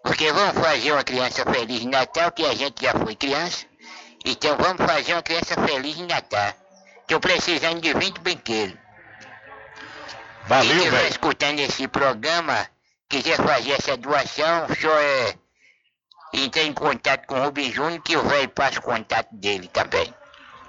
Porque 0.05 0.31
vamos 0.31 0.57
fazer 0.65 0.93
uma 0.93 1.03
criança 1.03 1.45
feliz 1.45 1.83
em 1.83 1.89
Natal, 1.89 2.31
que 2.31 2.47
a 2.47 2.55
gente 2.55 2.81
já 2.81 2.93
foi 2.93 3.17
criança, 3.17 3.67
então 4.25 4.57
vamos 4.57 4.87
fazer 4.87 5.15
uma 5.15 5.23
criança 5.23 5.57
feliz 5.67 5.99
em 5.99 6.07
Natal. 6.07 6.55
Estou 7.01 7.19
precisando 7.19 7.81
de 7.81 7.93
20 7.93 8.21
brinquedos. 8.21 8.79
Valeu, 10.47 10.69
Quem 10.69 10.77
estiver 10.77 10.97
velho. 10.97 11.11
escutando 11.11 11.59
esse 11.59 11.89
programa, 11.89 12.69
quiser 13.09 13.37
fazer 13.39 13.73
essa 13.73 13.97
doação, 13.97 14.69
só 14.81 14.97
é 15.01 15.35
entrar 16.35 16.63
em 16.63 16.73
contato 16.73 17.27
com 17.27 17.35
o 17.35 17.45
Rubem 17.47 17.73
Júnior, 17.73 18.01
que 18.01 18.17
o 18.17 18.23
velho 18.23 18.49
passa 18.51 18.79
o 18.79 18.83
contato 18.83 19.35
dele 19.35 19.67
também. 19.67 20.15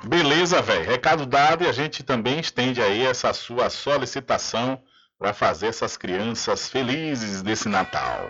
Beleza, 0.03 0.63
velho. 0.63 0.89
Recado 0.89 1.27
dado 1.27 1.63
e 1.63 1.67
a 1.67 1.71
gente 1.71 2.01
também 2.01 2.39
estende 2.39 2.81
aí 2.81 3.05
essa 3.05 3.31
sua 3.33 3.69
solicitação 3.69 4.81
para 5.17 5.33
fazer 5.33 5.67
essas 5.67 5.97
crianças 5.97 6.69
felizes 6.69 7.41
desse 7.41 7.67
Natal. 7.67 8.29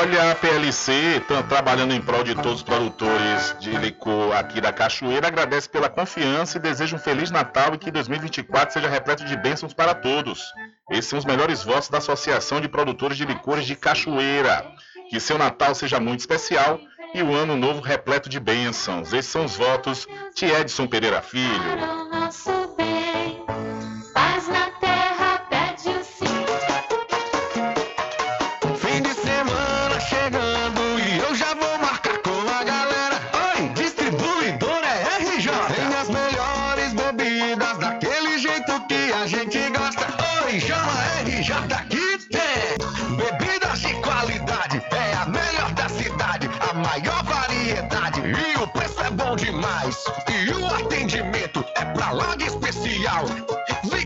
Olha, 0.00 0.32
a 0.32 0.34
PLC, 0.34 1.20
tá 1.28 1.42
trabalhando 1.42 1.92
em 1.92 2.00
prol 2.00 2.24
de 2.24 2.34
todos 2.34 2.54
os 2.54 2.62
produtores 2.62 3.54
de 3.60 3.70
licor 3.76 4.34
aqui 4.34 4.60
da 4.60 4.72
Cachoeira, 4.72 5.28
agradece 5.28 5.68
pela 5.68 5.88
confiança 5.88 6.56
e 6.56 6.60
deseja 6.60 6.96
um 6.96 6.98
Feliz 6.98 7.30
Natal 7.30 7.74
e 7.74 7.78
que 7.78 7.90
2024 7.90 8.72
seja 8.72 8.88
repleto 8.88 9.24
de 9.24 9.36
bênçãos 9.36 9.74
para 9.74 9.94
todos. 9.94 10.42
Esses 10.90 11.06
são 11.06 11.18
os 11.18 11.24
melhores 11.24 11.62
votos 11.62 11.88
da 11.88 11.98
Associação 11.98 12.60
de 12.60 12.68
Produtores 12.68 13.18
de 13.18 13.26
Licores 13.26 13.66
de 13.66 13.76
Cachoeira. 13.76 14.66
Que 15.10 15.20
seu 15.20 15.38
Natal 15.38 15.74
seja 15.74 16.00
muito 16.00 16.20
especial 16.20 16.80
e 17.14 17.22
o 17.22 17.34
ano 17.34 17.54
novo 17.54 17.80
repleto 17.80 18.28
de 18.28 18.40
bênçãos. 18.40 19.12
Esses 19.12 19.30
são 19.30 19.44
os 19.44 19.56
votos 19.56 20.06
de 20.34 20.46
Edson 20.46 20.86
Pereira 20.86 21.20
Filho. 21.20 22.05
Atendimento 50.76 51.64
é 51.74 51.84
pra 51.84 52.12
lá 52.12 52.36
de 52.36 52.44
especial. 52.44 53.24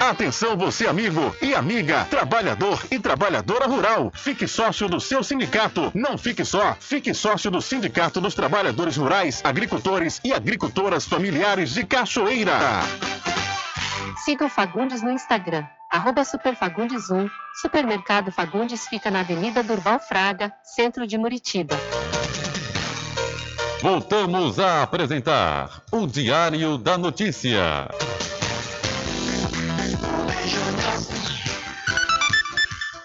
Atenção 0.00 0.56
você 0.56 0.86
amigo 0.86 1.36
e 1.42 1.54
amiga, 1.54 2.06
trabalhador 2.06 2.82
e 2.90 2.98
trabalhadora 2.98 3.66
rural. 3.66 4.10
Fique 4.14 4.48
sócio 4.48 4.88
do 4.88 4.98
seu 4.98 5.22
sindicato. 5.22 5.92
Não 5.94 6.16
fique 6.16 6.42
só, 6.42 6.74
fique 6.80 7.12
sócio 7.12 7.50
do 7.50 7.60
Sindicato 7.60 8.18
dos 8.18 8.34
Trabalhadores 8.34 8.96
Rurais, 8.96 9.42
Agricultores 9.44 10.18
e 10.24 10.32
Agricultoras 10.32 11.04
Familiares 11.04 11.74
de 11.74 11.84
Cachoeira. 11.84 12.58
Siga 14.24 14.46
o 14.46 14.48
Fagundes 14.48 15.02
no 15.02 15.10
Instagram, 15.10 15.66
arroba 15.92 16.22
superfagundes1. 16.22 17.30
Supermercado 17.60 18.32
Fagundes 18.32 18.88
fica 18.88 19.10
na 19.10 19.20
Avenida 19.20 19.62
Durval 19.62 20.00
Fraga, 20.00 20.50
centro 20.64 21.06
de 21.06 21.18
Muritiba. 21.18 21.76
Voltamos 23.82 24.58
a 24.58 24.82
apresentar 24.82 25.82
o 25.92 26.06
Diário 26.06 26.78
da 26.78 26.96
Notícia. 26.96 27.86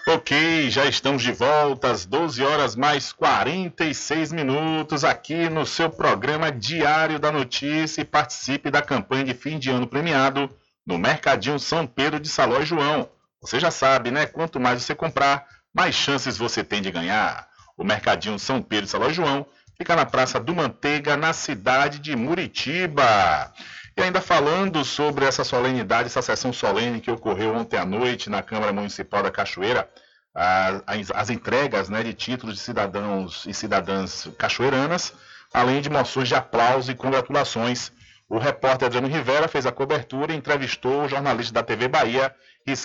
Ok, 0.08 0.70
já 0.70 0.84
estamos 0.84 1.20
de 1.20 1.32
volta 1.32 1.90
às 1.90 2.06
12 2.06 2.40
horas 2.40 2.76
mais 2.76 3.12
46 3.12 4.30
minutos 4.30 5.02
aqui 5.02 5.48
no 5.50 5.66
seu 5.66 5.90
programa 5.90 6.52
Diário 6.52 7.18
da 7.18 7.32
Notícia 7.32 8.02
e 8.02 8.04
participe 8.04 8.70
da 8.70 8.80
campanha 8.80 9.24
de 9.24 9.34
fim 9.34 9.58
de 9.58 9.68
ano 9.68 9.84
premiado 9.84 10.48
no 10.86 10.96
Mercadinho 10.96 11.58
São 11.58 11.88
Pedro 11.88 12.20
de 12.20 12.28
Saló 12.28 12.60
e 12.60 12.64
João. 12.64 13.10
Você 13.42 13.58
já 13.58 13.72
sabe, 13.72 14.12
né? 14.12 14.26
Quanto 14.26 14.60
mais 14.60 14.80
você 14.80 14.94
comprar, 14.94 15.44
mais 15.74 15.96
chances 15.96 16.38
você 16.38 16.62
tem 16.62 16.80
de 16.80 16.92
ganhar. 16.92 17.48
O 17.76 17.82
Mercadinho 17.82 18.38
São 18.38 18.62
Pedro 18.62 18.84
de 18.84 18.92
Saló 18.92 19.08
e 19.08 19.12
João 19.12 19.44
fica 19.76 19.96
na 19.96 20.06
Praça 20.06 20.38
do 20.38 20.54
Manteiga, 20.54 21.16
na 21.16 21.32
cidade 21.32 21.98
de 21.98 22.14
Muritiba. 22.14 23.52
E 23.98 24.02
ainda 24.02 24.20
falando 24.20 24.84
sobre 24.84 25.24
essa 25.24 25.42
solenidade, 25.42 26.08
essa 26.08 26.20
sessão 26.20 26.52
solene 26.52 27.00
que 27.00 27.10
ocorreu 27.10 27.54
ontem 27.54 27.78
à 27.78 27.84
noite 27.86 28.28
na 28.28 28.42
Câmara 28.42 28.70
Municipal 28.70 29.22
da 29.22 29.30
Cachoeira, 29.30 29.88
as, 30.34 31.10
as 31.14 31.30
entregas 31.30 31.88
né, 31.88 32.02
de 32.02 32.12
títulos 32.12 32.56
de 32.56 32.60
cidadãos 32.60 33.46
e 33.46 33.54
cidadãs 33.54 34.28
cachoeiranas, 34.36 35.14
além 35.50 35.80
de 35.80 35.88
moções 35.88 36.28
de 36.28 36.34
aplauso 36.34 36.92
e 36.92 36.94
congratulações. 36.94 37.90
O 38.28 38.38
repórter 38.38 38.86
Adriano 38.86 39.08
Rivera 39.08 39.48
fez 39.48 39.64
a 39.64 39.72
cobertura 39.72 40.34
e 40.34 40.36
entrevistou 40.36 41.04
o 41.04 41.08
jornalista 41.08 41.54
da 41.54 41.62
TV 41.62 41.88
Bahia, 41.88 42.34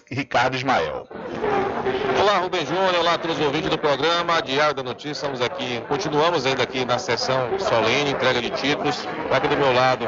Ricardo 0.10 0.56
Ismael. 0.56 1.10
Olá, 2.22 2.38
Rubem 2.38 2.66
Júnior, 2.66 2.96
olá 2.96 3.18
todos 3.18 3.38
os 3.38 3.46
ouvintes 3.46 3.70
do 3.70 3.78
programa 3.78 4.42
Diário 4.42 4.76
da 4.76 4.84
Notícia. 4.84 5.12
Estamos 5.12 5.42
aqui, 5.42 5.82
continuamos 5.90 6.46
ainda 6.46 6.64
aqui 6.64 6.86
na 6.86 6.98
sessão 6.98 7.60
solene, 7.60 8.12
entrega 8.12 8.40
de 8.40 8.52
títulos. 8.52 9.00
Está 9.26 9.38
aqui 9.38 9.48
do 9.50 9.58
meu 9.58 9.74
lado 9.74 10.08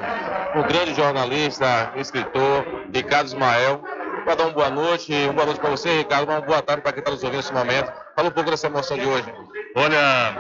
o 0.56 0.64
grande 0.64 0.94
jornalista, 0.94 1.92
escritor, 1.96 2.66
Ricardo 2.94 3.28
Ismael. 3.28 3.82
Para 4.24 4.36
dar 4.36 4.44
uma 4.46 4.54
boa 4.54 4.70
noite, 4.70 5.12
uma 5.26 5.34
boa 5.34 5.46
noite 5.48 5.60
para 5.60 5.70
você, 5.72 5.98
Ricardo, 5.98 6.30
uma 6.30 6.40
boa 6.40 6.62
tarde 6.62 6.82
para 6.82 6.94
quem 6.94 7.00
está 7.00 7.12
nos 7.12 7.24
ouvindo 7.24 7.38
nesse 7.38 7.54
momento. 7.54 7.92
Fala 8.16 8.30
um 8.30 8.32
pouco 8.32 8.50
dessa 8.50 8.68
emoção 8.68 8.98
de 8.98 9.06
hoje. 9.06 9.26
Olha, 9.76 10.38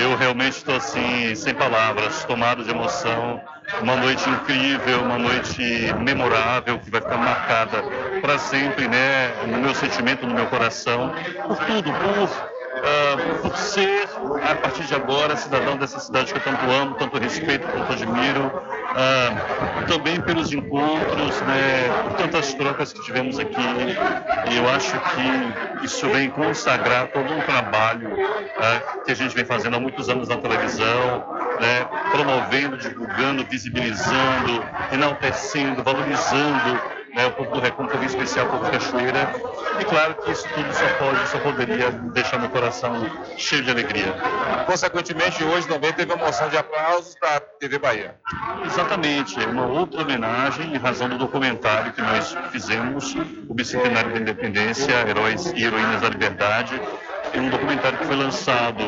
eu 0.00 0.16
realmente 0.16 0.56
estou 0.56 0.76
assim, 0.76 1.34
sem 1.34 1.54
palavras, 1.54 2.24
tomado 2.24 2.64
de 2.64 2.70
emoção. 2.70 3.40
Uma 3.82 3.96
noite 3.96 4.28
incrível, 4.28 5.02
uma 5.02 5.18
noite 5.18 5.62
memorável 5.98 6.78
que 6.78 6.90
vai 6.90 7.00
ficar 7.00 7.18
marcada 7.18 7.82
para 8.20 8.38
sempre, 8.38 8.88
né? 8.88 9.32
No 9.46 9.58
meu 9.58 9.74
sentimento, 9.74 10.26
no 10.26 10.34
meu 10.34 10.46
coração, 10.46 11.12
por 11.46 11.56
tudo, 11.66 11.92
por, 11.92 12.50
por 13.42 13.56
ser, 13.56 14.08
a 14.48 14.54
partir 14.54 14.84
de 14.84 14.94
agora, 14.94 15.36
cidadão 15.36 15.76
dessa 15.76 15.98
cidade 15.98 16.32
que 16.32 16.38
eu 16.38 16.42
tanto 16.42 16.64
amo, 16.70 16.94
tanto 16.94 17.18
respeito, 17.18 17.66
tanto 17.66 17.92
admiro. 17.92 18.62
Ah, 18.94 19.84
também 19.86 20.20
pelos 20.20 20.52
encontros, 20.52 21.40
né, 21.42 21.88
por 22.04 22.12
tantas 22.14 22.54
trocas 22.54 22.92
que 22.92 23.02
tivemos 23.02 23.38
aqui. 23.38 23.54
E 24.50 24.56
eu 24.56 24.68
acho 24.68 24.92
que 24.92 25.84
isso 25.84 26.08
vem 26.08 26.30
consagrar 26.30 27.08
todo 27.08 27.32
um 27.32 27.40
trabalho 27.40 28.10
ah, 28.58 29.00
que 29.04 29.12
a 29.12 29.14
gente 29.14 29.34
vem 29.34 29.44
fazendo 29.44 29.76
há 29.76 29.80
muitos 29.80 30.08
anos 30.08 30.28
na 30.28 30.36
televisão, 30.36 31.24
né, 31.60 31.86
promovendo, 32.12 32.76
divulgando, 32.76 33.44
visibilizando, 33.46 34.64
enaltecendo, 34.92 35.82
valorizando 35.82 36.99
né, 37.14 37.26
o 37.26 37.32
povo 37.32 37.50
do 37.52 37.60
Recôncavo, 37.60 38.04
especial 38.04 38.46
o 38.46 38.50
povo 38.50 38.64
de 38.64 38.70
Cachoeira. 38.72 39.34
E 39.80 39.84
claro 39.84 40.14
que 40.14 40.30
isso 40.30 40.46
tudo 40.54 40.72
só 40.72 40.86
pode, 40.98 41.28
só 41.28 41.38
poderia 41.38 41.90
deixar 41.90 42.38
meu 42.38 42.50
coração 42.50 43.10
cheio 43.36 43.62
de 43.62 43.70
alegria. 43.70 44.14
Consequentemente, 44.66 45.42
hoje 45.42 45.66
também 45.66 45.92
teve 45.92 46.12
uma 46.12 46.24
moção 46.24 46.48
de 46.48 46.56
aplausos 46.56 47.14
para 47.18 47.36
a 47.36 47.40
TV 47.40 47.78
Bahia. 47.78 48.14
Exatamente, 48.64 49.42
é 49.42 49.46
uma 49.46 49.66
outra 49.66 50.02
homenagem 50.02 50.74
em 50.74 50.78
razão 50.78 51.08
do 51.08 51.18
documentário 51.18 51.92
que 51.92 52.02
nós 52.02 52.36
fizemos, 52.52 53.16
o 53.48 53.54
Bicentenário 53.54 54.12
da 54.12 54.20
Independência, 54.20 54.92
Heróis 55.08 55.46
e 55.56 55.64
Heroínas 55.64 56.00
da 56.02 56.08
Liberdade. 56.08 56.80
É 57.32 57.40
um 57.40 57.48
documentário 57.48 57.96
que 57.98 58.06
foi 58.06 58.16
lançado 58.16 58.82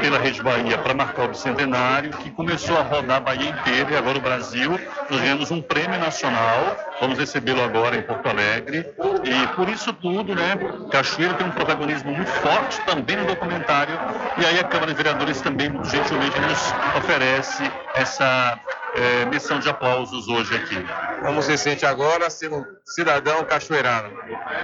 pela 0.00 0.18
Rede 0.18 0.40
Bahia 0.40 0.78
para 0.78 0.94
marcar 0.94 1.24
o 1.24 1.28
bicentenário, 1.28 2.10
que 2.10 2.30
começou 2.30 2.76
a 2.78 2.82
rodar 2.82 3.16
a 3.16 3.20
Bahia 3.20 3.50
inteira 3.50 3.90
e 3.90 3.96
agora 3.96 4.18
o 4.18 4.20
Brasil. 4.20 4.78
Nós 5.10 5.20
ganhamos 5.20 5.50
um 5.50 5.60
prêmio 5.60 5.98
nacional, 5.98 6.76
vamos 7.00 7.18
recebê-lo 7.52 7.62
agora 7.62 7.96
em 7.96 8.02
Porto 8.02 8.28
Alegre. 8.28 8.86
E 9.24 9.46
por 9.54 9.68
isso 9.68 9.92
tudo, 9.94 10.34
né, 10.34 10.56
Cachoeira 10.90 11.34
tem 11.34 11.46
um 11.46 11.50
protagonismo 11.50 12.12
muito 12.12 12.30
forte 12.30 12.80
também 12.86 13.16
no 13.16 13.26
documentário. 13.26 13.94
E 14.38 14.44
aí 14.44 14.58
a 14.58 14.64
Câmara 14.64 14.92
de 14.92 14.96
Vereadores 14.96 15.40
também, 15.40 15.70
gentilmente, 15.84 16.40
nos 16.40 16.74
oferece 16.96 17.70
essa 17.94 18.58
eh, 18.94 19.24
missão 19.26 19.58
de 19.58 19.68
aplausos 19.68 20.28
hoje 20.28 20.54
aqui. 20.54 20.84
Como 21.24 21.42
se 21.42 21.56
sente 21.56 21.86
agora 21.86 22.28
sendo 22.30 22.64
cidadão 22.84 23.44
cachoeirano? 23.44 24.10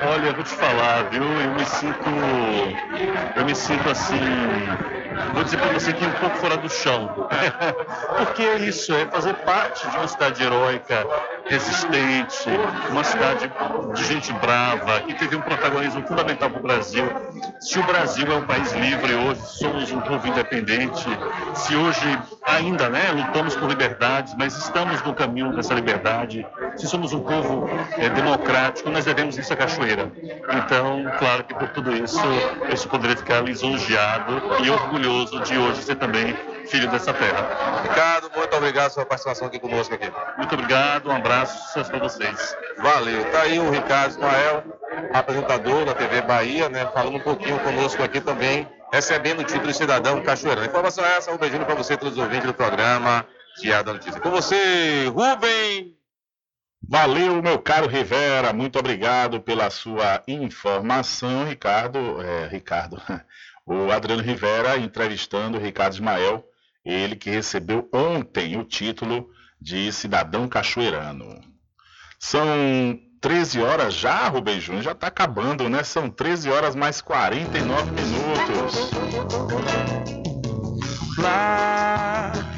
Olha, 0.06 0.32
vou 0.32 0.44
te 0.44 0.54
falar, 0.54 1.08
viu? 1.10 1.22
Eu 1.22 1.54
me 1.54 1.64
sinto. 1.64 2.10
Eu 3.36 3.44
me 3.44 3.54
sinto 3.54 3.88
assim. 3.88 4.18
Vou 5.34 5.44
dizer 5.44 5.58
para 5.58 5.72
você 5.72 5.92
que 5.92 6.04
um 6.04 6.12
pouco 6.12 6.36
fora 6.36 6.56
do 6.56 6.68
chão. 6.68 7.28
Porque 8.18 8.42
é 8.42 8.56
isso, 8.58 8.94
é 8.94 9.06
fazer 9.06 9.34
parte 9.34 9.88
de 9.88 9.96
uma 9.96 10.08
cidade 10.08 10.42
heróica, 10.42 11.06
resistente, 11.46 12.48
uma 12.90 13.04
cidade 13.04 13.50
de 13.94 14.04
gente 14.04 14.32
brava, 14.34 15.00
que 15.00 15.14
teve 15.14 15.36
um 15.36 15.40
protagonismo 15.40 16.06
fundamental 16.06 16.50
para 16.50 16.58
o 16.58 16.62
Brasil. 16.62 17.04
Se 17.60 17.78
o 17.78 17.82
Brasil 17.84 18.30
é 18.30 18.36
um 18.36 18.46
país 18.46 18.72
livre 18.72 19.14
hoje, 19.14 19.40
somos 19.42 19.90
um 19.90 20.00
povo 20.00 20.26
independente, 20.26 21.06
se 21.54 21.74
hoje 21.74 22.18
ainda 22.44 22.88
né, 22.88 23.10
lutamos 23.12 23.56
por 23.56 23.68
liberdades, 24.18 24.34
mas 24.34 24.56
estamos 24.56 25.02
no 25.02 25.14
caminho 25.14 25.54
dessa 25.54 25.74
liberdade, 25.74 26.46
se 26.76 26.86
somos 26.86 27.12
um 27.12 27.20
povo 27.20 27.68
eh, 27.96 28.08
democrático, 28.10 28.90
nós 28.90 29.04
devemos 29.04 29.38
isso 29.38 29.52
à 29.52 29.56
cachoeira. 29.56 30.10
Então, 30.52 31.04
claro 31.18 31.44
que 31.44 31.54
por 31.54 31.68
tudo 31.68 31.94
isso, 31.94 32.20
eu 32.68 32.76
só 32.76 32.88
poderia 32.88 33.16
ficar 33.16 33.40
lisonjeado 33.42 34.42
e 34.64 34.70
orgulhoso 34.70 35.40
de 35.40 35.56
hoje 35.56 35.82
ser 35.82 35.96
também 35.96 36.36
filho 36.66 36.90
dessa 36.90 37.14
terra. 37.14 37.82
Ricardo, 37.82 38.30
muito 38.36 38.56
obrigado 38.56 38.74
pela 38.74 38.90
sua 38.90 39.06
participação 39.06 39.46
aqui 39.48 39.58
conosco 39.58 39.94
aqui. 39.94 40.10
Muito 40.36 40.54
obrigado, 40.54 41.08
um 41.08 41.16
abraço, 41.16 41.66
sucesso 41.68 41.90
para 41.90 42.00
vocês. 42.00 42.56
Valeu. 42.78 43.24
Tá 43.30 43.42
aí 43.42 43.58
o 43.58 43.70
Ricardo 43.70 44.10
Ismael, 44.10 44.64
apresentador 45.12 45.84
da 45.84 45.94
TV 45.94 46.20
Bahia, 46.22 46.68
né, 46.68 46.86
falando 46.92 47.16
um 47.16 47.20
pouquinho 47.20 47.58
conosco 47.60 48.02
aqui 48.02 48.20
também, 48.20 48.68
recebendo 48.92 49.40
o 49.40 49.44
título 49.44 49.68
de 49.68 49.74
cidadão 49.74 50.22
cachoeirano. 50.22 50.66
A 50.66 50.68
informação 50.68 51.04
é 51.04 51.16
essa, 51.16 51.32
um 51.32 51.38
beijinho 51.38 51.64
para 51.64 51.74
você, 51.74 51.96
todos 51.96 52.18
os 52.18 52.22
ouvintes 52.22 52.46
do 52.46 52.54
programa 52.54 53.24
Notícia. 53.92 54.20
Com 54.20 54.30
você, 54.30 55.06
Rubem 55.08 55.98
Valeu, 56.90 57.42
meu 57.42 57.58
caro 57.58 57.86
Rivera, 57.88 58.52
muito 58.52 58.78
obrigado 58.78 59.40
pela 59.40 59.68
sua 59.68 60.22
informação, 60.26 61.44
Ricardo. 61.44 62.22
É, 62.22 62.46
Ricardo, 62.46 63.02
o 63.66 63.90
Adriano 63.90 64.22
Rivera 64.22 64.78
entrevistando 64.78 65.58
o 65.58 65.60
Ricardo 65.60 65.94
Ismael, 65.94 66.48
ele 66.84 67.16
que 67.16 67.28
recebeu 67.28 67.88
ontem 67.92 68.56
o 68.56 68.64
título 68.64 69.28
de 69.60 69.92
cidadão 69.92 70.48
cachoeirano. 70.48 71.40
São 72.18 72.48
13 73.20 73.60
horas 73.60 73.94
já, 73.94 74.28
Rubem 74.28 74.60
Júnior, 74.60 74.84
já 74.84 74.92
está 74.92 75.08
acabando, 75.08 75.68
né? 75.68 75.82
São 75.82 76.08
13 76.08 76.50
horas 76.50 76.74
mais 76.74 77.00
49 77.00 77.90
minutos. 77.90 78.90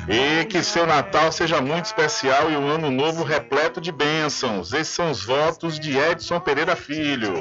E 0.09 0.45
que 0.47 0.63
seu 0.63 0.87
Natal 0.87 1.31
seja 1.31 1.61
muito 1.61 1.85
especial 1.87 2.51
e 2.51 2.57
o 2.57 2.67
ano 2.67 2.91
novo 2.91 3.23
repleto 3.23 3.81
de 3.81 3.93
bênçãos. 3.93 4.73
Esses 4.73 4.95
são 4.95 5.11
os 5.11 5.25
votos 5.25 5.79
de 5.79 5.97
Edson 5.97 6.41
Pereira 6.41 6.75
Filho. 6.75 7.35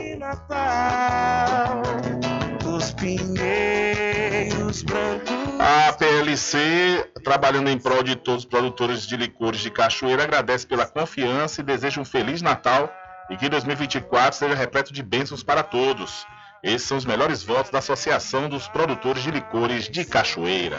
Os 2.65 2.91
pinheiros 2.91 4.83
brancos. 4.83 5.39
A 5.59 5.91
PLC, 5.93 7.11
trabalhando 7.23 7.69
em 7.69 7.77
prol 7.77 8.01
de 8.01 8.15
todos 8.15 8.43
os 8.43 8.49
produtores 8.49 9.05
de 9.05 9.17
licores 9.17 9.59
de 9.59 9.69
Cachoeira, 9.69 10.23
agradece 10.23 10.65
pela 10.65 10.85
confiança 10.85 11.59
e 11.59 11.63
deseja 11.63 11.99
um 11.99 12.05
Feliz 12.05 12.41
Natal 12.41 12.89
e 13.29 13.35
que 13.35 13.49
2024 13.49 14.37
seja 14.37 14.55
repleto 14.55 14.93
de 14.93 15.03
bênçãos 15.03 15.43
para 15.43 15.61
todos. 15.63 16.25
Esses 16.63 16.87
são 16.87 16.97
os 16.97 17.05
melhores 17.05 17.43
votos 17.43 17.71
da 17.71 17.79
Associação 17.79 18.49
dos 18.49 18.67
Produtores 18.67 19.23
de 19.23 19.31
Licores 19.31 19.89
de 19.89 20.03
Cachoeira. 20.03 20.77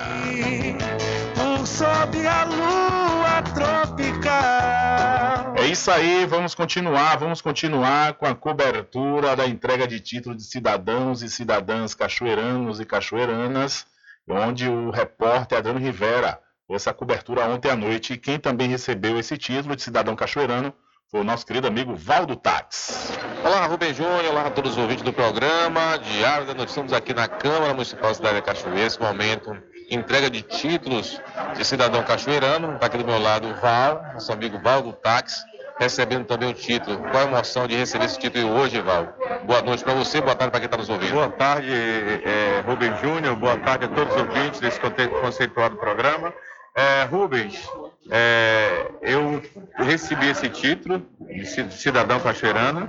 Sob 1.67 2.27
a 2.27 2.45
lua 2.45 3.43
tropical. 3.55 5.55
É 5.57 5.67
isso 5.67 5.91
aí, 5.91 6.25
vamos 6.25 6.55
continuar, 6.55 7.19
vamos 7.19 7.43
continuar 7.43 8.15
com 8.15 8.27
a 8.27 8.35
cobertura 8.35 9.37
da 9.37 9.47
entrega 9.47 9.87
de 9.87 10.01
título 10.01 10.35
de 10.35 10.43
cidadãos 10.43 11.23
e 11.23 11.29
cidadãs 11.29 11.95
cachoeiranos 11.95 12.81
e 12.81 12.85
cachoeiranas, 12.85 13.87
onde 14.29 14.69
o 14.69 14.91
repórter 14.91 15.59
Adriano 15.59 15.79
Rivera 15.79 16.41
fez 16.67 16.83
essa 16.83 16.95
cobertura 16.95 17.47
ontem 17.47 17.71
à 17.71 17.77
noite. 17.77 18.15
E 18.15 18.19
quem 18.19 18.39
também 18.39 18.69
recebeu 18.69 19.19
esse 19.19 19.37
título 19.37 19.77
de 19.77 19.83
cidadão 19.83 20.17
cachoeirano 20.17 20.73
foi 21.11 21.21
o 21.21 21.25
nosso 21.25 21.45
querido 21.45 21.67
amigo 21.67 21.97
Valdo 21.97 22.37
Tax. 22.37 23.19
Olá, 23.45 23.67
Rubem 23.67 23.93
Júnior, 23.93 24.25
olá 24.27 24.47
a 24.47 24.51
todos 24.51 24.73
os 24.73 24.79
ouvintes 24.79 25.03
do 25.03 25.13
programa 25.13 25.99
Diário 25.99 26.47
da 26.47 26.55
Noite. 26.55 26.69
Estamos 26.69 26.93
aqui 26.93 27.13
na 27.13 27.27
Câmara 27.27 27.75
Municipal 27.75 28.11
da 28.11 28.15
Cidade 28.15 28.35
da 28.37 28.43
Cachoeira, 28.43 28.79
nesse 28.79 29.01
momento, 29.01 29.51
entrega 29.91 30.31
de 30.31 30.43
títulos 30.43 31.21
de 31.57 31.65
cidadão 31.65 32.03
cachoeirano. 32.05 32.75
Está 32.75 32.87
aqui 32.87 32.99
do 32.99 33.05
meu 33.05 33.19
lado 33.19 33.49
o 33.49 33.55
Val, 33.55 34.03
nosso 34.15 34.33
amigo 34.33 34.59
Val 34.63 34.83
do 34.83 34.93
Táxi, 34.93 35.43
recebendo 35.79 36.25
também 36.25 36.51
o 36.51 36.55
título. 36.55 36.99
Qual 37.11 37.25
a 37.25 37.27
emoção 37.27 37.67
de 37.67 37.77
receber 37.77 38.05
esse 38.05 38.19
título 38.19 38.53
hoje, 38.53 38.81
Val? 38.81 39.09
Boa 39.45 39.63
noite 39.63 39.83
para 39.83 39.95
você, 39.95 40.21
boa 40.21 40.37
tarde 40.37 40.53
para 40.53 40.61
quem 40.61 40.67
está 40.67 40.77
nos 40.77 40.89
ouvindo. 40.89 41.15
Boa 41.15 41.29
tarde, 41.31 41.69
é, 41.73 42.63
Júnior, 43.03 43.35
boa 43.37 43.59
tarde 43.59 43.87
a 43.87 43.89
todos 43.89 44.15
os 44.15 44.21
ouvintes 44.21 44.61
desse 44.61 44.79
conceituado 45.21 45.77
programa. 45.77 46.33
É, 46.73 47.03
Rubens, 47.03 47.69
é, 48.11 48.87
eu 49.03 49.43
recebi 49.77 50.29
esse 50.29 50.49
título 50.49 51.05
de 51.21 51.45
cidadão 51.73 52.21
cachoeirano 52.21 52.89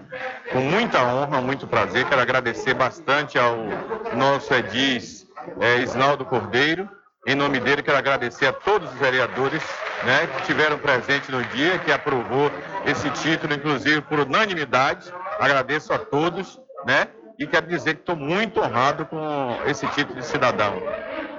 com 0.52 0.60
muita 0.60 1.04
honra, 1.04 1.42
muito 1.42 1.66
prazer. 1.66 2.06
Quero 2.06 2.22
agradecer 2.22 2.76
bastante 2.76 3.40
ao 3.40 3.58
nosso 4.16 4.54
Edis 4.54 5.22
é, 5.60 5.78
Isnaldo 5.78 6.26
Cordeiro. 6.26 6.90
Em 7.26 7.36
nome 7.36 7.60
dele, 7.60 7.84
quero 7.84 7.98
agradecer 7.98 8.48
a 8.48 8.54
todos 8.54 8.92
os 8.92 9.00
vereadores 9.00 9.62
né, 10.04 10.28
que 10.28 10.48
tiveram 10.48 10.78
presente 10.80 11.32
no 11.32 11.44
dia, 11.46 11.78
que 11.80 11.92
aprovou 11.92 12.52
esse 12.86 13.10
título, 13.12 13.54
inclusive 13.54 14.02
por 14.02 14.20
unanimidade. 14.20 15.14
Agradeço 15.40 15.94
a 15.94 16.00
todos, 16.00 16.60
né? 16.86 17.08
E 17.38 17.46
quero 17.46 17.68
dizer 17.68 17.96
que 17.96 18.02
estou 18.02 18.16
muito 18.16 18.60
honrado 18.60 19.06
com 19.06 19.60
esse 19.66 19.88
título 19.88 20.20
de 20.20 20.26
cidadão. 20.26 20.80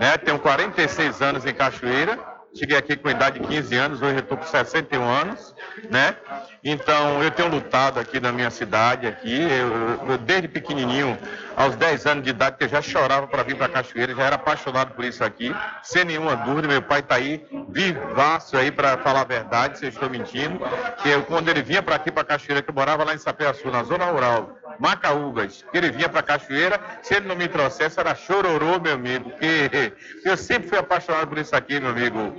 Né? 0.01 0.17
Tenho 0.19 0.39
46 0.39 1.21
anos 1.23 1.45
em 1.45 1.55
Cachoeira, 1.55 2.19
cheguei 2.55 2.77
aqui 2.77 2.97
com 2.97 3.09
idade 3.09 3.39
de 3.39 3.47
15 3.47 3.77
anos, 3.77 4.03
hoje 4.03 4.19
estou 4.19 4.37
com 4.37 4.45
61 4.45 5.03
anos, 5.03 5.55
né? 5.91 6.17
Então 6.65 7.21
eu 7.23 7.31
tenho 7.33 7.49
lutado 7.49 7.99
aqui 7.99 8.21
na 8.21 8.31
minha 8.31 8.51
cidade, 8.51 9.07
aqui, 9.07 9.41
eu, 9.43 10.09
eu- 10.13 10.19
desde 10.19 10.47
pequenininho, 10.47 11.19
aos 11.57 11.75
10 11.75 12.07
anos 12.07 12.23
de 12.23 12.31
idade, 12.31 12.57
que 12.57 12.65
eu 12.65 12.69
já 12.69 12.81
chorava 12.81 13.27
para 13.27 13.43
vir 13.43 13.57
para 13.57 13.69
Cachoeira, 13.69 14.15
já 14.15 14.23
era 14.23 14.37
apaixonado 14.37 14.95
por 14.95 15.05
isso 15.05 15.25
aqui, 15.25 15.53
sem 15.83 16.05
nenhuma 16.05 16.37
dúvida, 16.37 16.69
meu 16.69 16.81
pai 16.81 17.01
está 17.01 17.17
aí, 17.17 17.45
vivaço 17.69 18.57
aí 18.57 18.71
para 18.71 18.97
falar 18.99 19.23
a 19.23 19.25
verdade, 19.25 19.79
se 19.79 19.87
eu 19.87 19.89
estou 19.89 20.09
mentindo, 20.09 20.61
que 21.03 21.09
eu, 21.09 21.25
quando 21.25 21.49
ele 21.49 21.63
vinha 21.63 21.83
para 21.83 21.97
aqui, 21.97 22.13
para 22.13 22.25
Cachoeira, 22.25 22.63
que 22.63 22.71
eu 22.71 22.75
morava 22.75 23.03
lá 23.03 23.13
em 23.15 23.19
Sapeaçu, 23.19 23.69
na 23.71 23.83
zona 23.83 24.05
rural, 24.07 24.57
Macaúbas, 24.79 25.65
que 25.71 25.77
ele 25.77 25.91
vinha 25.91 26.09
para 26.09 26.23
Cachoeira, 26.23 26.81
se 27.03 27.15
ele 27.15 27.27
não 27.27 27.37
me 27.37 27.49
trouxesse, 27.49 27.99
era 27.99 28.15
chororô, 28.15 28.79
meu 28.81 28.95
amigo, 28.95 29.31
que 29.33 29.93
eu 30.25 30.37
sempre 30.37 30.69
fui 30.69 30.79
apaixonado 30.79 31.27
por 31.29 31.39
isso 31.39 31.55
aqui, 31.57 31.79
meu 31.81 31.91
amigo. 31.91 32.35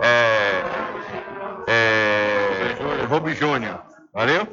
É, 0.00 0.62
é, 1.66 2.03
Rubem 3.06 3.34
Júnior. 3.34 3.82
Valeu? 4.12 4.46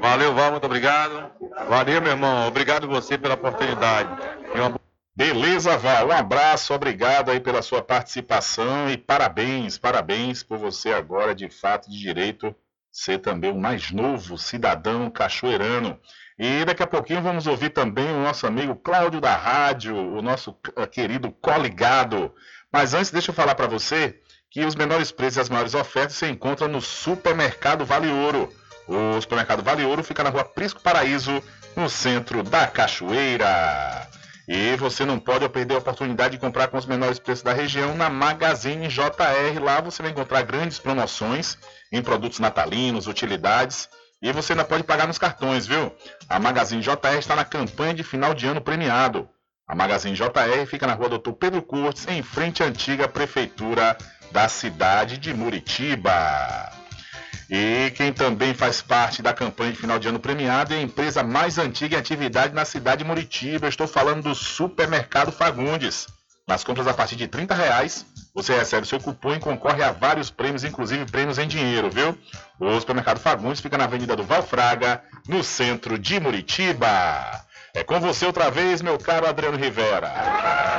Valeu, 0.00 0.34
Val, 0.34 0.52
muito 0.52 0.64
obrigado. 0.64 1.30
Valeu, 1.68 2.00
meu 2.00 2.12
irmão. 2.12 2.46
Obrigado 2.46 2.88
você 2.88 3.18
pela 3.18 3.34
oportunidade. 3.34 4.10
Uma 4.54 4.80
Beleza, 5.20 5.76
Val. 5.76 6.08
Um 6.08 6.12
abraço, 6.12 6.72
obrigado 6.72 7.30
aí 7.30 7.40
pela 7.40 7.60
sua 7.60 7.82
participação 7.82 8.88
e 8.88 8.96
parabéns, 8.96 9.76
parabéns 9.76 10.42
por 10.42 10.56
você 10.56 10.92
agora, 10.92 11.34
de 11.34 11.50
fato, 11.50 11.90
de 11.90 11.98
direito, 11.98 12.54
ser 12.90 13.18
também 13.18 13.50
o 13.50 13.58
mais 13.60 13.90
novo 13.90 14.38
cidadão 14.38 15.10
cachoeirano. 15.10 16.00
E 16.38 16.64
daqui 16.64 16.82
a 16.82 16.86
pouquinho 16.86 17.20
vamos 17.20 17.46
ouvir 17.46 17.68
também 17.68 18.08
o 18.08 18.22
nosso 18.22 18.46
amigo 18.46 18.74
Cláudio 18.76 19.20
da 19.20 19.36
Rádio, 19.36 19.94
o 19.94 20.22
nosso 20.22 20.56
eh, 20.74 20.86
querido 20.86 21.30
coligado. 21.30 22.34
Mas 22.72 22.94
antes, 22.94 23.10
deixa 23.10 23.30
eu 23.30 23.34
falar 23.34 23.54
para 23.54 23.66
você 23.66 24.18
que 24.50 24.64
os 24.64 24.74
menores 24.74 25.12
preços 25.12 25.36
e 25.36 25.40
as 25.40 25.48
maiores 25.48 25.74
ofertas 25.74 26.16
você 26.16 26.28
encontra 26.28 26.66
no 26.66 26.80
Supermercado 26.80 27.86
Vale 27.86 28.08
Ouro. 28.08 28.52
O 28.88 29.20
Supermercado 29.20 29.62
Vale 29.62 29.84
Ouro 29.84 30.02
fica 30.02 30.24
na 30.24 30.30
rua 30.30 30.44
Prisco 30.44 30.80
Paraíso, 30.80 31.40
no 31.76 31.88
centro 31.88 32.42
da 32.42 32.66
Cachoeira. 32.66 34.08
E 34.48 34.74
você 34.74 35.04
não 35.04 35.20
pode 35.20 35.48
perder 35.48 35.76
a 35.76 35.78
oportunidade 35.78 36.32
de 36.32 36.40
comprar 36.40 36.66
com 36.66 36.76
os 36.76 36.84
menores 36.84 37.20
preços 37.20 37.44
da 37.44 37.52
região 37.52 37.94
na 37.94 38.10
Magazine 38.10 38.88
JR. 38.88 39.62
Lá 39.62 39.80
você 39.80 40.02
vai 40.02 40.10
encontrar 40.10 40.42
grandes 40.42 40.80
promoções 40.80 41.56
em 41.92 42.02
produtos 42.02 42.40
natalinos, 42.40 43.06
utilidades. 43.06 43.88
E 44.20 44.32
você 44.32 44.52
ainda 44.52 44.64
pode 44.64 44.82
pagar 44.82 45.06
nos 45.06 45.18
cartões, 45.18 45.68
viu? 45.68 45.94
A 46.28 46.40
Magazine 46.40 46.82
JR 46.82 47.16
está 47.16 47.36
na 47.36 47.44
campanha 47.44 47.94
de 47.94 48.02
final 48.02 48.34
de 48.34 48.48
ano 48.48 48.60
premiado. 48.60 49.28
A 49.70 49.74
Magazine 49.76 50.16
JR 50.16 50.66
fica 50.66 50.84
na 50.84 50.94
rua 50.94 51.08
Doutor 51.08 51.32
Pedro 51.34 51.62
Cortes, 51.62 52.04
em 52.08 52.24
frente 52.24 52.60
à 52.60 52.66
antiga 52.66 53.06
prefeitura 53.06 53.96
da 54.32 54.48
cidade 54.48 55.16
de 55.16 55.32
Muritiba. 55.32 56.72
E 57.48 57.92
quem 57.92 58.12
também 58.12 58.52
faz 58.52 58.82
parte 58.82 59.22
da 59.22 59.32
campanha 59.32 59.70
de 59.70 59.78
final 59.78 59.96
de 60.00 60.08
ano 60.08 60.18
premiado 60.18 60.74
é 60.74 60.78
a 60.78 60.82
empresa 60.82 61.22
mais 61.22 61.56
antiga 61.56 61.94
em 61.94 62.00
atividade 62.00 62.52
na 62.52 62.64
cidade 62.64 63.04
de 63.04 63.08
Muritiba. 63.08 63.66
Eu 63.66 63.68
estou 63.68 63.86
falando 63.86 64.24
do 64.24 64.34
Supermercado 64.34 65.30
Fagundes. 65.30 66.08
Nas 66.48 66.64
compras 66.64 66.88
a 66.88 66.94
partir 66.94 67.14
de 67.14 67.28
30 67.28 67.54
reais, 67.54 68.04
você 68.34 68.52
recebe 68.52 68.88
seu 68.88 68.98
cupom 68.98 69.34
e 69.34 69.38
concorre 69.38 69.84
a 69.84 69.92
vários 69.92 70.32
prêmios, 70.32 70.64
inclusive 70.64 71.04
prêmios 71.04 71.38
em 71.38 71.46
dinheiro, 71.46 71.88
viu? 71.88 72.18
O 72.58 72.80
Supermercado 72.80 73.20
Fagundes 73.20 73.60
fica 73.60 73.78
na 73.78 73.84
Avenida 73.84 74.16
do 74.16 74.24
Valfraga, 74.24 75.00
no 75.28 75.44
centro 75.44 75.96
de 75.96 76.18
Muritiba. 76.18 77.48
É 77.72 77.84
com 77.84 78.00
você 78.00 78.26
outra 78.26 78.50
vez, 78.50 78.82
meu 78.82 78.98
caro 78.98 79.28
Adriano 79.28 79.56
Rivera. 79.56 80.08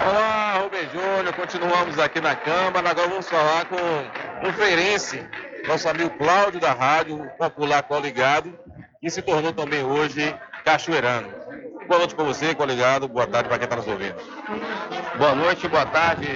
Olá, 0.09 0.59
Rubem 0.61 0.89
Júnior, 0.89 1.33
continuamos 1.33 1.97
aqui 1.97 2.19
na 2.19 2.35
Câmara. 2.35 2.89
Agora 2.89 3.07
vamos 3.07 3.29
falar 3.29 3.65
com 3.65 3.77
um 4.45 4.51
feirense, 4.53 5.25
nosso 5.65 5.87
amigo 5.87 6.09
Cláudio 6.17 6.59
da 6.59 6.73
Rádio, 6.73 7.29
popular 7.37 7.83
coligado, 7.83 8.53
que 8.99 9.09
se 9.09 9.21
tornou 9.21 9.53
também 9.53 9.83
hoje 9.83 10.35
cachoeirano. 10.65 11.29
Boa 11.87 11.99
noite 11.99 12.13
para 12.13 12.25
você, 12.25 12.53
coligado. 12.53 13.07
Boa 13.07 13.25
tarde 13.25 13.47
para 13.47 13.57
quem 13.57 13.65
está 13.65 13.77
nos 13.77 13.87
ouvindo. 13.87 14.15
Boa 15.17 15.33
noite, 15.33 15.67
boa 15.69 15.85
tarde. 15.85 16.27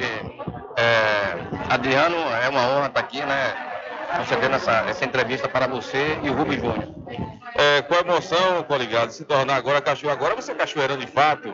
É, 0.78 1.74
Adriano, 1.74 2.16
é 2.42 2.48
uma 2.48 2.62
honra 2.62 2.88
estar 2.88 3.00
aqui, 3.02 3.22
né? 3.26 3.75
Concedendo 4.18 4.56
essa, 4.56 4.72
essa 4.88 5.06
entrevista 5.06 5.48
para 5.48 5.68
você 5.68 6.20
e 6.24 6.30
o 6.30 6.34
Rubem 6.34 6.60
Júnior. 6.60 6.94
É, 7.56 7.82
com 7.84 7.96
a 7.96 8.00
emoção, 8.00 8.64
coligado, 8.64 9.08
de 9.08 9.16
se 9.16 9.26
tornar 9.26 9.56
agora 9.56 9.82
cachoeiro. 9.82 10.18
Agora 10.18 10.36
você 10.36 10.52
é 10.52 10.56
cachoeirano 10.56 11.02
de 11.02 11.12
fato. 11.12 11.54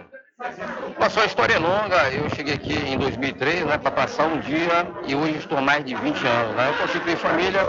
Passou 0.98 1.22
a 1.22 1.26
história 1.28 1.54
é 1.54 1.60
longa, 1.60 2.10
eu 2.12 2.28
cheguei 2.32 2.56
aqui 2.56 2.74
em 2.74 2.98
2003, 2.98 3.64
né, 3.66 3.78
para 3.78 3.92
passar 3.92 4.26
um 4.26 4.40
dia 4.40 4.88
e 5.06 5.14
hoje 5.14 5.38
estou 5.38 5.62
mais 5.62 5.86
de 5.86 5.94
20 5.94 6.26
anos, 6.26 6.56
né? 6.56 6.70
Eu 6.70 6.74
constituí 6.78 7.16
família, 7.16 7.64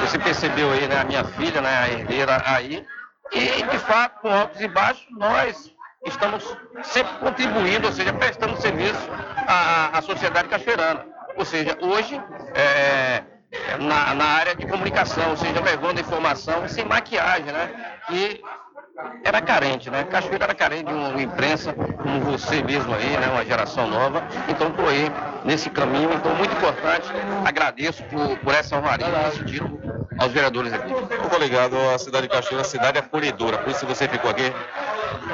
você 0.00 0.18
percebeu 0.18 0.72
aí, 0.72 0.88
né, 0.88 1.00
a 1.00 1.04
minha 1.04 1.22
filha, 1.24 1.60
né, 1.60 1.78
a 1.78 1.88
herdeira 1.88 2.42
aí, 2.44 2.84
e 3.32 3.62
de 3.62 3.78
fato, 3.78 4.20
com 4.20 4.32
altos 4.32 4.60
e 4.60 4.66
baixos, 4.66 5.06
nós 5.10 5.72
estamos 6.06 6.56
sempre 6.82 7.18
contribuindo, 7.18 7.86
ou 7.86 7.92
seja, 7.92 8.12
prestando 8.12 8.60
serviço 8.60 9.08
à, 9.46 9.98
à 9.98 10.02
sociedade 10.02 10.48
cachoeirana. 10.48 11.04
Ou 11.36 11.44
seja, 11.44 11.76
hoje, 11.80 12.20
é, 12.54 13.22
na, 13.80 14.14
na 14.14 14.24
área 14.24 14.54
de 14.54 14.66
comunicação, 14.66 15.30
ou 15.30 15.36
seja, 15.36 15.60
levando 15.60 16.00
informação 16.00 16.68
sem 16.68 16.84
maquiagem, 16.84 17.52
né? 17.52 17.70
E 18.10 18.40
era 19.24 19.40
carente, 19.40 19.90
né? 19.90 20.04
Cachoeira 20.04 20.44
era 20.44 20.54
carente 20.54 20.84
de 20.84 20.92
uma 20.92 21.22
imprensa 21.22 21.72
como 21.72 22.20
você 22.20 22.62
mesmo 22.62 22.94
aí, 22.94 23.16
né? 23.16 23.28
Uma 23.28 23.44
geração 23.44 23.88
nova. 23.88 24.22
Então 24.48 24.68
estou 24.68 24.88
aí 24.88 25.10
nesse 25.44 25.70
caminho. 25.70 26.12
Então 26.12 26.34
muito 26.34 26.52
importante. 26.54 27.08
Agradeço 27.44 28.02
por, 28.04 28.36
por 28.38 28.54
essa 28.54 28.76
honraria, 28.76 29.06
esse 29.28 29.44
título 29.44 29.78
aos 30.18 30.32
vereadores 30.32 30.72
aqui. 30.72 30.92
Ô, 30.92 31.28
coligado, 31.28 31.76
a 31.94 31.98
cidade 31.98 32.26
de 32.26 32.34
Cachoeira 32.34 32.58
uma 32.58 32.64
cidade 32.64 32.98
acolhedora. 32.98 33.58
Por 33.58 33.70
isso 33.70 33.86
você 33.86 34.08
ficou 34.08 34.30
aqui. 34.30 34.52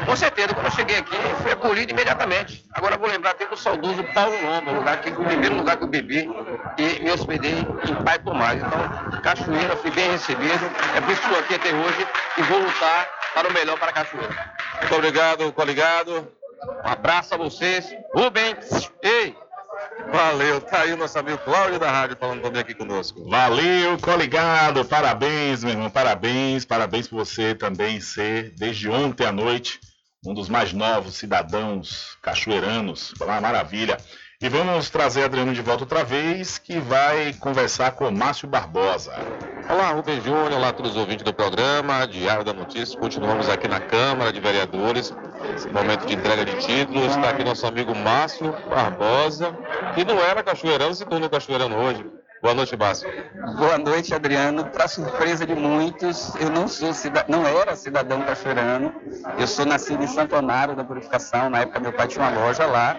Com 0.06 0.16
certeza, 0.16 0.54
quando 0.54 0.66
eu 0.66 0.72
cheguei 0.72 0.98
aqui, 0.98 1.16
fui 1.42 1.52
acolhido 1.52 1.92
imediatamente. 1.92 2.64
Agora 2.72 2.96
vou 2.96 3.08
lembrar 3.08 3.30
até 3.30 3.46
do 3.46 3.56
saudoso 3.56 4.02
Paulo 4.14 4.34
Lomba, 4.42 4.72
o, 4.72 4.74
lugar 4.76 5.00
que, 5.00 5.10
o 5.10 5.24
primeiro 5.24 5.56
lugar 5.56 5.76
que 5.76 5.84
eu 5.84 5.88
bebi 5.88 6.28
e 6.78 7.02
me 7.02 7.10
hospedei 7.10 7.58
em 7.88 7.94
Pai 8.04 8.18
Pomar. 8.18 8.56
Então, 8.56 9.20
Cachoeira, 9.22 9.76
fui 9.76 9.90
bem 9.90 10.10
recebido. 10.10 10.70
É 10.96 11.00
por 11.00 11.10
isso 11.10 11.20
que 11.20 11.26
estou 11.28 11.38
aqui 11.38 11.54
até 11.54 11.72
hoje 11.72 12.06
e 12.38 12.42
vou 12.42 12.58
lutar 12.58 13.08
para 13.34 13.48
o 13.48 13.52
melhor 13.52 13.78
para 13.78 13.92
Cachoeira. 13.92 14.54
Muito 14.80 14.94
obrigado, 14.94 15.52
coligado. 15.52 16.28
Um 16.84 16.88
abraço 16.88 17.34
a 17.34 17.36
vocês. 17.36 17.94
Rubens, 18.14 18.90
ei! 19.02 19.43
Valeu, 20.12 20.60
tá 20.60 20.80
aí 20.80 20.92
o 20.92 20.96
nosso 20.96 21.18
amigo 21.18 21.38
Cláudio 21.38 21.78
da 21.78 21.90
Rádio 21.90 22.16
falando 22.18 22.42
também 22.42 22.60
aqui 22.60 22.74
conosco. 22.74 23.28
Valeu, 23.28 23.98
coligado. 23.98 24.84
Parabéns, 24.84 25.64
meu 25.64 25.72
irmão. 25.72 25.90
Parabéns. 25.90 26.64
Parabéns 26.64 27.08
por 27.08 27.16
você 27.24 27.54
também 27.54 28.00
ser, 28.00 28.54
desde 28.56 28.88
ontem 28.88 29.26
à 29.26 29.32
noite, 29.32 29.80
um 30.24 30.34
dos 30.34 30.48
mais 30.48 30.72
novos 30.72 31.14
cidadãos 31.16 32.16
cachoeiranos. 32.22 33.12
Uma 33.20 33.40
maravilha. 33.40 33.96
E 34.44 34.48
vamos 34.50 34.90
trazer 34.90 35.24
Adriano 35.24 35.54
de 35.54 35.62
volta 35.62 35.84
outra 35.84 36.04
vez, 36.04 36.58
que 36.58 36.78
vai 36.78 37.32
conversar 37.32 37.92
com 37.92 38.10
Márcio 38.10 38.46
Barbosa. 38.46 39.14
Olá, 39.70 39.88
Rubem 39.92 40.20
Júnior, 40.20 40.52
olá 40.52 40.68
a 40.68 40.72
todos 40.74 40.90
os 40.90 40.98
ouvintes 40.98 41.24
do 41.24 41.32
programa, 41.32 42.06
Diário 42.06 42.44
da 42.44 42.52
Notícia. 42.52 42.98
Continuamos 42.98 43.48
aqui 43.48 43.66
na 43.66 43.80
Câmara 43.80 44.30
de 44.30 44.40
Vereadores, 44.40 45.14
momento 45.72 46.04
de 46.04 46.12
entrega 46.12 46.44
de 46.44 46.58
títulos. 46.58 47.16
Está 47.16 47.30
aqui 47.30 47.42
nosso 47.42 47.66
amigo 47.66 47.94
Márcio 47.94 48.54
Barbosa, 48.68 49.56
que 49.94 50.04
não 50.04 50.18
era 50.18 50.42
cachoeirano, 50.42 50.94
se 50.94 51.06
tornou 51.06 51.30
cachoeirano 51.30 51.76
hoje. 51.76 52.04
Boa 52.44 52.52
noite, 52.52 52.76
Márcio. 52.76 53.08
Boa 53.56 53.78
noite, 53.78 54.14
Adriano. 54.14 54.66
Para 54.66 54.86
surpresa 54.86 55.46
de 55.46 55.54
muitos, 55.54 56.34
eu 56.34 56.50
não 56.50 56.68
sou 56.68 56.92
cida... 56.92 57.24
não 57.26 57.46
era 57.46 57.74
cidadão 57.74 58.20
cachoeirano. 58.20 58.92
Eu 59.38 59.46
sou 59.46 59.64
nascido 59.64 60.04
em 60.04 60.06
Santo 60.06 60.36
Amaro 60.36 60.76
da 60.76 60.84
Purificação. 60.84 61.48
Na 61.48 61.60
época, 61.60 61.80
meu 61.80 61.90
pai 61.90 62.06
tinha 62.06 62.22
uma 62.22 62.38
loja 62.38 62.66
lá. 62.66 62.98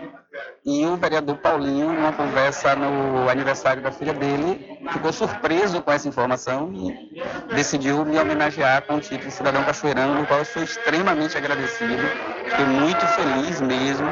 E 0.65 0.83
o 0.87 0.97
vereador 0.97 1.37
Paulinho, 1.37 1.93
numa 1.93 2.11
conversa 2.11 2.75
no 2.75 3.29
aniversário 3.29 3.83
da 3.83 3.91
filha 3.91 4.15
dele, 4.15 4.79
ficou 4.91 5.13
surpreso 5.13 5.79
com 5.79 5.91
essa 5.91 6.07
informação 6.07 6.73
e 6.73 7.21
decidiu 7.53 8.03
me 8.03 8.17
homenagear 8.17 8.81
com 8.87 8.95
o 8.95 8.99
título 8.99 9.29
de 9.29 9.31
cidadão 9.31 9.63
cachoeirano, 9.63 10.21
no 10.21 10.25
qual 10.25 10.39
eu 10.39 10.45
sou 10.45 10.63
extremamente 10.63 11.37
agradecido. 11.37 12.01
Fiquei 12.45 12.65
muito 12.65 13.05
feliz 13.09 13.61
mesmo 13.61 14.07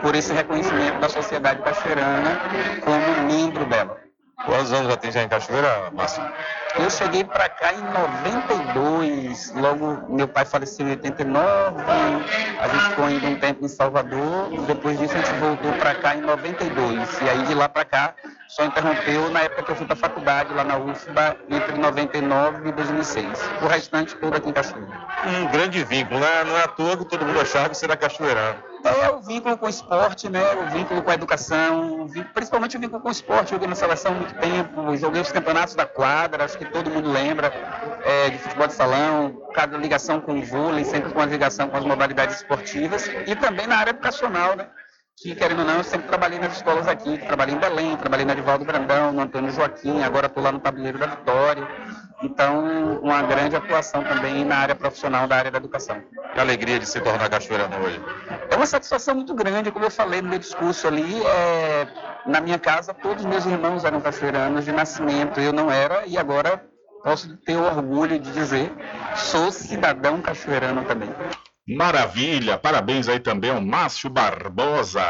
por 0.00 0.14
esse 0.14 0.32
reconhecimento 0.32 0.98
da 0.98 1.10
sociedade 1.10 1.60
cachoeirana 1.60 2.40
como 2.82 3.28
membro 3.28 3.66
dela. 3.66 4.07
Quantos 4.44 4.72
anos 4.72 4.88
já 4.88 4.96
tem 4.96 5.10
já 5.10 5.22
em 5.22 5.28
Cachoeira, 5.28 5.90
Márcio? 5.92 6.22
Eu 6.78 6.88
cheguei 6.90 7.24
para 7.24 7.48
cá 7.48 7.72
em 7.72 7.82
92, 7.82 9.52
logo 9.56 10.14
meu 10.14 10.28
pai 10.28 10.44
faleceu 10.44 10.86
em 10.86 10.90
89, 10.90 11.82
a 12.60 12.68
gente 12.68 12.84
ficou 12.90 13.04
ainda 13.06 13.26
um 13.26 13.36
tempo 13.36 13.64
em 13.64 13.68
Salvador, 13.68 14.48
depois 14.66 14.98
disso 14.98 15.14
a 15.14 15.18
gente 15.18 15.32
voltou 15.40 15.72
para 15.72 15.94
cá 15.96 16.14
em 16.14 16.20
92, 16.20 17.20
e 17.20 17.28
aí 17.28 17.42
de 17.42 17.54
lá 17.54 17.68
para 17.68 17.84
cá 17.84 18.14
só 18.48 18.64
interrompeu 18.64 19.30
na 19.30 19.42
época 19.42 19.62
que 19.62 19.70
eu 19.72 19.76
fui 19.76 19.86
para 19.86 19.94
a 19.94 19.98
faculdade 19.98 20.54
lá 20.54 20.64
na 20.64 20.78
UFBA, 20.78 21.36
entre 21.50 21.76
99 21.76 22.68
e 22.68 22.72
2006. 22.72 23.26
O 23.62 23.66
restante 23.66 24.16
todo 24.16 24.34
aqui 24.34 24.48
em 24.48 24.52
Cachoeira. 24.52 24.88
Um 25.26 25.50
grande 25.50 25.84
vínculo, 25.84 26.18
né? 26.18 26.44
Não 26.44 26.56
é 26.56 26.64
à 26.64 26.68
toa 26.68 26.96
que 26.96 27.04
todo 27.04 27.26
mundo 27.26 27.40
achava 27.40 27.68
que 27.68 27.76
será 27.76 27.96
cachoeirano. 27.96 28.68
É 28.84 29.10
o 29.10 29.20
vínculo 29.20 29.58
com 29.58 29.66
o 29.66 29.68
esporte, 29.68 30.28
né? 30.30 30.42
O 30.54 30.70
vínculo 30.70 31.02
com 31.02 31.10
a 31.10 31.14
educação, 31.14 32.06
vínculo, 32.06 32.32
principalmente 32.32 32.76
o 32.76 32.80
vínculo 32.80 33.02
com 33.02 33.08
o 33.08 33.12
esporte. 33.12 33.50
Joguei 33.50 33.68
na 33.68 33.74
seleção 33.74 34.12
há 34.12 34.14
muito 34.14 34.34
tempo, 34.34 34.96
joguei 34.96 35.20
os 35.20 35.32
campeonatos 35.32 35.74
da 35.74 35.84
quadra, 35.84 36.44
acho 36.44 36.56
que 36.56 36.64
todo 36.64 36.88
mundo 36.88 37.10
lembra, 37.10 37.52
é, 38.04 38.30
de 38.30 38.38
futebol 38.38 38.66
de 38.66 38.72
salão, 38.72 39.42
cada 39.52 39.76
ligação 39.76 40.20
com 40.20 40.38
o 40.38 40.42
vôlei, 40.42 40.84
sempre 40.84 41.12
com 41.12 41.20
a 41.20 41.26
ligação 41.26 41.68
com 41.68 41.76
as 41.76 41.84
modalidades 41.84 42.36
esportivas 42.36 43.10
e 43.26 43.34
também 43.36 43.66
na 43.66 43.76
área 43.76 43.90
educacional, 43.90 44.56
né? 44.56 44.66
Que, 45.20 45.34
querendo 45.34 45.60
ou 45.60 45.64
não, 45.64 45.78
eu 45.78 45.84
sempre 45.84 46.06
trabalhei 46.06 46.38
nas 46.38 46.56
escolas 46.56 46.86
aqui, 46.86 47.18
trabalhei 47.18 47.54
em 47.54 47.58
Belém, 47.58 47.96
trabalhei 47.96 48.24
na 48.24 48.34
Divaldo 48.34 48.64
Brandão, 48.64 49.12
no 49.12 49.20
Antônio 49.20 49.50
Joaquim, 49.50 50.02
agora 50.02 50.26
estou 50.26 50.42
lá 50.42 50.52
no 50.52 50.60
Tabuleiro 50.60 50.98
da 50.98 51.06
Vitória. 51.06 51.66
Então, 52.22 53.00
uma 53.02 53.22
grande 53.22 53.56
atuação 53.56 54.02
também 54.04 54.44
na 54.44 54.56
área 54.56 54.74
profissional 54.74 55.26
da 55.26 55.36
área 55.36 55.50
da 55.50 55.58
educação. 55.58 56.02
Que 56.34 56.40
alegria 56.40 56.78
de 56.78 56.86
se 56.86 57.00
tornar 57.00 57.28
cachoeirano 57.28 57.76
hoje. 57.84 58.00
É 58.50 58.56
uma 58.56 58.66
satisfação 58.66 59.14
muito 59.14 59.34
grande, 59.34 59.70
como 59.70 59.84
eu 59.84 59.90
falei 59.90 60.22
no 60.22 60.28
meu 60.28 60.38
discurso 60.38 60.86
ali, 60.86 61.20
é, 61.24 61.86
na 62.26 62.40
minha 62.40 62.58
casa 62.58 62.94
todos 62.94 63.24
meus 63.24 63.44
irmãos 63.44 63.84
eram 63.84 64.00
cachoeiranos 64.00 64.64
de 64.64 64.72
nascimento, 64.72 65.40
eu 65.40 65.52
não 65.52 65.70
era, 65.70 66.06
e 66.06 66.16
agora 66.16 66.62
posso 67.02 67.36
ter 67.38 67.56
o 67.56 67.64
orgulho 67.64 68.18
de 68.18 68.32
dizer, 68.32 68.72
sou 69.16 69.50
cidadão 69.50 70.20
cachoeirano 70.20 70.84
também. 70.84 71.10
Maravilha! 71.68 72.56
Parabéns 72.56 73.08
aí 73.08 73.20
também 73.20 73.50
ao 73.50 73.60
Márcio 73.60 74.08
Barbosa. 74.08 75.04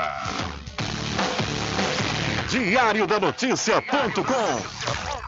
Diário 2.48 3.06
da 3.06 3.20
Notícia.com 3.20 5.27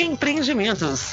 Empreendimentos. 0.00 1.12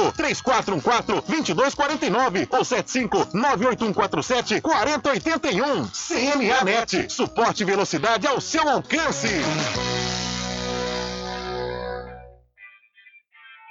3414 0.11 1.21
2249 1.27 2.47
ou 2.49 2.63
75 2.63 3.27
98147 3.33 4.61
4081. 4.61 5.87
CNAnet, 5.87 7.09
suporte 7.09 7.63
e 7.63 7.65
velocidade 7.65 8.25
ao 8.25 8.39
seu 8.39 8.67
alcance. 8.67 9.27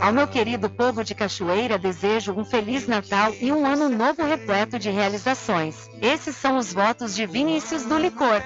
Ao 0.00 0.12
meu 0.12 0.26
querido 0.26 0.70
povo 0.70 1.02
de 1.02 1.14
Cachoeira, 1.14 1.78
desejo 1.78 2.32
um 2.32 2.44
Feliz 2.44 2.86
Natal 2.86 3.34
e 3.40 3.52
um 3.52 3.66
ano 3.66 3.88
novo 3.88 4.24
repleto 4.24 4.78
de 4.78 4.90
realizações. 4.90 5.88
Esses 6.00 6.36
são 6.36 6.56
os 6.56 6.72
votos 6.72 7.14
de 7.14 7.26
Vinícius 7.26 7.84
do 7.84 7.98
Licor. 7.98 8.42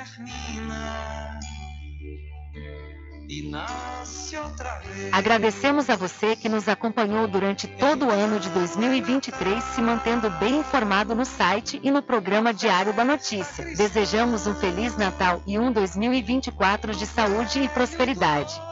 Agradecemos 5.11 5.89
a 5.89 5.97
você 5.97 6.37
que 6.37 6.49
nos 6.49 6.69
acompanhou 6.69 7.27
durante 7.27 7.67
todo 7.67 8.07
o 8.07 8.11
ano 8.11 8.39
de 8.39 8.51
2023, 8.51 9.63
se 9.63 9.81
mantendo 9.81 10.31
bem 10.31 10.59
informado 10.59 11.15
no 11.15 11.25
site 11.25 11.81
e 11.83 11.91
no 11.91 12.03
programa 12.03 12.53
Diário 12.53 12.93
da 12.93 13.05
Notícia. 13.05 13.65
Desejamos 13.77 14.47
um 14.47 14.55
Feliz 14.55 14.97
Natal 14.97 15.43
e 15.47 15.59
um 15.59 15.73
2024 15.73 16.95
de 16.95 17.07
saúde 17.07 17.61
e 17.61 17.69
prosperidade. 17.69 18.72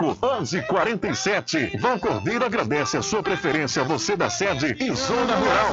1147. 0.00 1.78
Val 1.78 1.98
Cordeiro 1.98 2.44
agradece 2.44 2.96
a 2.96 3.02
sua 3.02 3.22
preferência, 3.22 3.84
você 3.84 4.16
da 4.16 4.30
sede 4.30 4.74
e 4.80 4.94
Zona 4.94 5.34
Rural. 5.36 5.72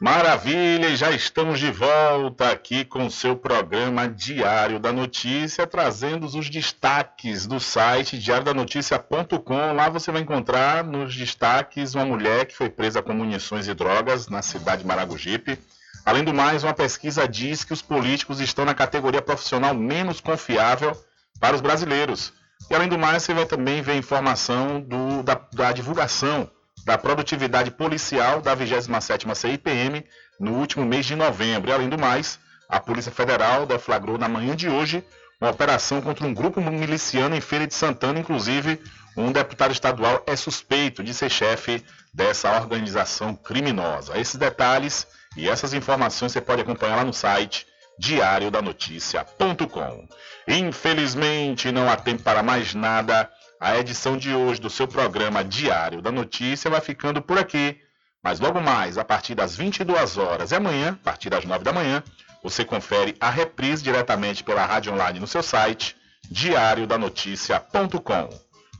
Maravilha, 0.00 0.94
já 0.94 1.10
estamos 1.10 1.58
de 1.58 1.72
volta 1.72 2.52
aqui 2.52 2.84
com 2.84 3.06
o 3.06 3.10
seu 3.10 3.34
programa 3.34 4.08
Diário 4.08 4.78
da 4.78 4.92
Notícia, 4.92 5.66
trazendo 5.66 6.24
os 6.24 6.48
destaques 6.48 7.48
do 7.48 7.58
site 7.58 8.16
diariodanoticia.com. 8.16 9.72
Lá 9.72 9.88
você 9.88 10.12
vai 10.12 10.22
encontrar 10.22 10.84
nos 10.84 11.16
destaques 11.16 11.96
uma 11.96 12.04
mulher 12.04 12.46
que 12.46 12.54
foi 12.54 12.70
presa 12.70 13.02
com 13.02 13.12
munições 13.12 13.66
e 13.66 13.74
drogas 13.74 14.28
na 14.28 14.40
cidade 14.40 14.82
de 14.82 14.86
Maragogipe. 14.86 15.58
Além 16.06 16.22
do 16.22 16.32
mais, 16.32 16.62
uma 16.62 16.74
pesquisa 16.74 17.26
diz 17.26 17.64
que 17.64 17.72
os 17.72 17.82
políticos 17.82 18.38
estão 18.38 18.64
na 18.64 18.74
categoria 18.74 19.20
profissional 19.20 19.74
menos 19.74 20.20
confiável 20.20 20.96
para 21.40 21.56
os 21.56 21.60
brasileiros. 21.60 22.32
E 22.70 22.74
além 22.74 22.88
do 22.88 22.96
mais, 22.96 23.24
você 23.24 23.34
vai 23.34 23.46
também 23.46 23.82
ver 23.82 23.96
informação 23.96 24.80
do, 24.80 25.24
da, 25.24 25.34
da 25.52 25.72
divulgação 25.72 26.48
da 26.88 26.96
produtividade 26.96 27.70
policial 27.70 28.40
da 28.40 28.56
27ª 28.56 29.34
CIPM 29.34 30.02
no 30.40 30.54
último 30.54 30.86
mês 30.86 31.04
de 31.04 31.14
novembro. 31.14 31.68
E, 31.68 31.72
além 31.74 31.86
do 31.86 31.98
mais, 31.98 32.40
a 32.66 32.80
Polícia 32.80 33.12
Federal 33.12 33.66
deflagrou 33.66 34.16
na 34.16 34.26
manhã 34.26 34.56
de 34.56 34.70
hoje 34.70 35.04
uma 35.38 35.50
operação 35.50 36.00
contra 36.00 36.26
um 36.26 36.32
grupo 36.32 36.62
miliciano 36.62 37.36
em 37.36 37.42
Feira 37.42 37.66
de 37.66 37.74
Santana, 37.74 38.18
inclusive 38.18 38.80
um 39.14 39.30
deputado 39.30 39.70
estadual 39.70 40.24
é 40.26 40.34
suspeito 40.34 41.04
de 41.04 41.12
ser 41.12 41.28
chefe 41.28 41.84
dessa 42.14 42.58
organização 42.58 43.34
criminosa. 43.34 44.18
Esses 44.18 44.36
detalhes 44.36 45.06
e 45.36 45.46
essas 45.46 45.74
informações 45.74 46.32
você 46.32 46.40
pode 46.40 46.62
acompanhar 46.62 46.96
lá 46.96 47.04
no 47.04 47.12
site 47.12 47.66
diariodanoticia.com. 47.98 50.08
Infelizmente, 50.48 51.70
não 51.70 51.90
há 51.90 51.96
tempo 51.96 52.22
para 52.22 52.42
mais 52.42 52.74
nada. 52.74 53.30
A 53.60 53.76
edição 53.76 54.16
de 54.16 54.32
hoje 54.32 54.60
do 54.60 54.70
seu 54.70 54.86
programa 54.86 55.42
Diário 55.42 56.00
da 56.00 56.12
Notícia 56.12 56.70
vai 56.70 56.80
ficando 56.80 57.20
por 57.20 57.36
aqui. 57.38 57.76
Mas 58.22 58.38
logo 58.38 58.60
mais, 58.60 58.96
a 58.96 59.04
partir 59.04 59.34
das 59.34 59.56
22 59.56 60.16
horas 60.16 60.52
e 60.52 60.54
amanhã, 60.54 60.90
a 60.90 61.04
partir 61.04 61.28
das 61.28 61.44
9 61.44 61.64
da 61.64 61.72
manhã, 61.72 62.02
você 62.40 62.64
confere 62.64 63.16
a 63.20 63.28
reprise 63.28 63.82
diretamente 63.82 64.44
pela 64.44 64.64
rádio 64.64 64.92
online 64.92 65.18
no 65.18 65.26
seu 65.26 65.42
site 65.42 65.96
diariodanoticia.com. 66.30 68.28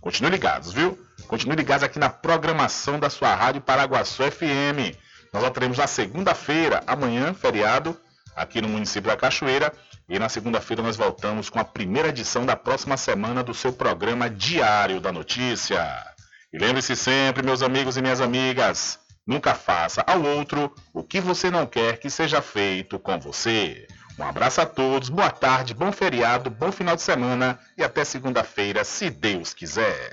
Continue 0.00 0.30
ligados, 0.30 0.72
viu? 0.72 0.96
Continue 1.26 1.56
ligados 1.56 1.82
aqui 1.82 1.98
na 1.98 2.08
programação 2.08 3.00
da 3.00 3.10
sua 3.10 3.34
rádio 3.34 3.60
Paraguaçu 3.60 4.22
FM. 4.22 4.94
Nós 5.32 5.42
voltaremos 5.42 5.76
na 5.76 5.88
segunda-feira, 5.88 6.84
amanhã, 6.86 7.34
feriado, 7.34 7.98
aqui 8.38 8.60
no 8.60 8.68
município 8.68 9.10
da 9.10 9.16
Cachoeira. 9.16 9.72
E 10.08 10.18
na 10.18 10.28
segunda-feira 10.28 10.82
nós 10.82 10.96
voltamos 10.96 11.50
com 11.50 11.58
a 11.58 11.64
primeira 11.64 12.08
edição 12.08 12.46
da 12.46 12.56
próxima 12.56 12.96
semana 12.96 13.42
do 13.42 13.52
seu 13.52 13.72
programa 13.72 14.30
Diário 14.30 15.00
da 15.00 15.12
Notícia. 15.12 15.84
E 16.50 16.58
lembre-se 16.58 16.96
sempre, 16.96 17.42
meus 17.42 17.62
amigos 17.62 17.96
e 17.96 18.02
minhas 18.02 18.22
amigas, 18.22 18.98
nunca 19.26 19.54
faça 19.54 20.02
ao 20.06 20.22
outro 20.22 20.74
o 20.94 21.02
que 21.02 21.20
você 21.20 21.50
não 21.50 21.66
quer 21.66 21.98
que 21.98 22.08
seja 22.08 22.40
feito 22.40 22.98
com 22.98 23.18
você. 23.18 23.86
Um 24.18 24.24
abraço 24.24 24.60
a 24.60 24.66
todos, 24.66 25.10
boa 25.10 25.30
tarde, 25.30 25.74
bom 25.74 25.92
feriado, 25.92 26.50
bom 26.50 26.72
final 26.72 26.96
de 26.96 27.02
semana 27.02 27.58
e 27.76 27.84
até 27.84 28.04
segunda-feira, 28.04 28.82
se 28.82 29.10
Deus 29.10 29.52
quiser. 29.52 30.12